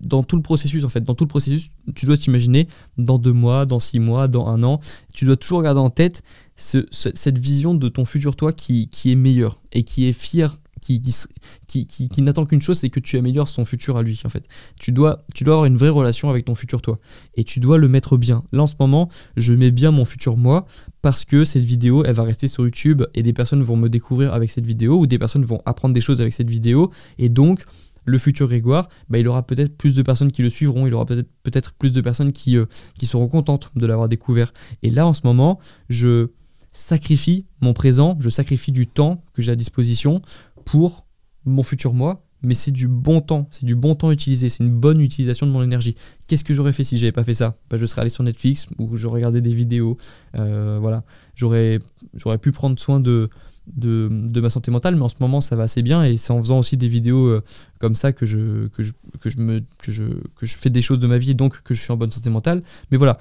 dans 0.00 0.24
tout 0.24 0.34
le 0.36 0.42
processus 0.42 0.82
en 0.84 0.88
fait, 0.88 1.02
dans 1.04 1.14
tout 1.14 1.22
le 1.24 1.28
processus, 1.28 1.70
tu 1.94 2.04
dois 2.06 2.16
t'imaginer 2.16 2.66
dans 2.98 3.18
deux 3.18 3.32
mois, 3.32 3.64
dans 3.64 3.78
six 3.78 4.00
mois, 4.00 4.26
dans 4.26 4.48
un 4.48 4.62
an. 4.64 4.80
Tu 5.14 5.24
dois 5.24 5.36
toujours 5.36 5.62
garder 5.62 5.80
en 5.80 5.90
tête 5.90 6.22
ce- 6.56 6.86
ce- 6.90 7.10
cette 7.14 7.38
vision 7.38 7.72
de 7.74 7.88
ton 7.88 8.04
futur 8.04 8.34
toi 8.34 8.52
qui, 8.52 8.88
qui 8.88 9.12
est 9.12 9.16
meilleur 9.16 9.60
et 9.72 9.84
qui 9.84 10.06
est 10.08 10.12
fier, 10.12 10.58
qui, 10.86 12.22
n'attend 12.22 12.46
qu'une 12.46 12.60
chose, 12.60 12.78
c'est 12.78 12.90
que 12.90 13.00
tu 13.00 13.16
améliores 13.16 13.48
son 13.48 13.64
futur 13.64 13.96
à 13.96 14.02
lui 14.02 14.20
en 14.24 14.28
fait. 14.28 14.46
Tu 14.78 14.92
dois, 14.92 15.24
tu 15.34 15.44
dois 15.44 15.54
avoir 15.54 15.66
une 15.66 15.76
vraie 15.76 15.88
relation 15.88 16.30
avec 16.30 16.44
ton 16.44 16.54
futur 16.54 16.82
toi 16.82 16.98
et 17.34 17.44
tu 17.44 17.60
dois 17.60 17.78
le 17.78 17.88
mettre 17.88 18.16
bien. 18.16 18.44
Là 18.52 18.62
en 18.62 18.66
ce 18.66 18.74
moment, 18.78 19.08
je 19.36 19.54
mets 19.54 19.70
bien 19.70 19.90
mon 19.90 20.04
futur 20.04 20.36
moi 20.36 20.66
parce 21.02 21.24
que 21.24 21.44
cette 21.44 21.64
vidéo, 21.64 22.04
elle 22.04 22.14
va 22.14 22.22
rester 22.22 22.48
sur 22.48 22.64
YouTube 22.64 23.02
et 23.14 23.22
des 23.22 23.32
personnes 23.32 23.62
vont 23.62 23.76
me 23.76 23.88
découvrir 23.88 24.32
avec 24.32 24.50
cette 24.50 24.66
vidéo 24.66 24.98
ou 24.98 25.06
des 25.06 25.18
personnes 25.18 25.44
vont 25.44 25.60
apprendre 25.66 25.94
des 25.94 26.00
choses 26.00 26.20
avec 26.20 26.32
cette 26.32 26.50
vidéo 26.50 26.90
et 27.18 27.28
donc 27.28 27.64
le 28.06 28.18
futur 28.18 28.46
Grégoire, 28.46 28.88
bah, 29.08 29.18
il 29.18 29.26
aura 29.26 29.42
peut-être 29.44 29.76
plus 29.76 29.94
de 29.94 30.02
personnes 30.02 30.30
qui 30.30 30.42
le 30.42 30.50
suivront, 30.50 30.86
il 30.86 30.94
aura 30.94 31.04
peut-être 31.06 31.28
peut-être 31.42 31.72
plus 31.72 31.92
de 31.92 32.00
personnes 32.00 32.32
qui, 32.32 32.56
euh, 32.56 32.66
qui 32.98 33.06
seront 33.06 33.26
contentes 33.26 33.72
de 33.74 33.84
l'avoir 33.84 34.08
découvert. 34.08 34.52
Et 34.84 34.90
là, 34.90 35.06
en 35.06 35.12
ce 35.12 35.22
moment, 35.24 35.58
je 35.88 36.28
sacrifie 36.76 37.46
mon 37.60 37.72
présent, 37.72 38.16
je 38.20 38.28
sacrifie 38.28 38.70
du 38.70 38.86
temps 38.86 39.24
que 39.32 39.42
j'ai 39.42 39.52
à 39.52 39.56
disposition 39.56 40.20
pour 40.66 41.06
mon 41.46 41.62
futur 41.62 41.94
moi, 41.94 42.26
mais 42.42 42.54
c'est 42.54 42.72
du 42.72 42.86
bon 42.88 43.22
temps, 43.22 43.48
c'est 43.50 43.64
du 43.64 43.74
bon 43.74 43.94
temps 43.94 44.10
utilisé, 44.10 44.50
c'est 44.50 44.62
une 44.62 44.70
bonne 44.70 45.00
utilisation 45.00 45.46
de 45.46 45.52
mon 45.52 45.62
énergie. 45.62 45.94
Qu'est-ce 46.26 46.44
que 46.44 46.52
j'aurais 46.52 46.74
fait 46.74 46.84
si 46.84 46.98
j'avais 46.98 47.12
pas 47.12 47.24
fait 47.24 47.34
ça? 47.34 47.56
Bah, 47.70 47.78
Je 47.78 47.86
serais 47.86 48.02
allé 48.02 48.10
sur 48.10 48.24
Netflix 48.24 48.66
ou 48.78 48.94
j'aurais 48.96 49.20
regardé 49.20 49.40
des 49.40 49.54
vidéos, 49.54 49.96
euh, 50.34 50.78
voilà. 50.80 51.04
J'aurais, 51.34 51.78
j'aurais 52.14 52.38
pu 52.38 52.52
prendre 52.52 52.78
soin 52.78 53.00
de, 53.00 53.30
de, 53.68 54.08
de 54.10 54.40
ma 54.40 54.50
santé 54.50 54.70
mentale, 54.70 54.96
mais 54.96 55.02
en 55.02 55.08
ce 55.08 55.16
moment 55.20 55.40
ça 55.40 55.56
va 55.56 55.62
assez 55.62 55.82
bien 55.82 56.04
et 56.04 56.16
c'est 56.16 56.32
en 56.32 56.42
faisant 56.42 56.58
aussi 56.58 56.76
des 56.76 56.88
vidéos 56.88 57.26
euh, 57.26 57.42
comme 57.78 57.94
ça 57.94 58.12
que 58.12 58.26
je, 58.26 58.66
que, 58.68 58.82
je, 58.82 58.92
que, 59.20 59.30
je 59.30 59.38
me, 59.38 59.60
que, 59.78 59.90
je, 59.90 60.04
que 60.34 60.46
je 60.46 60.56
fais 60.56 60.70
des 60.70 60.82
choses 60.82 60.98
de 60.98 61.06
ma 61.06 61.18
vie 61.18 61.30
et 61.30 61.34
donc 61.34 61.62
que 61.62 61.74
je 61.74 61.82
suis 61.82 61.92
en 61.92 61.96
bonne 61.96 62.10
santé 62.10 62.28
mentale. 62.28 62.62
Mais 62.90 62.98
voilà, 62.98 63.18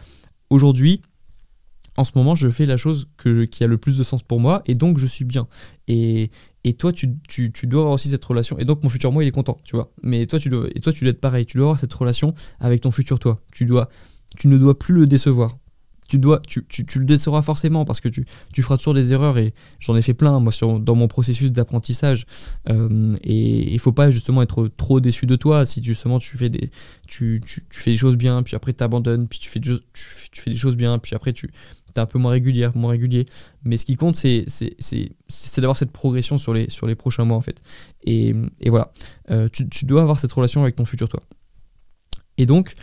aujourd'hui, 0.49 1.01
en 1.97 2.03
ce 2.03 2.11
moment, 2.15 2.35
je 2.35 2.49
fais 2.49 2.65
la 2.65 2.77
chose 2.77 3.07
qui 3.51 3.63
a 3.63 3.67
le 3.67 3.77
plus 3.77 3.97
de 3.97 4.03
sens 4.03 4.23
pour 4.23 4.39
moi 4.39 4.61
et 4.65 4.75
donc 4.75 4.97
je 4.97 5.05
suis 5.05 5.25
bien. 5.25 5.47
Et, 5.87 6.29
et 6.63 6.73
toi, 6.73 6.91
tu, 6.91 7.15
tu, 7.27 7.51
tu, 7.51 7.67
dois 7.67 7.81
avoir 7.81 7.93
aussi 7.93 8.09
cette 8.09 8.25
relation. 8.25 8.57
Et 8.57 8.65
donc, 8.65 8.83
mon 8.83 8.89
futur 8.89 9.11
moi, 9.11 9.23
il 9.23 9.27
est 9.27 9.31
content, 9.31 9.57
tu 9.63 9.75
vois. 9.75 9.91
Mais 10.01 10.25
toi, 10.25 10.39
tu 10.39 10.49
dois, 10.49 10.67
et 10.73 10.79
toi, 10.79 10.91
tu 10.91 11.03
dois 11.03 11.11
être 11.11 11.21
pareil. 11.21 11.45
Tu 11.45 11.57
dois 11.57 11.67
avoir 11.67 11.79
cette 11.79 11.93
relation 11.93 12.33
avec 12.59 12.81
ton 12.81 12.91
futur 12.91 13.19
toi. 13.19 13.39
Tu, 13.53 13.65
dois, 13.65 13.89
tu 14.35 14.47
ne 14.47 14.57
dois 14.57 14.77
plus 14.77 14.93
le 14.93 15.05
décevoir. 15.05 15.57
Tu, 16.07 16.19
dois, 16.19 16.39
tu, 16.39 16.65
tu, 16.67 16.85
tu 16.85 16.99
le 16.99 17.05
décevras 17.05 17.41
forcément 17.41 17.85
parce 17.85 17.99
que 17.99 18.09
tu, 18.09 18.25
tu 18.53 18.61
feras 18.61 18.77
toujours 18.77 18.93
des 18.93 19.11
erreurs 19.11 19.39
et 19.39 19.53
j'en 19.79 19.95
ai 19.95 20.03
fait 20.03 20.13
plein 20.13 20.39
moi 20.39 20.53
dans 20.79 20.95
mon 20.95 21.07
processus 21.07 21.51
d'apprentissage 21.51 22.27
euh, 22.69 23.15
et 23.23 23.73
il 23.73 23.79
faut 23.79 23.91
pas 23.91 24.11
justement 24.11 24.43
être 24.43 24.67
trop 24.77 24.99
déçu 24.99 25.25
de 25.25 25.35
toi 25.35 25.65
si 25.65 25.83
justement 25.83 26.19
tu 26.19 26.37
fais 26.37 26.49
des, 26.49 26.69
tu, 27.07 27.41
tu, 27.43 27.65
tu 27.71 27.79
fais 27.79 27.89
des 27.89 27.97
choses 27.97 28.17
bien 28.17 28.43
puis 28.43 28.55
après 28.55 28.71
tu 28.71 28.83
abandonnes 28.83 29.27
puis 29.27 29.39
tu 29.39 29.49
fais, 29.49 29.59
tu, 29.59 29.73
fais 30.31 30.51
des 30.51 30.57
choses 30.57 30.75
bien 30.75 30.99
puis 30.99 31.15
après 31.15 31.33
tu 31.33 31.49
un 32.01 32.05
peu 32.05 32.19
moins 32.19 32.31
régulière, 32.31 32.75
moins 32.75 32.91
régulier. 32.91 33.25
Mais 33.63 33.77
ce 33.77 33.85
qui 33.85 33.95
compte, 33.95 34.15
c'est 34.15 34.45
d'avoir 35.57 35.77
cette 35.77 35.91
progression 35.91 36.37
sur 36.37 36.53
les, 36.53 36.95
prochains 36.95 37.25
mois, 37.25 37.37
en 37.37 37.41
fait. 37.41 37.61
Et, 38.03 38.33
voilà, 38.67 38.91
euh, 39.31 39.49
tu, 39.51 39.67
tu, 39.69 39.85
dois 39.85 40.01
avoir 40.01 40.19
cette 40.19 40.31
relation 40.31 40.61
avec 40.61 40.75
ton 40.75 40.85
futur 40.85 41.09
toi. 41.09 41.21
Et 42.37 42.45
donc, 42.45 42.73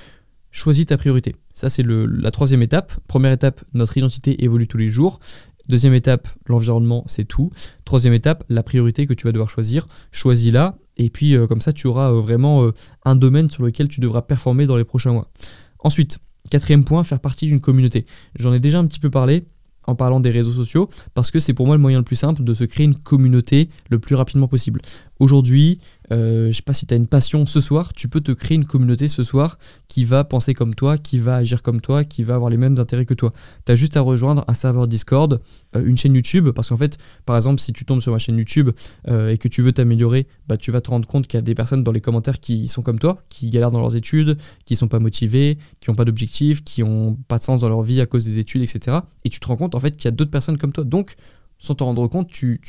choisis 0.51 0.87
ta 0.87 0.97
priorité. 0.97 1.37
Ça, 1.55 1.69
c'est 1.69 1.85
la 1.87 2.31
troisième 2.31 2.63
étape. 2.63 2.93
Première 3.07 3.33
étape, 3.33 3.63
notre 3.75 3.97
identité 3.97 4.43
évolue 4.45 4.67
tous 4.67 4.79
les 4.79 4.89
jours. 4.89 5.21
Deuxième 5.69 5.95
étape, 5.95 6.29
l'environnement, 6.47 7.05
c'est 7.07 7.25
tout. 7.25 7.51
Troisième 7.85 8.15
étape, 8.15 8.45
la 8.49 8.63
priorité 8.63 9.07
que 9.07 9.15
tu 9.15 9.27
vas 9.27 9.33
devoir 9.33 9.49
choisir. 9.49 9.87
Choisis-la, 10.11 10.77
et 10.97 11.09
puis 11.09 11.37
euh, 11.37 11.47
comme 11.47 11.61
ça, 11.61 11.73
tu 11.73 11.87
auras 11.87 12.11
euh, 12.11 12.21
vraiment 12.21 12.71
un 13.05 13.15
domaine 13.15 13.49
sur 13.49 13.63
lequel 13.63 13.89
tu 13.89 14.01
devras 14.01 14.23
performer 14.23 14.67
dans 14.67 14.77
les 14.77 14.85
prochains 14.85 15.13
mois. 15.13 15.31
Ensuite, 15.79 16.19
Quatrième 16.53 16.85
point, 16.85 17.03
faire 17.03 17.19
partie 17.19 17.47
d'une 17.47 17.61
communauté. 17.61 18.05
J'en 18.39 18.53
ai 18.53 18.61
déjà 18.61 18.79
un 18.79 18.85
petit 18.85 19.01
peu 19.01 19.09
parlé 19.09 19.47
en 19.87 19.95
parlant 19.95 20.21
des 20.21 20.29
réseaux 20.29 20.53
sociaux, 20.53 20.91
parce 21.15 21.31
que 21.31 21.41
c'est 21.41 21.55
pour 21.55 21.65
moi 21.65 21.77
le 21.77 21.81
moyen 21.81 21.97
le 21.97 22.05
plus 22.05 22.17
simple 22.17 22.45
de 22.45 22.53
se 22.53 22.65
créer 22.65 22.85
une 22.85 22.95
communauté 22.95 23.71
le 23.89 23.99
plus 23.99 24.17
rapidement 24.17 24.49
possible. 24.49 24.83
Aujourd'hui, 25.19 25.81
euh, 26.13 26.49
je 26.49 26.53
sais 26.53 26.63
pas 26.63 26.75
si 26.75 26.87
tu 26.87 26.95
as 26.95 26.97
une 26.97 27.07
passion 27.07 27.47
ce 27.47 27.61
soir, 27.61 27.93
tu 27.95 28.09
peux 28.09 28.21
te 28.21 28.33
créer 28.33 28.57
une 28.57 28.67
communauté 28.67 29.09
ce 29.09 29.23
soir 29.23 29.59
qui 29.89 30.05
va 30.05 30.25
penser 30.25 30.55
comme 30.55 30.75
toi, 30.75 30.99
qui 30.99 31.19
va 31.19 31.37
agir 31.37 31.63
comme 31.63 31.81
toi, 31.81 32.05
qui 32.05 32.23
va 32.23 32.35
avoir 32.35 32.51
les 32.51 32.57
mêmes 32.57 32.79
intérêts 32.79 33.07
que 33.07 33.15
toi. 33.15 33.33
Tu 33.65 33.73
as 33.73 33.77
juste 33.77 33.97
à 33.97 34.01
rejoindre 34.01 34.45
un 34.47 34.55
serveur 34.55 34.87
Discord, 34.89 35.41
euh, 35.75 35.85
une 35.85 35.97
chaîne 35.97 36.15
YouTube, 36.15 36.51
parce 36.51 36.69
qu'en 36.69 36.77
fait, 36.77 36.99
par 37.25 37.37
exemple, 37.37 37.61
si 37.61 37.73
tu 37.73 37.85
tombes 37.85 38.01
sur 38.01 38.13
ma 38.13 38.19
chaîne 38.19 38.37
YouTube 38.37 38.71
euh, 39.09 39.31
et 39.31 39.39
que 39.39 39.49
tu 39.49 39.63
veux 39.63 39.73
t'améliorer, 39.73 40.27
bah, 40.49 40.57
tu 40.57 40.71
vas 40.71 40.81
te 40.81 40.91
rendre 40.91 41.07
compte 41.07 41.27
qu'il 41.27 41.39
y 41.39 41.43
a 41.43 41.43
des 41.43 41.55
personnes 41.55 41.83
dans 41.83 41.93
les 41.93 42.01
commentaires 42.01 42.41
qui 42.41 42.69
sont 42.69 42.83
comme 42.83 42.99
toi, 42.99 43.23
qui 43.31 43.49
galèrent 43.51 43.71
dans 43.71 43.81
leurs 43.81 43.97
études, 43.97 44.37
qui 44.65 44.77
sont 44.77 44.89
pas 44.89 44.99
motivées, 44.99 45.59
qui 45.81 45.91
n'ont 45.91 45.97
pas 45.97 46.05
d'objectif, 46.05 46.63
qui 46.63 46.83
n'ont 46.83 47.15
pas 47.15 47.39
de 47.39 47.43
sens 47.43 47.61
dans 47.61 47.69
leur 47.69 47.83
vie 47.83 48.01
à 48.01 48.07
cause 48.07 48.25
des 48.25 48.39
études, 48.39 48.63
etc. 48.63 48.99
Et 49.25 49.31
tu 49.31 49.41
te 49.41 49.47
rends 49.47 49.57
compte 49.57 49.75
en 49.75 49.81
fait 49.81 49.97
qu'il 49.97 50.05
y 50.05 50.09
a 50.09 50.13
d'autres 50.13 50.31
personnes 50.31 50.59
comme 50.59 50.73
toi. 50.73 50.85
Donc, 50.85 51.17
sans 51.63 51.77
t'en 51.77 51.87
rendre 51.87 52.09
compte, 52.09 52.29
tu, 52.29 52.61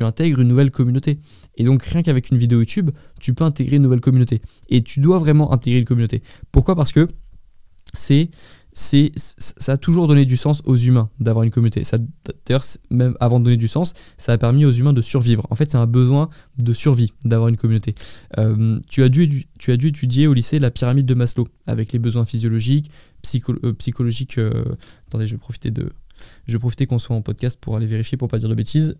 intègres 0.00 0.40
une 0.40 0.48
nouvelle 0.48 0.70
communauté. 0.70 1.18
Et 1.58 1.64
donc 1.64 1.82
rien 1.82 2.02
qu'avec 2.02 2.30
une 2.30 2.38
vidéo 2.38 2.60
YouTube, 2.60 2.90
tu 3.20 3.34
peux 3.34 3.44
intégrer 3.44 3.76
une 3.76 3.82
nouvelle 3.82 4.00
communauté. 4.00 4.40
Et 4.70 4.82
tu 4.82 5.00
dois 5.00 5.18
vraiment 5.18 5.52
intégrer 5.52 5.80
une 5.80 5.84
communauté. 5.84 6.22
Pourquoi? 6.50 6.74
Parce 6.74 6.90
que 6.90 7.08
ça 7.92 9.72
a 9.72 9.76
toujours 9.76 10.08
donné 10.08 10.24
du 10.24 10.38
sens 10.38 10.62
aux 10.64 10.76
humains 10.76 11.10
d'avoir 11.20 11.42
une 11.42 11.50
communauté. 11.50 11.82
D'ailleurs, 12.46 12.64
même 12.88 13.16
avant 13.20 13.38
de 13.38 13.44
donner 13.44 13.58
du 13.58 13.68
sens, 13.68 13.92
ça 14.16 14.32
a 14.32 14.38
permis 14.38 14.64
aux 14.64 14.72
humains 14.72 14.94
de 14.94 15.02
survivre. 15.02 15.46
En 15.50 15.54
fait, 15.54 15.70
c'est 15.70 15.76
un 15.76 15.86
besoin 15.86 16.30
de 16.56 16.72
survie 16.72 17.12
d'avoir 17.26 17.48
une 17.48 17.58
communauté. 17.58 17.94
Euh, 18.38 18.78
tu, 18.88 19.02
as 19.02 19.10
dû, 19.10 19.46
tu 19.58 19.72
as 19.72 19.76
dû 19.76 19.88
étudier 19.88 20.26
au 20.26 20.32
lycée 20.32 20.58
la 20.58 20.70
pyramide 20.70 21.04
de 21.04 21.14
Maslow 21.14 21.48
avec 21.66 21.92
les 21.92 21.98
besoins 21.98 22.24
physiologiques, 22.24 22.90
euh, 23.50 23.74
psychologiques. 23.74 24.38
Euh, 24.38 24.64
attendez, 25.08 25.26
je 25.26 25.34
vais 25.34 25.38
profiter 25.38 25.70
de, 25.70 25.90
je 26.46 26.56
profiter 26.58 26.86
qu'on 26.86 26.98
soit 26.98 27.16
en 27.16 27.22
podcast 27.22 27.58
pour 27.60 27.76
aller 27.76 27.86
vérifier 27.86 28.16
pour 28.16 28.28
pas 28.28 28.38
dire 28.38 28.48
de 28.48 28.54
bêtises. 28.54 28.96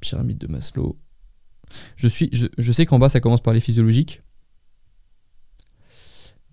Pyramide 0.00 0.38
de 0.38 0.46
Maslow. 0.46 0.98
Je, 1.96 2.08
suis, 2.08 2.30
je, 2.32 2.72
sais 2.72 2.86
qu'en 2.86 2.98
bas 2.98 3.08
ça 3.08 3.20
commence 3.20 3.40
par 3.40 3.54
les 3.54 3.60
physiologiques. 3.60 4.22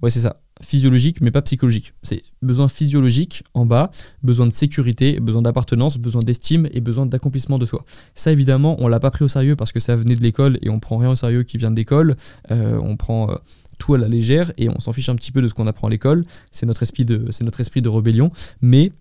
Ouais, 0.02 0.10
c'est 0.10 0.22
ça. 0.22 0.42
Physiologique, 0.64 1.22
mais 1.22 1.32
pas 1.32 1.42
psychologique. 1.42 1.94
C'est 2.02 2.24
besoin 2.42 2.68
physiologique 2.68 3.44
en 3.54 3.66
bas, 3.66 3.92
besoin 4.24 4.48
de 4.48 4.54
sécurité, 4.54 5.20
besoin 5.20 5.42
d'appartenance, 5.42 5.98
besoin 5.98 6.22
d'estime 6.22 6.68
et 6.72 6.82
besoin 6.82 7.06
d'accomplissement 7.06 7.60
de 7.60 7.66
soi. 7.66 7.84
Ça, 8.16 8.32
évidemment, 8.32 8.76
on 8.80 8.88
l'a 8.88 9.00
pas 9.00 9.12
pris 9.12 9.24
au 9.24 9.28
sérieux 9.28 9.56
parce 9.56 9.72
que 9.72 9.80
ça 9.80 9.96
venait 9.96 10.16
de 10.16 10.22
l'école 10.22 10.58
et 10.62 10.70
on 10.70 10.80
prend 10.80 10.98
rien 10.98 11.12
au 11.12 11.16
sérieux 11.16 11.44
qui 11.44 11.58
vient 11.58 11.72
de 11.72 11.76
l'école. 11.76 12.16
Euh, 12.50 12.80
on 12.82 12.96
prend 12.98 13.30
euh, 13.30 13.36
tout 13.78 13.96
à 13.96 13.98
la 13.98 14.08
légère 14.08 14.52
et 14.58 14.70
on 14.70 14.80
s'en 14.80 14.94
fiche 14.94 15.10
un 15.10 15.16
petit 15.16 15.32
peu 15.32 15.42
de 15.42 15.48
ce 15.48 15.54
qu'on 15.54 15.68
apprend 15.68 15.88
à 15.88 15.90
l'école. 15.90 16.26
C'est 16.52 16.66
notre 16.66 16.84
esprit 16.84 17.06
de, 17.06 17.28
c'est 17.32 17.44
notre 17.44 17.60
esprit 17.60 17.82
de 17.82 17.90
rébellion. 17.90 18.32
Mais 18.62 18.92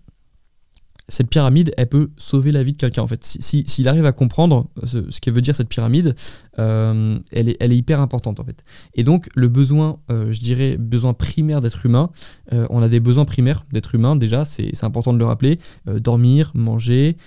cette 1.11 1.29
pyramide, 1.29 1.73
elle 1.77 1.87
peut 1.87 2.09
sauver 2.17 2.51
la 2.51 2.63
vie 2.63 2.71
de 2.71 2.77
quelqu'un 2.77 3.01
en 3.01 3.07
fait. 3.07 3.23
S'il 3.23 3.67
si, 3.67 3.87
arrive 3.87 4.05
à 4.05 4.13
comprendre 4.13 4.67
ce, 4.85 5.11
ce 5.11 5.19
qu'elle 5.19 5.33
veut 5.33 5.41
dire 5.41 5.55
cette 5.55 5.67
pyramide, 5.67 6.15
euh, 6.57 7.19
elle, 7.31 7.49
est, 7.49 7.57
elle, 7.59 7.73
est, 7.73 7.77
hyper 7.77 7.99
importante 7.99 8.39
en 8.39 8.45
fait. 8.45 8.63
Et 8.93 9.03
donc 9.03 9.29
le 9.35 9.49
besoin, 9.49 9.99
euh, 10.09 10.31
je 10.31 10.39
dirais, 10.39 10.77
besoin 10.77 11.13
primaire 11.13 11.61
d'être 11.61 11.85
humain, 11.85 12.11
euh, 12.53 12.65
on 12.69 12.81
a 12.81 12.87
des 12.87 13.01
besoins 13.01 13.25
primaires 13.25 13.65
d'être 13.73 13.93
humain 13.93 14.15
déjà, 14.15 14.45
c'est 14.45 14.71
important 14.83 15.11
de 15.13 15.17
le 15.17 15.25
rappeler, 15.25 15.59
dormir, 15.85 16.51
manger, 16.55 17.17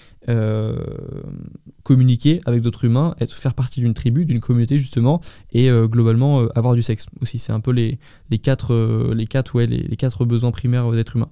communiquer 1.82 2.40
avec 2.46 2.62
d'autres 2.62 2.86
humains, 2.86 3.14
être, 3.20 3.34
faire 3.34 3.52
partie 3.52 3.80
d'une 3.80 3.92
tribu, 3.92 4.24
d'une 4.24 4.40
communauté 4.40 4.78
justement, 4.78 5.20
et 5.52 5.68
globalement 5.84 6.48
avoir 6.54 6.74
du 6.74 6.82
sexe 6.82 7.06
aussi. 7.20 7.38
C'est 7.38 7.52
un 7.52 7.60
peu 7.60 7.72
les, 7.72 7.98
les 8.30 8.38
quatre, 8.38 9.12
les, 9.14 9.26
quatre, 9.26 9.54
ouais, 9.54 9.66
les, 9.66 9.82
les 9.82 9.96
quatre 9.96 10.24
besoins 10.24 10.50
primaires 10.50 10.90
d'être 10.92 11.16
humain. 11.16 11.28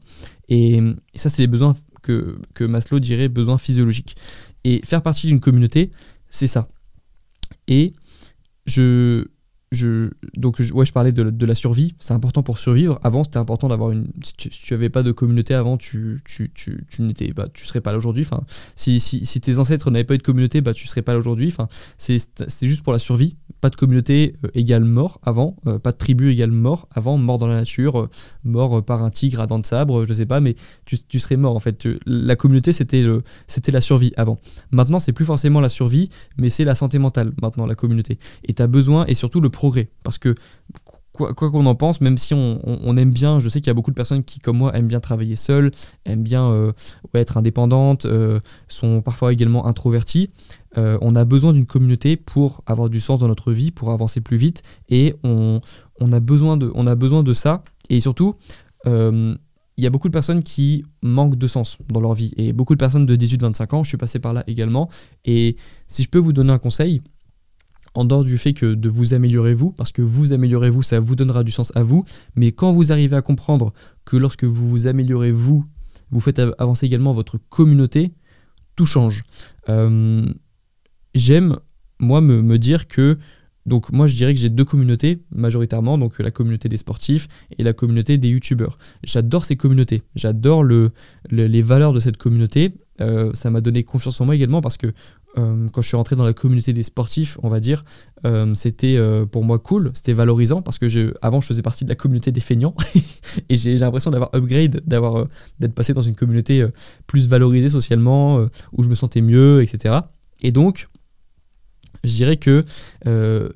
Et 0.51 0.81
ça, 1.15 1.31
c'est 1.31 1.41
les 1.41 1.47
besoins 1.47 1.75
que, 2.03 2.39
que 2.55 2.65
Maslow 2.65 3.01
dirait 3.01 3.29
besoins 3.29 3.59
physiologiques. 3.59 4.17
Et 4.65 4.81
faire 4.85 5.03
partie 5.03 5.27
d'une 5.27 5.41
communauté, 5.41 5.91
c'est 6.29 6.47
ça. 6.47 6.69
Et 7.69 7.93
je, 8.67 9.27
donc 10.37 10.61
ouais, 10.75 10.85
je 10.85 10.93
parlais 10.93 11.13
de, 11.13 11.47
la 11.47 11.55
survie, 11.55 11.95
c'est 11.99 12.13
important 12.13 12.43
pour 12.43 12.59
survivre. 12.59 12.99
Avant, 13.03 13.25
c'était 13.25 13.39
important 13.39 13.69
d'avoir 13.69 13.91
une. 13.91 14.07
Si 14.23 14.35
tu, 14.35 14.75
n'avais 14.75 14.91
pas 14.91 15.03
de 15.03 15.13
communauté 15.13 15.55
avant, 15.55 15.77
tu, 15.77 16.21
tu, 16.25 16.51
tu, 16.55 16.85
tu 16.89 17.03
n'étais, 17.03 17.33
bah, 17.33 17.49
tu 17.53 17.67
serais 17.67 17.81
pas 17.81 17.93
là 17.93 17.99
aujourd'hui. 17.99 18.25
Enfin, 18.25 18.45
si, 18.77 19.01
si, 19.01 19.25
si, 19.25 19.41
tes 19.41 19.59
ancêtres 19.59 19.91
n'avaient 19.91 20.05
pas 20.05 20.15
eu 20.15 20.19
de 20.19 20.23
communauté, 20.23 20.61
bah, 20.61 20.75
tu 20.75 20.87
serais 20.87 21.03
pas 21.03 21.13
là 21.13 21.19
aujourd'hui. 21.19 21.49
Enfin, 21.49 21.69
c'est, 21.97 22.19
juste 22.63 22.83
pour 22.83 22.93
la 22.93 22.99
survie. 22.99 23.37
Pas 23.61 23.71
de 23.71 23.77
communauté 23.77 24.35
euh, 24.45 24.49
égale 24.55 24.85
mort 24.85 25.21
avant, 25.23 25.57
euh, 25.67 25.79
pas 25.79 25.93
de 25.93 25.97
tribu 25.97 26.31
égale 26.33 26.51
mort 26.51 26.89
avant, 26.93 27.17
mort 27.17 27.39
dans 27.39 27.47
la 27.47 27.55
nature, 27.55 28.01
euh, 28.01 28.09
mort 28.45 28.85
par 28.85 29.05
un 29.05 29.11
tigre 29.11 29.41
à 29.41 29.47
dents 29.47 29.61
de 29.61 29.67
sabre, 29.67 30.05
je 30.05 30.13
sais 30.13 30.27
pas, 30.27 30.41
mais 30.41 30.57
tu, 30.85 31.19
serais 31.19 31.37
mort 31.37 31.55
en 31.55 31.61
fait. 31.61 31.89
La 32.07 32.37
communauté, 32.37 32.73
c'était, 32.73 33.05
c'était 33.47 33.73
la 33.73 33.81
survie 33.81 34.13
avant. 34.17 34.39
Maintenant, 34.73 34.99
c'est 34.99 35.13
plus 35.13 35.25
forcément 35.25 35.61
la 35.61 35.69
survie, 35.69 36.09
mais 36.37 36.51
c'est 36.51 36.65
la 36.65 36.75
santé 36.75 36.99
mentale 36.99 37.33
maintenant, 37.41 37.67
la 37.67 37.75
communauté. 37.75 38.19
Et 38.45 38.55
tu 38.55 38.63
as 38.63 38.67
besoin, 38.67 39.07
et 39.07 39.15
surtout 39.15 39.41
le 39.41 39.51
Parce 40.03 40.19
que 40.19 40.35
quoi 41.13 41.35
qu'on 41.35 41.67
en 41.67 41.75
pense, 41.75 42.01
même 42.01 42.17
si 42.17 42.35
on, 42.35 42.97
aime 42.97 43.11
bien, 43.13 43.39
je 43.39 43.49
sais 43.49 43.61
qu'il 43.61 43.69
y 43.69 43.71
a 43.71 43.75
beaucoup 43.75 43.91
de 43.91 43.97
personnes 43.97 44.25
qui, 44.25 44.39
comme 44.39 44.57
moi, 44.57 44.75
aiment 44.77 44.89
bien 44.89 45.01
travailler 45.01 45.37
seules, 45.37 45.71
aiment 46.05 46.23
bien 46.23 46.51
euh, 46.51 46.73
être 47.15 47.37
indépendantes, 47.37 48.07
euh, 48.07 48.41
sont 48.69 49.03
parfois 49.03 49.33
également 49.33 49.67
introverties. 49.67 50.31
Euh, 50.79 50.97
on 51.03 51.15
a 51.15 51.25
besoin 51.25 51.53
d'une 51.53 51.67
communauté 51.67 52.17
pour 52.17 52.63
avoir 52.67 52.89
du 52.89 53.01
sens 53.01 53.21
dans 53.21 53.29
notre 53.29 53.53
vie, 53.53 53.71
pour 53.71 53.91
avancer 53.91 54.21
plus 54.21 54.39
vite, 54.39 54.63
et 54.89 55.15
on, 55.23 55.61
a, 56.13 56.21
besoin 56.21 56.57
de, 56.57 56.71
on 56.75 56.87
a 56.87 56.95
besoin 56.95 57.23
de 57.23 57.35
ça. 57.35 57.63
Et 57.91 58.01
surtout, 58.01 58.37
il 58.87 59.85
y 59.85 59.87
a 59.87 59.91
beaucoup 59.91 60.09
de 60.09 60.13
personnes 60.13 60.43
qui 60.43 60.85
manquent 61.03 61.37
de 61.37 61.47
sens 61.47 61.79
dans 61.89 62.01
leur 62.01 62.15
vie, 62.15 62.33
et 62.37 62.53
beaucoup 62.53 62.75
de 62.75 62.79
personnes 62.79 63.07
de 63.07 63.17
18-25 63.17 63.75
ans, 63.75 63.85
je 63.85 63.89
suis 63.89 63.99
passé 63.99 64.19
par 64.19 64.33
là 64.33 64.45
également. 64.47 64.89
Et 65.25 65.57
si 65.87 66.03
je 66.03 66.09
peux 66.09 66.19
vous 66.19 66.33
donner 66.33 66.53
un 66.53 66.59
conseil, 66.59 67.03
en 67.95 68.05
dehors 68.05 68.25
du 68.25 68.39
fait 68.39 68.53
que 68.53 68.75
de 68.75 68.89
vous 68.89 69.15
améliorer 69.15 69.55
vous, 69.55 69.73
parce 69.73 69.93
que 69.93 70.03
vous 70.03 70.33
améliorez 70.33 70.71
vous, 70.71 70.83
ça 70.83 71.01
vous 71.01 71.17
donnera 71.17 71.45
du 71.45 71.51
sens 71.51 71.73
à 71.75 71.83
vous, 71.83 72.05
mais 72.37 72.53
quand 72.53 72.73
vous 72.73 72.93
arrivez 72.93 73.17
à 73.17 73.23
comprendre 73.23 73.73
que 74.05 74.17
lorsque 74.17 74.45
vous 74.45 74.69
vous 74.69 74.87
améliorez 74.87 75.33
vous, 75.33 75.65
vous 76.11 76.21
faites 76.21 76.41
avancer 76.59 76.87
également 76.87 77.13
votre 77.13 77.39
communauté, 77.49 78.13
tout 78.77 78.87
change. 78.87 79.25
Euh, 79.69 80.25
j'aime, 81.15 81.59
moi, 81.99 82.21
me, 82.21 82.59
dire 82.59 82.89
que, 82.89 83.19
donc 83.67 83.93
moi 83.93 84.07
je 84.07 84.17
dirais 84.17 84.35
que 84.35 84.41
j'ai 84.41 84.51
deux 84.51 84.65
communautés 84.65 85.23
majoritairement, 85.31 85.99
donc 85.99 86.19
la 86.19 86.31
communauté 86.31 86.69
des 86.69 86.77
sportifs 86.77 87.29
et 87.59 87.63
la 87.63 87.73
communauté 87.73 88.19
des 88.19 88.29
youtubeurs. 88.29 88.79
J'adore 89.05 89.45
ces 89.45 89.57
communautés, 89.57 90.03
j'adore 90.15 90.65
le, 90.65 90.93
les 91.31 91.63
valeurs 91.63 91.93
de 91.93 92.01
cette 92.01 92.17
communauté. 92.17 92.75
Euh, 93.01 93.31
ça 93.33 93.51
m'a 93.51 93.61
donné 93.61 93.85
confiance 93.85 94.21
en 94.21 94.27
moi 94.27 94.35
également 94.35 94.61
parce 94.61 94.77
que 94.77 94.93
euh, 95.39 95.69
quand 95.73 95.81
je 95.81 95.89
suis 95.89 95.97
rentré 95.97 96.15
dans 96.17 96.25
la 96.25 96.33
communauté 96.33 96.73
des 96.73 96.83
sportifs, 96.83 97.39
on 97.43 97.49
va 97.49 97.61
dire, 97.61 97.85
euh, 98.27 98.55
c'était 98.55 98.97
euh, 98.97 99.25
pour 99.25 99.45
moi 99.45 99.59
cool, 99.59 99.91
c'était 99.95 100.13
valorisant 100.13 100.63
parce 100.63 100.79
que 100.79 100.89
je, 100.89 101.15
avant 101.23 101.41
je 101.41 101.47
faisais 101.47 101.63
partie 101.63 101.85
de 101.85 101.89
la 101.89 101.95
communauté 101.95 102.33
des 102.33 102.41
feignants 102.41 102.75
et 103.49 103.57
j'ai 103.57 103.77
l'impression 103.77 104.11
d'avoir 104.11 104.31
upgrade, 104.35 104.83
d'avoir 104.87 105.27
d'être 105.59 105.75
passé 105.75 105.95
dans 105.95 106.03
une 106.03 106.15
communauté 106.15 106.67
plus 107.07 107.29
valorisée 107.29 107.71
socialement, 107.71 108.47
où 108.73 108.83
je 108.83 108.89
me 108.89 108.95
sentais 108.95 109.21
mieux, 109.21 109.63
etc. 109.63 110.01
Et 110.43 110.53
donc, 110.53 110.89
je 112.05 112.13
dirais 112.13 112.37
que 112.37 112.63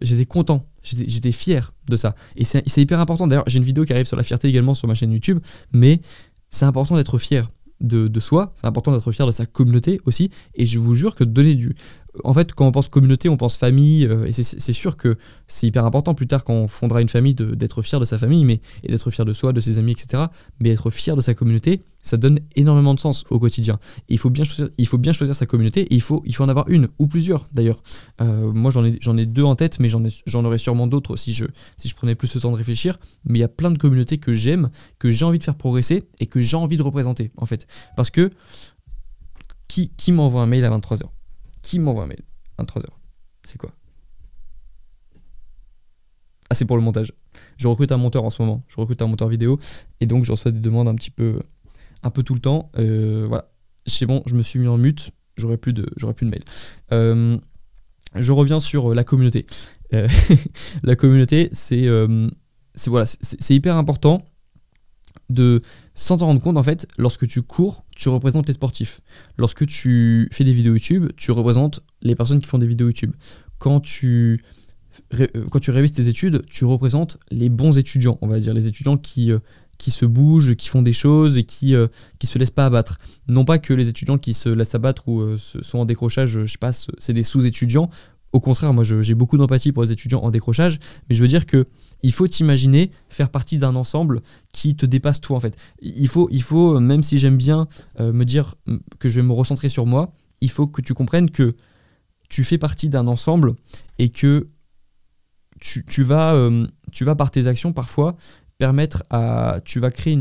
j'étais 0.01 0.27
content, 0.27 0.67
j'étais 0.83 1.33
fier 1.33 1.73
de 1.89 1.97
ça. 1.97 2.15
Et 2.37 2.45
c'est 2.45 2.79
hyper 2.79 3.01
important. 3.01 3.27
D'ailleurs, 3.27 3.45
j'ai 3.49 3.59
une 3.59 3.65
vidéo 3.65 3.85
qui 3.85 3.93
arrive 3.93 4.07
sur 4.07 4.17
la 4.17 4.23
fierté 4.23 4.49
également 4.49 4.75
sur 4.75 4.89
ma 4.89 4.95
chaîne 4.95 5.13
YouTube, 5.13 5.41
mais 5.73 6.01
c'est 6.49 6.65
important 6.65 6.97
d'être 6.97 7.19
fier 7.19 7.51
de, 7.81 8.21
soi, 8.21 8.53
c'est 8.55 8.67
important 8.67 8.93
d'être 8.93 9.13
fier 9.13 9.27
de 9.27 9.33
sa 9.33 9.47
communauté 9.47 10.01
aussi, 10.07 10.31
et 10.55 10.67
je 10.67 10.79
vous 10.79 10.95
jure 10.95 11.15
que 11.15 11.25
donner 11.25 11.55
du, 11.55 11.75
en 12.25 12.33
fait, 12.33 12.53
quand 12.53 12.67
on 12.67 12.73
pense 12.73 12.89
communauté, 12.89 13.29
on 13.29 13.37
pense 13.37 13.57
famille, 13.57 14.07
euh, 14.07 14.27
et 14.27 14.33
c'est 14.33 14.73
sûr 14.73 14.97
que 14.97 15.17
c'est 15.49 15.67
hyper 15.67 15.85
important 15.85 16.15
plus 16.15 16.27
tard 16.27 16.45
quand 16.45 16.55
on 16.55 16.69
fondera 16.69 17.03
une 17.03 17.09
famille 17.09 17.35
d'être 17.35 17.83
fier 17.83 18.01
de 18.01 18.05
sa 18.05 18.19
famille, 18.19 18.45
mais 18.45 18.61
et 18.83 18.89
d'être 18.89 19.11
fier 19.11 19.25
de 19.25 19.33
soi, 19.33 19.53
de 19.53 19.61
ses 19.61 19.79
amis, 19.79 19.93
etc. 19.93 20.25
Mais 20.61 20.71
être 20.71 20.91
fier 20.91 21.17
de 21.17 21.21
sa 21.21 21.35
communauté, 21.35 21.83
ça 22.07 22.17
donne 22.17 22.41
énormément 22.55 22.95
de 22.95 23.01
sens 23.01 23.25
au 23.31 23.39
quotidien. 23.39 23.79
il 24.09 24.19
faut 24.19 24.31
bien 24.31 24.45
choisir, 24.45 25.35
sa 25.35 25.47
communauté, 25.47 25.83
et 25.83 25.95
il 25.95 26.01
faut, 26.01 26.23
en 26.39 26.49
avoir 26.49 26.69
une 26.69 26.89
ou 26.99 27.07
plusieurs 27.07 27.49
d'ailleurs. 27.53 27.83
Euh, 28.21 28.53
moi, 28.53 28.71
j'en 28.71 29.17
ai, 29.17 29.27
deux 29.27 29.43
en 29.45 29.57
tête, 29.57 29.79
mais 29.81 29.89
j'en 29.89 30.45
aurais 30.45 30.59
sûrement 30.59 30.87
d'autres 30.87 31.17
si 31.17 31.33
je, 31.33 31.47
prenais 31.95 32.15
plus 32.15 32.35
le 32.35 32.41
temps 32.41 32.53
de 32.53 32.57
réfléchir. 32.57 32.99
Mais 33.25 33.39
il 33.39 33.43
y 33.43 33.45
a 33.45 33.49
plein 33.49 33.71
de 33.71 33.79
communautés 33.79 34.19
que 34.19 34.33
j'aime, 34.33 34.71
que 34.99 35.11
j'ai 35.11 35.25
envie 35.25 35.39
de 35.39 35.45
faire 35.45 35.57
progresser 35.57 36.05
et 36.21 36.27
que 36.27 36.41
j'ai 36.41 36.57
envie 36.57 36.77
de 36.77 36.83
représenter, 36.83 37.31
en 37.37 37.47
fait. 37.47 37.67
Parce 37.97 38.11
que 38.11 38.31
qui, 39.69 39.91
qui 39.97 40.13
m'envoie 40.13 40.43
un 40.43 40.47
mail 40.47 40.65
à 40.65 40.71
23h 40.71 41.09
qui 41.67 41.81
m'envoie 41.81 42.05
un 42.05 42.07
mail 42.07 42.23
23h. 42.61 42.87
C'est 43.43 43.59
quoi? 43.59 43.73
Ah, 46.49 46.55
c'est 46.55 46.65
pour 46.65 46.77
le 46.77 46.83
montage. 46.83 47.13
Je 47.57 47.67
recrute 47.67 47.91
un 47.91 47.97
monteur 47.97 48.23
en 48.25 48.31
ce 48.31 48.41
moment. 48.41 48.63
Je 48.69 48.77
recrute 48.77 49.03
un 49.03 49.09
monteur 49.09 49.29
vidéo. 49.29 49.59
Et 50.01 50.07
donc, 50.07 50.25
je 50.25 50.31
reçois 50.31 50.53
des 50.53 50.61
demandes 50.61 50.87
un 50.87 50.95
petit 50.95 51.11
peu, 51.11 51.41
un 52.07 52.11
peu 52.11 52.23
tout 52.23 52.35
le 52.35 52.41
temps. 52.41 52.71
Euh, 52.79 53.27
voilà. 53.29 53.51
C'est 53.87 54.07
bon, 54.07 54.23
je 54.27 54.35
me 54.35 54.43
suis 54.43 54.59
mis 54.59 54.69
en 54.69 54.79
mute. 54.79 55.11
J'aurai 55.37 55.59
plus 55.59 55.73
de, 55.73 55.87
j'aurai 55.97 56.15
plus 56.15 56.27
de 56.27 56.31
mail. 56.31 56.43
Euh, 56.93 57.37
je 58.15 58.33
reviens 58.33 58.61
sur 58.61 58.95
la 58.95 59.05
communauté. 59.05 59.47
Euh, 59.93 60.09
la 60.83 60.97
communauté, 60.97 61.51
c'est, 61.53 61.87
c'est 62.75 62.91
voilà, 62.91 63.07
c'est 63.07 63.55
hyper 63.55 63.77
important 63.77 64.23
de 65.31 65.63
sans 65.95 66.19
t'en 66.19 66.27
rendre 66.27 66.41
compte 66.41 66.57
en 66.57 66.63
fait 66.63 66.87
lorsque 66.99 67.27
tu 67.27 67.43
cours 67.43 67.85
tu 67.97 68.09
représentes 68.09 68.47
les 68.47 68.55
sportifs 68.55 69.01
lorsque 69.39 69.67
tu 69.67 70.29
fais 70.31 70.45
des 70.45 70.53
vidéos 70.53 70.75
YouTube 70.75 71.09
tu 71.17 71.33
représentes 71.33 71.81
les 72.03 72.15
personnes 72.15 72.39
qui 72.39 72.47
font 72.47 72.59
des 72.59 72.67
vidéos 72.67 72.89
YouTube 72.89 73.13
quand 73.59 73.81
tu 73.81 74.45
euh, 75.15 75.27
quand 75.51 75.59
tu 75.59 75.71
révises 75.71 75.93
tes 75.93 76.09
études 76.09 76.45
tu 76.49 76.65
représentes 76.65 77.19
les 77.31 77.49
bons 77.49 77.77
étudiants 77.77 78.19
on 78.21 78.29
va 78.29 78.39
dire 78.39 78.55
les 78.55 78.67
étudiants 78.67 78.97
qui 78.97 79.33
euh, 79.33 79.39
qui 79.79 79.91
se 79.91 80.05
bougent, 80.05 80.55
qui 80.57 80.69
font 80.69 80.83
des 80.83 80.93
choses 80.93 81.37
et 81.37 81.45
qui 81.45 81.73
ne 81.73 81.79
euh, 81.79 81.89
se 82.23 82.39
laissent 82.39 82.51
pas 82.51 82.67
abattre. 82.67 82.99
Non 83.29 83.45
pas 83.45 83.59
que 83.59 83.73
les 83.73 83.89
étudiants 83.89 84.19
qui 84.19 84.35
se 84.35 84.49
laissent 84.49 84.75
abattre 84.75 85.09
ou 85.09 85.37
sont 85.37 85.79
en 85.79 85.85
décrochage, 85.85 86.45
je 86.45 86.47
sais 86.47 86.59
pas, 86.59 86.73
c'est 86.73 87.13
des 87.13 87.23
sous-étudiants. 87.23 87.91
Au 88.33 88.41
contraire, 88.41 88.73
moi 88.73 88.85
j'ai 88.85 89.15
beaucoup 89.15 89.39
d'empathie 89.39 89.73
pour 89.73 89.83
les 89.83 89.93
étudiants 89.93 90.21
en 90.21 90.31
décrochage, 90.31 90.79
mais 91.09 91.17
je 91.17 91.23
veux 91.23 91.29
dire 91.29 91.47
que 91.47 91.67
il 92.03 92.13
faut 92.13 92.29
t'imaginer 92.29 92.91
faire 93.09 93.31
partie 93.31 93.57
d'un 93.57 93.75
ensemble 93.75 94.21
qui 94.53 94.77
te 94.77 94.85
dépasse 94.85 95.21
toi 95.21 95.37
en 95.37 95.41
fait. 95.41 95.57
Il 95.81 96.09
faut, 96.09 96.29
il 96.31 96.43
faut 96.43 96.79
même 96.79 97.03
si 97.03 97.19
j'aime 97.19 97.37
bien 97.37 97.69
euh, 97.99 98.13
me 98.13 98.25
dire 98.25 98.57
que 98.99 99.09
je 99.09 99.17
vais 99.17 99.27
me 99.27 99.33
recentrer 99.33 99.69
sur 99.69 99.87
moi, 99.87 100.13
il 100.41 100.51
faut 100.51 100.67
que 100.67 100.83
tu 100.83 100.93
comprennes 100.93 101.31
que 101.31 101.57
tu 102.29 102.45
fais 102.45 102.59
partie 102.59 102.89
d'un 102.89 103.07
ensemble 103.07 103.55
et 103.99 104.09
que 104.09 104.49
tu, 105.61 106.03
vas, 106.03 106.35
euh, 106.35 106.67
tu 106.93 107.05
vas 107.05 107.15
par 107.15 107.31
tes 107.31 107.47
actions 107.47 107.73
parfois 107.73 108.17
permettre 108.59 109.05
à... 109.11 109.61
Tu 109.65 109.81
vas 109.81 109.91
créer 109.91 110.19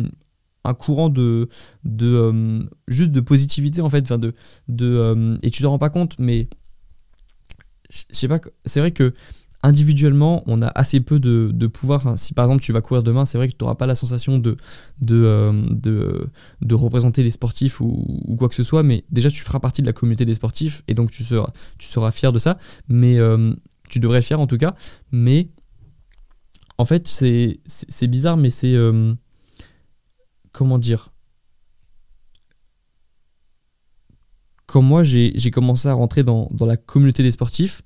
un 0.64 0.74
courant 0.74 1.10
de, 1.10 1.50
de 1.84 2.08
euh, 2.08 2.64
juste 2.88 3.12
de 3.12 3.20
positivité 3.20 3.82
en 3.82 3.90
fait, 3.90 4.12
de, 4.12 4.34
de, 4.68 5.38
et 5.44 5.52
tu 5.52 5.62
te 5.62 5.68
rends 5.68 5.78
pas 5.78 5.90
compte, 5.90 6.18
mais 6.18 6.50
je 7.90 8.04
sais 8.10 8.28
pas, 8.28 8.40
c'est 8.66 8.80
vrai 8.80 8.92
que 8.92 9.14
individuellement, 9.66 10.44
on 10.46 10.62
a 10.62 10.68
assez 10.68 11.00
peu 11.00 11.20
de, 11.20 11.68
pouvoir. 11.68 12.18
si 12.18 12.34
par 12.34 12.46
exemple 12.46 12.62
tu 12.62 12.72
vas 12.72 12.82
courir 12.82 13.02
demain, 13.02 13.26
c'est 13.26 13.38
vrai 13.38 13.48
que 13.48 13.54
tu 13.54 13.64
n'auras 13.64 13.76
pas 13.76 13.88
la 13.88 13.96
sensation 13.96 14.38
de, 14.38 14.58
de, 15.02 15.24
euh, 15.26 16.26
de, 16.62 16.76
représenter 16.76 17.24
les 17.24 17.32
sportifs 17.32 17.82
ou, 17.82 18.36
quoi 18.38 18.48
que 18.48 18.56
ce 18.56 18.64
soit, 18.64 18.84
mais 18.84 19.06
déjà 19.10 19.30
tu 19.32 19.42
feras 19.42 19.60
partie 19.60 19.82
de 19.82 19.88
la 19.88 19.94
communauté 19.94 20.26
des 20.26 20.36
sportifs 20.36 20.84
et 20.88 20.94
donc 20.94 21.10
tu 21.10 21.24
seras, 21.24 21.48
tu 21.80 21.88
seras 21.88 22.12
fier 22.12 22.32
de 22.32 22.40
ça. 22.40 22.60
Mais 22.88 23.18
euh, 23.18 23.54
tu 23.90 24.00
devrais 24.00 24.20
être 24.20 24.26
fier 24.26 24.40
en 24.40 24.48
tout 24.48 24.58
cas. 24.58 24.76
Mais 25.12 25.50
en 26.78 26.86
fait, 26.86 27.08
c'est 27.08 28.08
bizarre, 28.08 28.38
mais 28.38 28.50
c'est. 28.50 28.74
Euh, 28.74 29.14
comment 30.52 30.80
dire? 30.80 31.12
Quand 34.66 34.82
moi 34.82 35.04
j'ai 35.04 35.52
commencé 35.52 35.88
à 35.88 35.94
rentrer 35.94 36.24
dans, 36.24 36.50
la 36.60 36.76
communauté 36.76 37.24
des 37.24 37.32
sportifs, 37.32 37.82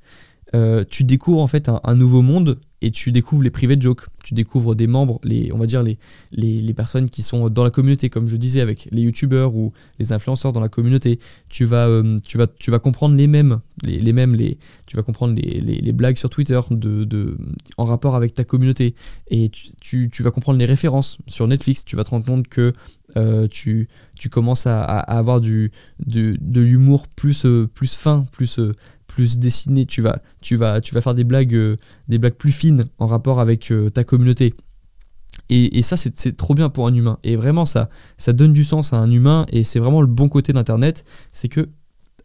euh, 0.55 0.83
tu 0.89 1.03
découvres 1.03 1.41
en 1.41 1.47
fait 1.47 1.69
un, 1.69 1.95
nouveau 1.95 2.21
monde 2.21 2.59
et 2.81 2.91
tu 2.91 3.11
découvres 3.11 3.43
les 3.43 3.49
private 3.49 3.81
jokes. 3.81 4.05
Tu 4.23 4.33
découvres 4.33 4.75
des 4.75 4.87
membres, 4.87 5.19
les, 5.23 5.51
on 5.51 5.57
va 5.57 5.65
dire 5.65 5.83
les, 5.83 5.97
les, 6.31 6.73
personnes 6.73 7.09
qui 7.09 7.23
sont 7.23 7.49
dans 7.49 7.63
la 7.63 7.69
communauté, 7.69 8.09
comme 8.09 8.27
je 8.27 8.37
disais, 8.37 8.61
avec 8.61 8.87
les 8.91 9.01
youtubeurs 9.01 9.55
ou 9.55 9.73
les 9.97 10.13
influenceurs 10.13 10.53
dans 10.53 10.59
la 10.59 10.69
communauté. 10.69 11.19
Tu 11.49 11.65
vas, 11.65 11.87
euh, 11.87 12.19
tu 12.23 12.37
vas, 12.37 12.47
tu 12.47 12.71
vas 12.71 12.79
comprendre 12.79 13.15
les 13.15 13.27
mêmes, 13.27 13.59
les, 13.83 14.13
mêmes, 14.13 14.35
les, 14.35 14.57
tu 14.85 14.97
vas 14.97 15.03
comprendre 15.03 15.35
les, 15.35 15.91
blagues 15.91 16.17
sur 16.17 16.29
Twitter 16.29 16.59
de, 16.71 17.03
de, 17.03 17.37
en 17.77 17.85
rapport 17.85 18.15
avec 18.15 18.33
ta 18.33 18.43
communauté. 18.43 18.93
Et 19.29 19.49
tu, 19.49 20.09
tu, 20.09 20.23
vas 20.23 20.31
comprendre 20.31 20.59
les 20.59 20.65
références 20.65 21.17
sur 21.27 21.47
Netflix. 21.47 21.83
Tu 21.83 21.95
vas 21.95 22.03
te 22.03 22.11
rendre 22.11 22.25
compte 22.25 22.47
que 22.47 22.73
euh, 23.17 23.47
tu, 23.47 23.89
tu 24.15 24.29
commences 24.29 24.67
à, 24.67 24.81
avoir 24.81 25.41
du, 25.41 25.71
de, 26.05 26.37
de 26.39 26.61
l'humour 26.61 27.07
plus, 27.07 27.45
plus 27.73 27.95
fin, 27.95 28.25
plus 28.31 28.59
plus 29.09 29.39
dessiné, 29.39 29.85
tu 29.85 30.01
vas, 30.01 30.21
tu 30.41 30.55
vas, 30.55 30.79
tu 30.79 30.93
vas 30.93 31.01
faire 31.01 31.15
des 31.15 31.25
blagues, 31.25 31.55
euh, 31.55 31.75
des 32.07 32.17
blagues 32.17 32.35
plus 32.35 32.53
fines 32.53 32.85
en 32.99 33.07
rapport 33.07 33.41
avec 33.41 33.71
euh, 33.71 33.89
ta 33.89 34.05
communauté. 34.05 34.53
Et, 35.51 35.81
ça, 35.81 35.97
c'est 35.97 36.37
trop 36.37 36.53
bien 36.53 36.69
pour 36.69 36.85
un 36.85 36.93
humain. 36.93 37.17
Et 37.23 37.35
vraiment, 37.35 37.65
ça, 37.65 37.89
ça 38.17 38.33
donne 38.33 38.53
du 38.53 38.63
sens 38.63 38.93
à 38.93 38.97
un 38.97 39.09
humain. 39.09 39.47
Et 39.51 39.63
c'est 39.63 39.79
vraiment 39.79 40.01
le 40.01 40.07
bon 40.07 40.29
côté 40.29 40.53
d'Internet. 40.53 41.03
C'est 41.31 41.47
que 41.47 41.69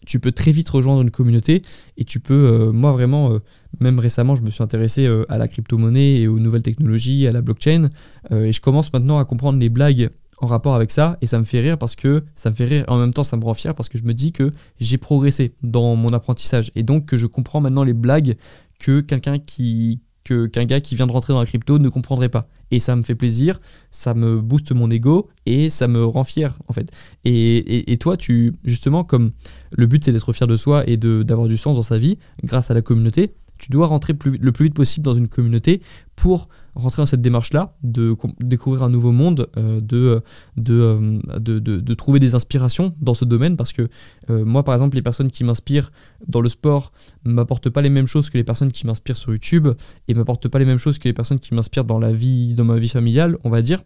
tu 0.05 0.21
peux 0.21 0.33
très 0.33 0.53
vite 0.53 0.69
rejoindre 0.69 1.01
une 1.01 1.11
communauté. 1.11 1.63
Et 1.97 2.05
tu 2.05 2.21
peux, 2.21 2.35
euh, 2.35 2.73
moi 2.73 2.93
vraiment, 2.93 3.39
même 3.81 3.99
récemment, 3.99 4.35
je 4.35 4.43
me 4.43 4.51
suis 4.51 4.63
intéressé 4.63 5.09
à 5.31 5.39
la 5.39 5.49
crypto-monnaie 5.49 6.21
et 6.21 6.29
aux 6.29 6.39
nouvelles 6.39 6.63
technologies, 6.63 7.27
à 7.27 7.33
la 7.33 7.41
blockchain. 7.41 7.89
et 8.31 8.53
je 8.53 8.61
commence 8.61 8.93
maintenant 8.93 9.19
à 9.19 9.25
comprendre 9.25 9.59
les 9.59 9.71
blagues 9.71 10.11
en 10.39 10.47
rapport 10.47 10.75
avec 10.75 10.91
ça 10.91 11.17
et 11.21 11.27
ça 11.27 11.39
me 11.39 11.45
fait 11.45 11.61
rire 11.61 11.79
parce 11.79 11.97
que 11.97 12.25
ça 12.37 12.51
me 12.51 12.55
fait 12.55 12.65
rire 12.65 12.85
en 12.89 12.99
même 12.99 13.13
temps 13.13 13.25
ça 13.25 13.37
me 13.37 13.45
rend 13.45 13.55
fier 13.55 13.75
parce 13.75 13.89
que 13.89 13.99
je 13.99 14.05
me 14.05 14.15
dis 14.15 14.33
que 14.33 14.51
j'ai 14.81 14.99
progressé 14.99 15.55
dans 15.63 15.97
mon 15.97 16.13
apprentissage. 16.13 16.71
Et 16.75 16.83
donc 16.83 17.07
que 17.07 17.17
je 17.17 17.27
comprends 17.27 17.61
maintenant 17.61 17.85
les 17.85 17.93
blagues 17.93 18.37
que 18.79 19.01
quelqu'un 19.01 19.39
qui 19.39 20.01
que 20.25 20.47
qu'un 20.47 20.65
gars 20.65 20.81
qui 20.81 20.97
vient 20.97 21.07
de 21.07 21.13
rentrer 21.13 21.35
dans 21.35 21.41
la 21.41 21.47
crypto 21.47 21.79
ne 21.79 21.89
comprendrait 21.89 22.31
pas. 22.31 22.49
Et 22.71 22.79
ça 22.79 22.97
me 22.97 23.03
fait 23.03 23.15
plaisir 23.15 23.59
ça 23.91 24.15
me 24.15 24.41
booste 24.41 24.73
mon 24.73 24.91
ego 24.91 25.29
et 25.47 25.71
ça 25.71 25.87
me 25.89 26.05
rend 26.05 26.25
fier 26.25 26.57
en 26.69 26.73
fait. 26.73 26.91
Et, 27.25 27.93
et, 27.93 27.97
toi 27.99 28.17
tu 28.17 28.55
justement 28.65 29.05
comme 29.05 29.33
le 29.71 29.87
but 29.87 30.05
c'est 30.05 30.13
d'être 30.13 30.33
fier 30.33 30.47
de 30.47 30.57
soi 30.57 30.89
et 30.89 30.97
de 30.97 31.23
d'avoir 31.23 31.49
du 31.49 31.57
sens 31.57 31.77
dans 31.77 31.83
sa 31.83 31.99
vie 31.99 32.19
grâce 32.43 32.71
à 32.71 32.75
la 32.75 32.83
communauté 32.83 33.35
tu 33.59 33.71
dois 33.71 33.87
rentrer 33.87 34.15
le 34.25 34.53
plus 34.53 34.65
vite 34.67 34.75
possible 34.75 35.05
dans 35.05 35.15
une 35.15 35.29
communauté 35.29 35.81
pour 36.17 36.49
rentrer 36.75 37.03
dans 37.03 37.07
cette 37.07 37.23
démarche-là, 37.23 37.77
de 37.83 38.17
découvrir 38.41 38.83
un 38.83 38.89
nouveau 38.89 39.13
monde, 39.13 39.49
euh, 39.57 39.81
euh, 39.93 40.21
de, 40.57 41.21
de, 41.39 41.59
de, 41.59 41.95
trouver 41.95 42.19
des 42.19 42.35
inspirations 42.35 42.95
dans 43.01 43.15
ce 43.15 43.25
domaine, 43.25 43.57
parce 43.57 43.73
que 43.73 43.89
euh, 44.31 44.45
moi, 44.45 44.65
par 44.65 44.75
exemple, 44.75 44.97
les 44.97 45.03
personnes 45.03 45.31
qui 45.31 45.45
m'inspirent 45.45 45.93
dans 46.27 46.41
le 46.41 46.49
sport 46.49 46.93
ne 47.25 47.33
m'apportent 47.33 47.71
pas 47.71 47.83
les 47.83 47.91
mêmes 47.91 48.07
choses 48.07 48.31
que 48.31 48.39
les 48.39 48.45
personnes 48.45 48.73
qui 48.73 48.87
m'inspirent 48.87 49.17
sur 49.17 49.33
YouTube, 49.33 49.69
et 50.09 50.15
ne 50.15 50.19
m'apportent 50.19 50.49
pas 50.49 50.59
les 50.59 50.65
mêmes 50.65 50.79
choses 50.79 50.99
que 50.99 51.09
les 51.09 51.15
personnes 51.15 51.41
qui 51.41 51.55
m'inspirent 51.55 51.85
dans 51.85 51.95
dans 51.95 52.65
ma 52.65 52.77
vie 52.77 52.89
familiale, 52.89 53.39
on 53.45 53.51
va 53.51 53.63
dire. 53.63 53.81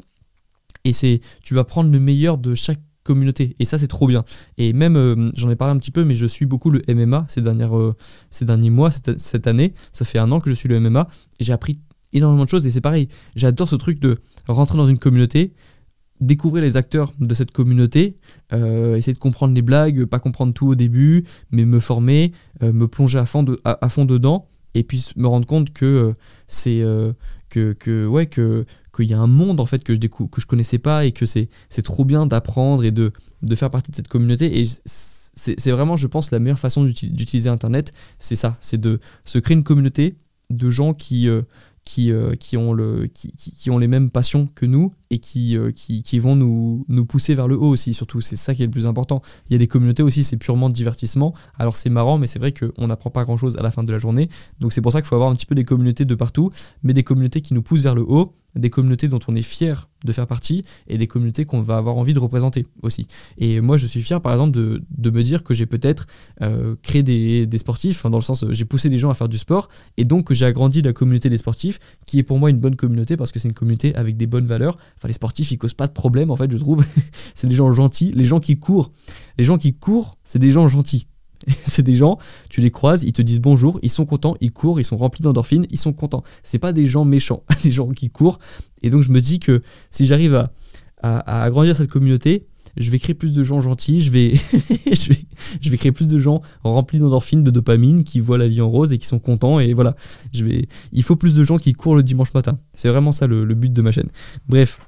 Et 0.84 0.92
c'est, 0.92 1.20
tu 1.42 1.54
vas 1.54 1.64
prendre 1.64 1.90
le 1.90 2.00
meilleur 2.00 2.38
de 2.38 2.54
chaque 2.54 2.80
communauté. 3.04 3.54
Et 3.58 3.64
ça, 3.64 3.78
c'est 3.78 3.88
trop 3.88 4.06
bien. 4.06 4.24
Et 4.56 4.72
même, 4.72 5.32
j'en 5.36 5.50
ai 5.50 5.56
parlé 5.56 5.74
un 5.74 5.78
petit 5.78 5.90
peu, 5.90 6.04
mais 6.04 6.14
je 6.14 6.26
suis 6.26 6.46
beaucoup 6.46 6.70
le 6.70 6.82
MMA 6.88 7.26
ces, 7.28 7.42
dernières, 7.42 7.72
ces 8.30 8.44
derniers 8.44 8.70
mois, 8.70 8.90
cette, 8.90 9.20
cette, 9.20 9.46
année. 9.46 9.74
Ça 9.92 10.04
fait 10.04 10.18
un 10.18 10.30
an 10.30 10.40
que 10.40 10.50
je 10.50 10.54
suis 10.54 10.68
le 10.68 10.80
MMA. 10.80 11.08
Et 11.40 11.44
j'ai 11.44 11.52
appris 11.52 11.80
énormément 12.12 12.44
de 12.44 12.48
choses 12.48 12.66
et 12.66 12.70
c'est 12.70 12.80
pareil. 12.80 13.08
J'adore 13.36 13.68
ce 13.68 13.76
truc 13.76 14.00
de 14.00 14.18
rentrer 14.46 14.76
dans 14.78 14.86
une 14.86 14.98
communauté, 14.98 15.52
découvrir 16.20 16.64
les 16.64 16.76
acteurs 16.76 17.12
de 17.20 17.34
cette 17.34 17.52
communauté, 17.52 18.16
euh, 18.52 18.96
essayer 18.96 19.12
de 19.12 19.18
comprendre 19.18 19.54
les 19.54 19.62
blagues, 19.62 20.04
pas 20.04 20.18
comprendre 20.18 20.52
tout 20.52 20.68
au 20.68 20.74
début, 20.74 21.24
mais 21.50 21.64
me 21.64 21.80
former, 21.80 22.32
euh, 22.62 22.72
me 22.72 22.88
plonger 22.88 23.18
à 23.18 23.26
fond, 23.26 23.44
à, 23.64 23.88
fond 23.88 24.04
dedans 24.04 24.48
et 24.74 24.82
puis 24.82 25.12
me 25.16 25.26
rendre 25.26 25.46
compte 25.46 25.72
que 25.72 25.84
euh, 25.84 26.12
c'est 26.46 26.84
que, 27.50 27.72
que, 27.72 28.06
ouais 28.06 28.26
que 28.26 28.66
qu'il 28.94 29.08
y 29.08 29.14
a 29.14 29.18
un 29.18 29.26
monde 29.26 29.60
en 29.60 29.66
fait 29.66 29.84
que 29.84 29.94
je 29.94 30.00
découvre 30.00 30.28
que 30.28 30.40
je 30.40 30.46
connaissais 30.46 30.78
pas 30.78 31.04
et 31.04 31.12
que 31.12 31.24
c'est 31.24 31.48
c'est 31.68 31.82
trop 31.82 32.04
bien 32.04 32.26
d'apprendre 32.26 32.84
et 32.84 32.90
de, 32.90 33.12
de 33.42 33.54
faire 33.54 33.70
partie 33.70 33.90
de 33.90 33.96
cette 33.96 34.08
communauté 34.08 34.60
et 34.60 34.64
c'est 35.34 35.70
vraiment 35.70 35.96
je 35.96 36.06
pense 36.08 36.30
la 36.30 36.40
meilleure 36.40 36.58
façon 36.58 36.84
d'utiliser 36.84 37.48
internet 37.48 37.92
c'est 38.18 38.36
ça 38.36 38.56
c'est 38.60 38.80
de 38.80 39.00
se 39.24 39.38
créer 39.38 39.56
une 39.56 39.62
communauté 39.62 40.16
de 40.50 40.68
gens 40.68 40.94
qui 40.94 41.28
qui, 41.88 42.12
euh, 42.12 42.34
qui, 42.34 42.58
ont 42.58 42.74
le, 42.74 43.06
qui, 43.06 43.32
qui, 43.32 43.70
ont 43.70 43.78
les 43.78 43.88
mêmes 43.88 44.10
passions 44.10 44.46
que 44.54 44.66
nous 44.66 44.92
et 45.10 45.18
qui, 45.18 45.56
euh, 45.56 45.70
qui, 45.70 46.02
qui, 46.02 46.18
vont 46.18 46.36
nous, 46.36 46.84
nous 46.88 47.06
pousser 47.06 47.34
vers 47.34 47.48
le 47.48 47.56
haut 47.56 47.68
aussi, 47.68 47.94
surtout. 47.94 48.20
C'est 48.20 48.36
ça 48.36 48.54
qui 48.54 48.62
est 48.62 48.66
le 48.66 48.70
plus 48.70 48.86
important. 48.86 49.22
Il 49.48 49.52
y 49.52 49.56
a 49.56 49.58
des 49.58 49.66
communautés 49.66 50.02
aussi, 50.02 50.24
c'est 50.24 50.36
purement 50.36 50.68
divertissement. 50.68 51.34
Alors 51.58 51.76
c'est 51.76 51.90
marrant, 51.90 52.18
mais 52.18 52.26
c'est 52.26 52.38
vrai 52.38 52.52
qu'on 52.52 52.86
n'apprend 52.86 53.10
pas 53.10 53.24
grand-chose 53.24 53.56
à 53.56 53.62
la 53.62 53.70
fin 53.70 53.84
de 53.84 53.92
la 53.92 53.98
journée. 53.98 54.28
Donc 54.60 54.72
c'est 54.72 54.80
pour 54.80 54.92
ça 54.92 55.00
qu'il 55.00 55.08
faut 55.08 55.14
avoir 55.14 55.30
un 55.30 55.34
petit 55.34 55.46
peu 55.46 55.54
des 55.54 55.64
communautés 55.64 56.04
de 56.04 56.14
partout, 56.14 56.50
mais 56.82 56.92
des 56.92 57.04
communautés 57.04 57.40
qui 57.40 57.54
nous 57.54 57.62
poussent 57.62 57.82
vers 57.82 57.94
le 57.94 58.02
haut 58.02 58.34
des 58.54 58.70
communautés 58.70 59.08
dont 59.08 59.20
on 59.28 59.34
est 59.34 59.42
fier 59.42 59.88
de 60.04 60.12
faire 60.12 60.26
partie 60.26 60.62
et 60.86 60.96
des 60.96 61.06
communautés 61.06 61.44
qu'on 61.44 61.60
va 61.60 61.76
avoir 61.76 61.96
envie 61.96 62.14
de 62.14 62.18
représenter 62.18 62.66
aussi. 62.82 63.06
Et 63.36 63.60
moi, 63.60 63.76
je 63.76 63.86
suis 63.86 64.00
fier, 64.00 64.20
par 64.20 64.32
exemple, 64.32 64.52
de, 64.52 65.10
me 65.10 65.22
dire 65.22 65.42
que 65.42 65.54
j'ai 65.54 65.66
peut-être 65.66 66.06
euh, 66.42 66.76
créé 66.82 67.02
des, 67.02 67.58
sportifs, 67.58 68.04
dans 68.04 68.18
le 68.18 68.22
sens, 68.22 68.44
j'ai 68.50 68.64
poussé 68.64 68.88
des 68.88 68.98
gens 68.98 69.10
à 69.10 69.14
faire 69.14 69.28
du 69.28 69.38
sport, 69.38 69.68
et 69.96 70.04
donc 70.04 70.24
que 70.24 70.34
j'ai 70.34 70.44
agrandi 70.46 70.82
la 70.82 70.92
communauté 70.92 71.28
des 71.28 71.38
sportifs, 71.38 71.80
qui 72.06 72.18
est 72.18 72.22
pour 72.22 72.38
moi 72.38 72.50
une 72.50 72.58
bonne 72.58 72.76
communauté 72.76 73.16
parce 73.16 73.32
que 73.32 73.38
c'est 73.38 73.48
une 73.48 73.54
communauté 73.54 73.94
avec 73.94 74.16
des 74.16 74.26
bonnes 74.26 74.46
valeurs. 74.46 74.78
Enfin, 74.98 75.08
les 75.08 75.14
sportifs, 75.14 75.50
ils 75.50 75.58
causent 75.58 75.74
pas 75.74 75.86
de 75.86 75.92
problème, 75.92 76.30
en 76.30 76.36
fait, 76.36 76.50
je 76.50 76.58
trouve. 76.58 76.84
c'est 77.34 77.46
des 77.46 77.56
gens 77.56 77.70
gentils. 77.70 78.10
Les 78.12 78.24
gens 78.24 78.40
qui 78.40 78.58
courent, 78.58 78.92
les 79.38 79.44
gens 79.44 79.56
qui 79.56 79.74
courent, 79.74 80.18
c'est 80.24 80.38
des 80.38 80.50
gens 80.50 80.66
gentils. 80.68 81.06
c'est 81.48 81.82
des 81.82 81.94
gens, 81.94 82.18
tu 82.48 82.60
les 82.60 82.70
croises, 82.70 83.04
ils 83.04 83.12
te 83.12 83.22
disent 83.22 83.40
bonjour, 83.40 83.78
ils 83.82 83.90
sont 83.90 84.06
contents, 84.06 84.36
ils 84.40 84.52
courent, 84.52 84.80
ils 84.80 84.84
sont 84.84 84.96
remplis 84.96 85.22
d'endorphines, 85.22 85.66
ils 85.70 85.78
sont 85.78 85.92
contents. 85.92 86.22
C'est 86.42 86.58
pas 86.58 86.72
des 86.72 86.86
gens 86.86 87.04
méchants, 87.04 87.44
des 87.62 87.70
gens 87.70 87.88
qui 87.90 88.10
courent. 88.10 88.38
Et 88.82 88.90
donc 88.90 89.02
je 89.02 89.10
me 89.10 89.20
dis 89.20 89.38
que 89.38 89.62
si 89.90 90.06
j'arrive 90.06 90.34
à, 90.34 90.50
à, 91.00 91.42
agrandir 91.42 91.76
cette 91.76 91.90
communauté, 91.90 92.46
je 92.76 92.90
vais 92.90 92.98
créer 92.98 93.14
plus 93.14 93.32
de 93.32 93.42
gens 93.42 93.60
gentils, 93.60 94.00
je 94.00 94.10
vais, 94.10 94.34
je 94.34 95.08
vais, 95.08 95.24
je 95.60 95.70
vais 95.70 95.76
créer 95.76 95.92
plus 95.92 96.08
de 96.08 96.18
gens 96.18 96.42
remplis 96.62 96.98
d'endorphines, 96.98 97.42
de 97.42 97.50
dopamine, 97.50 98.04
qui 98.04 98.20
voient 98.20 98.38
la 98.38 98.46
vie 98.46 98.60
en 98.60 98.68
rose 98.68 98.92
et 98.92 98.98
qui 98.98 99.06
sont 99.06 99.18
contents. 99.18 99.58
Et 99.58 99.74
voilà, 99.74 99.96
je 100.32 100.44
vais, 100.44 100.68
il 100.92 101.02
faut 101.02 101.16
plus 101.16 101.34
de 101.34 101.42
gens 101.42 101.58
qui 101.58 101.72
courent 101.72 101.96
le 101.96 102.02
dimanche 102.02 102.34
matin. 102.34 102.58
C'est 102.74 102.88
vraiment 102.88 103.12
ça 103.12 103.26
le 103.26 103.46
but 103.54 103.72
de 103.72 103.82
ma 103.82 103.90
chaîne. 103.90 104.10
Bref, 104.48 104.80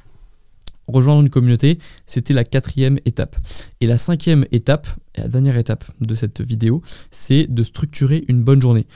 rejoindre 0.87 1.23
une 1.23 1.31
communauté, 1.31 1.79
c'était 2.07 2.35
la 2.35 2.45
quatrième 2.45 2.99
étape. 3.05 3.37
Et 3.81 3.87
la 3.87 3.99
cinquième 3.99 4.45
étape, 4.53 4.89
la 5.17 5.29
dernière 5.29 5.57
étape 5.57 5.85
de 6.01 6.15
cette 6.15 6.41
vidéo, 6.41 6.83
c'est 7.11 7.47
de 7.47 7.63
structurer 7.63 8.25
une 8.29 8.43
bonne 8.43 8.61
journée. 8.61 8.87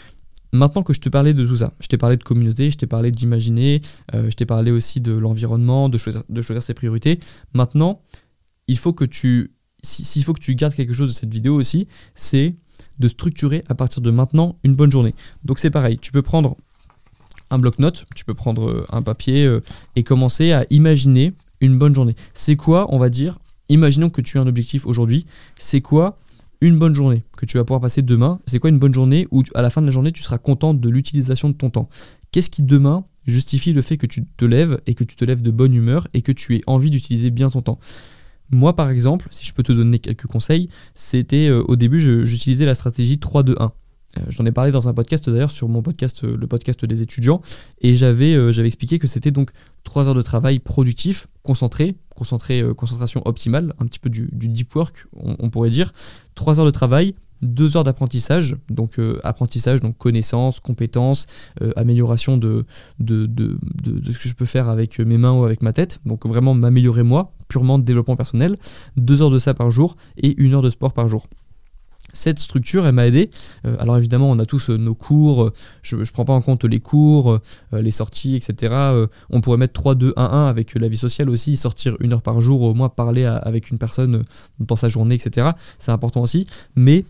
Maintenant 0.53 0.83
que 0.83 0.93
je 0.93 1.01
te 1.01 1.09
parlais 1.09 1.35
de 1.35 1.45
tout 1.45 1.57
ça, 1.57 1.73
je 1.81 1.89
t'ai 1.89 1.99
parlé 1.99 2.17
de 2.17 2.23
communauté, 2.23 2.71
je 2.71 2.77
t'ai 2.77 2.87
parlé 2.87 3.11
d'imaginer, 3.11 3.83
euh, 4.15 4.31
je 4.31 4.37
t'ai 4.37 4.47
parlé 4.47 4.71
aussi 4.71 5.01
de 5.01 5.13
l'environnement, 5.13 5.89
de 5.89 5.99
choisir, 5.99 6.23
de 6.29 6.43
choisir 6.43 6.63
ses 6.63 6.75
priorités. 6.75 7.19
Maintenant, 7.55 8.01
il 8.69 8.79
faut 8.79 8.93
que 8.93 9.05
tu, 9.05 9.53
s'il 9.83 10.23
faut 10.23 10.33
que 10.33 10.41
tu 10.41 10.55
gardes 10.55 10.75
quelque 10.75 10.95
chose 10.95 11.09
de 11.09 11.15
cette 11.15 11.33
vidéo 11.33 11.57
aussi, 11.57 11.89
c'est 12.15 12.55
de 13.01 13.09
structurer 13.09 13.63
à 13.69 13.75
partir 13.75 14.01
de 14.01 14.13
maintenant 14.13 14.57
une 14.63 14.77
bonne 14.77 14.93
journée. 14.93 15.15
Donc 15.45 15.59
c'est 15.59 15.71
pareil, 15.71 15.99
tu 15.99 16.13
peux 16.13 16.23
prendre 16.23 16.57
un 17.51 17.59
bloc-notes, 17.59 18.07
tu 18.15 18.25
peux 18.25 18.35
prendre 18.35 18.69
euh, 18.69 18.87
un 18.91 19.03
papier 19.03 19.47
euh, 19.47 19.61
et 19.97 20.03
commencer 20.03 20.53
à 20.53 20.67
imaginer 20.71 21.33
une 21.61 21.79
bonne 21.79 21.95
journée. 21.95 22.15
C'est 22.35 22.57
quoi, 22.57 22.93
on 22.95 22.99
va 22.99 23.09
dire, 23.09 23.39
imaginons 23.69 24.11
que 24.11 24.21
tu 24.21 24.39
as 24.39 24.41
un 24.41 24.47
objectif 24.47 24.87
aujourd'hui, 24.87 25.27
c'est 25.59 25.81
quoi 25.81 26.19
une 26.61 26.79
bonne 26.79 26.95
journée 26.95 27.25
que 27.37 27.47
tu 27.47 27.59
vas 27.59 27.65
pouvoir 27.65 27.81
passer 27.81 28.03
demain 28.03 28.39
C'est 28.47 28.59
quoi 28.59 28.71
une 28.71 28.79
bonne 28.79 28.95
journée 28.95 29.27
où 29.31 29.43
à 29.55 29.63
la 29.63 29.71
fin 29.71 29.81
de 29.81 29.87
la 29.87 29.93
journée 29.93 30.13
tu 30.13 30.23
seras 30.23 30.39
content 30.39 30.75
de 30.75 30.89
l'utilisation 30.89 31.49
de 31.49 31.55
ton 31.55 31.71
temps? 31.71 31.89
Qu'est-ce 32.33 32.51
qui 32.51 32.63
demain 32.63 33.05
justifie 33.27 33.73
le 33.73 33.83
fait 33.83 33.97
que 33.97 34.07
tu 34.07 34.25
te 34.25 34.45
lèves 34.45 34.81
et 34.87 34.95
que 34.95 35.05
tu 35.05 35.17
te 35.17 35.25
lèves 35.25 35.43
de 35.43 35.51
bonne 35.51 35.75
humeur 35.75 36.09
et 36.15 36.23
que 36.23 36.33
tu 36.33 36.57
aies 36.57 36.63
envie 36.67 36.91
d'utiliser 36.91 37.31
bien 37.31 37.51
ton 37.51 37.63
temps? 37.63 37.79
Moi, 38.51 38.77
par 38.77 38.91
exemple, 38.91 39.29
si 39.31 39.45
je 39.45 39.53
peux 39.55 39.63
te 39.63 39.73
donner 39.73 39.99
quelques 39.99 40.27
conseils, 40.27 40.69
c'était 40.95 41.49
euh, 41.49 41.63
au 41.67 41.77
début, 41.77 41.99
j'utilisais 42.27 42.67
la 42.67 42.75
stratégie 42.75 43.17
3-2-1. 43.17 43.71
Euh, 44.19 44.23
j'en 44.29 44.45
ai 44.47 44.53
parlé 44.53 44.71
dans 44.71 44.89
un 44.89 44.95
podcast 44.95 45.29
d'ailleurs 45.29 45.51
sur 45.51 45.69
mon 45.69 45.83
podcast, 45.83 46.25
euh, 46.25 46.37
le 46.37 46.47
podcast 46.47 46.85
des 46.85 47.03
étudiants, 47.03 47.41
et 47.81 47.95
j'avais 47.95 48.35
euh, 48.35 48.65
expliqué 48.65 48.99
que 48.99 49.07
c'était 49.07 49.31
donc 49.31 49.51
3 49.85 50.09
heures 50.09 50.15
de 50.15 50.23
travail 50.23 50.59
productif, 50.59 51.27
concentré, 51.43 51.97
concentration 52.17 53.23
optimale, 53.27 53.75
un 53.81 53.87
petit 53.87 53.99
peu 53.99 54.09
du, 54.09 54.29
deep 54.33 54.75
work, 54.75 55.07
on, 55.17 55.51
pourrait 55.51 55.71
dire, 55.71 55.93
3 56.37 56.61
heures 56.61 56.67
de 56.67 56.71
travail, 56.71 57.15
2 57.43 57.77
heures 57.77 57.85
d'apprentissage, 57.85 58.57
donc 58.71 58.99
apprentissage, 59.25 59.81
donc 59.81 59.99
connaissance, 59.99 60.61
compétences, 60.61 61.27
amélioration 61.77 62.39
de 62.39 62.65
de, 63.01 63.27
de, 63.27 63.59
de, 63.83 64.13
ce 64.13 64.19
que 64.19 64.29
je 64.29 64.35
peux 64.35 64.47
faire 64.47 64.69
avec 64.69 65.01
mes 65.01 65.19
mains 65.19 65.33
ou 65.33 65.45
avec 65.45 65.61
ma 65.61 65.73
tête, 65.73 66.01
donc 66.07 66.25
vraiment 66.25 66.55
m'améliorer 66.55 67.03
moi, 67.03 67.33
purement 67.49 67.79
développement 67.79 68.17
personnel, 68.17 68.57
2 68.97 69.21
heures 69.21 69.31
de 69.31 69.41
ça 69.41 69.53
par 69.53 69.71
jour 69.71 69.97
et 70.17 70.35
1 70.39 70.53
heure 70.53 70.63
de 70.63 70.71
sport 70.71 70.95
par 70.95 71.09
jour 71.09 71.27
cette 72.15 72.39
structure, 72.39 72.87
elle 72.87 72.95
m'a 72.95 73.07
aidé. 73.07 73.29
Euh, 73.67 73.77
alors 73.79 73.99
évidemment, 73.99 74.31
on 74.31 74.39
a 74.39 74.47
tous 74.47 74.71
euh, 74.71 74.77
nos 74.77 74.95
cours, 74.95 75.45
euh, 75.45 75.53
je 75.83 75.97
ne 75.97 76.05
prends 76.05 76.25
pas 76.25 76.33
en 76.33 76.41
compte 76.41 76.65
les 76.65 76.81
cours, 76.81 77.39
les 77.73 77.91
sorties, 77.91 78.37
etc. 78.37 78.73
on 79.31 79.41
pourrait 79.41 79.59
mettre 79.59 79.75
3, 79.75 79.95
2, 79.97 80.15
1, 80.17 80.23
1 80.23 80.47
avec 80.47 80.75
la 80.75 80.89
vie 80.89 80.97
sociale 80.97 81.29
aussi, 81.29 81.57
sortir 81.57 81.97
une 82.01 82.13
heure 82.13 82.23
par 82.23 82.41
jour, 82.41 82.63
au 82.63 82.75
moins 82.75 82.89
parler 82.89 83.25
avec 83.25 83.71
une 83.71 83.79
personne 83.79 84.25
dans 84.61 84.77
sa 84.77 84.89
journée, 84.89 85.17
etc. 85.17 85.51
C'est 85.79 85.93
important 85.93 86.23
aussi. 86.23 86.47
Mais 86.77 87.05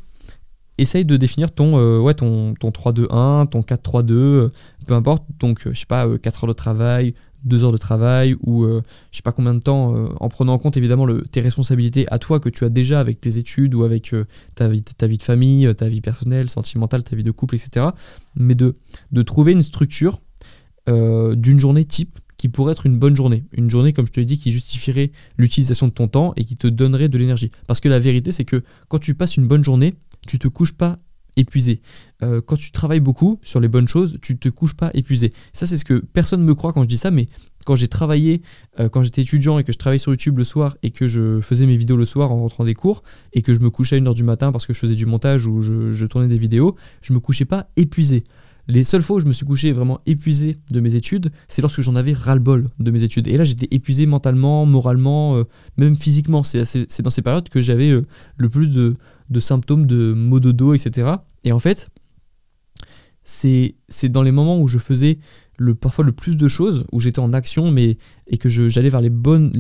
essaye 0.78 1.04
de 1.04 1.16
définir 1.16 1.52
ton, 1.52 2.00
ouais, 2.00 2.14
ton, 2.14 2.54
ton 2.54 2.72
3, 2.72 2.92
2, 2.92 3.08
1, 3.10 3.46
ton 3.46 3.62
4, 3.62 3.82
3, 3.82 4.02
2, 4.02 4.50
peu 4.86 4.94
importe. 4.94 5.24
Donc, 5.38 5.60
je 5.64 5.78
sais 5.78 5.86
pas, 5.86 6.06
4 6.18 6.44
heures 6.44 6.48
de 6.48 6.54
travail, 6.54 7.14
deux 7.44 7.64
heures 7.64 7.72
de 7.72 7.76
travail 7.76 8.36
ou 8.42 8.64
euh, 8.64 8.82
je 9.10 9.18
sais 9.18 9.22
pas 9.22 9.32
combien 9.32 9.54
de 9.54 9.60
temps, 9.60 9.94
euh, 9.94 10.08
en 10.20 10.28
prenant 10.28 10.54
en 10.54 10.58
compte 10.58 10.76
évidemment 10.76 11.06
le, 11.06 11.22
tes 11.22 11.40
responsabilités 11.40 12.06
à 12.10 12.18
toi 12.18 12.40
que 12.40 12.48
tu 12.48 12.64
as 12.64 12.68
déjà 12.68 13.00
avec 13.00 13.20
tes 13.20 13.38
études 13.38 13.74
ou 13.74 13.84
avec 13.84 14.12
euh, 14.14 14.24
ta, 14.54 14.68
vie, 14.68 14.82
ta 14.82 15.06
vie 15.06 15.18
de 15.18 15.22
famille, 15.22 15.72
ta 15.74 15.88
vie 15.88 16.00
personnelle, 16.00 16.50
sentimentale, 16.50 17.04
ta 17.04 17.16
vie 17.16 17.24
de 17.24 17.30
couple, 17.30 17.56
etc. 17.56 17.86
Mais 18.34 18.54
de, 18.54 18.76
de 19.12 19.22
trouver 19.22 19.52
une 19.52 19.62
structure 19.62 20.20
d'une 20.86 21.58
journée 21.58 21.86
type 21.86 22.18
qui 22.36 22.50
pourrait 22.50 22.72
être 22.72 22.84
une 22.84 22.98
bonne 22.98 23.16
journée. 23.16 23.44
Une 23.52 23.70
journée, 23.70 23.94
comme 23.94 24.06
je 24.06 24.12
te 24.12 24.20
l'ai 24.20 24.26
dit, 24.26 24.36
qui 24.36 24.52
justifierait 24.52 25.12
l'utilisation 25.38 25.88
de 25.88 25.92
ton 25.92 26.08
temps 26.08 26.34
et 26.36 26.44
qui 26.44 26.58
te 26.58 26.66
donnerait 26.66 27.08
de 27.08 27.16
l'énergie. 27.16 27.50
Parce 27.66 27.80
que 27.80 27.88
la 27.88 27.98
vérité, 27.98 28.32
c'est 28.32 28.44
que 28.44 28.62
quand 28.88 28.98
tu 28.98 29.14
passes 29.14 29.38
une 29.38 29.46
bonne 29.46 29.64
journée, 29.64 29.94
tu 30.26 30.38
te 30.38 30.46
couches 30.46 30.74
pas 30.74 30.98
épuisé. 31.36 31.80
Euh, 32.22 32.40
quand 32.40 32.56
tu 32.56 32.70
travailles 32.70 33.00
beaucoup 33.00 33.38
sur 33.42 33.60
les 33.60 33.68
bonnes 33.68 33.88
choses, 33.88 34.18
tu 34.22 34.38
te 34.38 34.48
couches 34.48 34.74
pas 34.74 34.90
épuisé. 34.94 35.32
Ça, 35.52 35.66
c'est 35.66 35.76
ce 35.76 35.84
que 35.84 35.94
personne 35.94 36.40
ne 36.40 36.46
me 36.46 36.54
croit 36.54 36.72
quand 36.72 36.82
je 36.82 36.88
dis 36.88 36.98
ça, 36.98 37.10
mais 37.10 37.26
quand 37.64 37.76
j'ai 37.76 37.88
travaillé, 37.88 38.42
euh, 38.78 38.88
quand 38.88 39.02
j'étais 39.02 39.22
étudiant 39.22 39.58
et 39.58 39.64
que 39.64 39.72
je 39.72 39.78
travaillais 39.78 39.98
sur 39.98 40.12
YouTube 40.12 40.38
le 40.38 40.44
soir 40.44 40.76
et 40.82 40.90
que 40.90 41.08
je 41.08 41.40
faisais 41.40 41.66
mes 41.66 41.76
vidéos 41.76 41.96
le 41.96 42.04
soir 42.04 42.30
en 42.30 42.40
rentrant 42.40 42.64
des 42.64 42.74
cours 42.74 43.02
et 43.32 43.42
que 43.42 43.54
je 43.54 43.60
me 43.60 43.70
couchais 43.70 43.96
à 43.96 44.00
1h 44.00 44.14
du 44.14 44.24
matin 44.24 44.52
parce 44.52 44.66
que 44.66 44.72
je 44.72 44.78
faisais 44.78 44.94
du 44.94 45.06
montage 45.06 45.46
ou 45.46 45.62
je, 45.62 46.06
tournais 46.06 46.28
des 46.28 46.38
vidéos, 46.38 46.76
je 47.02 47.12
me 47.12 47.20
couchais 47.20 47.46
pas 47.46 47.68
épuisé. 47.76 48.22
Les 48.66 48.84
seules 48.84 49.02
fois 49.02 49.16
où 49.16 49.20
je 49.20 49.26
me 49.26 49.32
suis 49.32 49.44
couché 49.44 49.72
vraiment 49.72 50.00
épuisé 50.06 50.56
de 50.70 50.80
mes 50.80 50.94
études, 50.94 51.30
c'est 51.48 51.60
lorsque 51.60 51.82
j'en 51.82 51.96
avais 51.96 52.14
ras-le-bol 52.14 52.66
de 52.78 52.90
mes 52.90 53.02
études. 53.02 53.28
Et 53.28 53.36
là, 53.36 53.44
j'étais 53.44 53.68
épuisé 53.70 54.06
mentalement, 54.06 54.64
moralement, 54.64 55.36
euh, 55.36 55.44
même 55.76 55.96
physiquement. 55.96 56.42
C'est 56.42 57.02
dans 57.02 57.10
ces 57.10 57.20
périodes 57.20 57.50
que 57.50 57.60
j'avais 57.60 57.90
le 57.90 58.48
plus 58.48 58.70
de, 58.70 58.96
de 59.30 59.40
symptômes 59.40 59.86
de 59.86 60.12
maux 60.12 60.40
de 60.40 60.52
dos, 60.52 60.74
etc. 60.74 61.12
Et 61.44 61.52
en 61.52 61.58
fait, 61.58 61.90
c'est 63.24 63.74
dans 64.04 64.22
les 64.22 64.32
moments 64.32 64.60
où 64.60 64.68
je 64.68 64.78
faisais 64.78 65.18
le, 65.56 65.74
parfois 65.74 66.04
le 66.04 66.12
plus 66.12 66.36
de 66.36 66.48
choses, 66.48 66.84
où 66.92 67.00
j'étais 67.00 67.20
en 67.20 67.32
action, 67.32 67.70
mais 67.70 67.96
et 68.26 68.38
que 68.38 68.48
j'allais 68.48 68.88
vers 68.88 69.00
les 69.00 69.10
bonnes, 69.10 69.52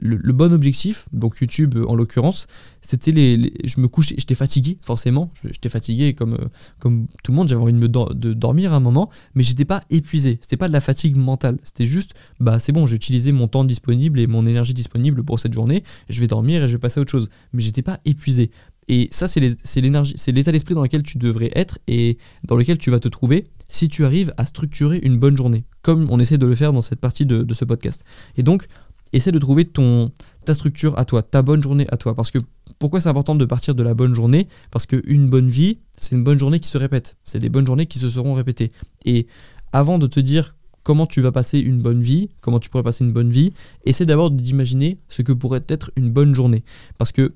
le, 0.00 0.32
bon 0.32 0.52
objectif, 0.52 1.06
donc 1.12 1.38
YouTube 1.40 1.76
en 1.86 1.94
l'occurrence, 1.94 2.46
c'était 2.80 3.12
les, 3.12 3.52
je 3.64 3.80
me 3.80 3.88
couchais, 3.88 4.14
j'étais 4.18 4.34
fatigué 4.34 4.78
forcément, 4.82 5.30
j'étais 5.44 5.68
fatigué 5.68 6.14
comme, 6.14 6.34
euh, 6.34 6.48
comme 6.80 7.06
tout 7.22 7.32
le 7.32 7.36
monde, 7.36 7.48
j'avais 7.48 7.60
envie 7.60 7.72
de 7.72 7.78
me 7.78 7.88
de 7.88 8.32
dormir 8.32 8.72
à 8.72 8.76
un 8.76 8.80
moment, 8.80 9.10
mais 9.34 9.42
j'étais 9.42 9.64
pas 9.64 9.82
épuisé, 9.90 10.38
c'était 10.40 10.56
pas 10.56 10.68
de 10.68 10.72
la 10.72 10.80
fatigue 10.80 11.16
mentale, 11.16 11.58
c'était 11.62 11.84
juste, 11.84 12.14
bah 12.40 12.58
c'est 12.58 12.72
bon, 12.72 12.86
j'ai 12.86 12.96
utilisé 12.96 13.32
mon 13.32 13.48
temps 13.48 13.64
disponible 13.64 14.18
et 14.18 14.26
mon 14.26 14.46
énergie 14.46 14.74
disponible 14.74 15.22
pour 15.22 15.38
cette 15.38 15.52
journée, 15.52 15.84
je 16.08 16.20
vais 16.20 16.26
dormir 16.26 16.64
et 16.64 16.68
je 16.68 16.72
vais 16.72 16.80
passer 16.80 16.98
à 16.98 17.02
autre 17.02 17.12
chose, 17.12 17.28
mais 17.52 17.62
j'étais 17.62 17.82
pas 17.82 18.00
épuisé. 18.04 18.50
Et 18.88 19.08
ça, 19.10 19.26
c'est 19.26 19.40
l'énergie, 19.80 20.14
c'est 20.16 20.32
l'état 20.32 20.52
d'esprit 20.52 20.74
dans 20.74 20.82
lequel 20.82 21.02
tu 21.02 21.18
devrais 21.18 21.50
être 21.54 21.78
et 21.88 22.18
dans 22.44 22.56
lequel 22.56 22.78
tu 22.78 22.90
vas 22.90 23.00
te 23.00 23.08
trouver 23.08 23.46
si 23.68 23.88
tu 23.88 24.04
arrives 24.04 24.32
à 24.36 24.46
structurer 24.46 25.00
une 25.02 25.18
bonne 25.18 25.36
journée, 25.36 25.64
comme 25.82 26.06
on 26.10 26.20
essaie 26.20 26.38
de 26.38 26.46
le 26.46 26.54
faire 26.54 26.72
dans 26.72 26.82
cette 26.82 27.00
partie 27.00 27.26
de, 27.26 27.52
ce 27.52 27.64
podcast. 27.64 28.04
Et 28.36 28.42
donc, 28.42 28.66
essaie 29.12 29.32
de 29.32 29.38
trouver 29.38 29.64
ton, 29.64 30.12
ta 30.44 30.54
structure 30.54 30.96
à 30.98 31.04
toi, 31.04 31.22
ta 31.22 31.42
bonne 31.42 31.62
journée 31.62 31.86
à 31.90 31.96
toi. 31.96 32.14
Parce 32.14 32.30
que 32.30 32.38
pourquoi 32.78 33.00
c'est 33.00 33.08
important 33.08 33.34
de 33.34 33.44
partir 33.44 33.74
de 33.74 33.82
la 33.82 33.94
bonne 33.94 34.14
journée? 34.14 34.46
Parce 34.70 34.86
qu'une 34.86 35.28
bonne 35.28 35.48
vie, 35.48 35.78
c'est 35.96 36.14
une 36.14 36.22
bonne 36.22 36.38
journée 36.38 36.60
qui 36.60 36.68
se 36.68 36.78
répète. 36.78 37.16
C'est 37.24 37.40
des 37.40 37.48
bonnes 37.48 37.66
journées 37.66 37.86
qui 37.86 37.98
se 37.98 38.08
seront 38.08 38.34
répétées. 38.34 38.70
Et 39.04 39.26
avant 39.72 39.98
de 39.98 40.06
te 40.06 40.20
dire 40.20 40.54
comment 40.84 41.06
tu 41.06 41.20
vas 41.20 41.32
passer 41.32 41.58
une 41.58 41.82
bonne 41.82 42.00
vie, 42.00 42.28
comment 42.40 42.60
tu 42.60 42.70
pourrais 42.70 42.84
passer 42.84 43.04
une 43.04 43.12
bonne 43.12 43.30
vie, 43.30 43.52
essaie 43.84 44.06
d'abord 44.06 44.30
d'imaginer 44.30 44.98
ce 45.08 45.22
que 45.22 45.32
pourrait 45.32 45.64
être 45.68 45.90
une 45.96 46.10
bonne 46.10 46.32
journée. 46.32 46.62
Parce 46.96 47.10
que 47.10 47.34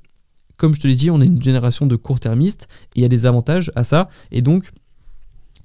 comme 0.61 0.75
je 0.75 0.81
te 0.81 0.87
l'ai 0.87 0.95
dit, 0.95 1.11
on 1.11 1.23
est 1.23 1.27
une 1.27 1.43
génération 1.43 1.87
de 1.87 1.97
court-termistes, 1.97 2.69
et 2.95 3.01
il 3.01 3.03
y 3.03 3.07
a 3.07 3.09
des 3.09 3.25
avantages 3.25 3.73
à 3.77 3.83
ça, 3.83 4.11
et 4.31 4.43
donc 4.43 4.71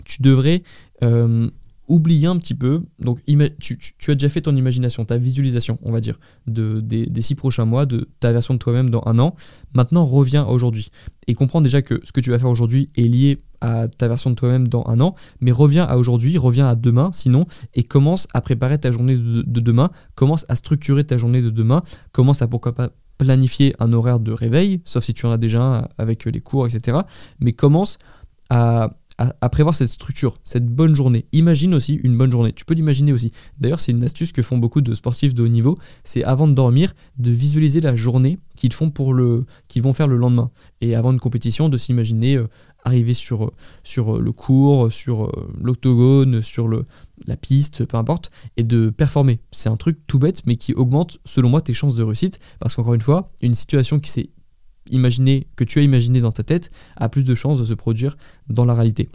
tu 0.05 0.21
devrais, 0.21 0.63
euh, 1.03 1.49
oublier 1.87 2.27
un 2.27 2.37
petit 2.37 2.53
peu. 2.53 2.83
Donc, 2.99 3.19
tu, 3.59 3.77
as 4.07 4.15
déjà 4.15 4.29
fait 4.29 4.41
ton 4.41 4.55
imagination, 4.55 5.05
ta 5.05 5.17
visualisation, 5.17 5.77
on 5.83 5.91
va 5.91 6.01
dire, 6.01 6.19
de, 6.47 6.79
des, 6.81 7.21
six 7.21 7.35
prochains 7.35 7.65
mois, 7.65 7.85
de 7.85 8.09
ta 8.19 8.31
version 8.31 8.53
de 8.53 8.59
toi-même 8.59 8.89
dans 8.89 9.03
un 9.05 9.19
an. 9.19 9.35
Maintenant, 9.73 10.05
reviens 10.05 10.43
à 10.43 10.47
aujourd'hui 10.47 10.89
et 11.27 11.33
comprends 11.33 11.61
déjà 11.61 11.81
que 11.81 12.01
ce 12.03 12.11
que 12.11 12.21
tu 12.21 12.31
vas 12.31 12.39
faire 12.39 12.49
aujourd'hui 12.49 12.89
est 12.95 13.03
lié 13.03 13.37
à 13.61 13.87
ta 13.87 14.07
version 14.07 14.29
de 14.29 14.35
toi-même 14.35 14.67
dans 14.67 14.85
un 14.87 14.99
an, 14.99 15.15
mais 15.41 15.51
reviens 15.51 15.85
à 15.85 15.97
aujourd'hui, 15.97 16.37
reviens 16.37 16.67
à 16.67 16.75
demain, 16.75 17.09
sinon, 17.13 17.45
et 17.73 17.83
commence 17.83 18.27
à 18.33 18.41
préparer 18.41 18.77
ta 18.77 18.91
journée 18.91 19.17
de 19.17 19.59
demain, 19.59 19.89
commence 20.13 20.45
à 20.49 20.55
structurer 20.55 21.03
ta 21.03 21.17
journée 21.17 21.41
de 21.41 21.49
demain, 21.49 21.81
commence 22.11 22.41
à 22.41 22.47
pourquoi 22.47 22.75
pas 22.75 22.91
planifier 23.17 23.73
un 23.79 23.93
horaire 23.93 24.19
de 24.19 24.31
réveil, 24.31 24.81
sauf 24.85 25.03
si 25.03 25.13
tu 25.13 25.25
en 25.25 25.31
as 25.31 25.37
déjà 25.37 25.61
un 25.61 25.87
avec 25.97 26.25
les 26.25 26.41
cours, 26.41 26.67
etc. 26.67 26.99
Mais 27.39 27.53
commence 27.53 27.97
à 28.49 28.91
à, 29.17 29.49
prévoir 29.49 29.75
cette 29.75 29.87
structure, 29.87 30.39
cette 30.43 30.65
bonne 30.65 30.95
journée. 30.95 31.25
Imagine 31.31 31.73
aussi 31.73 31.93
une 32.03 32.17
bonne 32.17 32.31
journée. 32.31 32.51
Tu 32.51 32.65
peux 32.65 32.73
l'imaginer 32.73 33.13
aussi. 33.13 33.31
D'ailleurs, 33.59 33.79
c'est 33.79 33.91
une 33.91 34.03
astuce 34.03 34.31
que 34.31 34.41
font 34.41 34.57
beaucoup 34.57 34.81
de 34.81 34.93
sportifs 34.93 35.33
de 35.33 35.43
haut 35.43 35.47
niveau. 35.47 35.77
C'est 36.03 36.23
avant 36.23 36.47
de 36.47 36.53
dormir, 36.53 36.93
de 37.17 37.31
visualiser 37.31 37.79
la 37.79 37.95
journée 37.95 38.39
qu'ils 38.55 38.73
font 38.73 38.89
pour 38.89 39.13
le, 39.13 39.45
qu'ils 39.67 39.83
vont 39.83 39.93
faire 39.93 40.07
le 40.07 40.17
lendemain. 40.17 40.51
Et 40.81 40.95
avant 40.95 41.13
une 41.13 41.19
compétition, 41.19 41.69
de 41.69 41.77
s'imaginer 41.77 42.35
euh, 42.35 42.47
arriver 42.85 43.13
sur, 43.13 43.51
sur 43.83 44.19
le 44.19 44.31
cours, 44.31 44.91
sur 44.91 45.25
euh, 45.25 45.53
l'octogone, 45.61 46.41
sur 46.41 46.69
la 46.69 47.35
piste, 47.35 47.83
peu 47.85 47.97
importe, 47.97 48.31
et 48.55 48.63
de 48.63 48.89
performer. 48.89 49.39
C'est 49.51 49.69
un 49.69 49.75
truc 49.75 49.99
tout 50.07 50.19
bête, 50.19 50.45
mais 50.45 50.55
qui 50.55 50.73
augmente, 50.73 51.19
selon 51.25 51.49
moi, 51.49 51.61
tes 51.61 51.73
chances 51.73 51.95
de 51.95 52.03
réussite. 52.03 52.39
Parce 52.59 52.75
qu'encore 52.75 52.93
une 52.93 53.01
fois, 53.01 53.31
une 53.41 53.55
situation 53.55 53.99
qui 53.99 54.11
s'est 54.11 54.29
imaginé, 54.89 55.47
que 55.55 55.63
tu 55.63 55.79
as 55.79 55.81
imaginé 55.81 56.21
dans 56.21 56.31
ta 56.31 56.43
tête 56.43 56.71
a 56.95 57.09
plus 57.09 57.23
de 57.23 57.35
chances 57.35 57.59
de 57.59 57.65
se 57.65 57.73
produire 57.73 58.15
dans 58.47 58.65
la 58.65 58.75
réalité. 58.75 59.09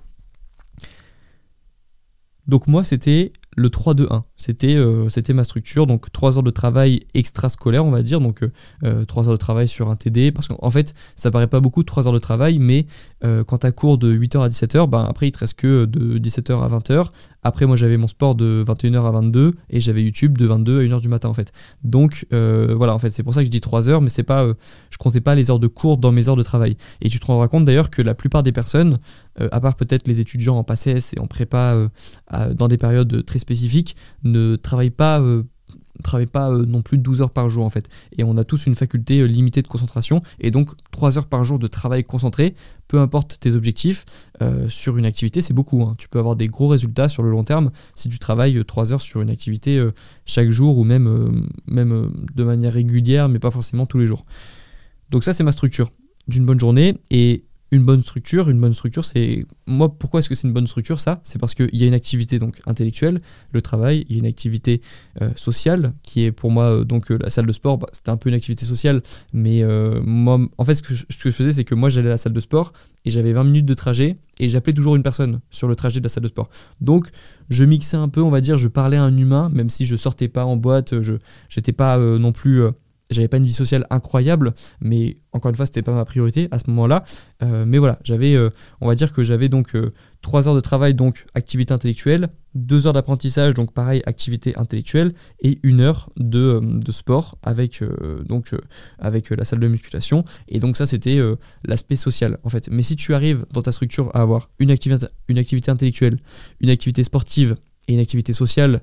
Donc 2.47 2.67
moi, 2.67 2.83
c'était 2.83 3.33
le 3.57 3.69
3-2-1. 3.69 4.23
C'était 4.37 4.75
euh, 4.75 5.09
c'était 5.09 5.33
ma 5.33 5.45
structure, 5.45 5.87
donc 5.87 6.11
3 6.13 6.39
heures 6.39 6.43
de 6.43 6.51
travail 6.51 7.03
extrascolaire, 7.15 7.85
on 7.85 7.91
va 7.91 8.03
dire, 8.03 8.21
donc 8.21 8.39
3 8.39 8.49
euh, 8.89 9.05
euh, 9.05 9.19
heures 9.19 9.33
de 9.33 9.37
travail 9.37 9.69
sur 9.69 9.91
un 9.91 9.97
TD, 9.97 10.31
parce 10.31 10.49
qu'en 10.49 10.71
fait, 10.71 10.95
ça 11.17 11.31
paraît 11.31 11.47
pas 11.47 11.61
beaucoup 11.61 11.83
3 11.83 12.07
heures 12.07 12.13
de 12.13 12.19
travail, 12.19 12.59
mais 12.59 12.87
quand 13.23 13.59
tu 13.59 13.73
cours 13.73 13.99
de 13.99 14.17
8h 14.17 14.43
à 14.43 14.49
17h, 14.49 14.89
ben, 14.89 15.05
après 15.05 15.29
il 15.29 15.33
te 15.33 15.41
reste 15.41 15.59
que 15.59 15.85
de 15.85 16.19
17h 16.19 16.63
à 16.63 16.69
20h. 16.69 17.11
Après, 17.43 17.67
moi 17.67 17.77
j'avais 17.77 17.99
mon 17.99 18.09
sport 18.09 18.35
de 18.35 18.65
21h 18.67 19.07
à 19.07 19.11
22 19.11 19.57
et 19.69 19.81
j'avais 19.81 20.03
YouTube 20.03 20.39
de 20.39 20.47
22 20.47 20.81
à 20.81 20.83
1h 20.85 21.01
du 21.03 21.09
matin 21.09 21.29
en 21.29 21.35
fait. 21.35 21.53
Donc 21.85 22.27
voilà, 22.31 22.95
en 22.95 22.99
fait, 22.99 23.11
c'est 23.11 23.23
pour 23.23 23.35
ça 23.35 23.41
que 23.41 23.47
je 23.47 23.51
dis 23.51 23.61
3 23.61 23.91
heures, 23.91 24.01
mais 24.01 24.09
c'est 24.09 24.23
pas, 24.23 24.47
je 24.91 24.97
comptais 24.97 25.21
pas 25.21 25.35
les 25.35 25.51
heures 25.51 25.59
de 25.59 25.67
cours 25.67 25.99
dans 25.99 26.13
mes 26.13 26.29
heures 26.29 26.37
de 26.37 26.43
travail. 26.43 26.79
Et 27.03 27.11
tu 27.11 27.21
te 27.21 27.27
rendras 27.27 27.49
compte 27.49 27.67
d'ailleurs 27.67 27.91
que 27.91 28.01
la 28.01 28.15
plupart 28.15 28.43
des 28.43 28.53
personnes, 28.53 28.97
à 29.39 29.61
part 29.61 29.77
peut-être 29.77 30.09
les 30.09 30.21
étudiants 30.21 30.57
en 30.57 30.65
PACES 30.65 31.15
et 31.15 31.21
en 31.21 31.27
prépa 31.27 31.89
dans 32.53 32.69
des 32.69 32.79
périodes 32.79 33.25
très 33.27 33.39
spécifiques, 33.41 33.97
ne 34.23 34.57
travaille 34.57 34.91
pas 34.91 35.21
euh, 35.21 35.43
euh, 36.15 36.67
non 36.67 36.83
plus 36.83 36.99
12 36.99 37.21
heures 37.21 37.31
par 37.31 37.49
jour 37.49 37.65
en 37.65 37.71
fait. 37.71 37.89
Et 38.17 38.25
on 38.25 38.37
a 38.37 38.45
tous 38.45 38.67
une 38.67 38.75
faculté 38.75 39.21
euh, 39.21 39.27
limitée 39.27 39.63
de 39.63 39.69
concentration 39.69 40.23
et 40.39 40.51
donc 40.51 40.71
3 40.93 41.19
heures 41.19 41.27
par 41.27 41.45
jour 41.45 41.59
de 41.59 41.67
travail 41.67 42.05
concentré, 42.05 42.55
peu 42.89 42.99
importe 43.01 43.39
tes 43.41 43.55
objectifs, 43.55 44.05
sur 44.69 44.97
une 44.97 45.05
activité 45.05 45.43
c'est 45.43 45.55
beaucoup. 45.55 45.83
Hein. 45.83 45.95
Tu 45.99 46.09
peux 46.09 46.19
avoir 46.19 46.37
des 46.37 46.47
gros 46.47 46.69
résultats 46.69 47.09
sur 47.09 47.23
le 47.23 47.31
long 47.31 47.45
terme 47.45 47.71
si 47.95 48.09
tu 48.09 48.19
travailles 48.19 48.65
3 48.65 48.93
heures 48.93 49.01
sur 49.01 49.21
une 49.21 49.31
activité 49.31 49.85
chaque 50.25 50.51
jour 50.51 50.79
ou 50.79 50.85
même 50.85 51.47
de 51.69 52.45
manière 52.45 52.73
régulière 52.73 53.29
mais 53.29 53.39
pas 53.39 53.51
forcément 53.51 53.87
tous 53.87 53.99
les 53.99 54.07
jours. 54.07 54.25
Donc 55.11 55.25
ça 55.25 55.35
c'est 55.35 55.45
ma 55.45 55.53
structure 55.53 55.91
d'une 56.27 56.45
bonne 56.45 56.59
journée 56.59 56.97
et 57.11 57.45
une 57.71 57.85
bonne 57.85 58.03
structure. 58.03 58.49
Une 58.49 58.61
bonne 58.61 58.75
structure, 58.75 59.05
c'est. 59.05 59.47
Moi, 59.67 59.93
pourquoi 59.97 60.21
est-ce 60.21 60.29
que 60.29 60.35
c'est 60.35 60.47
une 60.47 60.53
bonne 60.53 60.67
structure 60.67 60.99
Ça, 60.99 61.21
c'est 61.23 61.39
parce 61.39 61.55
qu'il 61.55 61.75
y 61.75 61.85
a 61.85 61.87
une 61.87 61.95
activité 61.95 62.39
donc 62.39 62.59
intellectuelle, 62.67 63.21
le 63.53 63.63
travail, 63.63 64.05
il 64.09 64.17
y 64.17 64.19
a 64.19 64.21
une 64.21 64.27
activité 64.27 64.81
euh, 65.23 65.31
sociale, 65.37 65.93
qui 66.03 66.25
est 66.25 66.33
pour 66.33 66.51
moi, 66.51 66.65
euh, 66.65 66.85
donc 66.85 67.11
euh, 67.11 67.19
la 67.21 67.31
salle 67.31 67.47
de 67.47 67.53
sport, 67.53 67.79
bah, 67.79 67.89
c'était 67.93 68.11
un 68.11 68.17
peu 68.17 68.29
une 68.29 68.35
activité 68.35 68.65
sociale, 68.65 69.03
mais 69.33 69.63
moi, 70.03 70.41
en 70.59 70.65
fait, 70.65 70.75
ce 70.75 70.83
que, 70.83 70.95
je, 70.95 71.31
faisais, 71.31 71.53
c'est 71.53 71.65
que 71.65 71.75
moi, 71.75 71.89
j'allais 71.89 72.09
à 72.09 72.11
la 72.11 72.19
salle 72.19 72.33
de 72.33 72.41
sport 72.41 72.73
et 73.05 73.11
j'avais 73.11 73.33
20 73.33 73.45
minutes 73.45 73.67
de 73.67 73.75
trajet 73.75 74.17
et 74.39 74.49
j'appelais 74.49 74.73
toujours 74.73 74.97
une 74.97 75.03
personne 75.03 75.41
sur 75.51 75.69
le 75.69 75.77
trajet 75.77 76.01
de 76.01 76.05
la 76.05 76.09
salle 76.09 76.23
de 76.23 76.29
sport. 76.29 76.49
Donc, 76.81 77.09
je 77.49 77.65
mixais 77.65 77.97
un 77.97 78.09
peu, 78.09 78.21
on 78.21 78.31
va 78.31 78.41
dire, 78.41 78.59
je 78.59 78.69
parlais 78.69 78.97
à 78.97 79.03
un 79.03 79.17
humain, 79.17 79.51
même 79.53 79.71
si 79.71 79.87
je 79.87 79.97
sortais 79.97 80.29
pas 80.29 80.45
en 80.45 80.57
boîte, 80.57 81.01
je 81.01 81.15
n'étais 81.57 81.73
pas 81.73 81.99
non 81.99 82.33
plus 82.33 82.63
j'avais 83.11 83.29
pas 83.29 83.37
une 83.37 83.45
vie 83.45 83.53
sociale 83.53 83.87
incroyable, 83.91 84.55
mais 84.81 85.17
encore 85.33 85.51
une 85.51 85.57
fois, 85.57 85.67
c'était 85.67 85.83
pas 85.83 85.93
ma 85.93 86.05
priorité 86.05 86.49
à 86.51 86.59
ce 86.59 86.69
moment-là. 86.69 87.05
Euh, 87.43 87.65
mais 87.67 87.79
voilà, 87.79 87.99
j'avais, 88.05 88.35
euh, 88.35 88.51
on 88.81 88.87
va 88.87 88.95
dire 88.95 89.13
que 89.13 89.23
j'avais 89.23 89.49
donc 89.49 89.77
3 90.23 90.47
euh, 90.47 90.49
heures 90.49 90.55
de 90.55 90.61
travail, 90.61 90.95
donc 90.95 91.27
activité 91.35 91.75
intellectuelle, 91.75 92.29
2 92.55 92.87
heures 92.87 92.93
d'apprentissage, 92.93 93.55
donc 93.55 93.73
pareil, 93.73 94.03
activité 94.07 94.57
intellectuelle, 94.57 95.15
et 95.41 95.59
une 95.63 95.81
heure 95.81 96.11
de, 96.17 96.61
de 96.63 96.93
sport 96.93 97.39
avec, 97.43 97.83
donc, 98.27 98.55
avec 98.99 99.31
la 99.31 99.45
salle 99.45 99.61
de 99.61 99.69
musculation. 99.69 100.25
Et 100.49 100.59
donc 100.59 100.77
ça, 100.77 100.87
c'était 100.87 101.21
l'aspect 101.65 101.97
social, 101.97 102.39
en 102.45 102.49
fait. 102.49 102.69
Mais 102.71 102.83
si 102.83 102.97
tu 102.97 103.15
arrives 103.15 103.45
dans 103.53 103.63
ta 103.63 103.73
structure 103.73 104.11
à 104.15 104.23
avoir 104.23 104.51
une 104.59 104.71
une 105.29 105.39
activité 105.39 105.71
intellectuelle, 105.71 106.19
une 106.61 106.71
activité 106.71 107.05
sportive 107.05 107.57
et 107.89 107.95
une 107.95 108.01
activité 108.01 108.33
sociale, 108.33 108.83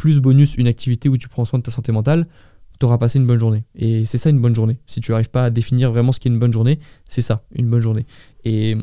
plus 0.00 0.18
bonus 0.18 0.54
une 0.56 0.66
activité 0.66 1.10
où 1.10 1.18
tu 1.18 1.28
prends 1.28 1.44
soin 1.44 1.58
de 1.58 1.62
ta 1.62 1.70
santé 1.70 1.92
mentale, 1.92 2.26
tu 2.80 2.86
auras 2.86 2.98
passé 2.98 3.18
une 3.18 3.26
bonne 3.26 3.38
journée. 3.38 3.64
Et 3.76 4.04
c'est 4.06 4.18
ça 4.18 4.30
une 4.30 4.40
bonne 4.40 4.54
journée. 4.54 4.78
Si 4.86 5.00
tu 5.00 5.12
n'arrives 5.12 5.30
pas 5.30 5.44
à 5.44 5.50
définir 5.50 5.92
vraiment 5.92 6.12
ce 6.12 6.18
qu'est 6.18 6.30
une 6.30 6.38
bonne 6.38 6.52
journée, 6.52 6.80
c'est 7.08 7.20
ça, 7.20 7.44
une 7.54 7.68
bonne 7.68 7.80
journée. 7.80 8.06
Et 8.44 8.76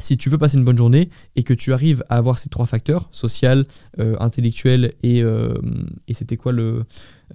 si 0.00 0.16
tu 0.16 0.30
veux 0.30 0.38
passer 0.38 0.56
une 0.56 0.64
bonne 0.64 0.78
journée 0.78 1.10
et 1.36 1.42
que 1.42 1.52
tu 1.52 1.74
arrives 1.74 2.02
à 2.08 2.16
avoir 2.16 2.38
ces 2.38 2.48
trois 2.48 2.64
facteurs, 2.64 3.08
social, 3.12 3.64
euh, 3.98 4.16
intellectuel 4.20 4.92
et, 5.02 5.22
euh, 5.22 5.54
et 6.08 6.14
c'était 6.14 6.38
quoi 6.38 6.52
le 6.52 6.84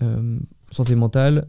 euh, 0.01 0.39
santé 0.71 0.95
mentale, 0.95 1.47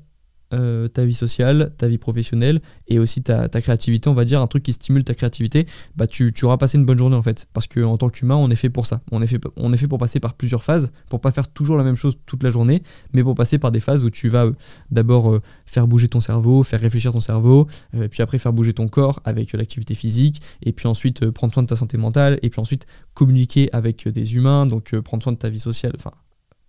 euh, 0.55 0.87
ta 0.87 1.05
vie 1.05 1.15
sociale, 1.15 1.73
ta 1.77 1.89
vie 1.89 1.99
professionnelle 1.99 2.61
et 2.87 3.01
aussi 3.01 3.21
ta, 3.21 3.49
créativité, 3.49 4.09
on 4.09 4.15
va 4.15 4.25
dire, 4.25 4.41
un 4.41 4.47
truc 4.47 4.63
qui 4.63 4.73
stimule 4.73 5.03
ta 5.03 5.15
créativité, 5.15 5.67
bah 5.97 6.07
tu, 6.07 6.33
auras 6.45 6.57
passé 6.57 6.79
une 6.79 6.85
bonne 6.85 6.99
journée 6.99 7.17
en 7.17 7.23
fait. 7.23 7.49
Parce 7.53 7.67
qu'en 7.67 7.97
tant 7.97 8.11
qu'humain, 8.11 8.37
on 8.37 8.49
est 8.51 8.57
fait 8.57 8.71
pour 8.71 8.87
ça. 8.87 9.01
On 9.11 9.21
est, 9.23 9.27
fait, 9.27 9.41
on 9.57 9.73
est 9.73 9.77
fait 9.77 9.89
pour 9.89 9.99
passer 9.99 10.21
par 10.21 10.35
plusieurs 10.35 10.63
phases, 10.63 10.93
pour 11.11 11.21
pas 11.21 11.33
faire 11.33 11.49
toujours 11.49 11.77
la 11.77 11.83
même 11.83 11.97
chose 11.97 12.17
toute 12.27 12.45
la 12.45 12.51
journée, 12.51 12.85
mais 13.13 13.25
pour 13.25 13.35
passer 13.35 13.59
par 13.59 13.73
des 13.73 13.81
phases 13.81 14.05
où 14.05 14.11
tu 14.11 14.29
vas 14.29 14.45
euh, 14.45 14.53
d'abord 14.93 15.33
euh, 15.33 15.43
faire 15.67 15.89
bouger 15.89 16.07
ton 16.07 16.21
cerveau, 16.21 16.63
faire 16.63 16.81
réfléchir 16.81 17.13
ton 17.13 17.21
cerveau, 17.21 17.67
puis 18.11 18.23
après 18.23 18.39
faire 18.39 18.53
bouger 18.53 18.73
ton 18.73 18.87
corps 18.87 19.21
avec 19.25 19.53
l'activité 19.53 19.95
physique, 19.95 20.41
et 20.63 20.73
puis 20.73 20.87
ensuite 20.87 21.29
prendre 21.31 21.53
soin 21.53 21.65
de 21.65 21.69
ta 21.69 21.77
santé 21.77 21.99
mentale, 21.99 22.39
et 22.43 22.51
puis 22.51 22.61
ensuite 22.61 22.87
communiquer 23.15 23.69
avec 23.73 24.07
des 24.09 24.37
humains, 24.37 24.67
donc 24.67 24.97
prendre 25.01 25.23
soin 25.23 25.33
de 25.33 25.39
ta 25.39 25.49
vie 25.49 25.59
sociale, 25.59 25.93
enfin 25.97 26.13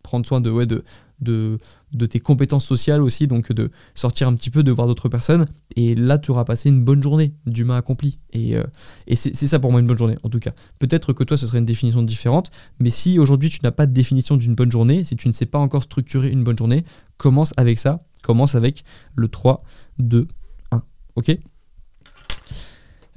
prendre 0.08 0.26
soin 0.26 0.40
de, 0.40 0.50
ouais, 0.50 0.66
de, 0.66 0.84
de, 1.20 2.06
tes 2.06 2.20
compétences 2.20 2.66
sociales 2.66 3.02
aussi, 3.02 3.28
donc 3.28 3.52
de 3.52 3.70
sortir 3.94 4.28
un 4.30 4.36
petit 4.36 4.50
peu, 4.50 4.64
de 4.64 4.72
voir 4.72 4.88
d'autres 4.88 5.10
personnes. 5.10 5.46
Et 5.76 5.96
là, 5.96 6.18
tu 6.18 6.32
auras 6.32 6.46
passé 6.46 6.70
une 6.70 6.82
bonne 6.82 7.04
journée 7.04 7.34
d'humain 7.46 7.76
accompli. 7.76 8.20
Et, 8.32 8.56
euh, 8.56 8.64
et 9.08 9.18
c'est 9.18 9.34
ça 9.36 9.60
pour 9.60 9.72
moi 9.72 9.82
une 9.82 9.88
bonne 9.88 9.98
journée, 9.98 10.16
en 10.24 10.30
tout 10.30 10.40
cas. 10.40 10.52
Peut-être 10.80 11.12
que 11.12 11.24
toi, 11.26 11.36
ce 11.36 11.46
serait 11.46 11.60
une 11.60 11.66
définition 11.66 12.02
différente, 12.04 12.50
mais 12.80 12.90
si 12.90 13.20
aujourd'hui 13.20 13.50
tu 13.50 13.60
n'as 13.64 13.72
pas 13.72 13.86
de 13.86 13.94
définition 13.94 14.38
d'une 14.38 14.56
bonne 14.56 14.72
journée, 14.72 15.04
si 15.04 15.18
tu 15.18 15.28
ne 15.28 15.34
sais 15.34 15.46
pas 15.46 15.60
encore 15.60 15.84
structurer 15.84 16.30
une 16.30 16.44
bonne 16.44 16.58
journée, 16.58 16.86
commence 17.18 17.54
avec 17.58 17.80
ça. 17.80 18.06
Commence 18.24 18.56
avec 18.56 18.86
le 19.16 19.28
3, 19.28 19.64
2, 20.00 20.28
1. 20.72 20.84
Ok? 21.16 21.38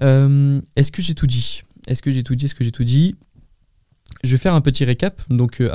Euh, 0.03 0.61
Est-ce 0.75 0.91
que 0.91 1.03
j'ai 1.03 1.15
tout 1.15 1.27
dit? 1.27 1.63
Est-ce 1.87 2.03
que 2.03 2.11
j'ai 2.11 2.23
tout 2.23 2.35
dit? 2.35 2.47
Est-ce 2.47 2.55
que 2.55 2.65
j'ai 2.65 2.73
tout 2.73 2.85
dit? 2.85 3.15
Je 4.23 4.33
vais 4.33 4.39
faire 4.39 4.55
un 4.55 4.61
petit 4.61 4.85
récap, 4.85 5.23
donc 5.31 5.61
euh, 5.61 5.71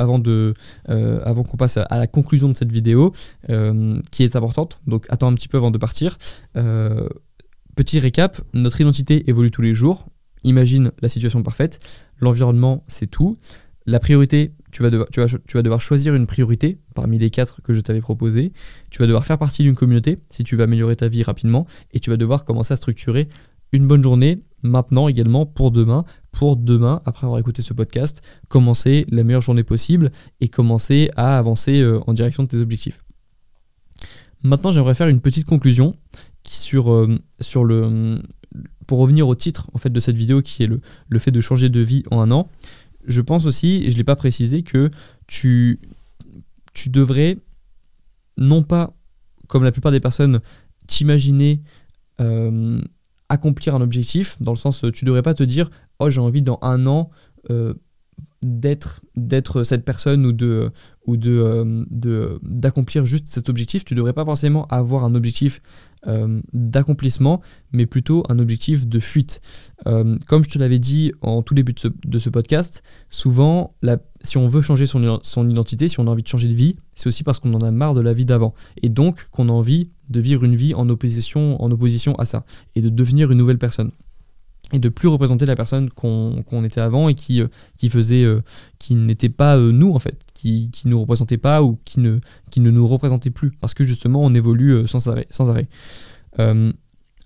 euh, 0.90 1.22
avant 1.24 1.44
qu'on 1.44 1.58
passe 1.58 1.78
à, 1.78 1.98
la 1.98 2.08
conclusion 2.08 2.48
de 2.48 2.54
cette 2.54 2.72
vidéo, 2.72 3.14
euh, 3.50 4.00
qui 4.12 4.24
est 4.24 4.36
importante. 4.36 4.80
Donc 4.88 5.06
attends 5.10 5.28
un 5.28 5.34
petit 5.34 5.48
peu 5.48 5.58
avant 5.58 5.72
de 5.72 5.78
partir. 5.78 6.18
petit 7.76 8.00
récap, 8.00 8.42
notre 8.54 8.80
identité 8.82 9.30
évolue 9.30 9.52
tous 9.52 9.62
les 9.62 9.74
jours. 9.74 10.08
Imagine 10.44 10.92
la 11.02 11.10
situation 11.10 11.42
parfaite. 11.42 11.80
L'environnement, 12.20 12.84
c'est 12.88 13.08
tout. 13.08 13.36
La 13.88 14.00
priorité, 14.00 14.54
tu 14.72 14.84
vas, 14.84 14.90
devoir, 14.90 15.10
tu 15.10 15.22
vas 15.54 15.62
devoir 15.62 15.82
choisir 15.82 16.16
une 16.16 16.26
priorité 16.26 16.80
parmi 16.94 17.18
les 17.20 17.30
quatre 17.30 17.62
que 17.62 17.74
je 17.74 17.82
t'avais 17.82 18.02
proposées. 18.02 18.54
Tu 18.90 19.00
vas 19.00 19.08
devoir 19.08 19.26
faire 19.26 19.38
partie 19.38 19.64
d'une 19.64 19.76
communauté 19.76 20.20
si 20.30 20.44
tu 20.44 20.56
veux 20.56 20.64
améliorer 20.64 20.96
ta 20.96 21.08
vie 21.08 21.24
rapidement. 21.24 21.66
Et 21.94 22.00
tu 22.00 22.10
vas 22.12 22.18
devoir 22.18 22.46
commencer 22.46 22.74
à 22.74 22.78
structurer 22.78 23.28
une 23.72 23.88
bonne 23.88 24.04
journée 24.04 24.40
maintenant 24.64 25.08
également 25.08 25.46
pour 25.46 25.72
demain, 25.72 26.06
pour 26.36 26.58
demain, 26.58 27.02
après 27.06 27.26
avoir 27.26 27.40
écouté 27.40 27.62
ce 27.62 27.74
podcast, 27.74 28.22
commencer 28.50 29.06
la 29.10 29.24
meilleure 29.24 29.42
journée 29.42 29.64
possible 29.64 30.12
et 30.42 30.50
commencer 30.50 31.10
à 31.16 31.38
avancer 31.38 31.80
euh, 31.80 32.02
en 32.08 32.14
direction 32.14 32.44
de 32.44 32.50
tes 32.50 32.58
objectifs. 32.58 33.06
Maintenant, 34.44 34.74
j'aimerais 34.74 34.96
faire 34.96 35.08
une 35.08 35.22
petite 35.22 35.46
conclusion 35.46 35.96
euh, 36.74 37.18
sur 37.40 37.64
le, 37.64 38.22
pour 38.86 39.00
revenir 39.00 39.30
au 39.30 39.36
titre 39.36 39.70
en 39.74 39.78
fait, 39.78 39.90
de 39.90 40.00
cette 40.02 40.18
vidéo 40.18 40.42
qui 40.42 40.64
est 40.64 40.68
le, 40.68 41.20
fait 41.20 41.32
de 41.32 41.40
changer 41.40 41.70
de 41.70 41.80
vie 41.80 42.04
en 42.12 42.20
un 42.20 42.32
an. 42.32 42.50
Je 43.08 43.22
pense 43.22 43.46
aussi, 43.46 43.82
et 43.86 43.90
je 43.90 43.94
ne 43.94 44.00
l'ai 44.00 44.04
pas 44.04 44.18
précisé, 44.18 44.62
que 44.62 44.92
tu, 45.28 45.80
tu 46.74 46.90
devrais 46.90 47.38
non 48.38 48.62
pas, 48.62 48.94
comme 49.48 49.64
la 49.64 49.72
plupart 49.72 49.94
des 49.94 50.02
personnes, 50.02 50.42
t'imaginer 50.86 51.62
euh, 52.20 52.82
accomplir 53.30 53.76
un 53.76 53.82
objectif, 53.82 54.42
dans 54.42 54.52
le 54.52 54.58
sens 54.58 54.86
tu 54.94 55.06
devrais 55.06 55.22
pas 55.22 55.34
te 55.34 55.44
dire 55.44 55.70
oh 56.00 56.10
j'ai 56.10 56.22
envie 56.22 56.42
dans 56.42 56.60
un 56.62 56.86
an 56.88 57.10
euh, 57.50 57.74
d'être 58.44 59.02
d'être 59.16 59.64
cette 59.64 59.86
personne 59.86 60.26
ou 60.26 60.32
de 60.32 60.72
ou 61.08 61.16
euh, 61.16 61.86
de- 61.90 62.40
d'accomplir 62.44 63.06
juste 63.06 63.28
cet 63.28 63.50
objectif. 63.50 63.86
Tu 63.86 63.96
devrais 63.96 64.14
pas 64.14 64.26
forcément 64.26 64.66
avoir 64.68 65.04
un 65.04 65.16
objectif 65.16 65.62
euh, 66.08 66.42
d'accomplissement, 66.54 67.42
mais 67.72 67.86
plutôt 67.86 68.24
un 68.30 68.38
objectif 68.38 68.88
de 68.88 69.00
fuite. 69.00 69.42
Euh, 69.88 70.18
comme 70.28 70.44
je 70.44 70.50
te 70.50 70.60
l'avais 70.60 70.78
dit 70.78 71.14
en 71.22 71.42
tout 71.42 71.56
début 71.56 71.74
de 71.74 71.80
ce, 71.80 71.88
de 72.06 72.20
ce 72.20 72.30
podcast, 72.30 72.84
souvent, 73.10 73.72
si 74.22 74.38
on 74.38 74.48
veut 74.48 74.62
changer 74.62 74.86
son, 74.86 75.20
son 75.24 75.50
identité, 75.50 75.88
si 75.88 76.00
on 76.00 76.08
a 76.08 76.12
envie 76.12 76.24
de 76.24 76.28
changer 76.28 76.48
de 76.48 76.54
vie, 76.54 76.76
c'est 76.94 77.08
aussi 77.08 77.24
parce 77.24 77.40
qu'on 77.40 77.54
en 77.54 77.62
a 77.62 77.72
marre 77.72 77.96
de 77.96 78.02
la 78.02 78.14
vie 78.14 78.26
d'avant. 78.26 78.54
Et 78.84 78.90
donc 78.90 79.28
qu'on 79.32 79.50
a 79.50 79.52
envie 79.52 79.90
de 80.10 80.20
vivre 80.20 80.44
une 80.44 80.56
vie 80.56 80.76
en 80.76 80.88
opposition, 80.90 81.62
en 81.62 81.72
opposition 81.72 82.16
à 82.16 82.26
ça, 82.26 82.46
et 82.76 82.82
de 82.82 82.90
devenir 82.90 83.32
une 83.32 83.40
nouvelle 83.40 83.58
personne. 83.58 83.92
Et 84.72 84.80
de 84.80 84.90
plus 84.90 85.08
représenter 85.08 85.46
la 85.46 85.56
personne 85.56 85.90
qu'on 85.92 86.44
qu'on 86.44 86.64
était 86.64 86.82
avant 86.82 87.08
et 87.08 87.14
qui, 87.14 87.42
euh, 87.42 87.48
qui 87.78 87.90
faisait, 87.90 88.24
euh, 88.24 88.42
qui 88.80 88.96
n'était 88.96 89.30
pas 89.30 89.58
euh, 89.58 89.72
nous 89.72 89.94
en 89.94 90.00
fait, 90.00 90.26
qui, 90.34 90.70
qui 90.72 90.88
nous 90.88 91.00
représentait 91.00 91.38
pas 91.38 91.62
ou 91.62 91.80
qui 91.86 92.00
ne, 92.00 92.20
qui 92.50 92.62
ne 92.62 92.72
nous 92.72 92.88
représentait 92.88 93.30
plus, 93.30 93.52
parce 93.52 93.74
que 93.74 93.84
justement 93.84 94.24
on 94.24 94.34
évolue 94.34 94.88
sans 94.88 95.08
arrêt. 95.08 95.28
Sans 95.30 95.50
arrêt. 95.50 95.68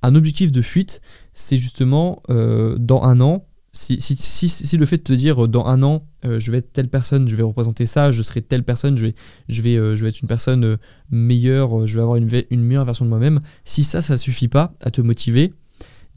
Un 0.01 0.15
objectif 0.15 0.51
de 0.51 0.61
fuite, 0.61 1.01
c'est 1.33 1.57
justement 1.57 2.21
dans 2.29 3.03
un 3.03 3.19
an, 3.21 3.45
si, 3.71 3.99
si, 3.99 4.15
si, 4.15 4.47
si 4.47 4.77
le 4.77 4.85
fait 4.85 4.97
de 4.97 5.03
te 5.03 5.13
dire 5.13 5.47
dans 5.47 5.65
un 5.65 5.83
an, 5.83 6.05
je 6.23 6.51
vais 6.51 6.59
être 6.59 6.71
telle 6.71 6.89
personne, 6.89 7.27
je 7.27 7.35
vais 7.35 7.43
représenter 7.43 7.85
ça, 7.85 8.11
je 8.11 8.21
serai 8.21 8.41
telle 8.41 8.63
personne, 8.63 8.97
je 8.97 9.07
vais, 9.07 9.15
je 9.49 9.61
vais, 9.61 9.75
je 9.95 10.03
vais 10.03 10.09
être 10.09 10.21
une 10.21 10.27
personne 10.27 10.77
meilleure, 11.09 11.85
je 11.85 11.95
vais 11.95 12.01
avoir 12.01 12.17
une, 12.17 12.29
une 12.49 12.63
meilleure 12.63 12.85
version 12.85 13.03
de 13.03 13.09
moi-même, 13.09 13.41
si 13.65 13.83
ça, 13.83 14.01
ça 14.01 14.17
suffit 14.17 14.47
pas 14.47 14.73
à 14.81 14.91
te 14.91 15.01
motiver, 15.01 15.53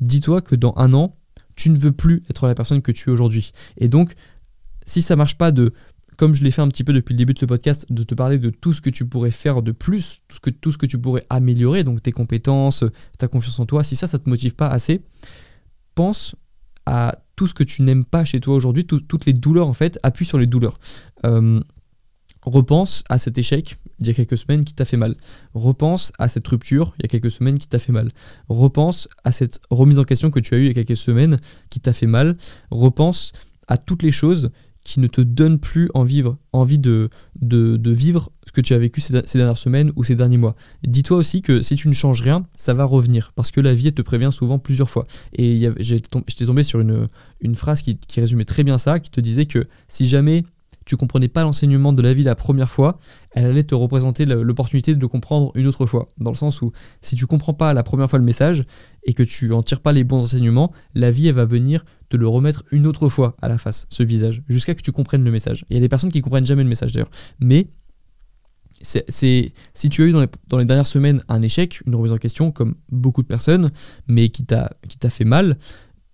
dis-toi 0.03 0.41
que 0.43 0.55
dans 0.55 0.75
un 0.77 0.93
an, 0.93 1.17
tu 1.57 1.71
ne 1.71 1.79
veux 1.79 1.93
plus 1.93 2.23
être 2.31 2.47
la 2.47 2.55
personne 2.55 2.83
que 2.83 2.93
tu 2.93 3.11
es 3.11 3.13
aujourd'hui. 3.13 3.53
Et 3.79 3.89
donc, 3.89 4.15
si 4.87 5.03
ça 5.03 5.17
marche 5.17 5.37
pas 5.37 5.53
de, 5.53 5.73
comme 6.17 6.35
je 6.35 6.43
l'ai 6.45 6.51
fait 6.51 6.63
un 6.63 6.69
petit 6.69 6.85
peu 6.85 6.93
depuis 6.93 7.13
le 7.15 7.19
début 7.19 7.35
de 7.35 7.39
ce 7.39 7.45
podcast, 7.47 7.87
de 7.91 8.03
te 8.03 8.15
parler 8.15 8.39
de 8.39 8.51
tout 8.51 8.73
ce 8.73 8.81
que 8.81 8.91
tu 8.91 9.07
pourrais 9.07 9.31
faire 9.31 9.63
de 9.63 9.73
plus, 9.73 10.23
tout 10.29 10.37
ce 10.37 10.41
que, 10.41 10.51
tout 10.51 10.73
ce 10.73 10.79
que 10.79 10.87
tu 10.87 10.99
pourrais 10.99 11.25
améliorer, 11.31 11.85
donc 11.85 12.03
tes 12.03 12.13
compétences, 12.13 12.85
ta 13.19 13.29
confiance 13.29 13.59
en 13.61 13.67
toi, 13.67 13.85
si 13.85 13.97
ça, 13.97 14.07
ça 14.07 14.19
te 14.19 14.29
motive 14.29 14.55
pas 14.55 14.69
assez, 14.69 15.03
pense 15.95 16.35
à 16.87 17.19
tout 17.37 17.47
ce 17.47 17.55
que 17.55 17.65
tu 17.65 17.83
n'aimes 17.83 18.05
pas 18.05 18.25
chez 18.25 18.41
toi 18.41 18.55
aujourd'hui, 18.55 18.85
tout- 18.87 19.01
toutes 19.01 19.27
les 19.27 19.33
douleurs 19.33 19.69
en 19.69 19.73
fait, 19.73 19.99
appuie 20.03 20.27
sur 20.27 20.39
les 20.39 20.47
douleurs. 20.47 20.79
Euh, 21.25 21.61
repense 22.43 23.05
à 23.09 23.19
cet 23.19 23.39
échec 23.39 23.77
il 24.01 24.07
y 24.07 24.11
a 24.11 24.15
quelques 24.15 24.37
semaines 24.37 24.65
qui 24.65 24.75
t'a 24.75 24.85
fait 24.85 24.97
mal. 24.97 25.17
Repense 25.55 26.13
à 26.19 26.29
cette 26.29 26.47
rupture 26.47 26.95
il 26.99 27.03
y 27.03 27.07
a 27.07 27.09
quelques 27.09 27.31
semaines 27.31 27.59
qui 27.59 27.69
t'a 27.69 27.79
fait 27.79 27.93
mal. 27.93 28.13
Repense 28.49 29.09
à 29.25 29.33
cette 29.33 29.61
remise 29.71 29.99
en 29.99 30.05
question 30.05 30.31
que 30.31 30.41
tu 30.41 30.55
as 30.55 30.59
eue 30.59 30.63
il 30.63 30.69
y 30.69 30.71
a 30.71 30.75
quelques 30.75 30.97
semaines 30.97 31.39
qui 31.71 31.81
t'a 31.81 31.93
fait 31.93 32.07
mal. 32.07 32.37
Repense 32.71 33.33
à 33.69 33.79
toutes 33.79 34.03
les 34.03 34.13
choses 34.13 34.51
qui 34.85 34.99
ne 34.99 35.07
te 35.07 35.21
donnent 35.21 35.61
plus 35.61 35.89
envie, 35.95 36.25
envie 36.53 36.79
de, 36.79 37.11
de, 37.41 37.91
vivre 37.93 38.33
ce 38.45 38.53
que 38.53 38.61
tu 38.61 38.75
as 38.75 38.79
vécu 38.79 39.01
ces, 39.01 39.13
dernières 39.13 39.59
semaines 39.59 39.93
ou 39.95 40.03
ces 40.03 40.17
derniers 40.17 40.39
mois. 40.39 40.57
Dis-toi 40.83 41.17
aussi 41.17 41.41
que 41.41 41.63
si 41.63 41.77
tu 41.77 41.89
ne 41.89 41.93
changes 41.93 42.21
rien, 42.21 42.47
ça 42.57 42.75
va 42.75 42.85
revenir 42.85 43.33
parce 43.37 43.53
que 43.53 43.61
la 43.61 43.75
vie 43.75 43.93
te 43.93 44.03
prévient 44.03 44.31
souvent 44.33 44.59
plusieurs 44.59 44.91
fois. 44.91 45.07
Et 45.35 45.69
j'étais 45.79 46.45
tombé 46.45 46.65
sur 46.65 46.81
une, 46.81 47.07
phrase 47.55 47.83
qui 47.83 47.99
résumait 48.17 48.45
très 48.45 48.65
bien 48.65 48.77
ça, 48.79 48.99
qui 48.99 49.11
te 49.11 49.21
disait 49.21 49.47
que 49.47 49.69
si 49.87 50.09
jamais 50.09 50.45
tu 50.85 50.97
comprenais 50.97 51.29
pas 51.29 51.43
l'enseignement 51.43 51.93
de 51.93 52.03
la 52.03 52.13
vie 52.13 52.23
la 52.23 52.35
première 52.35 52.71
fois, 52.71 52.99
elle 53.33 53.47
allait 53.47 53.65
te 53.65 53.75
représenter 53.75 54.25
l'opportunité 54.27 54.95
de 54.95 55.01
le 55.01 55.09
comprendre 55.09 55.53
une 55.55 55.67
autre 55.67 55.87
fois. 55.87 56.09
Dans 56.19 56.31
le 56.31 56.37
sens 56.37 56.63
où 56.63 56.73
si 57.01 57.17
tu 57.17 57.27
comprends 57.27 57.55
pas 57.55 57.73
la 57.73 57.83
première 57.83 58.09
fois 58.09 58.19
le 58.19 58.25
message 58.25 58.65
et 59.05 59.15
que 59.15 59.23
tu 59.23 59.53
en 59.53 59.63
tires 59.63 59.81
pas 59.81 59.93
les 59.93 60.05
bons 60.05 60.23
enseignements, 60.23 60.73
la 60.95 61.11
vie 61.11 61.29
elle 61.29 61.35
va 61.35 61.45
venir 61.45 61.85
te 62.09 62.17
le 62.17 62.29
remettre 62.29 62.65
une 62.71 62.87
autre 62.87 63.09
fois 63.09 63.37
à 63.41 63.49
la 63.49 63.59
face, 63.59 63.87
ce 63.89 64.03
visage, 64.03 64.43
jusqu'à 64.49 64.75
que 64.75 64.83
tu 64.83 64.93
comprennes 64.93 65.25
le 65.25 65.31
message. 65.31 65.65
Il 65.71 65.77
y 65.77 65.79
a 65.79 65.81
des 65.81 65.89
personnes 65.89 66.13
qui 66.13 66.21
comprennent 66.21 66.47
jamais 66.47 66.63
le 66.63 66.69
message 66.69 66.93
d'ailleurs. 66.93 67.11
Mais 67.41 67.69
c'est, 68.83 69.53
si 69.75 69.89
tu 69.89 70.03
as 70.03 70.07
eu 70.07 70.13
dans 70.13 70.21
les, 70.21 70.29
dans 70.49 70.59
les 70.59 70.65
dernières 70.65 70.87
semaines 70.87 71.23
un 71.29 71.41
échec, 71.41 71.81
une 71.87 71.95
remise 71.95 72.13
en 72.13 72.19
question, 72.19 72.51
comme 72.51 72.75
beaucoup 72.91 73.23
de 73.23 73.29
personnes, 73.29 73.71
mais 74.09 74.29
qui 74.29 74.45
t'a 74.45 74.71
fait 75.09 75.25
mal, 75.25 75.57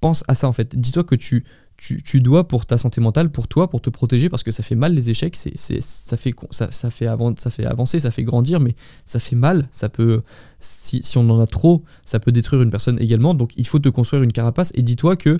pense 0.00 0.24
à 0.28 0.34
ça 0.34 0.48
en 0.48 0.52
fait. 0.52 0.76
Dis-toi 0.76 1.04
que 1.04 1.14
tu, 1.14 1.44
tu, 1.78 2.20
dois 2.20 2.48
pour 2.48 2.66
ta 2.66 2.76
santé 2.76 3.00
mentale, 3.00 3.30
pour 3.30 3.46
toi, 3.46 3.70
pour 3.70 3.80
te 3.80 3.88
protéger, 3.88 4.28
parce 4.28 4.42
que 4.42 4.50
ça 4.50 4.64
fait 4.64 4.74
mal 4.74 4.94
les 4.94 5.10
échecs, 5.10 5.36
c'est, 5.36 5.56
ça, 5.56 6.16
fait, 6.16 6.34
ça, 6.50 6.90
fait 6.90 7.06
avancer, 7.06 8.00
ça 8.00 8.10
fait 8.10 8.24
grandir, 8.24 8.58
mais 8.58 8.74
ça 9.04 9.20
fait 9.20 9.36
mal, 9.36 9.68
ça 9.70 9.88
peut, 9.88 10.22
si, 10.58 11.02
si 11.04 11.18
on 11.18 11.30
en 11.30 11.40
a 11.40 11.46
trop, 11.46 11.84
ça 12.04 12.18
peut 12.18 12.32
détruire 12.32 12.62
une 12.62 12.70
personne 12.70 13.00
également, 13.00 13.32
donc 13.32 13.52
il 13.56 13.66
faut 13.66 13.78
te 13.78 13.88
construire 13.88 14.24
une 14.24 14.32
carapace, 14.32 14.72
et 14.74 14.82
dis-toi 14.82 15.16
que 15.16 15.38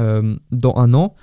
euh, 0.00 0.36
dans 0.50 0.76
un 0.76 0.94
an, 0.94 1.14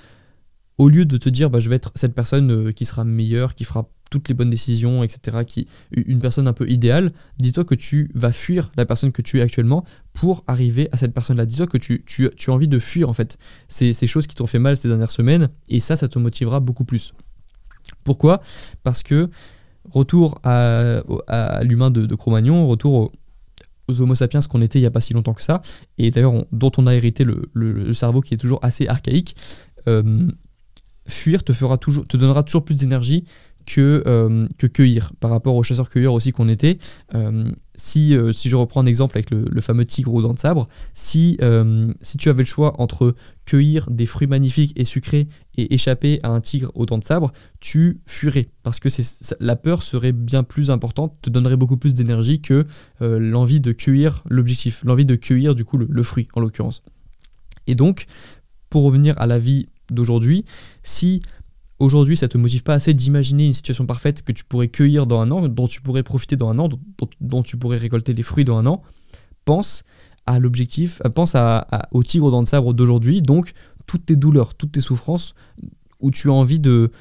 au 0.78 0.90
lieu 0.90 1.06
de 1.06 1.18
te 1.18 1.30
dire 1.30 1.50
bah, 1.50 1.60
je 1.60 1.70
vais 1.70 1.76
être 1.76 1.92
cette 1.96 2.14
personne 2.14 2.52
euh, 2.52 2.72
qui 2.72 2.86
sera 2.86 3.04
meilleure, 3.04 3.56
qui 3.56 3.64
fera 3.64 3.90
toutes 4.12 4.30
les 4.30 4.36
bonnes 4.36 4.50
décisions, 4.50 5.04
etc., 5.04 5.40
qui 5.46 5.68
une 5.92 6.20
personne 6.20 6.48
un 6.48 6.54
peu 6.54 6.70
idéale, 6.70 7.12
dis-toi 7.40 7.66
que 7.66 7.76
tu 7.76 8.12
vas 8.14 8.32
fuir 8.32 8.72
la 8.78 8.86
personne 8.86 9.12
que 9.12 9.22
tu 9.22 9.40
es 9.40 9.42
actuellement 9.42 9.84
pour 10.14 10.44
arriver 10.48 10.90
à 10.92 10.98
cette 10.98 11.14
personne-là. 11.14 11.46
Dis-toi 11.46 11.68
que 11.68 11.78
tu, 11.78 12.04
as 12.48 12.52
envie 12.52 12.68
de 12.68 12.80
fuir 12.80 13.10
en 13.10 13.14
fait 13.14 13.38
ces, 13.68 13.94
ces 13.94 14.08
choses 14.08 14.28
qui 14.28 14.36
t'ont 14.36 14.48
fait 14.48 14.60
mal 14.60 14.78
ces 14.78 14.88
dernières 14.88 15.12
semaines, 15.12 15.50
et 15.70 15.80
ça, 15.80 15.96
ça 15.96 16.08
te 16.08 16.20
motivera 16.20 16.60
beaucoup 16.60 16.86
plus. 16.86 17.14
Pourquoi? 18.04 18.42
Parce 18.84 19.02
que 19.02 19.30
retour 19.92 20.40
à, 20.44 21.02
l'humain 21.64 21.90
de, 21.92 22.06
de 22.06 22.16
Cro-Magnon, 22.16 22.68
retour 22.68 22.94
au- 22.94 23.12
aux 23.88 24.02
Homo 24.02 24.16
sapiens 24.16 24.40
qu'on 24.42 24.62
était 24.62 24.80
il 24.80 24.82
n'y 24.84 24.88
a 24.88 24.92
pas 24.92 25.02
si 25.02 25.14
longtemps 25.14 25.34
que 25.34 25.44
ça, 25.44 25.62
et 25.98 26.10
d'ailleurs 26.12 26.34
on- 26.34 26.48
dont 26.52 26.72
on 26.78 26.88
a 26.88 26.96
hérité 26.96 27.24
le 27.26 27.94
cerveau 27.94 28.22
qui 28.22 28.34
est 28.34 28.38
toujours 28.38 28.60
assez 28.64 28.88
archaïque, 28.88 29.36
euh, 29.88 30.28
fuir 31.08 31.44
te, 31.44 31.54
fera 31.54 31.78
toujours, 31.78 32.08
te 32.08 32.18
donnera 32.18 32.44
toujours 32.44 32.66
plus 32.66 32.76
d'énergie 32.76 33.26
que, 33.66 34.04
euh, 34.06 34.48
que 34.58 34.68
cueillir, 34.68 35.14
par 35.20 35.32
rapport 35.32 35.56
aux 35.56 35.64
chasseurs-cueilleurs 35.64 36.14
aussi 36.14 36.32
qu'on 36.32 36.48
était. 36.48 36.78
Euh, 37.14 37.52
si, 37.76 38.16
euh, 38.16 38.32
si 38.32 38.48
je 38.48 38.56
reprends 38.56 38.82
un 38.82 38.86
exemple 38.86 39.18
avec 39.18 39.32
le, 39.32 39.62
fameux 39.62 39.86
tigre 39.86 40.14
aux 40.14 40.22
dents 40.22 40.34
de 40.34 40.40
sabre, 40.40 40.68
si, 40.94 41.38
si 42.02 42.18
tu 42.18 42.30
avais 42.30 42.44
le 42.44 42.48
choix 42.48 42.80
entre 42.80 43.16
cueillir 43.46 43.90
des 43.90 44.06
fruits 44.06 44.28
magnifiques 44.28 44.74
et 44.76 44.86
sucrés 44.86 45.28
et 45.58 45.74
échapper 45.74 46.20
à 46.24 46.30
un 46.30 46.40
tigre 46.40 46.72
aux 46.76 46.86
dents 46.86 47.00
de 47.00 47.04
sabre, 47.04 47.32
tu 47.60 48.00
fuirais, 48.06 48.50
parce 48.64 48.80
que 48.80 48.90
c'est, 48.90 49.36
la 49.40 49.56
peur 49.56 49.84
serait 49.84 50.14
bien 50.14 50.44
plus 50.44 50.72
importante, 50.72 51.16
te 51.22 51.30
donnerait 51.30 51.58
beaucoup 51.58 51.78
plus 51.78 51.94
d'énergie 51.94 52.40
que 52.40 52.66
l'envie 53.02 53.60
de 53.60 53.72
cueillir 53.74 54.24
l'objectif, 54.30 54.84
l'envie 54.86 55.06
de 55.06 55.16
cueillir 55.16 55.56
du 55.56 55.66
coup 55.66 55.78
le 55.78 56.04
fruit 56.04 56.28
en 56.34 56.40
l'occurrence. 56.40 56.84
Et 57.68 57.76
donc, 57.76 58.06
pour 58.70 58.84
revenir 58.84 59.20
à 59.20 59.26
la 59.26 59.38
vie 59.38 59.68
d'aujourd'hui, 59.92 60.46
si 60.86 61.22
aujourd'hui 61.80 62.16
ça 62.16 62.30
te 62.30 62.38
motive 62.38 62.64
pas 62.64 62.76
assez 62.76 62.94
d'imaginer 62.94 63.48
une 63.48 63.54
situation 63.54 63.86
parfaite 63.86 64.22
que 64.22 64.32
tu 64.32 64.46
pourrais 64.46 64.70
cueillir 64.70 65.08
dans 65.08 65.20
un 65.20 65.32
an, 65.32 65.48
dont 65.50 65.68
tu 65.68 65.82
pourrais 65.82 66.04
profiter 66.04 66.38
dans 66.38 66.50
un 66.50 66.60
an, 66.60 66.70
dont, 67.20 67.44
tu 67.44 67.58
pourrais 67.58 67.78
récolter 67.78 68.14
les 68.14 68.24
fruits 68.24 68.46
dans 68.46 68.58
un 68.58 68.66
an, 68.66 68.82
pense 69.44 69.84
à 70.26 70.40
l'objectif, 70.40 71.02
euh, 71.06 71.10
pense 71.10 71.36
à, 71.36 71.68
au 71.92 72.04
tigre 72.04 72.32
dents 72.32 72.44
de 72.44 72.48
sabre 72.48 72.74
d'aujourd'hui, 72.74 73.22
donc 73.22 73.52
toutes 73.88 74.06
tes 74.06 74.16
douleurs, 74.16 74.56
toutes 74.56 74.72
tes 74.72 74.82
souffrances 74.82 75.36
où 76.00 76.12
tu 76.12 76.30
as 76.30 76.34
envie 76.34 76.60
de 76.60 76.92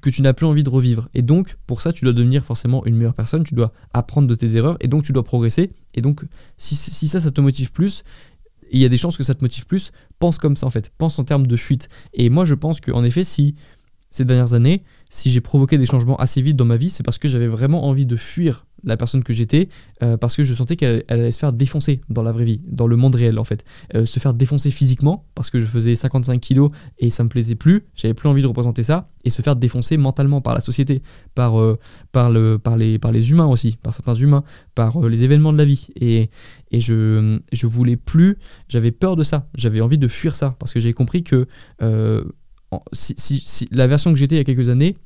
que 0.00 0.08
tu 0.08 0.22
n'as 0.22 0.32
plus 0.32 0.46
envie 0.46 0.62
de 0.62 0.70
revivre. 0.70 1.08
Et 1.14 1.22
donc, 1.22 1.56
pour 1.66 1.82
ça, 1.82 1.92
tu 1.92 2.04
dois 2.04 2.14
devenir 2.14 2.44
forcément 2.44 2.86
une 2.86 2.94
meilleure 2.94 3.14
personne, 3.14 3.42
tu 3.42 3.54
dois 3.54 3.72
apprendre 3.92 4.28
de 4.28 4.36
tes 4.36 4.54
erreurs, 4.54 4.76
et 4.78 4.86
donc 4.86 5.02
tu 5.02 5.12
dois 5.12 5.24
progresser. 5.24 5.72
Et 5.94 6.00
donc, 6.00 6.24
si 6.56 6.76
ça, 7.08 7.20
ça 7.20 7.32
te 7.32 7.40
motive 7.40 7.72
plus, 7.72 8.04
il 8.70 8.80
y 8.80 8.84
a 8.84 8.88
des 8.88 8.96
chances 8.96 9.16
que 9.16 9.22
ça 9.22 9.34
te 9.34 9.42
motive 9.42 9.66
plus, 9.66 9.92
pense 10.18 10.38
comme 10.38 10.56
ça 10.56 10.66
en 10.66 10.70
fait, 10.70 10.90
pense 10.96 11.18
en 11.18 11.24
termes 11.24 11.46
de 11.46 11.56
fuite. 11.56 11.88
Et 12.12 12.30
moi, 12.30 12.44
je 12.44 12.54
pense 12.54 12.80
qu'en 12.80 13.04
effet, 13.04 13.24
si 13.24 13.54
ces 14.10 14.24
dernières 14.24 14.54
années, 14.54 14.84
si 15.14 15.30
j'ai 15.30 15.40
provoqué 15.40 15.78
des 15.78 15.86
changements 15.86 16.16
assez 16.16 16.42
vite 16.42 16.56
dans 16.56 16.64
ma 16.64 16.76
vie, 16.76 16.90
c'est 16.90 17.04
parce 17.04 17.18
que 17.18 17.28
j'avais 17.28 17.46
vraiment 17.46 17.86
envie 17.86 18.04
de 18.04 18.16
fuir 18.16 18.66
la 18.82 18.96
personne 18.96 19.22
que 19.22 19.32
j'étais, 19.32 19.68
euh, 20.02 20.16
parce 20.16 20.34
que 20.36 20.42
je 20.42 20.52
sentais 20.54 20.74
qu'elle 20.74 21.04
elle 21.06 21.20
allait 21.20 21.30
se 21.30 21.38
faire 21.38 21.52
défoncer 21.52 22.00
dans 22.10 22.24
la 22.24 22.32
vraie 22.32 22.44
vie, 22.44 22.60
dans 22.66 22.88
le 22.88 22.96
monde 22.96 23.14
réel 23.14 23.38
en 23.38 23.44
fait. 23.44 23.64
Euh, 23.94 24.06
se 24.06 24.18
faire 24.18 24.34
défoncer 24.34 24.72
physiquement, 24.72 25.24
parce 25.36 25.50
que 25.50 25.60
je 25.60 25.66
faisais 25.66 25.94
55 25.94 26.40
kilos 26.40 26.72
et 26.98 27.10
ça 27.10 27.22
me 27.22 27.28
plaisait 27.28 27.54
plus, 27.54 27.84
j'avais 27.94 28.12
plus 28.12 28.28
envie 28.28 28.42
de 28.42 28.48
représenter 28.48 28.82
ça, 28.82 29.08
et 29.24 29.30
se 29.30 29.40
faire 29.40 29.54
défoncer 29.54 29.96
mentalement 29.98 30.40
par 30.40 30.52
la 30.52 30.60
société, 30.60 31.00
par, 31.36 31.60
euh, 31.60 31.78
par, 32.10 32.30
le, 32.30 32.58
par, 32.58 32.76
les, 32.76 32.98
par 32.98 33.12
les 33.12 33.30
humains 33.30 33.46
aussi, 33.46 33.78
par 33.82 33.94
certains 33.94 34.16
humains, 34.16 34.42
par 34.74 35.00
les 35.00 35.22
événements 35.22 35.52
de 35.52 35.58
la 35.58 35.64
vie. 35.64 35.86
Et, 36.00 36.28
et 36.72 36.80
je, 36.80 37.38
je 37.52 37.66
voulais 37.68 37.96
plus, 37.96 38.36
j'avais 38.68 38.90
peur 38.90 39.14
de 39.14 39.22
ça, 39.22 39.46
j'avais 39.54 39.80
envie 39.80 39.96
de 39.98 40.08
fuir 40.08 40.34
ça, 40.34 40.56
parce 40.58 40.72
que 40.72 40.80
j'avais 40.80 40.92
compris 40.92 41.22
que 41.22 41.46
si- 42.92 43.14
si 43.44 43.68
la 43.70 43.86
version 43.86 44.12
que 44.12 44.18
j'étais 44.18 44.34
il 44.36 44.38
y 44.38 44.40
a 44.40 44.44
quelques 44.44 44.68
années, 44.68 44.96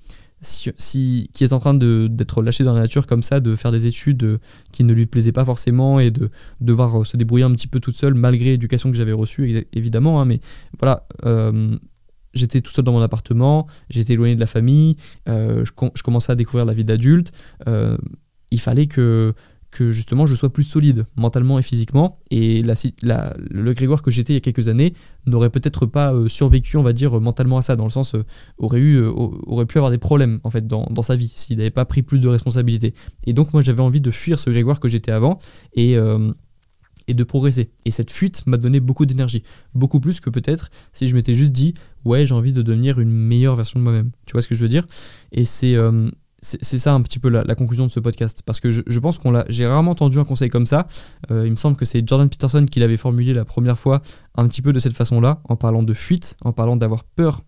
qui 0.43 1.29
est 1.41 1.53
en 1.53 1.59
train 1.59 1.75
d'être 1.75 2.43
lâchée 2.43 2.65
dans 2.65 2.75
la 2.75 2.81
nature 2.81 3.07
comme 3.07 3.23
ça, 3.23 3.41
de 3.41 3.57
faire 3.57 3.73
des 3.73 3.87
études 3.87 4.23
euh, 4.23 4.39
qui 4.73 4.85
ne 4.85 4.93
lui 4.93 5.07
plaisaient 5.07 5.33
pas 5.33 5.45
forcément 5.45 5.99
et 5.99 6.11
de 6.11 6.31
devoir 6.61 7.01
euh, 7.01 7.05
se 7.05 7.17
débrouiller 7.17 7.45
un 7.45 7.53
petit 7.53 7.67
peu 7.67 7.81
toute 7.81 7.97
seule 7.97 8.15
malgré 8.15 8.51
l'éducation 8.51 8.91
que 8.91 8.97
j'avais 8.97 9.13
reçue 9.13 9.67
évidemment, 9.73 10.21
hein, 10.21 10.25
mais 10.25 10.41
voilà, 10.79 11.07
euh, 11.27 11.77
j'étais 12.35 12.61
tout 12.61 12.71
seul 12.71 12.85
dans 12.85 12.93
mon 12.93 13.01
appartement, 13.03 13.67
j'étais 13.91 14.13
éloigné 14.13 14.35
de 14.37 14.41
la 14.41 14.47
famille, 14.47 14.97
je, 15.27 15.71
com- 15.73 15.91
je 15.95 16.03
commençais 16.03 16.31
à 16.31 16.37
découvrir 16.37 16.65
la 16.65 16.73
vie 16.73 16.85
d'adulte, 16.85 17.33
il 18.51 18.61
fallait 18.61 18.87
que 18.87 19.35
que 19.71 19.91
justement 19.91 20.27
je 20.27 20.35
sois 20.35 20.53
plus 20.53 20.65
solide 20.65 21.07
mentalement 21.17 21.59
et 21.59 21.63
physiquement. 21.63 22.21
Et 22.31 22.63
la, 22.63 23.37
le 23.51 23.73
Grégoire 23.75 24.03
que 24.03 24.11
j'étais 24.11 24.33
il 24.33 24.37
y 24.37 24.39
a 24.39 24.41
quelques 24.41 24.69
années 24.69 24.95
n'aurait 25.27 25.51
peut-être 25.51 25.87
pas 25.87 26.15
euh, 26.15 26.29
survécu, 26.29 26.77
on 26.77 26.83
va 26.83 26.93
dire, 26.93 27.21
mentalement 27.21 27.59
à 27.59 27.63
ça, 27.63 27.77
dans 27.77 27.85
le 27.85 27.91
sens, 27.91 28.15
euh, 28.15 28.25
aurait, 28.59 28.81
eu, 28.81 28.97
euh, 28.97 29.11
aurait 29.11 29.67
pu 29.67 29.79
avoir 29.79 29.91
des 29.91 29.99
problèmes 29.99 30.41
en 30.45 30.51
fait 30.51 30.67
dans, 30.67 30.87
dans 30.91 31.03
sa 31.03 31.17
vie 31.17 31.31
s'il 31.35 31.59
n'avait 31.59 31.71
pas 31.71 31.85
pris 31.85 32.03
plus 32.03 32.21
de 32.21 32.29
responsabilités. 32.29 32.95
Et 33.27 33.33
donc 33.33 33.53
moi 33.53 33.63
j'avais 33.63 33.83
envie 33.83 34.01
de 34.01 34.11
fuir 34.11 34.39
ce 34.39 34.51
Grégoire 34.51 34.81
que 34.81 34.89
j'étais 34.89 35.13
avant 35.13 35.39
et, 35.75 35.97
et 37.07 37.15
de 37.15 37.25
progresser. 37.25 37.71
Et 37.85 37.91
cette 37.91 38.11
fuite 38.11 38.47
m'a 38.47 38.57
donné 38.57 38.81
beaucoup 38.81 39.07
d'énergie, 39.07 39.43
beaucoup 39.75 40.01
plus 40.01 40.21
que 40.21 40.31
peut-être 40.31 40.71
si 40.93 41.07
je 41.07 41.15
m'étais 41.15 41.35
juste 41.35 41.53
dit, 41.53 41.75
ouais 42.05 42.27
j'ai 42.27 42.35
envie 42.35 42.53
de 42.53 42.63
devenir 42.63 43.01
une 43.01 43.11
meilleure 43.11 43.57
version 43.57 43.79
de 43.79 43.85
moi-même. 43.85 44.11
Tu 44.27 44.33
vois 44.33 44.43
ce 44.43 44.49
que 44.49 44.55
je 44.55 44.63
veux 44.63 44.69
dire? 44.69 44.87
Et 45.33 45.45
c'est 45.45 45.77
c'est 46.41 46.79
ça 46.79 46.95
un 46.95 47.03
petit 47.03 47.19
peu 47.19 47.29
la, 47.29 47.55
conclusion 47.55 47.87
de 47.87 47.91
ce 47.91 48.01
podcast. 48.01 48.43
Parce 48.47 48.61
que 48.61 48.71
je, 48.71 48.99
pense 49.01 49.19
qu'on 49.19 49.31
l'a. 49.31 49.45
J'ai 49.49 49.67
rarement 49.67 49.91
entendu 49.93 50.19
un 50.19 50.25
conseil 50.25 50.51
comme 50.51 50.67
ça. 50.67 50.87
Euh, 51.31 51.47
il 51.47 51.51
me 51.51 51.57
semble 51.57 51.77
que 51.77 51.85
c'est 51.85 52.07
Jordan 52.07 52.29
Peterson 52.29 52.67
qui 52.71 52.81
l'avait 52.81 52.97
formulé 52.97 53.35
la 53.35 53.45
première 53.45 53.79
fois 53.79 54.03
un 54.37 54.47
petit 54.47 54.63
peu 54.63 54.73
de 54.73 54.79
cette 54.79 54.95
façon-là, 54.95 55.41
en 55.45 55.57
parlant 55.57 55.83
de 55.83 55.95
fuite, 55.95 56.37
en 56.43 56.53
parlant 56.53 56.77
d'avoir 56.77 57.05
peur 57.05 57.43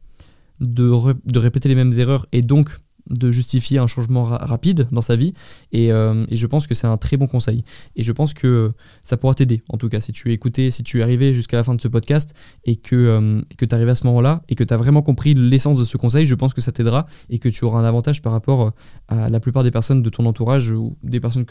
de, 0.60 0.92
de, 1.24 1.38
répéter 1.38 1.68
les 1.68 1.74
mêmes 1.74 1.92
erreurs 1.98 2.26
et 2.32 2.42
donc 2.42 2.68
de 3.08 3.30
justifier 3.30 3.78
un 3.78 3.86
changement 3.86 4.24
rapide 4.24 4.88
dans 4.90 5.00
sa 5.00 5.16
vie. 5.16 5.34
Euh, 5.74 6.26
et, 6.28 6.36
je 6.36 6.46
pense 6.46 6.66
que 6.66 6.74
c'est 6.74 6.86
un 6.86 6.96
très 6.96 7.16
bon 7.16 7.26
conseil. 7.26 7.64
Et 7.96 8.02
je 8.02 8.12
pense 8.12 8.34
que 8.34 8.72
ça 9.02 9.16
pourra 9.16 9.34
t'aider, 9.34 9.62
en 9.68 9.78
tout 9.78 9.88
cas, 9.88 10.00
si 10.00 10.12
tu 10.12 10.30
es 10.30 10.34
écouté, 10.34 10.70
si 10.70 10.82
tu 10.82 11.00
es 11.00 11.02
arrivé 11.02 11.34
jusqu'à 11.34 11.56
la 11.56 11.64
fin 11.64 11.74
de 11.74 11.80
ce 11.80 11.88
podcast 11.88 12.34
et 12.64 12.76
que, 12.76 12.96
euh, 12.96 13.42
que 13.56 13.64
tu 13.64 13.70
es 13.70 13.74
arrivé 13.74 13.90
à 13.90 13.94
ce 13.94 14.06
moment-là 14.06 14.42
et 14.48 14.54
que 14.54 14.64
tu 14.64 14.74
as 14.74 14.76
vraiment 14.76 15.02
compris 15.02 15.34
l'essence 15.34 15.78
de 15.78 15.84
ce 15.84 15.96
conseil, 15.96 16.26
je 16.26 16.34
pense 16.34 16.54
que 16.54 16.60
ça 16.60 16.72
t'aidera 16.72 17.06
et 17.28 17.38
que 17.38 17.48
tu 17.48 17.64
auras 17.64 17.80
un 17.80 17.84
avantage 17.84 18.22
par 18.22 18.32
rapport 18.32 18.62
euh, 18.62 18.70
à 19.08 19.28
la 19.28 19.40
plupart 19.40 19.62
des 19.62 19.70
personnes 19.70 20.02
de 20.02 20.10
ton 20.10 20.26
entourage 20.26 20.70
ou 20.70 20.96
des 21.02 21.20
personnes 21.20 21.46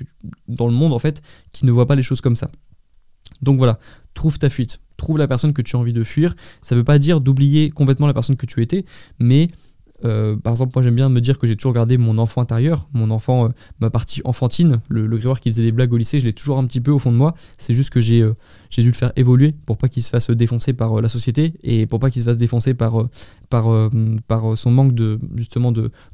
dans 0.47 0.67
le 0.67 0.73
monde, 0.73 0.93
en 0.93 0.99
fait, 0.99 1.21
qui 1.51 1.65
ne 1.65 1.71
voient 1.71 1.87
pas 1.87 1.95
les 1.95 2.03
choses 2.03 2.21
comme 2.21 2.35
ça. 2.35 2.49
Donc 3.41 3.57
voilà, 3.57 3.79
trouve 4.13 4.37
ta 4.37 4.49
fuite, 4.49 4.81
trouve 4.97 5.17
la 5.17 5.27
personne 5.27 5.53
que 5.53 5.61
tu 5.61 5.75
as 5.75 5.79
envie 5.79 5.93
de 5.93 6.03
fuir. 6.03 6.35
Ça 6.61 6.75
ne 6.75 6.79
veut 6.79 6.85
pas 6.85 6.99
dire 6.99 7.21
d'oublier 7.21 7.69
complètement 7.69 8.07
la 8.07 8.13
personne 8.13 8.35
que 8.35 8.45
tu 8.45 8.61
étais, 8.61 8.85
mais 9.19 9.47
euh, 10.05 10.35
par 10.35 10.53
exemple, 10.53 10.71
moi 10.75 10.83
j'aime 10.83 10.95
bien 10.95 11.09
me 11.09 11.21
dire 11.21 11.39
que 11.39 11.47
j'ai 11.47 11.55
toujours 11.55 11.73
gardé 11.73 11.97
mon 11.97 12.17
enfant 12.17 12.41
intérieur, 12.41 12.87
mon 12.93 13.11
enfant, 13.11 13.45
euh, 13.45 13.49
ma 13.79 13.89
partie 13.89 14.21
enfantine, 14.23 14.81
le, 14.87 15.07
le 15.07 15.17
grégoire 15.17 15.39
qui 15.39 15.49
faisait 15.49 15.63
des 15.63 15.71
blagues 15.71 15.91
au 15.93 15.97
lycée, 15.97 16.19
je 16.19 16.25
l'ai 16.25 16.33
toujours 16.33 16.57
un 16.57 16.65
petit 16.65 16.81
peu 16.81 16.91
au 16.91 16.99
fond 16.99 17.11
de 17.11 17.17
moi. 17.17 17.33
C'est 17.57 17.73
juste 17.73 17.89
que 17.89 18.01
j'ai 18.01 18.21
euh, 18.21 18.35
dû 18.77 18.87
le 18.87 18.93
faire 18.93 19.11
évoluer 19.15 19.53
pour 19.65 19.77
pas 19.77 19.89
qu'il 19.89 20.03
se 20.03 20.09
fasse 20.09 20.29
défoncer 20.29 20.73
par 20.73 21.01
la 21.01 21.09
société 21.09 21.53
et 21.63 21.85
pour 21.85 21.99
pas 21.99 22.09
qu'il 22.09 22.21
se 22.21 22.27
fasse 22.27 22.37
défoncer 22.37 22.73
par, 22.73 22.93
son 23.51 24.71
manque 24.71 24.93
de 24.93 25.19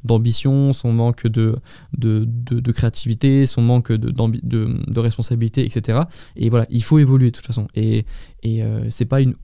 d'ambition, 0.04 0.72
son 0.72 0.92
manque 0.92 1.26
de 1.26 2.72
créativité, 2.72 3.46
son 3.46 3.62
manque 3.62 3.92
de, 3.92 5.00
responsabilité, 5.00 5.64
etc. 5.64 6.00
Et 6.36 6.50
voilà, 6.50 6.66
il 6.70 6.82
faut 6.82 6.98
évoluer 6.98 7.30
de 7.30 7.36
toute 7.36 7.46
façon. 7.46 7.68
Et, 7.74 8.04
c'est 8.90 9.04
pas 9.04 9.20
une 9.20 9.34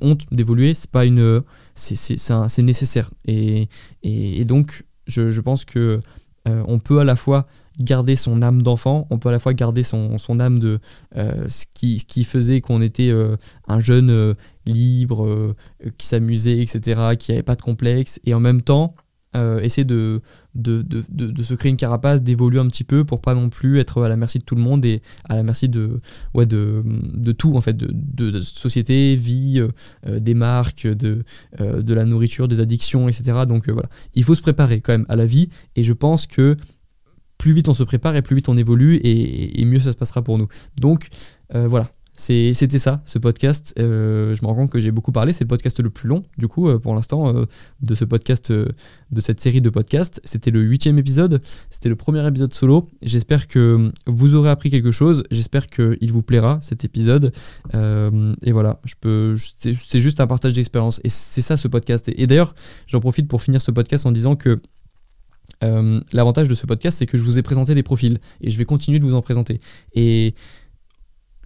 honte 0.00 0.26
d'évoluer, 0.32 0.74
c'est 0.74 0.90
pas 0.90 1.04
une 1.04 1.42
c'est 1.74 2.62
nécessaire. 2.62 3.10
Et, 3.26 3.68
et, 4.02 4.44
donc, 4.44 4.84
je, 5.06 5.40
pense 5.40 5.64
que 5.64 6.00
euh, 6.48 6.62
on 6.66 6.78
peut 6.78 7.00
à 7.00 7.04
la 7.04 7.16
fois 7.16 7.46
garder 7.80 8.16
son 8.16 8.42
âme 8.42 8.62
d'enfant, 8.62 9.06
on 9.10 9.18
peut 9.18 9.30
à 9.30 9.32
la 9.32 9.38
fois 9.38 9.54
garder 9.54 9.82
son, 9.82 10.16
âme 10.40 10.58
de 10.58 10.78
euh, 11.16 11.48
ce, 11.48 11.64
qui, 11.74 11.98
ce, 11.98 12.04
qui, 12.04 12.24
faisait 12.24 12.60
qu'on 12.60 12.80
était 12.80 13.10
euh, 13.10 13.36
un 13.66 13.80
jeune 13.80 14.34
libre, 14.66 15.54
qui 15.98 16.06
s'amusait, 16.06 16.60
etc., 16.60 17.16
qui 17.18 17.32
n'avait 17.32 17.42
pas 17.42 17.56
de 17.56 17.62
complexe, 17.62 18.20
et 18.24 18.34
en 18.34 18.40
même 18.40 18.62
temps 18.62 18.94
essayer 19.34 19.84
de, 19.84 20.20
de, 20.54 20.82
de, 20.82 21.42
se 21.42 21.54
créer 21.54 21.70
une 21.70 21.76
carapace, 21.76 22.22
d'évoluer 22.22 22.60
un 22.60 22.68
petit 22.68 22.84
peu 22.84 23.04
pour 23.04 23.20
pas 23.20 23.34
non 23.34 23.48
plus 23.48 23.80
être 23.80 24.02
à 24.02 24.08
la 24.08 24.16
merci 24.16 24.38
de 24.38 24.44
tout 24.44 24.54
le 24.54 24.60
monde 24.60 24.84
et 24.84 25.02
à 25.28 25.34
la 25.34 25.42
merci 25.42 25.68
de, 25.68 26.00
ouais, 26.34 26.46
de, 26.46 26.82
de 26.84 27.32
tout, 27.32 27.56
en 27.56 27.60
fait, 27.60 27.76
de, 27.76 28.40
société, 28.40 29.16
vie, 29.16 29.58
euh, 29.58 29.68
euh, 30.06 30.20
des 30.20 30.34
marques, 30.34 30.86
de, 30.86 31.24
euh, 31.60 31.82
de 31.82 31.94
la 31.94 32.04
nourriture, 32.04 32.48
des 32.48 32.60
addictions, 32.60 33.08
etc. 33.08 33.40
Donc 33.48 33.68
voilà, 33.68 33.88
il 34.14 34.24
faut 34.24 34.34
se 34.34 34.42
préparer 34.42 34.80
quand 34.80 34.92
même 34.92 35.06
à 35.08 35.16
la 35.16 35.26
vie 35.26 35.48
et 35.76 35.82
je 35.82 35.92
pense 35.92 36.26
que 36.26 36.56
plus 37.38 37.52
vite 37.52 37.68
on 37.68 37.74
se 37.74 37.82
prépare 37.82 38.14
et 38.16 38.22
plus 38.22 38.36
vite 38.36 38.48
on 38.48 38.56
évolue 38.56 39.00
et 39.02 39.64
mieux 39.64 39.80
ça 39.80 39.92
se 39.92 39.96
passera 39.96 40.22
pour 40.22 40.38
nous. 40.38 40.48
Donc 40.80 41.08
voilà, 41.52 41.90
c'était 42.16 42.78
ça, 42.78 43.02
ce 43.04 43.18
podcast. 43.18 43.74
Euh, 43.78 44.36
je 44.36 44.42
me 44.42 44.46
rends 44.46 44.54
compte 44.54 44.70
que 44.70 44.80
j'ai 44.80 44.92
beaucoup 44.92 45.10
parlé. 45.10 45.32
C'est 45.32 45.44
le 45.44 45.48
podcast 45.48 45.80
le 45.80 45.90
plus 45.90 46.08
long, 46.08 46.22
du 46.38 46.46
coup, 46.46 46.68
euh, 46.68 46.78
pour 46.78 46.94
l'instant, 46.94 47.34
euh, 47.34 47.46
de 47.82 47.94
ce 47.94 48.04
podcast, 48.04 48.52
de 48.52 49.20
cette 49.20 49.40
série 49.40 49.60
de 49.60 49.70
podcasts. 49.70 50.20
C'était 50.24 50.52
le 50.52 50.60
huitième 50.60 50.98
épisode. 50.98 51.42
C'était 51.70 51.88
le 51.88 51.96
premier 51.96 52.26
épisode 52.26 52.54
solo. 52.54 52.88
J'espère 53.02 53.48
que 53.48 53.90
vous 54.06 54.34
aurez 54.34 54.50
appris 54.50 54.70
quelque 54.70 54.92
chose. 54.92 55.24
J'espère 55.30 55.66
qu'il 55.66 56.12
vous 56.12 56.22
plaira, 56.22 56.58
cet 56.62 56.84
épisode. 56.84 57.32
et 57.72 58.52
voilà, 58.52 58.80
je 58.84 58.94
peux. 59.00 59.34
C'est 59.58 60.00
juste 60.00 60.20
un 60.20 60.26
partage 60.26 60.52
d'expérience. 60.52 61.00
Et 61.02 61.08
c'est 61.08 61.42
ça, 61.42 61.56
ce 61.56 61.66
podcast. 61.66 62.08
Et, 62.08 62.22
et 62.22 62.26
d'ailleurs, 62.26 62.54
j'en 62.86 63.00
profite 63.00 63.26
pour 63.26 63.42
finir 63.42 63.60
ce 63.60 63.70
podcast 63.70 64.06
en 64.06 64.12
disant 64.12 64.36
que. 64.36 64.60
L'avantage 66.12 66.46
de 66.46 66.54
ce 66.54 66.66
podcast, 66.66 66.98
c'est 66.98 67.06
que 67.06 67.16
je 67.16 67.22
vous 67.22 67.38
ai 67.38 67.42
présenté 67.42 67.74
des 67.74 67.82
profils 67.82 68.18
et 68.42 68.50
je 68.50 68.58
vais 68.58 68.66
continuer 68.66 68.98
de 68.98 69.04
vous 69.04 69.14
en 69.14 69.22
présenter. 69.22 69.62
Et 69.94 70.34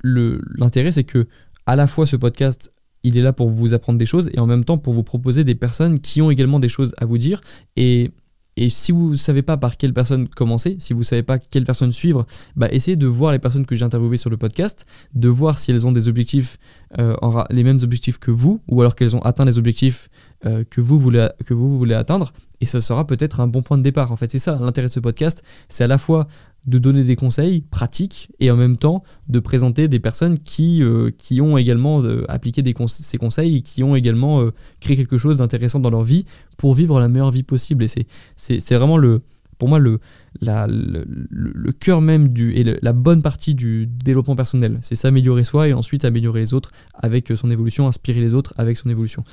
l'intérêt, 0.02 0.92
c'est 0.92 1.04
que 1.04 1.26
à 1.66 1.76
la 1.76 1.86
fois 1.86 2.06
ce 2.06 2.16
podcast, 2.16 2.72
il 3.02 3.16
est 3.16 3.22
là 3.22 3.32
pour 3.32 3.48
vous 3.48 3.74
apprendre 3.74 3.98
des 3.98 4.06
choses 4.06 4.30
et 4.32 4.40
en 4.40 4.46
même 4.46 4.64
temps 4.64 4.78
pour 4.78 4.92
vous 4.92 5.02
proposer 5.02 5.44
des 5.44 5.54
personnes 5.54 6.00
qui 6.00 6.20
ont 6.22 6.30
également 6.30 6.58
des 6.58 6.68
choses 6.68 6.94
à 6.98 7.04
vous 7.04 7.18
dire. 7.18 7.40
Et, 7.76 8.10
et 8.56 8.70
si 8.70 8.90
vous 8.90 9.10
ne 9.10 9.16
savez 9.16 9.42
pas 9.42 9.56
par 9.56 9.76
quelle 9.76 9.92
personne 9.92 10.28
commencer, 10.28 10.76
si 10.80 10.92
vous 10.92 11.00
ne 11.00 11.04
savez 11.04 11.22
pas 11.22 11.38
quelle 11.38 11.64
personne 11.64 11.92
suivre, 11.92 12.26
bah 12.56 12.68
essayez 12.72 12.96
de 12.96 13.06
voir 13.06 13.32
les 13.32 13.38
personnes 13.38 13.66
que 13.66 13.76
j'ai 13.76 13.84
interviewées 13.84 14.16
sur 14.16 14.30
le 14.30 14.36
podcast, 14.36 14.84
de 15.14 15.28
voir 15.28 15.58
si 15.58 15.70
elles 15.70 15.86
ont 15.86 15.92
des 15.92 16.08
objectifs, 16.08 16.58
euh, 16.98 17.14
les 17.50 17.62
mêmes 17.62 17.78
objectifs 17.82 18.18
que 18.18 18.32
vous, 18.32 18.60
ou 18.66 18.80
alors 18.80 18.96
qu'elles 18.96 19.14
ont 19.14 19.22
atteint 19.22 19.44
les 19.44 19.58
objectifs 19.58 20.08
euh, 20.44 20.64
que, 20.68 20.80
vous 20.80 20.98
voulez, 20.98 21.28
que 21.46 21.54
vous 21.54 21.78
voulez 21.78 21.94
atteindre. 21.94 22.32
Et 22.60 22.66
ça 22.66 22.80
sera 22.80 23.06
peut-être 23.06 23.38
un 23.38 23.46
bon 23.46 23.62
point 23.62 23.78
de 23.78 23.82
départ. 23.82 24.10
En 24.10 24.16
fait, 24.16 24.30
c'est 24.30 24.40
ça 24.40 24.58
l'intérêt 24.60 24.88
de 24.88 24.92
ce 24.92 25.00
podcast. 25.00 25.44
C'est 25.68 25.84
à 25.84 25.86
la 25.86 25.98
fois 25.98 26.26
de 26.66 26.78
donner 26.78 27.04
des 27.04 27.16
conseils 27.16 27.62
pratiques 27.62 28.30
et 28.40 28.50
en 28.50 28.56
même 28.56 28.76
temps 28.76 29.02
de 29.28 29.38
présenter 29.38 29.88
des 29.88 30.00
personnes 30.00 30.38
qui, 30.38 30.82
euh, 30.82 31.10
qui 31.16 31.40
ont 31.40 31.56
également 31.56 32.02
euh, 32.02 32.24
appliqué 32.28 32.62
ces 32.88 33.18
conseils 33.18 33.56
et 33.56 33.60
qui 33.62 33.82
ont 33.82 33.96
également 33.96 34.42
euh, 34.42 34.52
créé 34.80 34.96
quelque 34.96 35.18
chose 35.18 35.38
d'intéressant 35.38 35.80
dans 35.80 35.90
leur 35.90 36.02
vie 36.02 36.24
pour 36.56 36.74
vivre 36.74 37.00
la 37.00 37.08
meilleure 37.08 37.30
vie 37.30 37.42
possible. 37.42 37.84
Et 37.84 38.06
c'est 38.36 38.74
vraiment 38.74 38.98
le, 38.98 39.22
pour 39.58 39.68
moi 39.68 39.78
le, 39.78 39.98
le, 40.40 41.04
le, 41.30 41.72
cœur 41.72 42.00
même 42.00 42.28
du, 42.28 42.54
et 42.54 42.64
la 42.82 42.92
bonne 42.92 43.22
partie 43.22 43.54
du 43.54 43.86
développement 43.86 44.36
personnel. 44.36 44.78
C'est 44.82 44.94
s'améliorer 44.94 45.44
soi 45.44 45.68
et 45.68 45.72
ensuite 45.72 46.04
améliorer 46.04 46.40
les 46.40 46.54
autres 46.54 46.72
avec 46.94 47.32
son 47.34 47.50
évolution, 47.50 47.88
inspirer 47.88 48.20
les 48.20 48.34
autres 48.34 48.52
avec 48.58 48.76
son 48.76 48.88
évolution. 48.88 49.24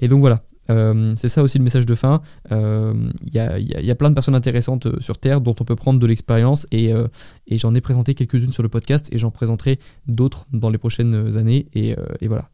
Et 0.00 0.08
donc 0.08 0.20
voilà, 0.20 0.42
euh, 0.70 1.14
c'est 1.16 1.28
ça 1.28 1.42
aussi 1.42 1.58
le 1.58 1.64
message 1.64 1.86
de 1.86 1.94
fin. 1.94 2.20
Il 2.50 2.56
euh, 2.56 3.10
y, 3.32 3.38
a, 3.38 3.94
plein 3.94 4.10
de 4.10 4.14
personnes 4.14 4.34
intéressantes 4.34 4.86
euh, 4.86 5.00
sur 5.00 5.18
Terre 5.18 5.40
dont 5.40 5.54
on 5.60 5.64
peut 5.64 5.76
prendre 5.76 5.98
de 5.98 6.06
l'expérience 6.06 6.66
et, 6.72 6.92
j'en 7.52 7.74
ai 7.74 7.80
présenté 7.80 8.14
quelques-unes 8.14 8.52
sur 8.52 8.62
le 8.62 8.68
podcast 8.68 9.08
et 9.12 9.18
j'en 9.18 9.30
présenterai 9.30 9.78
d'autres 10.06 10.46
dans 10.52 10.70
les 10.70 10.78
prochaines 10.78 11.36
années. 11.36 11.66
Et, 11.74 11.94
voilà, 12.26 12.48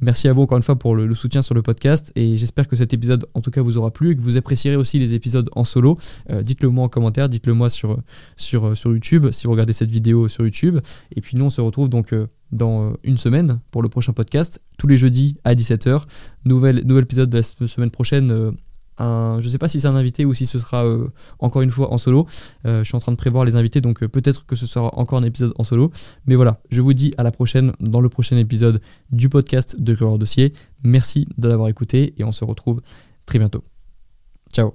merci 0.00 0.28
à 0.28 0.32
vous 0.32 0.42
encore 0.42 0.56
une 0.56 0.62
fois 0.62 0.76
pour 0.76 0.94
le, 0.94 1.14
soutien 1.14 1.42
sur 1.42 1.54
le 1.54 1.62
podcast 1.62 2.12
et 2.16 2.36
j'espère 2.36 2.68
que 2.68 2.76
cet 2.76 2.92
épisode 2.92 3.26
en 3.34 3.40
tout 3.40 3.50
cas 3.50 3.62
vous 3.62 3.76
aura 3.76 3.90
plu 3.90 4.12
et 4.12 4.16
que 4.16 4.20
vous 4.20 4.36
apprécierez 4.36 4.76
aussi 4.76 4.98
les 4.98 5.14
épisodes 5.14 5.48
en 5.52 5.64
solo. 5.64 5.98
dites-le 6.42 6.68
moi 6.68 6.84
en 6.84 6.88
commentaire, 6.88 7.28
dites-le 7.28 7.54
moi 7.54 7.70
sur, 7.70 7.98
sur, 8.36 8.76
sur 8.76 8.92
YouTube 8.92 9.30
si 9.30 9.46
vous 9.46 9.52
regardez 9.52 9.72
cette 9.72 9.90
vidéo 9.90 10.28
sur 10.28 10.44
YouTube. 10.44 10.78
Et 11.14 11.20
puis 11.20 11.36
nous 11.36 11.44
on 11.44 11.50
se 11.50 11.60
retrouve 11.60 11.88
donc 11.88 12.14
dans 12.52 12.90
euh, 12.90 12.92
une 13.02 13.18
semaine 13.18 13.60
pour 13.70 13.82
le 13.82 13.88
prochain 13.88 14.12
podcast, 14.12 14.62
tous 14.78 14.86
les 14.86 14.96
jeudis 14.96 15.38
à 15.44 15.54
17h. 15.54 16.04
Nouvel, 16.44 16.84
nouvel 16.86 17.04
épisode 17.04 17.30
de 17.30 17.38
la 17.38 17.42
semaine 17.42 17.90
prochaine. 17.90 18.30
Euh, 18.30 18.52
je 19.00 19.44
ne 19.44 19.50
sais 19.50 19.58
pas 19.58 19.68
si 19.68 19.80
c'est 19.80 19.88
un 19.88 19.96
invité 19.96 20.24
ou 20.24 20.34
si 20.34 20.46
ce 20.46 20.58
sera 20.60 20.84
euh, 20.84 21.08
encore 21.40 21.62
une 21.62 21.70
fois 21.70 21.92
en 21.92 21.98
solo. 21.98 22.26
je 22.64 22.84
suis 22.84 22.94
en 22.94 23.00
train 23.00 23.10
de 23.10 23.16
prévoir 23.16 23.44
les 23.44 23.56
invités, 23.56 23.80
donc 23.80 24.06
peut-être 24.06 24.46
que 24.46 24.54
ce 24.54 24.66
sera 24.66 24.96
encore 24.96 25.18
un 25.18 25.24
épisode 25.24 25.52
en 25.56 25.64
solo. 25.64 25.90
Mais 26.26 26.36
voilà, 26.36 26.60
je 26.70 26.80
vous 26.82 26.92
dis 26.92 27.12
à 27.16 27.24
la 27.24 27.32
prochaine 27.32 27.72
dans 27.80 28.00
le 28.00 28.08
prochain 28.08 28.36
épisode 28.36 28.80
du 29.10 29.28
podcast 29.28 29.80
de 29.80 29.94
Grégoire 29.94 30.18
Dossier. 30.18 30.52
Merci 30.84 31.26
de 31.36 31.48
l'avoir 31.48 31.68
écouté 31.68 32.14
et 32.16 32.22
on 32.22 32.32
se 32.32 32.44
retrouve 32.44 32.80
très 33.26 33.38
bientôt. 33.40 33.64
Ciao? 34.52 34.74